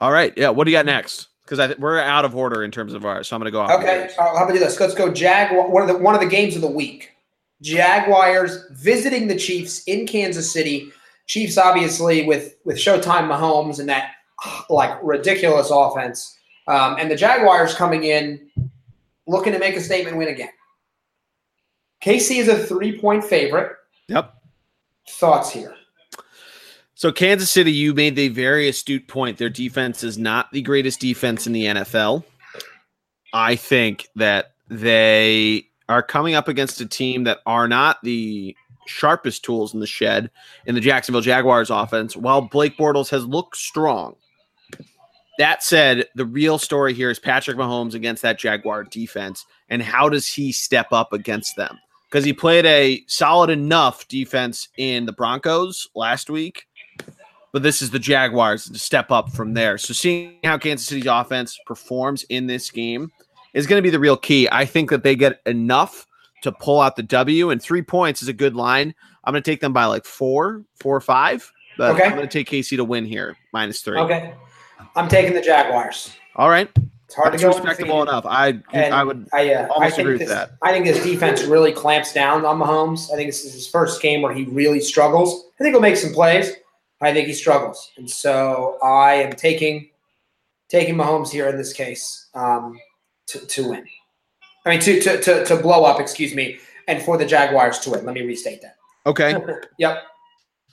All 0.02 0.12
right. 0.12 0.34
Yeah. 0.38 0.50
What 0.50 0.66
do 0.66 0.72
you 0.72 0.78
got 0.78 0.86
next? 0.86 1.28
Because 1.46 1.60
I 1.60 1.68
th- 1.68 1.80
we're 1.80 2.00
out 2.00 2.26
of 2.26 2.36
order 2.36 2.64
in 2.64 2.72
terms 2.72 2.94
of 2.94 3.06
ours, 3.06 3.28
so 3.28 3.36
I'm 3.36 3.42
going 3.42 3.46
to 3.48 3.52
go 3.52 3.62
off. 3.62 3.72
Okay, 3.72 4.02
yours. 4.02 4.12
uh, 4.20 4.24
how 4.24 4.44
about 4.44 4.54
do 4.54 4.60
this? 4.60 4.80
Let's 4.80 4.94
go. 4.96 5.12
Jag. 5.12 5.52
One 5.72 5.82
of 5.82 5.88
the 5.88 5.98
one 5.98 6.14
of 6.16 6.22
the 6.22 6.28
games 6.28 6.56
of 6.56 6.62
the 6.62 6.68
week. 6.72 7.12
Jaguars 7.62 8.66
visiting 8.72 9.28
the 9.28 9.36
Chiefs 9.36 9.84
in 9.86 10.06
Kansas 10.08 10.52
City. 10.52 10.92
Chiefs 11.28 11.58
obviously 11.58 12.26
with 12.26 12.56
with 12.66 12.78
Showtime 12.78 13.28
Mahomes 13.30 13.80
and 13.80 13.88
that 13.90 14.12
like 14.70 14.98
ridiculous 15.04 15.70
offense, 15.72 16.38
um, 16.72 16.96
and 16.98 17.12
the 17.12 17.16
Jaguars 17.16 17.74
coming 17.74 18.04
in 18.04 18.50
looking 19.28 19.54
to 19.54 19.60
make 19.60 19.76
a 19.76 19.82
statement 19.82 20.18
win 20.18 20.30
again. 20.30 20.50
KC 22.04 22.38
is 22.38 22.48
a 22.48 22.58
three 22.58 23.00
point 23.00 23.24
favorite. 23.24 23.74
Yep. 24.08 24.34
Thoughts 25.08 25.52
here? 25.52 25.76
So 26.96 27.12
Kansas 27.12 27.50
City, 27.50 27.72
you 27.72 27.94
made 27.94 28.16
the 28.16 28.30
very 28.30 28.70
astute 28.70 29.08
point. 29.08 29.38
Their 29.38 29.50
defense 29.50 30.04
is 30.04 30.18
not 30.18 30.52
the 30.52 30.62
greatest 30.62 31.00
defense 31.00 31.48
in 31.48 31.54
the 31.54 31.66
NFL. 31.66 32.24
I 33.34 33.56
think 33.56 34.08
that 34.16 34.54
they 34.70 35.66
are 35.90 36.04
coming 36.04 36.36
up 36.36 36.48
against 36.48 36.80
a 36.80 36.86
team 36.86 37.24
that 37.26 37.40
are 37.46 37.68
not 37.68 37.98
the 38.04 38.56
sharpest 38.86 39.44
tools 39.44 39.74
in 39.74 39.80
the 39.80 39.88
shed 39.88 40.30
in 40.66 40.76
the 40.76 40.82
Jacksonville 40.82 41.22
Jaguars 41.22 41.70
offense, 41.70 42.16
while 42.16 42.42
Blake 42.42 42.78
Bortles 42.78 43.10
has 43.10 43.26
looked 43.26 43.58
strong. 43.58 44.16
That 45.42 45.64
said, 45.64 46.06
the 46.14 46.24
real 46.24 46.60
story 46.60 46.94
here 46.94 47.10
is 47.10 47.18
Patrick 47.18 47.58
Mahomes 47.58 47.96
against 47.96 48.22
that 48.22 48.38
Jaguar 48.38 48.84
defense, 48.84 49.44
and 49.70 49.82
how 49.82 50.08
does 50.08 50.28
he 50.28 50.52
step 50.52 50.92
up 50.92 51.14
against 51.14 51.56
them? 51.56 51.80
Because 52.08 52.24
he 52.24 52.32
played 52.32 52.64
a 52.68 53.04
solid 53.08 53.50
enough 53.50 54.08
defense 54.08 54.70
in 54.78 55.08
the 55.08 55.14
Broncos 55.14 55.88
last 55.96 56.30
week, 56.30 56.68
but 57.52 57.64
this 57.64 57.82
is 57.82 57.90
the 57.90 57.98
Jaguars 57.98 58.66
to 58.70 58.78
step 58.78 59.10
up 59.10 59.32
from 59.32 59.56
there. 59.56 59.80
So 59.80 59.96
seeing 59.96 60.36
how 60.44 60.60
Kansas 60.60 60.86
City's 60.86 61.08
offense 61.08 61.58
performs 61.66 62.22
in 62.30 62.46
this 62.46 62.70
game 62.70 63.12
is 63.56 63.66
going 63.66 63.80
to 63.80 63.84
be 63.84 63.90
the 63.90 63.98
real 64.00 64.18
key. 64.18 64.48
I 64.52 64.66
think 64.66 64.92
that 64.92 65.02
they 65.02 65.16
get 65.16 65.42
enough 65.48 66.06
to 66.44 66.52
pull 66.52 66.80
out 66.80 66.96
the 66.96 67.02
W, 67.02 67.50
and 67.50 67.60
three 67.60 67.82
points 67.82 68.22
is 68.22 68.28
a 68.28 68.34
good 68.34 68.56
line. 68.56 68.94
I'm 69.24 69.34
going 69.34 69.42
to 69.42 69.52
take 69.52 69.62
them 69.62 69.74
by 69.74 69.86
like 69.86 70.06
four, 70.06 70.66
four 70.80 70.96
or 70.96 71.02
five, 71.02 71.52
but 71.80 71.96
Okay. 71.96 72.04
I'm 72.04 72.12
going 72.16 72.28
to 72.28 72.32
take 72.32 72.48
KC 72.48 72.78
to 72.78 72.84
win 72.86 73.06
here, 73.06 73.36
minus 73.54 73.82
three. 73.82 73.98
Okay, 73.98 74.36
I'm 74.96 75.08
taking 75.08 75.34
the 75.34 75.42
Jaguars. 75.42 76.16
All 76.36 76.50
right, 76.50 76.70
It's 77.06 77.16
hard 77.16 77.34
that's 77.34 77.44
to 77.44 77.50
go 77.50 77.56
respectable 77.56 78.02
enough. 78.02 78.26
I 78.26 78.60
And 78.72 78.94
I 78.94 79.04
would 79.04 79.28
I, 79.34 79.54
uh, 79.54 79.68
almost 79.68 79.94
I 79.94 79.96
think 79.96 80.00
agree 80.08 80.18
with 80.18 80.30
that. 80.30 80.52
I 80.62 80.72
think 80.72 80.86
this 80.86 81.04
defense 81.04 81.44
really 81.44 81.72
clamps 81.72 82.14
down 82.14 82.46
on 82.46 82.60
Mahomes. 82.60 83.12
I 83.12 83.16
think 83.16 83.30
this 83.30 83.44
is 83.44 83.54
his 83.54 83.68
first 83.68 84.02
game 84.02 84.22
where 84.22 84.34
he 84.34 84.46
really 84.46 84.80
struggles. 84.80 85.46
I 85.60 85.64
think 85.64 85.74
he'll 85.74 85.82
make 85.82 85.98
some 85.98 86.14
plays. 86.14 86.52
I 87.02 87.14
think 87.14 87.28
he 87.28 87.34
struggles, 87.34 87.92
and 87.98 88.10
so 88.10 88.78
I 88.84 89.14
am 89.16 89.34
taking 89.34 89.90
taking 90.70 90.96
Mahomes 90.96 91.30
here 91.30 91.50
in 91.50 91.58
this 91.58 91.74
case 91.74 92.28
um, 92.36 92.80
to, 93.28 93.40
to 93.40 93.70
win. 93.70 93.86
I 94.66 94.70
mean 94.70 94.80
to, 94.82 95.02
to 95.02 95.22
to 95.22 95.46
to 95.46 95.56
blow 95.58 95.84
up. 95.84 96.00
Excuse 96.00 96.36
me, 96.36 96.60
and 96.88 97.02
for 97.02 97.18
the 97.18 97.26
Jaguars 97.26 97.80
to 97.80 97.90
win. 97.90 98.06
Let 98.06 98.14
me 98.14 98.22
restate 98.22 98.62
that. 98.62 98.76
okay. 99.06 99.36
yep. 99.80 100.04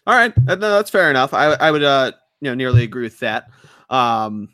All 0.08 0.14
right, 0.14 0.34
no, 0.46 0.56
that's 0.56 0.88
fair 0.88 1.10
enough. 1.10 1.34
I, 1.34 1.52
I 1.52 1.70
would, 1.70 1.82
uh, 1.82 2.12
you 2.40 2.48
know, 2.48 2.54
nearly 2.54 2.82
agree 2.82 3.02
with 3.02 3.18
that. 3.18 3.50
Um, 3.90 4.50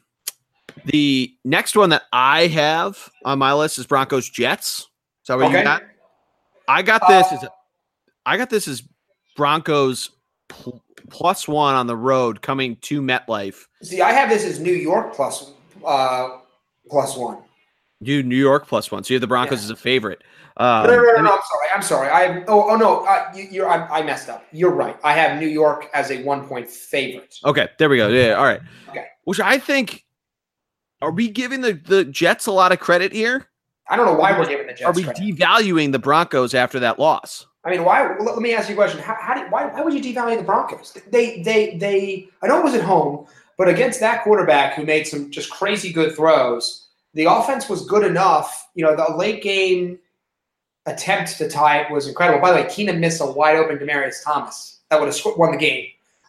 the 0.86 1.32
next 1.44 1.76
one 1.76 1.90
that 1.90 2.02
I 2.12 2.46
have 2.48 3.10
on 3.24 3.38
my 3.38 3.52
list 3.54 3.78
is 3.78 3.86
Broncos 3.86 4.28
Jets. 4.28 4.80
Is 5.22 5.28
that 5.28 5.36
what 5.36 5.46
Okay. 5.46 5.58
you 5.58 5.64
got? 5.64 5.82
I 6.68 6.82
got 6.82 7.02
this 7.08 7.26
Uh, 7.32 7.36
as, 7.36 7.48
I 8.26 8.36
got 8.36 8.50
this 8.50 8.66
as 8.68 8.82
Broncos 9.36 10.10
pl- 10.48 10.82
plus 11.10 11.46
one 11.48 11.74
on 11.74 11.86
the 11.86 11.96
road 11.96 12.42
coming 12.42 12.76
to 12.82 13.00
MetLife. 13.00 13.66
See, 13.82 14.00
I 14.00 14.12
have 14.12 14.28
this 14.28 14.44
as 14.44 14.58
New 14.60 14.72
York 14.72 15.14
plus 15.14 15.52
uh, 15.84 16.38
plus 16.90 17.16
one. 17.16 17.38
You 18.00 18.22
New 18.22 18.36
York 18.36 18.66
plus 18.66 18.90
one, 18.90 19.04
so 19.04 19.12
you 19.14 19.16
have 19.16 19.20
the 19.20 19.26
Broncos 19.26 19.60
Yeah. 19.60 19.64
as 19.64 19.70
a 19.70 19.76
favorite. 19.76 20.22
Um, 20.56 20.86
no, 20.86 20.96
no, 20.96 20.96
no, 20.96 21.02
no, 21.02 21.22
mean- 21.22 21.26
I'm 21.32 21.40
sorry. 21.42 21.68
I'm 21.74 21.82
sorry. 21.82 22.08
I 22.08 22.44
oh 22.48 22.70
oh 22.70 22.76
no. 22.76 23.04
Uh, 23.06 23.30
you, 23.34 23.44
you're 23.50 23.68
I, 23.68 24.00
I 24.00 24.02
messed 24.02 24.28
up. 24.28 24.44
You're 24.52 24.70
right. 24.74 24.96
I 25.04 25.12
have 25.14 25.38
New 25.40 25.48
York 25.48 25.90
as 25.94 26.10
a 26.10 26.22
one 26.22 26.46
point 26.46 26.68
favorite. 26.68 27.34
Okay, 27.44 27.68
there 27.78 27.88
we 27.88 27.96
go. 27.96 28.08
Yeah, 28.08 28.34
all 28.34 28.44
right. 28.44 28.60
Okay. 28.90 29.06
Which 29.24 29.40
I 29.40 29.58
think 29.58 30.04
are 31.00 31.10
we 31.10 31.28
giving 31.28 31.60
the, 31.60 31.72
the 31.72 32.04
Jets 32.04 32.46
a 32.46 32.52
lot 32.52 32.72
of 32.72 32.80
credit 32.80 33.12
here? 33.12 33.46
I 33.88 33.96
don't 33.96 34.06
know 34.06 34.14
why 34.14 34.38
we're 34.38 34.46
giving 34.46 34.66
the 34.66 34.72
Jets. 34.72 34.84
Are 34.84 34.92
we 34.92 35.04
credit. 35.04 35.22
devaluing 35.22 35.92
the 35.92 35.98
Broncos 35.98 36.54
after 36.54 36.80
that 36.80 36.98
loss? 36.98 37.46
I 37.64 37.70
mean, 37.70 37.84
why? 37.84 38.16
Let, 38.18 38.38
me 38.38 38.54
ask 38.54 38.68
you 38.68 38.74
a 38.74 38.76
question. 38.76 39.00
How, 39.00 39.16
how 39.18 39.34
do, 39.34 39.50
why, 39.50 39.66
why 39.66 39.82
would 39.82 39.94
you 39.94 40.00
devalue 40.00 40.36
the 40.36 40.44
Broncos? 40.44 40.96
They, 41.10 41.42
they, 41.42 41.76
they. 41.78 42.28
I 42.42 42.46
know 42.46 42.58
it 42.58 42.64
was 42.64 42.74
at 42.74 42.82
home, 42.82 43.26
but 43.56 43.68
against 43.68 44.00
that 44.00 44.22
quarterback 44.22 44.74
who 44.74 44.84
made 44.84 45.06
some 45.06 45.30
just 45.30 45.50
crazy 45.50 45.92
good 45.92 46.14
throws, 46.14 46.88
the 47.14 47.24
offense 47.24 47.68
was 47.68 47.86
good 47.86 48.04
enough. 48.04 48.68
You 48.74 48.84
know, 48.84 48.94
the 48.94 49.16
late 49.16 49.42
game 49.42 49.98
attempt 50.86 51.38
to 51.38 51.48
tie 51.48 51.80
it 51.80 51.90
was 51.90 52.06
incredible. 52.06 52.40
By 52.40 52.50
the 52.50 52.56
way, 52.56 52.64
Keenum 52.64 52.98
missed 52.98 53.20
a 53.22 53.26
wide 53.26 53.56
open 53.56 53.78
Demaryius 53.78 54.22
Thomas 54.22 54.80
that 54.90 55.00
would 55.00 55.12
have 55.12 55.36
won 55.36 55.52
the 55.52 55.58
game. 55.58 55.86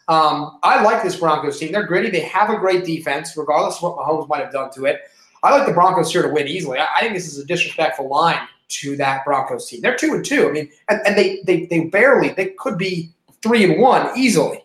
Um, 0.08 0.58
I 0.62 0.82
like 0.82 1.02
this 1.02 1.16
Broncos 1.16 1.58
team. 1.58 1.72
They're 1.72 1.86
gritty. 1.86 2.10
They 2.10 2.20
have 2.20 2.50
a 2.50 2.56
great 2.56 2.84
defense, 2.84 3.36
regardless 3.36 3.76
of 3.76 3.82
what 3.82 3.96
Mahomes 3.96 4.28
might 4.28 4.40
have 4.40 4.52
done 4.52 4.70
to 4.74 4.84
it. 4.84 5.00
I 5.42 5.56
like 5.56 5.66
the 5.66 5.72
Broncos 5.72 6.12
here 6.12 6.22
to 6.22 6.28
win 6.28 6.46
easily. 6.46 6.78
I, 6.78 6.86
I 6.96 7.00
think 7.00 7.14
this 7.14 7.26
is 7.26 7.38
a 7.38 7.44
disrespectful 7.44 8.08
line 8.08 8.46
to 8.68 8.96
that 8.96 9.24
Broncos 9.24 9.68
team. 9.68 9.80
They're 9.80 9.96
two 9.96 10.14
and 10.14 10.24
two. 10.24 10.48
I 10.48 10.52
mean, 10.52 10.70
and, 10.88 11.00
and 11.06 11.16
they, 11.16 11.40
they 11.44 11.66
they 11.66 11.84
barely 11.84 12.30
they 12.30 12.46
could 12.58 12.78
be 12.78 13.10
three 13.42 13.64
and 13.64 13.80
one 13.80 14.16
easily. 14.16 14.64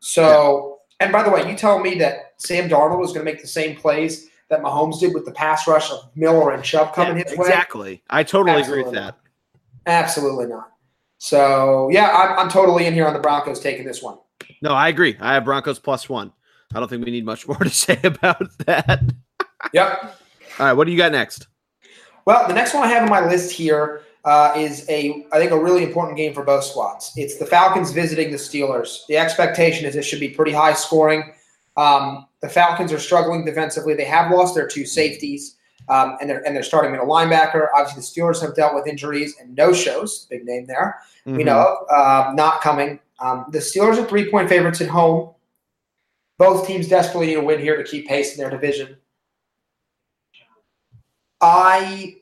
So, 0.00 0.80
and 1.00 1.12
by 1.12 1.22
the 1.22 1.30
way, 1.30 1.48
you 1.50 1.56
tell 1.56 1.78
me 1.80 1.96
that 1.98 2.34
Sam 2.38 2.68
Darnold 2.68 2.98
was 2.98 3.12
going 3.12 3.24
to 3.26 3.30
make 3.32 3.40
the 3.40 3.48
same 3.48 3.76
plays 3.76 4.28
that 4.48 4.62
Mahomes 4.62 5.00
did 5.00 5.14
with 5.14 5.24
the 5.24 5.32
pass 5.32 5.66
rush 5.66 5.90
of 5.90 6.08
Miller 6.14 6.52
and 6.52 6.62
Chubb 6.64 6.94
coming 6.94 7.18
Yeah, 7.18 7.24
his 7.24 7.36
way? 7.36 7.46
exactly. 7.46 8.02
I 8.08 8.22
totally 8.22 8.62
agree 8.62 8.82
with 8.82 8.94
Absolutely. 8.94 9.00
that. 9.00 9.18
Absolutely 9.86 10.46
not. 10.46 10.72
So 11.18 11.88
yeah, 11.90 12.10
I'm, 12.10 12.38
I'm 12.38 12.48
totally 12.48 12.86
in 12.86 12.94
here 12.94 13.06
on 13.06 13.12
the 13.12 13.18
Broncos 13.20 13.60
taking 13.60 13.84
this 13.84 14.02
one. 14.02 14.18
No, 14.62 14.70
I 14.70 14.88
agree. 14.88 15.16
I 15.20 15.34
have 15.34 15.44
Broncos 15.44 15.78
plus 15.78 16.08
one. 16.08 16.32
I 16.74 16.80
don't 16.80 16.88
think 16.88 17.04
we 17.04 17.10
need 17.10 17.24
much 17.24 17.46
more 17.48 17.58
to 17.58 17.70
say 17.70 17.98
about 18.02 18.56
that. 18.66 19.02
Yep. 19.72 20.16
All 20.58 20.66
right, 20.66 20.72
what 20.72 20.84
do 20.84 20.92
you 20.92 20.98
got 20.98 21.12
next? 21.12 21.46
Well, 22.24 22.46
the 22.46 22.54
next 22.54 22.74
one 22.74 22.84
I 22.84 22.88
have 22.88 23.04
on 23.04 23.08
my 23.08 23.26
list 23.26 23.52
here 23.52 24.02
uh, 24.24 24.52
is 24.56 24.88
a, 24.90 25.24
I 25.32 25.38
think, 25.38 25.52
a 25.52 25.58
really 25.58 25.82
important 25.82 26.16
game 26.18 26.34
for 26.34 26.42
both 26.42 26.64
squads. 26.64 27.12
It's 27.16 27.38
the 27.38 27.46
Falcons 27.46 27.92
visiting 27.92 28.30
the 28.30 28.36
Steelers. 28.36 29.06
The 29.08 29.16
expectation 29.16 29.86
is 29.86 29.96
it 29.96 30.02
should 30.04 30.20
be 30.20 30.28
pretty 30.28 30.52
high 30.52 30.74
scoring. 30.74 31.32
Um, 31.76 32.26
the 32.42 32.48
Falcons 32.48 32.92
are 32.92 32.98
struggling 32.98 33.44
defensively. 33.44 33.94
They 33.94 34.04
have 34.04 34.30
lost 34.30 34.54
their 34.54 34.66
two 34.66 34.84
safeties, 34.84 35.56
um, 35.88 36.16
and 36.20 36.28
they're 36.28 36.44
and 36.46 36.54
they're 36.54 36.62
starting 36.62 36.90
middle 36.90 37.06
linebacker. 37.06 37.68
Obviously, 37.74 38.00
the 38.00 38.28
Steelers 38.28 38.42
have 38.42 38.54
dealt 38.54 38.74
with 38.74 38.86
injuries 38.86 39.36
and 39.40 39.54
no 39.54 39.72
shows. 39.72 40.26
Big 40.28 40.44
name 40.44 40.66
there. 40.66 41.00
Mm-hmm. 41.26 41.36
We 41.36 41.44
know 41.44 41.86
um, 41.94 42.36
not 42.36 42.60
coming. 42.60 42.98
Um, 43.20 43.46
the 43.50 43.58
Steelers 43.58 43.98
are 43.98 44.06
three 44.06 44.30
point 44.30 44.48
favorites 44.48 44.80
at 44.80 44.88
home. 44.88 45.34
Both 46.38 46.66
teams 46.66 46.86
desperately 46.88 47.28
need 47.28 47.34
a 47.34 47.42
win 47.42 47.60
here 47.60 47.76
to 47.76 47.84
keep 47.84 48.06
pace 48.06 48.36
in 48.36 48.40
their 48.40 48.50
division. 48.50 48.96
I 51.40 52.16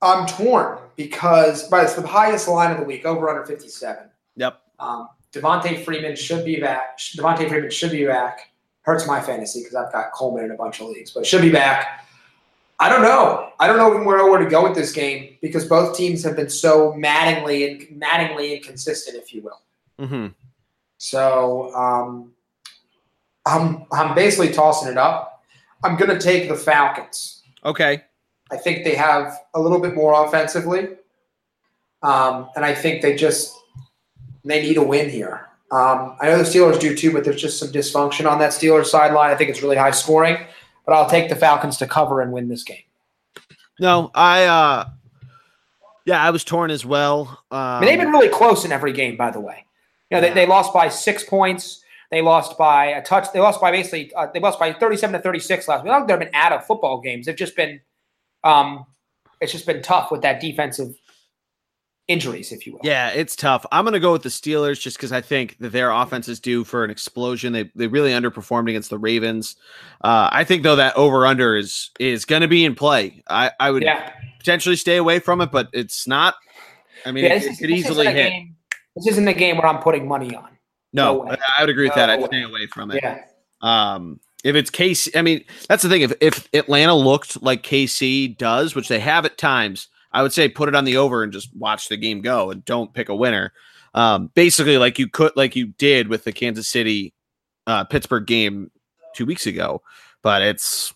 I'm 0.00 0.26
torn 0.26 0.78
because 0.96 1.68
but 1.68 1.84
it's 1.84 1.94
the 1.94 2.06
highest 2.06 2.48
line 2.48 2.72
of 2.72 2.78
the 2.78 2.84
week, 2.84 3.04
over 3.04 3.28
under 3.28 3.44
57. 3.44 4.08
Yep. 4.36 4.60
Um, 4.78 5.08
Devonta 5.32 5.84
Freeman 5.84 6.16
should 6.16 6.44
be 6.44 6.60
back. 6.60 6.98
Devonta 6.98 7.48
Freeman 7.48 7.70
should 7.70 7.92
be 7.92 8.04
back. 8.04 8.50
Hurts 8.82 9.06
my 9.06 9.20
fantasy 9.20 9.60
because 9.60 9.76
I've 9.76 9.92
got 9.92 10.12
Coleman 10.12 10.46
in 10.46 10.50
a 10.50 10.56
bunch 10.56 10.80
of 10.80 10.88
leagues, 10.88 11.12
but 11.12 11.24
should 11.24 11.42
be 11.42 11.52
back. 11.52 12.04
I 12.80 12.88
don't 12.88 13.02
know. 13.02 13.52
I 13.60 13.68
don't 13.68 13.76
know 13.76 14.04
where 14.04 14.28
where 14.28 14.40
to 14.40 14.50
go 14.50 14.64
with 14.64 14.74
this 14.74 14.90
game 14.90 15.36
because 15.40 15.64
both 15.66 15.96
teams 15.96 16.24
have 16.24 16.34
been 16.34 16.50
so 16.50 16.92
maddeningly 16.94 17.70
and 17.70 17.96
maddeningly 17.96 18.56
inconsistent, 18.56 19.16
if 19.16 19.32
you 19.32 19.40
will. 19.42 19.60
Hmm 19.98 20.28
So 20.98 21.74
um, 21.74 22.32
I'm 23.46 23.86
I'm 23.92 24.14
basically 24.14 24.52
tossing 24.52 24.90
it 24.90 24.98
up. 24.98 25.42
I'm 25.84 25.96
going 25.96 26.10
to 26.10 26.18
take 26.18 26.48
the 26.48 26.54
Falcons. 26.54 27.42
Okay. 27.64 28.02
I 28.50 28.56
think 28.56 28.84
they 28.84 28.94
have 28.94 29.32
a 29.54 29.60
little 29.60 29.80
bit 29.80 29.94
more 29.94 30.26
offensively, 30.26 30.88
um, 32.02 32.50
and 32.54 32.64
I 32.64 32.74
think 32.74 33.00
they 33.00 33.16
just 33.16 33.56
they 34.44 34.62
need 34.62 34.76
a 34.76 34.82
win 34.82 35.08
here. 35.08 35.48
Um, 35.70 36.16
I 36.20 36.26
know 36.26 36.36
the 36.36 36.44
Steelers 36.44 36.78
do 36.78 36.94
too, 36.94 37.12
but 37.12 37.24
there's 37.24 37.40
just 37.40 37.58
some 37.58 37.68
dysfunction 37.68 38.30
on 38.30 38.38
that 38.40 38.50
Steelers 38.50 38.86
sideline. 38.86 39.30
I 39.30 39.36
think 39.36 39.48
it's 39.48 39.62
really 39.62 39.76
high 39.76 39.90
scoring, 39.90 40.36
but 40.84 40.92
I'll 40.92 41.08
take 41.08 41.30
the 41.30 41.36
Falcons 41.36 41.78
to 41.78 41.86
cover 41.86 42.20
and 42.20 42.30
win 42.30 42.48
this 42.48 42.62
game. 42.62 42.82
No, 43.80 44.10
I 44.14 44.44
uh 44.44 44.88
yeah, 46.04 46.22
I 46.22 46.30
was 46.30 46.44
torn 46.44 46.70
as 46.70 46.84
well. 46.84 47.42
Um, 47.50 47.58
I 47.58 47.80
mean, 47.80 47.88
they've 47.88 48.00
been 48.00 48.12
really 48.12 48.28
close 48.28 48.64
in 48.64 48.72
every 48.72 48.92
game, 48.92 49.16
by 49.16 49.30
the 49.30 49.40
way. 49.40 49.64
You 50.12 50.20
know, 50.20 50.28
they, 50.28 50.34
they 50.34 50.46
lost 50.46 50.74
by 50.74 50.88
six 50.88 51.24
points. 51.24 51.82
They 52.10 52.20
lost 52.20 52.58
by 52.58 52.86
a 52.86 53.02
touch. 53.02 53.32
They 53.32 53.40
lost 53.40 53.60
by 53.60 53.70
basically. 53.70 54.12
Uh, 54.14 54.26
they 54.32 54.40
lost 54.40 54.58
by 54.58 54.72
thirty-seven 54.74 55.14
to 55.14 55.20
thirty-six 55.20 55.66
last 55.66 55.82
week. 55.84 55.90
I 55.90 55.98
don't 55.98 56.06
think 56.06 56.20
they've 56.20 56.30
been 56.30 56.38
out 56.38 56.52
of 56.52 56.66
football 56.66 57.00
games. 57.00 57.26
They've 57.26 57.34
just 57.36 57.56
been. 57.56 57.80
Um, 58.44 58.84
it's 59.40 59.52
just 59.52 59.66
been 59.66 59.82
tough 59.82 60.10
with 60.10 60.20
that 60.22 60.40
defensive 60.40 60.94
injuries, 62.08 62.52
if 62.52 62.66
you 62.66 62.74
will. 62.74 62.80
Yeah, 62.82 63.08
it's 63.10 63.34
tough. 63.34 63.64
I'm 63.72 63.84
going 63.84 63.94
to 63.94 64.00
go 64.00 64.12
with 64.12 64.22
the 64.22 64.28
Steelers 64.28 64.80
just 64.80 64.96
because 64.98 65.12
I 65.12 65.20
think 65.20 65.56
that 65.60 65.70
their 65.72 65.90
offense 65.90 66.28
is 66.28 66.38
due 66.40 66.64
for 66.64 66.84
an 66.84 66.90
explosion. 66.90 67.52
They 67.54 67.70
they 67.74 67.86
really 67.86 68.10
underperformed 68.10 68.68
against 68.68 68.90
the 68.90 68.98
Ravens. 68.98 69.56
Uh, 70.02 70.28
I 70.30 70.44
think 70.44 70.62
though 70.64 70.76
that 70.76 70.94
over 70.96 71.24
under 71.26 71.56
is 71.56 71.90
is 71.98 72.24
going 72.26 72.42
to 72.42 72.48
be 72.48 72.64
in 72.64 72.74
play. 72.74 73.22
I 73.30 73.52
I 73.58 73.70
would 73.70 73.82
Yeah. 73.82 74.12
potentially 74.38 74.76
stay 74.76 74.96
away 74.96 75.18
from 75.18 75.40
it, 75.40 75.50
but 75.50 75.68
it's 75.72 76.06
not. 76.06 76.34
I 77.06 77.12
mean, 77.12 77.24
yeah 77.24 77.34
it, 77.34 77.44
it 77.44 77.52
is, 77.52 77.58
could 77.58 77.70
easily 77.70 78.06
hit. 78.06 78.14
game. 78.30 78.51
This 78.96 79.06
isn't 79.08 79.26
a 79.28 79.34
game 79.34 79.56
where 79.56 79.66
I'm 79.66 79.82
putting 79.82 80.06
money 80.06 80.34
on. 80.34 80.48
No, 80.92 81.22
No. 81.24 81.36
I 81.58 81.62
would 81.62 81.70
agree 81.70 81.84
with 81.86 81.94
that. 81.94 82.06
No 82.06 82.12
I'd 82.14 82.20
way. 82.20 82.26
stay 82.26 82.42
away 82.42 82.66
from 82.66 82.90
it. 82.90 83.00
Yeah. 83.02 83.24
Um, 83.60 84.20
if 84.44 84.56
it's 84.56 84.70
KC, 84.70 85.16
I 85.16 85.22
mean, 85.22 85.44
that's 85.68 85.82
the 85.82 85.88
thing. 85.88 86.02
If 86.02 86.12
if 86.20 86.48
Atlanta 86.52 86.94
looked 86.94 87.42
like 87.42 87.62
KC 87.62 88.36
does, 88.36 88.74
which 88.74 88.88
they 88.88 88.98
have 88.98 89.24
at 89.24 89.38
times, 89.38 89.88
I 90.12 90.22
would 90.22 90.32
say 90.32 90.48
put 90.48 90.68
it 90.68 90.74
on 90.74 90.84
the 90.84 90.96
over 90.96 91.22
and 91.22 91.32
just 91.32 91.54
watch 91.56 91.88
the 91.88 91.96
game 91.96 92.20
go 92.20 92.50
and 92.50 92.64
don't 92.64 92.92
pick 92.92 93.08
a 93.08 93.14
winner. 93.14 93.52
Um, 93.94 94.30
basically, 94.34 94.78
like 94.78 94.98
you 94.98 95.08
could, 95.08 95.32
like 95.36 95.54
you 95.54 95.66
did 95.66 96.08
with 96.08 96.24
the 96.24 96.32
Kansas 96.32 96.68
City 96.68 97.14
uh, 97.66 97.84
Pittsburgh 97.84 98.26
game 98.26 98.70
two 99.14 99.26
weeks 99.26 99.46
ago. 99.46 99.82
But 100.22 100.42
it's 100.42 100.92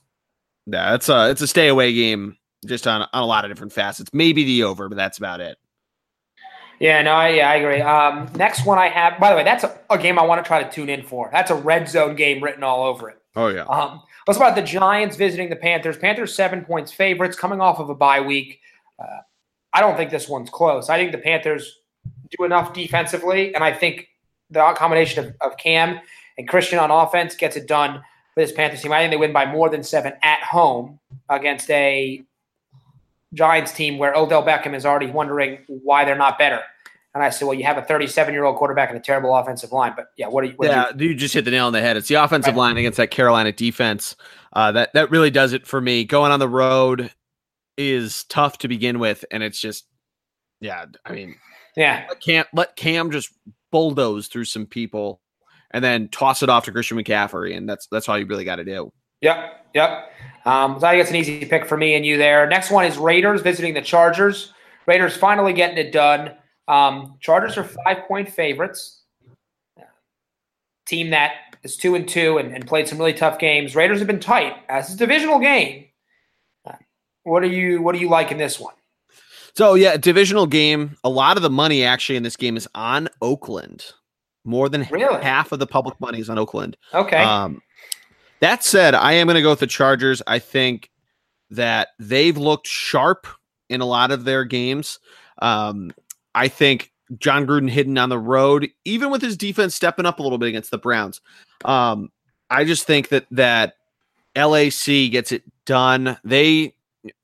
yeah, 0.66 0.94
it's 0.94 1.09
a 1.09 1.30
it's 1.30 1.40
a 1.40 1.47
stay 1.47 1.68
away 1.68 1.92
game 1.94 2.36
just 2.66 2.86
on 2.88 3.03
on 3.12 3.22
a 3.22 3.26
lot 3.26 3.44
of 3.44 3.51
different 3.51 3.72
facets. 3.72 4.11
Maybe 4.12 4.44
the 4.44 4.64
over, 4.64 4.88
but 4.88 4.97
that's 4.97 5.18
about 5.18 5.40
it. 5.40 5.57
Yeah, 6.79 7.03
no, 7.03 7.12
I, 7.12 7.29
yeah, 7.31 7.51
I 7.51 7.55
agree. 7.57 7.81
Um, 7.81 8.31
next 8.37 8.66
one 8.66 8.79
I 8.79 8.89
have, 8.89 9.18
by 9.18 9.31
the 9.31 9.37
way, 9.37 9.45
that's 9.45 9.64
a, 9.64 9.79
a 9.89 9.97
game 9.99 10.18
I 10.18 10.24
want 10.24 10.45
to 10.45 10.47
try 10.47 10.62
to 10.62 10.70
tune 10.70 10.89
in 10.89 11.03
for. 11.03 11.31
That's 11.33 11.51
a 11.51 11.55
red 11.55 11.89
zone 11.89 12.16
game 12.16 12.43
written 12.43 12.62
all 12.62 12.85
over 12.85 13.09
it. 13.09 13.18
Oh 13.35 13.49
yeah, 13.49 13.64
Um, 13.64 14.03
let's 14.27 14.39
about 14.39 14.57
the 14.57 14.62
Giants 14.62 15.16
visiting 15.16 15.51
the 15.51 15.57
Panthers. 15.57 15.97
Panthers 15.97 16.35
seven 16.35 16.64
points 16.64 16.93
favorites 16.93 17.37
coming 17.37 17.61
off 17.61 17.79
of 17.79 17.91
a 17.91 17.95
bye 17.95 18.20
week. 18.20 18.61
Uh, 18.99 19.20
I 19.72 19.81
don't 19.81 19.97
think 19.97 20.11
this 20.11 20.29
one's 20.29 20.49
close. 20.49 20.89
I 20.89 20.97
think 20.97 21.12
the 21.12 21.18
Panthers 21.18 21.81
do 22.39 22.45
enough 22.45 22.72
defensively, 22.72 23.55
and 23.55 23.62
I 23.62 23.72
think 23.72 24.09
the 24.51 24.72
combination 24.77 25.24
of, 25.24 25.53
of 25.53 25.57
Cam 25.59 26.01
and 26.39 26.49
Christian 26.49 26.79
on 26.79 26.91
offense 26.91 27.35
gets 27.35 27.57
it 27.57 27.66
done 27.66 28.03
for 28.35 28.41
this 28.41 28.53
Panthers 28.53 28.83
team. 28.83 28.93
I 28.93 29.01
think 29.01 29.11
they 29.11 29.16
win 29.16 29.33
by 29.33 29.51
more 29.51 29.68
than 29.68 29.83
seven 29.83 30.14
at 30.22 30.43
home 30.43 30.99
against 31.29 31.70
a 31.70 32.22
Giants 33.37 33.72
team 33.72 33.99
where 33.99 34.14
Odell 34.14 34.43
Beckham 34.45 34.74
is 34.74 34.84
already 34.84 35.07
wondering 35.07 35.59
why 35.68 36.05
they're 36.05 36.16
not 36.16 36.39
better. 36.39 36.61
And 37.14 37.22
I 37.24 37.30
said, 37.30 37.47
well, 37.47 37.55
you 37.55 37.64
have 37.64 37.78
a 37.78 37.82
37 37.82 38.34
year 38.34 38.45
old 38.45 38.57
quarterback 38.57 38.91
and 38.91 38.99
a 38.99 39.01
terrible 39.01 39.34
offensive 39.34 39.72
line. 39.72 39.95
But 39.97 40.09
yeah, 40.18 40.28
what 40.28 40.43
do 40.43 40.49
you? 40.49 40.55
What 40.57 40.66
do 40.66 40.72
you 40.72 41.07
yeah, 41.07 41.11
you 41.11 41.14
just 41.14 41.32
hit 41.32 41.45
the 41.47 41.51
nail 41.51 41.66
on 41.66 41.72
the 41.72 41.80
head. 41.80 41.97
It's 41.97 42.09
the 42.09 42.16
offensive 42.16 42.55
Right. 42.55 42.59
line 42.59 42.76
against 42.76 42.99
that 42.99 43.11
Carolina 43.11 43.53
defense. 43.53 44.16
Uh, 44.53 44.72
that 44.72 44.93
that 44.93 45.11
really 45.11 45.30
does 45.30 45.53
it 45.53 45.66
for 45.66 45.80
me. 45.80 46.05
Going 46.05 46.30
on 46.30 46.41
the 46.41 46.49
road 46.49 47.11
is 47.78 48.24
tough 48.24 48.59
to 48.59 48.68
begin 48.68 48.99
with, 48.99 49.24
and 49.30 49.43
it's 49.43 49.59
just, 49.61 49.87
yeah. 50.61 50.84
I 51.07 51.12
mean, 51.12 51.37
yeah. 51.76 52.05
let 52.09 52.20
Cam 52.20 52.45
let 52.53 52.76
Cam 52.76 53.11
just 53.11 53.30
bulldoze 53.70 54.28
through 54.28 54.45
some 54.45 54.66
people, 54.66 55.22
and 55.70 55.82
then 55.82 56.09
toss 56.09 56.43
it 56.43 56.51
off 56.51 56.64
to 56.66 56.72
Christian 56.72 56.99
McCaffrey, 56.99 57.57
and 57.57 57.66
that's 57.66 57.87
that's 57.87 58.11
all 58.11 58.18
you 58.18 58.26
really 58.26 58.45
got 58.45 58.57
to 58.57 58.64
do. 58.64 58.93
Yep, 59.21 59.67
yep. 59.75 60.12
Um, 60.45 60.79
so 60.79 60.87
I 60.87 60.93
think 60.93 61.01
it's 61.03 61.11
an 61.11 61.17
easy 61.17 61.45
pick 61.45 61.67
for 61.67 61.77
me 61.77 61.95
and 61.95 62.05
you 62.07 62.17
there. 62.19 62.47
Next 62.47 62.71
one 62.71 62.85
is 62.85 62.99
Raiders 62.99 63.43
visiting 63.43 63.75
the 63.75 63.83
Chargers. 63.83 64.53
Raiders 64.87 65.17
finally 65.17 65.53
getting 65.53 65.79
it 65.79 65.93
done. 65.93 66.33
Um, 66.69 67.17
Chargers 67.21 67.57
are 67.57 67.64
five 67.64 68.07
point 68.07 68.29
favorites. 68.29 69.03
Team 70.87 71.11
that 71.11 71.33
is 71.64 71.77
two 71.77 71.97
and 71.97 72.09
two 72.09 72.39
and, 72.39 72.55
and 72.55 72.64
played 72.67 72.87
some 72.87 72.99
really 72.99 73.12
tough 73.12 73.41
games. 73.41 73.75
Raiders 73.75 73.99
have 73.99 74.07
been 74.07 74.21
tight 74.21 74.55
as 74.69 74.95
a 74.95 74.97
divisional 74.97 75.41
game. 75.41 75.87
Uh, 76.64 76.75
What 77.25 77.43
are 77.43 77.47
you 77.49 77.83
What 77.83 77.93
do 77.95 78.01
you 78.01 78.09
like 78.09 78.31
in 78.31 78.39
this 78.39 78.61
one? 78.61 78.75
So 79.57 79.75
yeah, 79.75 79.97
divisional 79.97 80.47
game. 80.47 80.97
A 81.03 81.09
lot 81.09 81.37
of 81.37 81.43
the 81.43 81.51
money 81.51 81.83
actually 81.83 82.14
in 82.17 82.23
this 82.23 82.37
game 82.37 82.57
is 82.57 82.69
on 82.75 83.09
Oakland. 83.21 83.85
More 84.45 84.69
than 84.69 84.87
Really? 84.93 85.21
half 85.25 85.51
of 85.51 85.59
the 85.59 85.67
public 85.67 86.01
money 86.01 86.21
is 86.21 86.31
on 86.31 86.39
Oakland. 86.39 86.77
Okay. 86.95 87.17
Um, 87.17 87.61
that 88.41 88.64
said, 88.64 88.95
I 88.95 89.12
am 89.14 89.26
going 89.26 89.37
to 89.37 89.43
go 89.43 89.51
with 89.51 89.61
the 89.61 89.66
Chargers. 89.66 90.22
I 90.26 90.39
think 90.39 90.91
that 91.51 91.89
they've 91.99 92.37
looked 92.37 92.66
sharp 92.66 93.26
in 93.68 93.80
a 93.80 93.87
lot 93.87 94.11
of 94.11 94.24
their 94.24 94.45
games. 94.45 94.99
Um, 95.41 95.93
I 96.34 96.49
think 96.49 96.93
Jon 97.18 97.47
Gruden 97.47 97.70
hidden 97.70 97.99
on 97.99 98.09
the 98.09 98.18
road, 98.18 98.68
even 98.84 99.11
with 99.11 99.22
his 99.22 99.37
defense 99.37 99.74
stepping 99.74 100.07
up 100.07 100.18
a 100.18 100.22
little 100.22 100.39
bit 100.39 100.49
against 100.49 100.70
the 100.70 100.78
Browns. 100.78 101.20
Um, 101.64 102.11
I 102.51 102.64
just 102.64 102.87
think 102.87 103.09
that 103.09 103.26
that 103.30 103.74
LAC 104.37 105.11
gets 105.11 105.32
it 105.32 105.43
done. 105.64 106.18
They 106.24 106.74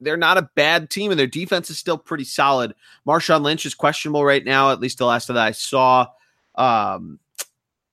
they're 0.00 0.16
not 0.16 0.38
a 0.38 0.48
bad 0.54 0.90
team, 0.90 1.10
and 1.10 1.18
their 1.18 1.26
defense 1.26 1.68
is 1.70 1.78
still 1.78 1.98
pretty 1.98 2.24
solid. 2.24 2.74
Marshawn 3.06 3.42
Lynch 3.42 3.66
is 3.66 3.74
questionable 3.74 4.24
right 4.24 4.44
now, 4.44 4.70
at 4.70 4.80
least 4.80 4.98
the 4.98 5.06
last 5.06 5.26
that 5.28 5.36
I 5.36 5.50
saw. 5.50 6.06
Um, 6.54 7.18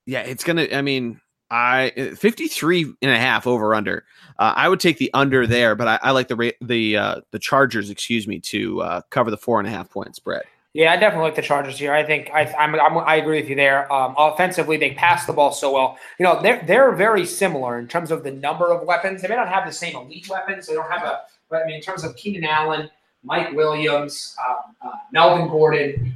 yeah, 0.06 0.22
it's 0.22 0.44
gonna. 0.44 0.68
I 0.72 0.82
mean, 0.82 1.20
I 1.52 2.14
53 2.16 2.94
and 3.02 3.12
a 3.12 3.18
half 3.18 3.48
over 3.48 3.74
under. 3.74 4.06
Uh, 4.38 4.54
I 4.56 4.70
would 4.70 4.80
take 4.80 4.98
the 4.98 5.10
under 5.14 5.48
there, 5.48 5.76
but 5.76 5.88
I, 5.88 6.00
I 6.04 6.12
like 6.12 6.28
the 6.28 6.54
the 6.62 6.98
uh, 6.98 7.22
the 7.32 7.40
Chargers, 7.40 7.90
excuse 7.90 8.28
me, 8.28 8.40
to 8.42 8.82
uh, 8.82 9.02
cover 9.10 9.32
the 9.32 9.38
four 9.38 9.60
and 9.60 9.68
a 9.68 9.72
half 9.72 9.90
point 9.90 10.16
spread. 10.16 10.44
Yeah, 10.74 10.92
I 10.94 10.98
definitely 10.98 11.26
like 11.26 11.36
the 11.36 11.42
Chargers 11.42 11.80
here. 11.80 11.94
I 11.94 12.04
think 12.04 12.30
I, 12.32 12.42
I'm, 12.54 12.76
I'm 12.76 12.98
i 13.00 13.16
agree 13.16 13.42
with 13.42 13.50
you 13.50 13.56
there. 13.56 13.92
Um, 13.92 14.14
offensively, 14.18 14.78
they 14.78 14.92
pass 14.92 15.26
the 15.26 15.34
ball 15.34 15.52
so 15.52 15.74
well. 15.74 15.98
You 16.20 16.26
know, 16.26 16.42
they're 16.42 16.64
they're 16.66 16.92
very 16.92 17.26
similar 17.26 17.80
in 17.80 17.88
terms 17.88 18.12
of 18.12 18.24
the 18.24 18.32
number 18.32 18.72
of 18.72 18.86
weapons. 18.86 19.22
They 19.22 19.28
may 19.28 19.36
not 19.36 19.50
have 19.50 19.66
the 19.66 19.74
same 19.74 19.96
elite 19.96 20.30
weapons. 20.30 20.68
They 20.68 20.76
don't 20.76 20.90
have 20.90 21.04
a. 21.04 21.22
But 21.50 21.64
I 21.64 21.66
mean, 21.66 21.78
in 21.78 21.82
terms 21.82 22.04
of 22.04 22.16
Keenan 22.16 22.44
Allen, 22.44 22.90
Mike 23.24 23.52
Williams, 23.54 24.36
um, 24.48 24.76
uh, 24.82 24.96
Melvin 25.12 25.48
Gordon, 25.48 26.16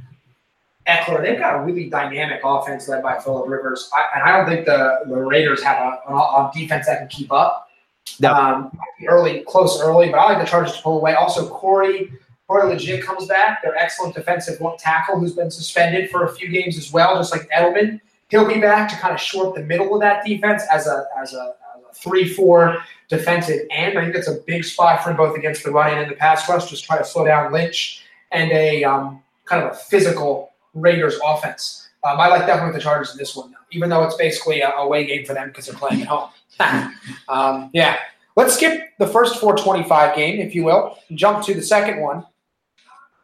Ekeler, 0.86 1.22
they've 1.22 1.38
got 1.38 1.60
a 1.60 1.64
really 1.64 1.88
dynamic 1.88 2.40
offense 2.44 2.88
led 2.88 3.02
by 3.02 3.18
Philip 3.18 3.48
Rivers, 3.48 3.90
I, 3.94 4.04
and 4.14 4.24
I 4.24 4.36
don't 4.36 4.46
think 4.46 4.66
the, 4.66 5.00
the 5.06 5.16
Raiders 5.16 5.62
have 5.62 5.78
a, 5.78 6.12
a, 6.12 6.14
a 6.14 6.50
defense 6.54 6.86
that 6.86 6.98
can 6.98 7.08
keep 7.08 7.32
up. 7.32 7.70
Um, 8.24 8.76
early, 9.08 9.44
close 9.48 9.80
early, 9.80 10.10
but 10.10 10.18
I 10.18 10.32
like 10.32 10.44
the 10.44 10.48
Chargers 10.48 10.76
to 10.76 10.82
pull 10.82 10.98
away. 10.98 11.14
Also, 11.14 11.48
Corey 11.48 12.12
Corey 12.46 12.74
Liuget 12.74 13.02
comes 13.02 13.26
back. 13.26 13.62
Their 13.62 13.74
excellent 13.76 14.14
defensive 14.14 14.60
tackle, 14.78 15.18
who's 15.18 15.32
been 15.32 15.50
suspended 15.50 16.10
for 16.10 16.26
a 16.26 16.32
few 16.34 16.48
games 16.48 16.76
as 16.76 16.92
well, 16.92 17.16
just 17.16 17.32
like 17.32 17.48
Edelman. 17.48 18.00
He'll 18.28 18.46
be 18.46 18.60
back 18.60 18.90
to 18.90 18.96
kind 18.96 19.14
of 19.14 19.20
shore 19.20 19.48
up 19.48 19.54
the 19.54 19.62
middle 19.62 19.94
of 19.94 20.00
that 20.02 20.24
defense 20.24 20.62
as 20.70 20.86
a 20.86 21.06
as 21.16 21.32
a, 21.32 21.54
as 21.76 21.82
a 21.82 21.94
three-four 21.94 22.76
defensive 23.08 23.60
end. 23.70 23.98
I 23.98 24.02
think 24.02 24.14
that's 24.14 24.28
a 24.28 24.40
big 24.46 24.64
spot 24.64 25.02
for 25.02 25.10
him 25.10 25.16
both 25.16 25.36
against 25.36 25.64
the 25.64 25.70
run 25.70 25.96
and 25.96 26.10
the 26.10 26.16
pass 26.16 26.48
rush. 26.48 26.68
Just 26.68 26.84
try 26.84 26.98
to 26.98 27.04
slow 27.04 27.24
down 27.24 27.52
Lynch 27.52 28.04
and 28.32 28.52
a 28.52 28.84
um, 28.84 29.22
kind 29.46 29.62
of 29.64 29.72
a 29.72 29.74
physical 29.74 30.53
Raiders 30.74 31.18
offense. 31.24 31.88
Um, 32.04 32.20
I 32.20 32.28
like 32.28 32.46
definitely 32.46 32.74
the 32.74 32.82
Chargers 32.82 33.12
in 33.12 33.18
this 33.18 33.34
one, 33.34 33.50
though, 33.50 33.56
even 33.70 33.88
though 33.88 34.02
it's 34.04 34.16
basically 34.16 34.60
a 34.60 34.70
away 34.70 35.06
game 35.06 35.24
for 35.24 35.32
them 35.32 35.48
because 35.48 35.66
they're 35.66 35.74
playing 35.74 36.02
at 36.02 36.08
home. 36.08 36.30
um, 37.28 37.70
yeah. 37.72 37.98
Let's 38.36 38.54
skip 38.54 38.90
the 38.98 39.06
first 39.06 39.36
425 39.36 40.16
game, 40.16 40.40
if 40.40 40.54
you 40.54 40.64
will, 40.64 40.98
and 41.08 41.16
jump 41.16 41.44
to 41.46 41.54
the 41.54 41.62
second 41.62 42.00
one. 42.00 42.26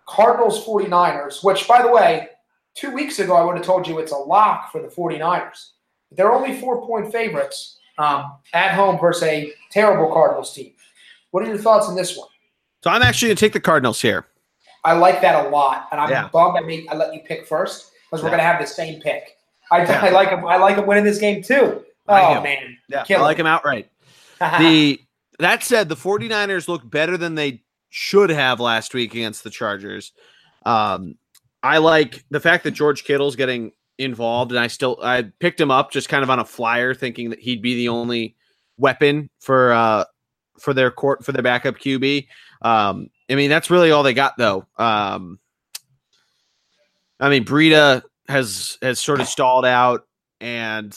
Cardinals 0.07 0.65
49ers, 0.65 1.45
which, 1.45 1.69
by 1.69 1.83
the 1.83 1.91
way, 1.91 2.29
two 2.75 2.93
weeks 2.93 3.19
ago 3.19 3.35
I 3.37 3.45
would 3.45 3.57
have 3.57 3.67
told 3.67 3.87
you 3.87 3.99
it's 3.99 4.13
a 4.13 4.17
lock 4.17 4.73
for 4.73 4.81
the 4.81 4.89
49ers. 4.89 5.71
They're 6.13 6.33
only 6.33 6.59
four 6.59 6.87
point 6.87 7.13
favorites 7.13 7.79
um, 7.99 8.33
at 8.53 8.75
home 8.75 8.99
versus 8.99 9.25
a 9.25 9.53
terrible 9.71 10.13
Cardinals 10.13 10.55
team. 10.55 10.73
What 11.31 11.45
are 11.45 11.49
your 11.49 11.59
thoughts 11.59 11.87
on 11.87 11.95
this 11.95 12.17
one? 12.17 12.29
So 12.83 12.91
I'm 12.91 13.03
actually 13.03 13.29
going 13.29 13.37
to 13.37 13.41
take 13.41 13.53
the 13.53 13.61
Cardinals 13.61 14.01
here. 14.01 14.27
I 14.85 14.95
like 14.95 15.21
that 15.21 15.47
a 15.47 15.49
lot, 15.49 15.89
and 15.93 16.01
I'm 16.01 16.11
yeah. 16.11 16.29
bummed 16.29 16.57
I, 16.57 16.61
made, 16.61 16.87
I 16.89 16.95
let 16.95 17.15
you 17.15 17.21
pick 17.21 17.47
first 17.47 17.93
because 18.11 18.23
we're 18.23 18.29
yeah. 18.29 18.37
going 18.37 18.41
to 18.41 18.45
have 18.45 18.61
the 18.61 18.67
same 18.67 19.01
pick. 19.01 19.37
I, 19.71 19.85
yeah. 19.85 20.01
I 20.05 20.11
like 20.11 20.31
him. 20.31 20.45
I 20.47 20.57
like 20.57 20.77
him 20.77 20.87
winning 20.87 21.05
this 21.05 21.19
game 21.19 21.43
too. 21.43 21.85
Oh 22.09 22.41
man, 22.41 22.77
yeah, 22.89 23.05
I 23.09 23.21
like 23.21 23.37
him 23.37 23.47
outright. 23.47 23.89
the 24.41 25.01
that 25.39 25.63
said, 25.63 25.89
the 25.89 25.97
49ers 25.97 26.69
look 26.69 26.89
better 26.89 27.17
than 27.17 27.35
they 27.35 27.63
should 27.91 28.31
have 28.31 28.61
last 28.61 28.95
week 28.95 29.15
against 29.15 29.45
the 29.45 29.51
Chargers. 29.51 30.13
Um, 30.67 31.17
I 31.63 31.79
like 31.79 32.25
the 32.31 32.41
fact 32.41 32.65
that 32.65 32.73
George 32.73 33.05
Kittle's 33.05 33.37
getting 33.37 33.73
involved, 33.99 34.51
and 34.51 34.59
I 34.59 34.67
still 34.67 34.99
I 35.03 35.23
picked 35.39 35.61
him 35.61 35.71
up 35.71 35.93
just 35.93 36.09
kind 36.09 36.23
of 36.23 36.31
on 36.31 36.39
a 36.39 36.45
flyer, 36.45 36.95
thinking 36.95 37.31
that 37.31 37.39
he'd 37.39 37.63
be 37.63 37.75
the 37.75 37.89
only 37.89 38.35
weapon 38.77 39.29
for 39.41 39.73
uh 39.73 40.05
for 40.59 40.75
their 40.75 40.91
court 40.91 41.25
for 41.25 41.33
their 41.33 41.43
backup 41.43 41.77
QB. 41.77 42.27
Um, 42.63 43.09
I 43.31 43.35
mean, 43.35 43.51
that's 43.51 43.71
really 43.71 43.91
all 43.91 44.03
they 44.03 44.15
got, 44.15 44.37
though. 44.37 44.67
Um, 44.77 45.39
I 47.21 47.29
mean, 47.29 47.45
Breida 47.45 48.03
has 48.29 48.79
has 48.83 48.99
sort 48.99 49.21
of 49.21 49.29
stalled 49.29 49.65
out, 49.65 50.07
and 50.41 50.97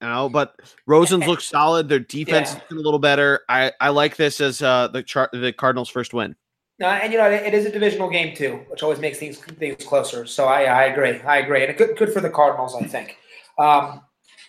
you 0.00 0.08
know, 0.08 0.28
but 0.28 0.58
Rosen's 0.86 1.26
looks 1.26 1.44
solid. 1.44 1.88
Their 1.88 1.98
defense 1.98 2.54
yeah. 2.54 2.60
is 2.70 2.72
a 2.72 2.80
little 2.80 2.98
better. 2.98 3.40
I 3.48 3.72
I 3.80 3.90
like 3.90 4.16
this 4.16 4.40
as 4.40 4.62
uh, 4.62 4.88
the 4.88 5.02
char- 5.02 5.30
the 5.32 5.52
Cardinals' 5.52 5.88
first 5.90 6.14
win. 6.14 6.36
Uh, 6.82 6.86
and 6.86 7.12
you 7.12 7.18
know, 7.18 7.30
it 7.30 7.54
is 7.54 7.66
a 7.66 7.70
divisional 7.70 8.10
game 8.10 8.34
too, 8.34 8.60
which 8.68 8.82
always 8.82 8.98
makes 8.98 9.18
things 9.18 9.38
things 9.38 9.84
closer. 9.84 10.26
So 10.26 10.46
I 10.46 10.64
I 10.64 10.84
agree. 10.84 11.20
I 11.20 11.38
agree, 11.38 11.64
and 11.64 11.76
good 11.76 11.96
good 11.98 12.12
for 12.12 12.20
the 12.20 12.30
Cardinals, 12.30 12.74
I 12.74 12.84
think. 12.84 13.16
Um, 13.58 14.00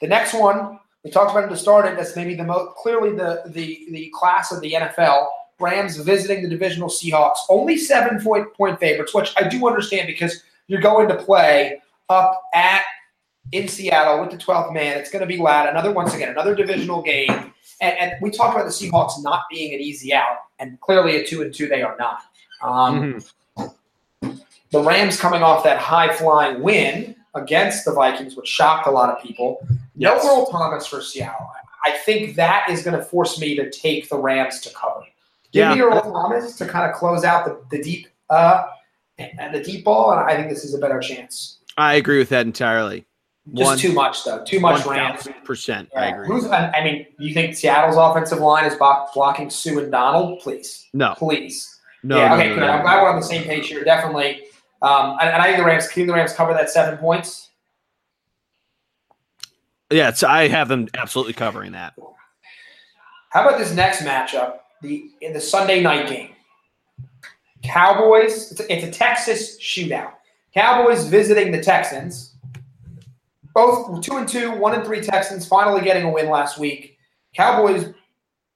the 0.01 0.07
next 0.07 0.33
one 0.33 0.79
we 1.05 1.11
talked 1.11 1.31
about 1.31 1.45
it 1.45 1.49
to 1.49 1.57
start 1.57 1.85
it. 1.85 1.95
That's 1.95 2.15
maybe 2.15 2.33
the 2.33 2.43
most 2.43 2.75
clearly 2.75 3.11
the 3.11 3.43
the 3.45 3.87
the 3.91 4.11
class 4.13 4.51
of 4.51 4.59
the 4.61 4.73
NFL. 4.73 5.27
Rams 5.59 5.97
visiting 5.97 6.43
the 6.43 6.49
divisional 6.49 6.89
Seahawks, 6.89 7.37
only 7.49 7.77
seven 7.77 8.21
point, 8.21 8.53
point 8.53 8.79
favorites, 8.79 9.13
which 9.13 9.33
I 9.37 9.47
do 9.47 9.67
understand 9.67 10.07
because 10.07 10.43
you're 10.67 10.81
going 10.81 11.07
to 11.07 11.15
play 11.15 11.81
up 12.09 12.41
at 12.53 12.83
in 13.51 13.67
Seattle 13.67 14.21
with 14.21 14.31
the 14.31 14.37
12th 14.37 14.73
man. 14.73 14.97
It's 14.97 15.11
going 15.11 15.21
to 15.21 15.27
be 15.27 15.37
loud. 15.37 15.69
Another, 15.69 15.91
once 15.91 16.13
again, 16.13 16.29
another 16.29 16.55
divisional 16.55 17.01
game. 17.01 17.53
And, 17.81 17.97
and, 17.99 18.13
we 18.21 18.31
talked 18.31 18.55
about 18.55 18.65
the 18.65 18.71
Seahawks 18.71 19.21
not 19.21 19.43
being 19.51 19.73
an 19.73 19.81
easy 19.81 20.13
out, 20.13 20.37
and 20.59 20.79
clearly 20.79 21.17
a 21.17 21.25
two 21.25 21.41
and 21.41 21.53
two 21.53 21.67
they 21.67 21.81
are 21.81 21.95
not. 21.99 22.21
Um, 22.61 23.21
mm-hmm. 23.57 24.31
The 24.71 24.81
Rams 24.81 25.19
coming 25.19 25.43
off 25.43 25.63
that 25.63 25.77
high 25.77 26.13
flying 26.13 26.61
win 26.61 27.15
against 27.33 27.85
the 27.85 27.93
Vikings, 27.93 28.35
which 28.35 28.47
shocked 28.47 28.87
a 28.87 28.91
lot 28.91 29.09
of 29.09 29.21
people. 29.21 29.65
Yes. 29.95 30.23
No 30.23 30.29
Earl 30.29 30.45
Thomas 30.47 30.87
for 30.87 31.01
Seattle. 31.01 31.49
I 31.85 31.91
think 31.91 32.35
that 32.35 32.69
is 32.69 32.81
going 32.81 32.97
to 32.97 33.03
force 33.03 33.39
me 33.39 33.55
to 33.55 33.69
take 33.69 34.09
the 34.09 34.17
Rams 34.17 34.59
to 34.61 34.73
cover. 34.73 35.01
Give 35.55 35.61
yeah. 35.61 35.73
me 35.73 35.79
Earl 35.79 36.01
Thomas 36.01 36.57
to 36.57 36.65
kind 36.65 36.91
of 36.91 36.97
close 36.97 37.23
out 37.23 37.45
the, 37.45 37.77
the 37.77 37.81
deep 37.81 38.09
uh, 38.29 38.65
and 39.17 39.55
the 39.55 39.63
deep 39.63 39.85
ball, 39.85 40.11
and 40.11 40.19
I 40.19 40.35
think 40.35 40.49
this 40.49 40.65
is 40.65 40.73
a 40.73 40.77
better 40.77 40.99
chance. 40.99 41.59
I 41.77 41.93
agree 41.93 42.17
with 42.17 42.27
that 42.27 42.45
entirely. 42.45 43.05
Just 43.53 43.65
One, 43.65 43.77
too 43.77 43.93
much 43.93 44.25
though. 44.25 44.43
Too 44.43 44.59
much 44.59 44.85
Rams. 44.85 45.29
Percent. 45.45 45.87
Yeah. 45.93 46.01
I 46.01 46.05
agree. 46.07 46.27
Who's, 46.27 46.45
I 46.47 46.83
mean, 46.83 47.05
you 47.19 47.33
think 47.33 47.55
Seattle's 47.55 47.95
offensive 47.95 48.39
line 48.39 48.65
is 48.65 48.75
blocking 48.75 49.49
Suh 49.49 49.79
and 49.79 49.89
Donald? 49.89 50.41
Please. 50.41 50.87
No. 50.91 51.13
Please. 51.17 51.79
No. 52.03 52.17
Yeah. 52.17 52.27
No, 52.27 52.35
okay. 52.35 52.49
No, 52.49 52.55
good. 52.55 52.63
I'm 52.63 52.81
glad 52.81 53.01
we're 53.01 53.09
on 53.09 53.15
the 53.15 53.25
same 53.25 53.43
page 53.45 53.69
here. 53.69 53.85
Definitely. 53.85 54.41
Um, 54.81 55.17
and, 55.21 55.29
and 55.29 55.41
I 55.41 55.45
think 55.45 55.59
the 55.59 55.63
Rams. 55.63 55.87
Can 55.87 56.05
the 56.05 56.13
Rams 56.13 56.33
cover 56.33 56.53
that 56.53 56.69
seven 56.69 56.97
points? 56.97 57.51
Yeah, 59.89 60.09
it's, 60.09 60.21
I 60.21 60.49
have 60.49 60.67
them 60.67 60.89
absolutely 60.93 61.33
covering 61.33 61.71
that. 61.71 61.93
How 63.29 63.47
about 63.47 63.57
this 63.57 63.73
next 63.73 64.01
matchup? 64.01 64.57
The 64.81 65.09
in 65.21 65.33
the 65.33 65.41
Sunday 65.41 65.81
night 65.81 66.07
game. 66.07 66.31
Cowboys. 67.63 68.51
It's 68.51 68.59
a, 68.59 68.73
it's 68.73 68.83
a 68.85 68.91
Texas 68.91 69.57
shootout. 69.59 70.13
Cowboys 70.53 71.05
visiting 71.05 71.51
the 71.51 71.61
Texans 71.61 72.35
both 73.55 74.01
two 74.01 74.17
and 74.17 74.27
two, 74.27 74.51
one 74.51 74.75
and 74.75 74.85
three 74.85 75.01
Texans 75.01 75.47
finally 75.47 75.81
getting 75.81 76.03
a 76.03 76.11
win 76.11 76.29
last 76.29 76.59
week. 76.59 76.99
Cowboys, 77.35 77.91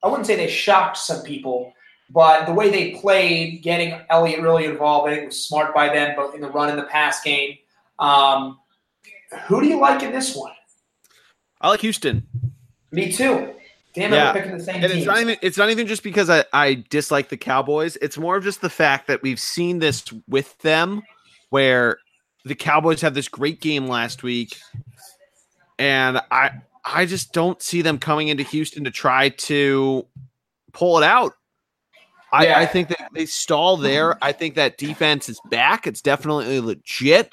I 0.03 0.07
wouldn't 0.07 0.27
say 0.27 0.35
they 0.35 0.49
shocked 0.49 0.97
some 0.97 1.23
people, 1.23 1.73
but 2.09 2.45
the 2.45 2.53
way 2.53 2.69
they 2.69 2.99
played, 2.99 3.63
getting 3.63 3.99
Elliott 4.09 4.41
really 4.41 4.65
involved, 4.65 5.09
I 5.09 5.15
think 5.15 5.27
was 5.27 5.41
smart 5.41 5.73
by 5.73 5.87
them, 5.87 6.15
both 6.15 6.35
in 6.35 6.41
the 6.41 6.49
run 6.49 6.69
and 6.69 6.77
the 6.77 6.83
pass 6.83 7.23
game. 7.23 7.57
Um, 7.97 8.59
who 9.47 9.61
do 9.61 9.67
you 9.67 9.79
like 9.79 10.03
in 10.03 10.11
this 10.11 10.35
one? 10.35 10.51
I 11.61 11.69
like 11.69 11.81
Houston. 11.81 12.27
Me 12.91 13.11
too. 13.11 13.53
Damn 13.93 14.13
it, 14.13 14.15
yeah. 14.15 14.33
we're 14.33 14.41
picking 14.41 14.57
the 14.57 14.63
same 14.63 14.83
and 14.83 14.85
it's 14.85 15.05
not 15.05 15.19
even 15.19 15.37
it's 15.41 15.57
not 15.57 15.69
even 15.71 15.87
just 15.87 16.03
because 16.03 16.29
I, 16.29 16.45
I 16.53 16.85
dislike 16.89 17.29
the 17.29 17.37
Cowboys. 17.37 17.97
It's 18.01 18.17
more 18.17 18.37
of 18.37 18.43
just 18.43 18.61
the 18.61 18.69
fact 18.69 19.07
that 19.07 19.21
we've 19.23 19.39
seen 19.39 19.79
this 19.79 20.03
with 20.27 20.57
them 20.59 21.01
where 21.49 21.97
the 22.45 22.55
Cowboys 22.55 23.01
had 23.01 23.15
this 23.15 23.27
great 23.27 23.61
game 23.61 23.87
last 23.87 24.21
week 24.21 24.59
and 25.79 26.21
I 26.29 26.51
I 26.85 27.05
just 27.05 27.33
don't 27.33 27.61
see 27.61 27.81
them 27.81 27.97
coming 27.97 28.27
into 28.27 28.43
Houston 28.43 28.83
to 28.83 28.91
try 28.91 29.29
to 29.29 30.05
pull 30.73 30.97
it 30.97 31.03
out. 31.03 31.33
I, 32.31 32.45
yeah. 32.45 32.59
I 32.59 32.65
think 32.67 32.89
that 32.89 33.09
they 33.13 33.25
stall 33.25 33.75
there. 33.77 34.23
I 34.23 34.31
think 34.33 34.55
that 34.55 34.77
defense 34.77 35.29
is 35.29 35.39
back. 35.49 35.87
It's 35.87 36.01
definitely 36.01 36.59
legit. 36.59 37.31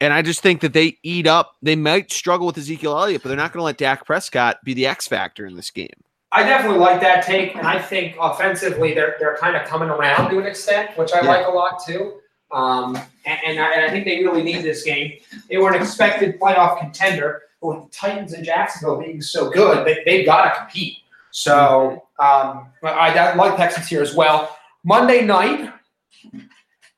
And 0.00 0.12
I 0.12 0.22
just 0.22 0.40
think 0.40 0.62
that 0.62 0.72
they 0.72 0.98
eat 1.02 1.26
up. 1.26 1.56
They 1.62 1.76
might 1.76 2.10
struggle 2.10 2.46
with 2.46 2.56
Ezekiel 2.56 2.98
Elliott, 2.98 3.22
but 3.22 3.28
they're 3.28 3.36
not 3.36 3.52
going 3.52 3.60
to 3.60 3.64
let 3.64 3.76
Dak 3.76 4.06
Prescott 4.06 4.58
be 4.64 4.72
the 4.72 4.86
X 4.86 5.06
factor 5.06 5.46
in 5.46 5.56
this 5.56 5.70
game. 5.70 5.88
I 6.32 6.44
definitely 6.44 6.78
like 6.78 7.00
that 7.00 7.24
take, 7.24 7.56
and 7.56 7.66
I 7.66 7.80
think 7.80 8.16
offensively 8.20 8.94
they're 8.94 9.16
they're 9.18 9.36
kind 9.36 9.56
of 9.56 9.66
coming 9.66 9.88
around 9.88 10.30
to 10.30 10.38
an 10.38 10.46
extent, 10.46 10.96
which 10.96 11.12
I 11.12 11.22
yeah. 11.22 11.28
like 11.28 11.46
a 11.46 11.50
lot 11.50 11.84
too. 11.84 12.20
Um, 12.52 12.96
and, 13.26 13.38
and, 13.46 13.60
I, 13.60 13.74
and, 13.74 13.84
I, 13.84 13.90
think 13.90 14.04
they 14.04 14.24
really 14.24 14.42
need 14.42 14.62
this 14.62 14.82
game. 14.82 15.12
They 15.48 15.58
were 15.58 15.72
an 15.72 15.80
expected 15.80 16.40
playoff 16.40 16.80
contender, 16.80 17.42
but 17.60 17.68
with 17.68 17.84
the 17.84 17.90
Titans 17.90 18.32
and 18.32 18.44
Jacksonville 18.44 18.98
being 18.98 19.22
so 19.22 19.50
good, 19.50 19.86
they, 19.86 19.98
they've 20.04 20.26
got 20.26 20.52
to 20.52 20.58
compete. 20.58 20.98
So 21.30 22.02
um, 22.18 22.66
I, 22.82 23.16
I 23.16 23.34
like 23.36 23.56
Texans 23.56 23.86
here 23.86 24.02
as 24.02 24.16
well. 24.16 24.56
Monday 24.82 25.24
night, 25.24 25.72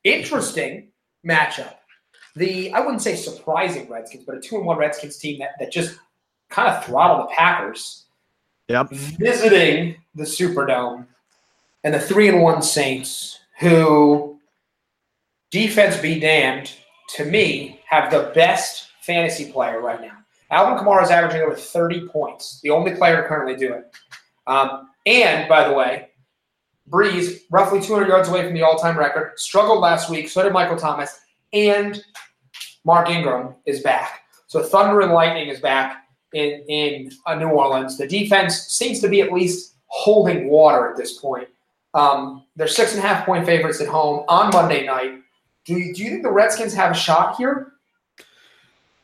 interesting 0.03 0.87
matchup. 1.23 1.75
The 2.35 2.73
I 2.73 2.79
wouldn't 2.79 3.01
say 3.01 3.15
surprising 3.15 3.89
Redskins, 3.89 4.23
but 4.25 4.35
a 4.35 4.39
two 4.39 4.57
and 4.57 4.65
one 4.65 4.77
Redskins 4.77 5.17
team 5.17 5.39
that, 5.39 5.51
that 5.59 5.71
just 5.71 5.99
kind 6.49 6.67
of 6.67 6.83
throttled 6.85 7.29
the 7.29 7.33
Packers. 7.33 8.05
Yep. 8.69 8.89
Visiting 8.91 9.95
the 10.15 10.23
Superdome 10.23 11.05
and 11.83 11.93
the 11.93 11.99
three 11.99 12.29
and 12.29 12.41
one 12.41 12.61
Saints, 12.61 13.39
who 13.59 14.39
defense 15.51 15.97
be 15.97 16.19
damned, 16.19 16.71
to 17.15 17.25
me, 17.25 17.81
have 17.87 18.11
the 18.11 18.31
best 18.33 18.87
fantasy 19.01 19.51
player 19.51 19.81
right 19.81 20.01
now. 20.01 20.17
Alvin 20.49 20.83
Kamara 20.83 21.03
is 21.03 21.09
averaging 21.11 21.41
over 21.41 21.55
30 21.55 22.07
points, 22.07 22.59
the 22.61 22.69
only 22.69 22.95
player 22.95 23.25
currently 23.27 23.55
doing 23.55 23.79
it. 23.79 23.95
Um, 24.47 24.89
and 25.05 25.49
by 25.49 25.67
the 25.67 25.73
way, 25.73 26.09
Brees, 26.89 27.41
roughly 27.49 27.81
200 27.81 28.07
yards 28.07 28.29
away 28.29 28.43
from 28.45 28.53
the 28.53 28.61
all-time 28.61 28.97
record, 28.97 29.33
struggled 29.37 29.79
last 29.79 30.09
week. 30.09 30.29
So 30.29 30.43
did 30.43 30.53
Michael 30.53 30.77
Thomas, 30.77 31.19
and 31.53 32.03
Mark 32.85 33.09
Ingram 33.09 33.55
is 33.65 33.81
back. 33.81 34.21
So 34.47 34.61
Thunder 34.63 35.01
and 35.01 35.11
Lightning 35.13 35.47
is 35.47 35.59
back 35.59 36.03
in 36.33 36.63
in 36.67 37.11
uh, 37.25 37.35
New 37.35 37.47
Orleans. 37.49 37.97
The 37.97 38.07
defense 38.07 38.55
seems 38.67 38.99
to 39.01 39.07
be 39.07 39.21
at 39.21 39.31
least 39.31 39.75
holding 39.87 40.49
water 40.49 40.89
at 40.89 40.97
this 40.97 41.17
point. 41.19 41.47
Um, 41.93 42.45
they're 42.55 42.67
six 42.67 42.95
and 42.95 43.03
a 43.03 43.07
half 43.07 43.25
point 43.25 43.45
favorites 43.45 43.79
at 43.79 43.87
home 43.87 44.25
on 44.27 44.49
Monday 44.51 44.85
night. 44.85 45.19
Do 45.65 45.75
you, 45.75 45.93
do 45.93 46.03
you 46.03 46.09
think 46.09 46.23
the 46.23 46.31
Redskins 46.31 46.73
have 46.73 46.91
a 46.91 46.95
shot 46.95 47.37
here? 47.37 47.73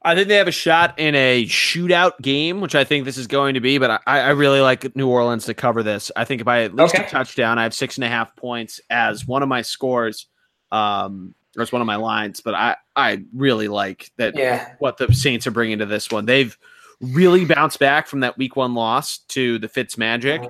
I 0.01 0.15
think 0.15 0.27
they 0.27 0.35
have 0.35 0.47
a 0.47 0.51
shot 0.51 0.97
in 0.97 1.13
a 1.13 1.45
shootout 1.45 2.19
game, 2.21 2.61
which 2.61 2.73
I 2.73 2.83
think 2.83 3.05
this 3.05 3.17
is 3.17 3.27
going 3.27 3.53
to 3.53 3.59
be. 3.59 3.77
But 3.77 4.01
I, 4.07 4.19
I 4.21 4.29
really 4.29 4.61
like 4.61 4.95
New 4.95 5.07
Orleans 5.09 5.45
to 5.45 5.53
cover 5.53 5.83
this. 5.83 6.11
I 6.15 6.25
think 6.25 6.43
by 6.43 6.63
at 6.63 6.73
least 6.75 6.95
Okay. 6.95 7.05
a 7.05 7.09
touchdown, 7.09 7.59
I 7.59 7.63
have 7.63 7.73
six 7.73 7.97
and 7.97 8.03
a 8.03 8.07
half 8.07 8.35
points 8.35 8.79
as 8.89 9.27
one 9.27 9.43
of 9.43 9.49
my 9.49 9.61
scores, 9.61 10.27
um, 10.71 11.35
or 11.57 11.61
as 11.63 11.71
one 11.71 11.81
of 11.81 11.85
my 11.87 11.95
lines. 11.95 12.41
But 12.41 12.55
I, 12.55 12.75
I 12.95 13.23
really 13.33 13.67
like 13.67 14.11
that 14.17 14.35
Yeah. 14.37 14.73
what 14.79 14.97
the 14.97 15.13
Saints 15.13 15.47
are 15.47 15.51
bringing 15.51 15.79
to 15.79 15.85
this 15.85 16.09
one. 16.11 16.25
They've 16.25 16.57
really 17.01 17.45
bounced 17.45 17.79
back 17.79 18.07
from 18.07 18.19
that 18.21 18.37
Week 18.37 18.55
One 18.55 18.73
loss 18.75 19.19
to 19.29 19.57
the 19.59 19.67
Fitz 19.69 19.97
Magic. 19.97 20.41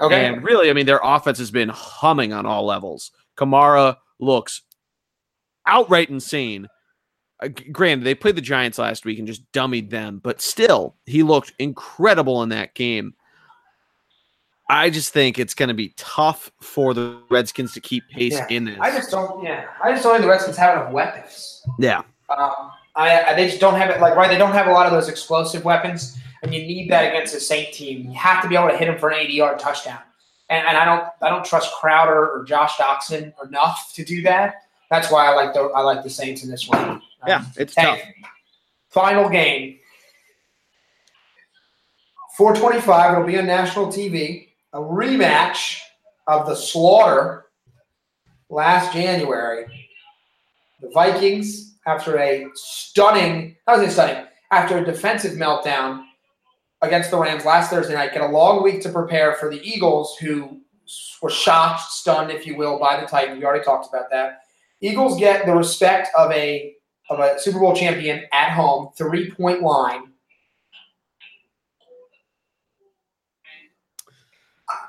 Okay. 0.00 0.26
And 0.26 0.42
really, 0.42 0.70
I 0.70 0.72
mean, 0.72 0.86
their 0.86 1.00
offense 1.02 1.38
has 1.38 1.50
been 1.50 1.68
humming 1.68 2.32
on 2.32 2.46
all 2.46 2.64
levels. 2.64 3.10
Kamara 3.36 3.96
looks 4.18 4.62
outright 5.66 6.08
insane. 6.10 6.66
Uh, 7.40 7.48
granted, 7.70 8.04
they 8.04 8.14
played 8.14 8.34
the 8.36 8.40
Giants 8.40 8.78
last 8.78 9.04
week 9.04 9.18
and 9.18 9.26
just 9.28 9.50
dummied 9.52 9.90
them, 9.90 10.20
but 10.24 10.40
still, 10.40 10.96
he 11.06 11.22
looked 11.22 11.52
incredible 11.58 12.42
in 12.42 12.48
that 12.48 12.74
game. 12.74 13.14
I 14.68 14.90
just 14.90 15.12
think 15.12 15.38
it's 15.38 15.54
going 15.54 15.68
to 15.68 15.74
be 15.74 15.94
tough 15.96 16.50
for 16.60 16.92
the 16.92 17.20
Redskins 17.30 17.72
to 17.72 17.80
keep 17.80 18.06
pace 18.10 18.34
Yeah. 18.34 18.46
in 18.50 18.64
this. 18.66 18.76
I 18.80 18.90
just 18.90 19.10
don't. 19.10 19.42
Yeah, 19.42 19.66
I 19.82 19.92
just 19.92 20.02
don't 20.02 20.12
think 20.12 20.22
the 20.22 20.28
Redskins 20.28 20.56
have 20.58 20.76
enough 20.76 20.92
weapons. 20.92 21.62
yeah, 21.78 22.02
Um, 22.28 22.70
I, 22.94 23.22
I 23.24 23.34
they 23.34 23.46
just 23.48 23.60
don't 23.60 23.76
have 23.76 23.88
it. 23.90 24.00
Like 24.00 24.14
right, 24.14 24.28
they 24.28 24.36
don't 24.38 24.52
have 24.52 24.66
a 24.66 24.72
lot 24.72 24.86
of 24.86 24.92
those 24.92 25.08
explosive 25.08 25.64
weapons, 25.64 26.18
and 26.42 26.52
you 26.54 26.60
need 26.62 26.90
that 26.90 27.08
against 27.08 27.34
a 27.34 27.40
Saint 27.40 27.72
team. 27.72 28.10
You 28.10 28.18
have 28.18 28.42
to 28.42 28.48
be 28.48 28.56
able 28.56 28.68
to 28.68 28.76
hit 28.76 28.86
them 28.86 28.98
for 28.98 29.08
an 29.08 29.18
eighty-yard 29.18 29.58
touchdown. 29.58 30.00
And, 30.50 30.66
and 30.66 30.76
I 30.78 30.84
don't, 30.86 31.04
I 31.20 31.28
don't 31.28 31.44
trust 31.44 31.72
Crowder 31.74 32.30
or 32.30 32.42
Josh 32.44 32.76
Doctson 32.76 33.34
enough 33.44 33.92
to 33.94 34.02
do 34.04 34.22
that. 34.22 34.62
That's 34.90 35.10
why 35.10 35.26
I 35.26 35.34
like 35.34 35.52
the, 35.52 35.60
I 35.74 35.82
like 35.82 36.02
the 36.02 36.08
Saints 36.08 36.42
in 36.42 36.50
this 36.50 36.66
one. 36.66 36.78
Um, 36.88 37.02
yeah, 37.26 37.44
it's 37.58 37.74
hey, 37.74 37.82
tough. 37.84 37.98
Final 38.88 39.28
game. 39.28 39.78
425. 42.36 43.12
It'll 43.12 43.24
be 43.26 43.38
on 43.38 43.46
national 43.46 43.88
TV. 43.88 44.47
A 44.72 44.78
rematch 44.78 45.80
of 46.26 46.46
the 46.46 46.54
slaughter 46.54 47.46
last 48.50 48.92
January. 48.92 49.66
The 50.80 50.90
Vikings, 50.90 51.78
after 51.86 52.18
a 52.18 52.46
stunning, 52.54 53.56
I 53.66 53.76
was 53.76 53.92
stunning, 53.92 54.26
after 54.50 54.78
a 54.78 54.84
defensive 54.84 55.32
meltdown 55.32 56.04
against 56.82 57.10
the 57.10 57.18
Rams 57.18 57.44
last 57.44 57.70
Thursday 57.70 57.94
night, 57.94 58.12
get 58.12 58.22
a 58.22 58.28
long 58.28 58.62
week 58.62 58.82
to 58.82 58.90
prepare 58.90 59.34
for 59.34 59.50
the 59.50 59.60
Eagles, 59.66 60.16
who 60.20 60.60
were 61.20 61.30
shocked, 61.30 61.90
stunned, 61.90 62.30
if 62.30 62.46
you 62.46 62.56
will, 62.56 62.78
by 62.78 63.00
the 63.00 63.06
Titans. 63.06 63.38
We 63.38 63.44
already 63.44 63.64
talked 63.64 63.88
about 63.88 64.10
that. 64.10 64.42
Eagles 64.80 65.18
get 65.18 65.46
the 65.46 65.54
respect 65.54 66.08
of 66.16 66.30
a 66.32 66.74
of 67.10 67.20
a 67.20 67.38
Super 67.40 67.58
Bowl 67.58 67.74
champion 67.74 68.24
at 68.32 68.52
home, 68.52 68.90
three 68.96 69.30
point 69.30 69.62
line. 69.62 70.07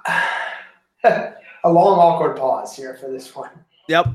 a 1.03 1.71
long, 1.71 1.99
awkward 1.99 2.37
pause 2.37 2.75
here 2.75 2.95
for 2.95 3.09
this 3.11 3.35
one. 3.35 3.51
Yep, 3.87 4.07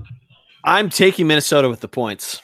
I'm 0.65 0.89
taking 0.91 1.27
Minnesota 1.27 1.69
with 1.69 1.81
the 1.81 1.89
points. 1.89 2.41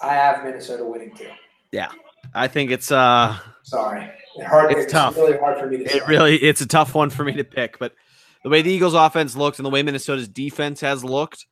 I 0.00 0.14
have 0.14 0.44
Minnesota 0.44 0.84
winning 0.84 1.14
too. 1.14 1.28
Yeah. 1.72 1.90
I 2.34 2.48
think 2.48 2.70
it's 2.70 2.90
uh, 2.90 3.36
Sorry, 3.62 4.10
it 4.36 4.44
hard, 4.44 4.72
It's 4.72 4.82
it's, 4.82 4.92
tough. 4.92 5.16
really 5.16 5.38
hard 5.38 5.58
for 5.58 5.66
me 5.66 5.78
to. 5.78 5.84
It 5.84 5.90
say. 5.90 6.00
really 6.06 6.36
it's 6.36 6.60
a 6.60 6.66
tough 6.66 6.94
one 6.94 7.10
for 7.10 7.24
me 7.24 7.32
to 7.34 7.44
pick, 7.44 7.78
but 7.78 7.94
the 8.42 8.48
way 8.50 8.60
the 8.62 8.70
Eagles 8.70 8.94
offense 8.94 9.36
looked 9.36 9.58
and 9.58 9.66
the 9.66 9.70
way 9.70 9.82
Minnesota's 9.82 10.28
defense 10.28 10.80
has 10.80 11.04
looked, 11.04 11.46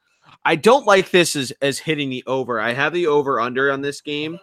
I 0.44 0.56
don't 0.56 0.86
like 0.86 1.10
this 1.10 1.36
as 1.36 1.52
as 1.62 1.78
hitting 1.78 2.10
the 2.10 2.24
over. 2.26 2.60
I 2.60 2.72
have 2.72 2.92
the 2.92 3.06
over 3.06 3.40
under 3.40 3.70
on 3.70 3.80
this 3.80 4.00
game. 4.00 4.38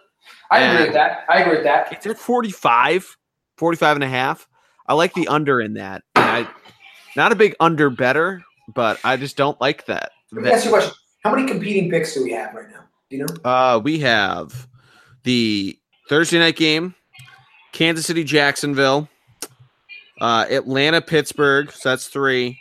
I 0.50 0.60
agree 0.60 0.84
with 0.86 0.94
that. 0.94 1.24
I 1.28 1.40
agree 1.40 1.56
with 1.56 1.64
that. 1.64 1.92
It's 1.92 2.06
at 2.06 2.18
45, 2.18 3.16
45 3.56 3.96
and 3.96 4.04
a 4.04 4.08
half. 4.08 4.48
I 4.86 4.94
like 4.94 5.14
the 5.14 5.28
under 5.28 5.60
in 5.60 5.74
that. 5.74 6.02
And 6.16 6.24
I 6.24 6.48
not 7.16 7.32
a 7.32 7.34
big 7.34 7.54
under 7.60 7.90
better, 7.90 8.44
but 8.74 8.98
I 9.04 9.16
just 9.16 9.36
don't 9.36 9.60
like 9.60 9.86
that. 9.86 10.12
Let 10.32 10.42
me 10.44 10.50
ask 10.50 10.64
you 10.64 10.70
a 10.70 10.74
question. 10.74 10.94
How 11.24 11.34
many 11.34 11.46
competing 11.46 11.90
picks 11.90 12.14
do 12.14 12.24
we 12.24 12.32
have 12.32 12.54
right 12.54 12.68
now? 12.70 12.84
Do 13.10 13.16
you 13.16 13.26
know? 13.26 13.34
Uh, 13.44 13.78
we 13.82 13.98
have 14.00 14.68
the 15.24 15.78
Thursday 16.08 16.38
night 16.38 16.56
game, 16.56 16.94
Kansas 17.72 18.06
City, 18.06 18.24
Jacksonville, 18.24 19.08
uh, 20.20 20.46
Atlanta, 20.48 21.00
Pittsburgh. 21.00 21.70
So 21.72 21.90
that's 21.90 22.08
three, 22.08 22.58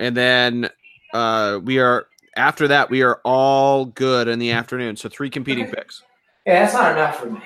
and 0.00 0.16
then 0.16 0.68
uh, 1.12 1.60
we 1.62 1.78
are 1.78 2.06
after 2.36 2.68
that 2.68 2.90
we 2.90 3.02
are 3.02 3.20
all 3.24 3.84
good 3.84 4.28
in 4.28 4.38
the 4.38 4.52
afternoon. 4.52 4.96
So 4.96 5.08
three 5.08 5.30
competing 5.30 5.64
Okay. 5.66 5.74
picks. 5.76 6.02
Yeah, 6.46 6.62
that's 6.62 6.74
not 6.74 6.92
enough 6.92 7.18
for 7.20 7.30
me. 7.30 7.40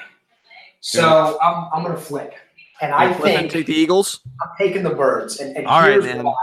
So 0.80 1.38
I'm, 1.42 1.68
I'm 1.72 1.82
going 1.84 1.94
to 1.94 2.00
flip. 2.00 2.34
And 2.82 2.92
I 2.92 3.12
think 3.12 3.52
take 3.52 3.66
the 3.66 3.74
Eagles. 3.74 4.20
I'm 4.42 4.50
taking 4.58 4.82
the 4.82 4.90
birds. 4.90 5.38
And, 5.38 5.56
and 5.56 5.66
All 5.66 5.80
right, 5.80 5.92
here's 5.92 6.04
man. 6.04 6.24
why. 6.24 6.34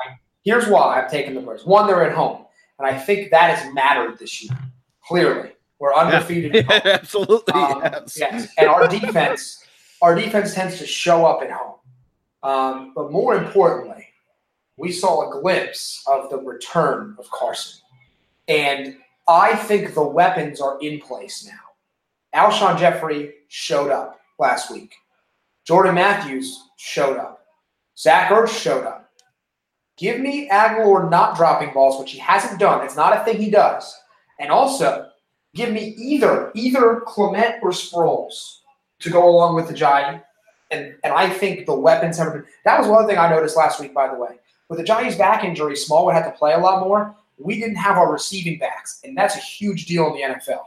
Here's 0.43 0.67
why 0.67 1.01
I'm 1.01 1.09
taking 1.09 1.35
the 1.35 1.41
birds. 1.41 1.65
One, 1.65 1.85
they're 1.85 2.03
at 2.09 2.15
home. 2.15 2.45
And 2.79 2.87
I 2.87 2.97
think 2.97 3.29
that 3.31 3.57
has 3.57 3.73
mattered 3.73 4.17
this 4.17 4.41
year. 4.41 4.57
Clearly. 5.05 5.51
We're 5.79 5.93
undefeated 5.93 6.55
at 6.55 6.65
home. 6.71 6.81
Absolutely. 6.85 7.53
Um, 7.53 7.81
yes. 7.83 8.17
yes. 8.17 8.53
And 8.57 8.69
our 8.69 8.87
defense, 8.87 9.63
our 10.01 10.15
defense 10.15 10.53
tends 10.53 10.77
to 10.79 10.87
show 10.87 11.25
up 11.25 11.41
at 11.41 11.51
home. 11.51 11.75
Um, 12.41 12.93
but 12.95 13.11
more 13.11 13.35
importantly, 13.35 14.07
we 14.77 14.93
saw 14.93 15.29
a 15.29 15.41
glimpse 15.41 16.01
of 16.07 16.29
the 16.29 16.37
return 16.37 17.17
of 17.19 17.29
Carson. 17.31 17.81
And 18.47 18.95
I 19.27 19.57
think 19.57 19.93
the 19.93 20.07
weapons 20.07 20.61
are 20.61 20.79
in 20.81 20.99
place 21.01 21.45
now. 21.45 21.59
Alshon 22.33 22.79
Jeffery 22.79 23.33
showed 23.49 23.91
up 23.91 24.21
last 24.39 24.71
week. 24.71 24.95
Jordan 25.69 25.93
Matthews 25.93 26.67
showed 26.77 27.17
up. 27.17 27.45
Zach 27.95 28.31
Ertz 28.31 28.59
showed 28.59 28.85
up. 28.85 29.11
Give 29.99 30.19
me 30.19 30.49
Agholor 30.49 31.11
not 31.11 31.37
dropping 31.37 31.73
balls, 31.73 31.99
which 31.99 32.11
he 32.11 32.17
hasn't 32.17 32.59
done. 32.59 32.83
It's 32.83 32.95
not 32.95 33.15
a 33.15 33.23
thing 33.23 33.39
he 33.39 33.51
does. 33.51 33.95
And 34.39 34.49
also, 34.49 35.09
give 35.53 35.71
me 35.71 35.93
either 35.95 36.51
either 36.55 37.03
Clement 37.05 37.57
or 37.61 37.69
Sproles 37.69 38.61
to 39.01 39.11
go 39.11 39.29
along 39.29 39.53
with 39.53 39.67
Ajayi. 39.67 40.19
And 40.71 40.95
and 41.03 41.13
I 41.13 41.29
think 41.29 41.67
the 41.67 41.75
weapons 41.75 42.17
have 42.17 42.33
been. 42.33 42.45
That 42.65 42.79
was 42.79 42.87
one 42.87 43.05
thing 43.05 43.19
I 43.19 43.29
noticed 43.29 43.55
last 43.55 43.79
week, 43.79 43.93
by 43.93 44.07
the 44.07 44.15
way. 44.17 44.39
With 44.69 44.79
Ajayi's 44.79 45.17
back 45.17 45.43
injury, 45.43 45.75
Smallwood 45.75 46.15
had 46.15 46.25
to 46.25 46.31
play 46.31 46.53
a 46.53 46.57
lot 46.57 46.83
more. 46.83 47.15
We 47.37 47.59
didn't 47.59 47.75
have 47.75 47.95
our 47.95 48.11
receiving 48.11 48.57
backs, 48.57 49.01
and 49.03 49.15
that's 49.15 49.35
a 49.35 49.39
huge 49.39 49.85
deal 49.85 50.07
in 50.07 50.13
the 50.13 50.21
NFL. 50.21 50.63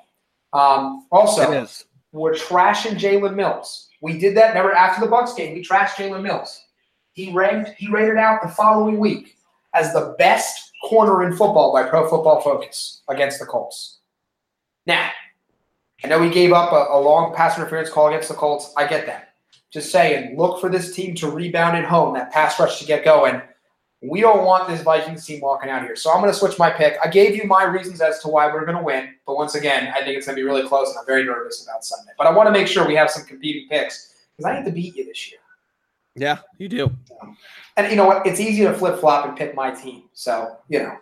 Um, 0.52 1.08
also, 1.10 1.66
we're 2.12 2.34
trashing 2.34 2.92
Jalen 2.92 3.34
Mills. 3.34 3.88
We 4.02 4.18
did 4.18 4.36
that. 4.36 4.48
Remember, 4.48 4.72
after 4.72 5.00
the 5.00 5.10
Bucs 5.10 5.34
game, 5.34 5.54
we 5.54 5.64
trashed 5.64 5.94
Jalen 5.94 6.22
Mills. 6.22 6.66
He 7.12 7.32
ranked. 7.32 7.70
He 7.78 7.88
rated 7.88 8.16
out 8.16 8.42
the 8.42 8.48
following 8.48 8.98
week 8.98 9.36
as 9.74 9.92
the 9.92 10.14
best 10.18 10.72
corner 10.84 11.22
in 11.22 11.30
football 11.30 11.72
by 11.72 11.84
Pro 11.84 12.08
Football 12.08 12.40
Focus 12.40 13.02
against 13.08 13.38
the 13.38 13.46
Colts. 13.46 14.00
Now, 14.86 15.08
I 16.02 16.08
know 16.08 16.20
he 16.20 16.30
gave 16.30 16.52
up 16.52 16.72
a, 16.72 16.92
a 16.92 16.98
long 16.98 17.34
pass 17.34 17.56
interference 17.56 17.88
call 17.88 18.08
against 18.08 18.28
the 18.28 18.34
Colts. 18.34 18.74
I 18.76 18.86
get 18.86 19.06
that. 19.06 19.34
Just 19.70 19.92
saying, 19.92 20.36
look 20.36 20.60
for 20.60 20.68
this 20.68 20.94
team 20.94 21.14
to 21.16 21.30
rebound 21.30 21.76
at 21.76 21.84
home, 21.84 22.14
that 22.14 22.32
pass 22.32 22.58
rush 22.58 22.80
to 22.80 22.84
get 22.84 23.04
going. 23.04 23.40
We 24.02 24.20
don't 24.20 24.44
want 24.44 24.68
this 24.68 24.82
Vikings 24.82 25.24
team 25.24 25.40
walking 25.40 25.70
out 25.70 25.82
here. 25.82 25.94
So 25.94 26.10
I'm 26.10 26.20
going 26.20 26.32
to 26.32 26.38
switch 26.38 26.58
my 26.58 26.70
pick. 26.70 26.96
I 27.04 27.08
gave 27.08 27.36
you 27.36 27.44
my 27.44 27.64
reasons 27.64 28.00
as 28.00 28.18
to 28.20 28.28
why 28.28 28.46
we're 28.48 28.64
going 28.64 28.78
to 28.78 28.82
win. 28.82 29.14
But 29.26 29.36
once 29.36 29.54
again, 29.54 29.92
I 29.94 30.02
think 30.02 30.16
it's 30.18 30.26
going 30.26 30.36
to 30.36 30.42
be 30.42 30.46
really 30.46 30.66
close, 30.66 30.88
and 30.88 30.98
I'm 30.98 31.06
very 31.06 31.24
nervous 31.24 31.62
about 31.64 31.84
Sunday. 31.84 32.12
But 32.18 32.26
I 32.26 32.32
want 32.32 32.48
to 32.48 32.52
make 32.52 32.66
sure 32.66 32.86
we 32.86 32.96
have 32.96 33.10
some 33.10 33.24
competing 33.24 33.68
picks 33.68 34.14
because 34.36 34.50
I 34.50 34.58
need 34.58 34.64
to 34.64 34.72
beat 34.72 34.96
you 34.96 35.04
this 35.04 35.30
year. 35.30 35.40
Yeah, 36.14 36.38
you 36.58 36.68
do. 36.68 36.90
And 37.76 37.90
you 37.90 37.96
know 37.96 38.06
what? 38.06 38.26
It's 38.26 38.40
easy 38.40 38.64
to 38.64 38.74
flip 38.74 38.98
flop 38.98 39.26
and 39.26 39.36
pick 39.36 39.54
my 39.54 39.70
team. 39.70 40.04
So 40.12 40.58
you 40.68 40.80
know, 40.80 40.96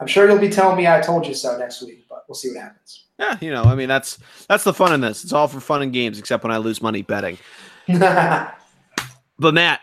I'm 0.00 0.06
sure 0.06 0.28
you'll 0.28 0.38
be 0.38 0.48
telling 0.48 0.76
me 0.76 0.86
I 0.86 1.00
told 1.00 1.26
you 1.26 1.34
so 1.34 1.58
next 1.58 1.82
week, 1.82 2.06
but 2.08 2.24
we'll 2.28 2.36
see 2.36 2.48
what 2.48 2.62
happens. 2.62 3.04
Yeah, 3.18 3.36
you 3.40 3.50
know, 3.50 3.64
I 3.64 3.74
mean 3.74 3.88
that's 3.88 4.18
that's 4.48 4.64
the 4.64 4.72
fun 4.72 4.94
in 4.94 5.00
this. 5.00 5.24
It's 5.24 5.32
all 5.32 5.48
for 5.48 5.60
fun 5.60 5.82
and 5.82 5.92
games, 5.92 6.18
except 6.18 6.42
when 6.44 6.52
I 6.52 6.58
lose 6.58 6.80
money 6.80 7.02
betting. 7.02 7.38
But 9.40 9.54
Matt, 9.54 9.80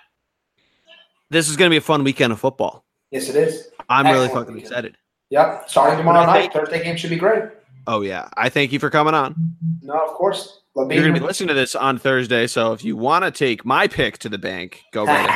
this 1.29 1.49
is 1.49 1.55
going 1.55 1.69
to 1.69 1.73
be 1.73 1.77
a 1.77 1.81
fun 1.81 2.03
weekend 2.03 2.33
of 2.33 2.39
football. 2.39 2.85
Yes, 3.11 3.29
it 3.29 3.35
is. 3.35 3.69
I'm 3.89 4.07
really 4.07 4.27
fucking 4.27 4.53
weekend. 4.53 4.71
excited. 4.71 4.97
Yep. 5.29 5.69
Starting 5.69 5.97
tomorrow 5.97 6.25
night. 6.25 6.53
Thursday 6.53 6.83
game 6.83 6.95
should 6.95 7.09
be 7.09 7.17
great. 7.17 7.43
Oh 7.85 8.01
yeah, 8.01 8.27
I 8.35 8.49
thank 8.49 8.73
you 8.73 8.79
for 8.79 8.89
coming 8.89 9.13
on. 9.13 9.35
No, 9.81 9.93
of 9.93 10.11
course. 10.11 10.61
You're 10.75 10.85
going 10.87 11.13
to 11.13 11.19
be 11.19 11.25
listening 11.25 11.47
to 11.47 11.53
this 11.55 11.73
on 11.73 11.97
Thursday, 11.97 12.45
so 12.45 12.71
if 12.71 12.83
you 12.83 12.95
want 12.95 13.25
to 13.25 13.31
take 13.31 13.65
my 13.65 13.87
pick 13.87 14.19
to 14.19 14.29
the 14.29 14.37
bank, 14.37 14.83
go 14.93 15.05
right 15.05 15.27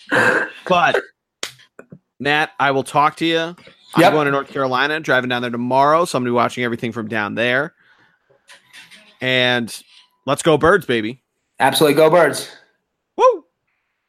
ahead. 0.10 0.48
But 0.66 1.00
Matt, 2.18 2.50
I 2.58 2.72
will 2.72 2.82
talk 2.82 3.16
to 3.16 3.26
you. 3.26 3.54
I'm 3.94 4.12
going 4.12 4.24
to 4.24 4.32
North 4.32 4.48
Carolina, 4.48 4.98
driving 4.98 5.28
down 5.28 5.42
there 5.42 5.52
tomorrow, 5.52 6.04
so 6.04 6.16
I'm 6.18 6.24
going 6.24 6.30
to 6.30 6.32
be 6.32 6.34
watching 6.34 6.64
everything 6.64 6.90
from 6.90 7.06
down 7.06 7.36
there. 7.36 7.74
And 9.20 9.82
let's 10.26 10.42
go 10.42 10.58
birds, 10.58 10.84
baby. 10.86 11.22
Absolutely. 11.60 11.94
Go 11.94 12.10
birds. 12.10 12.50
Woo! 13.16 13.44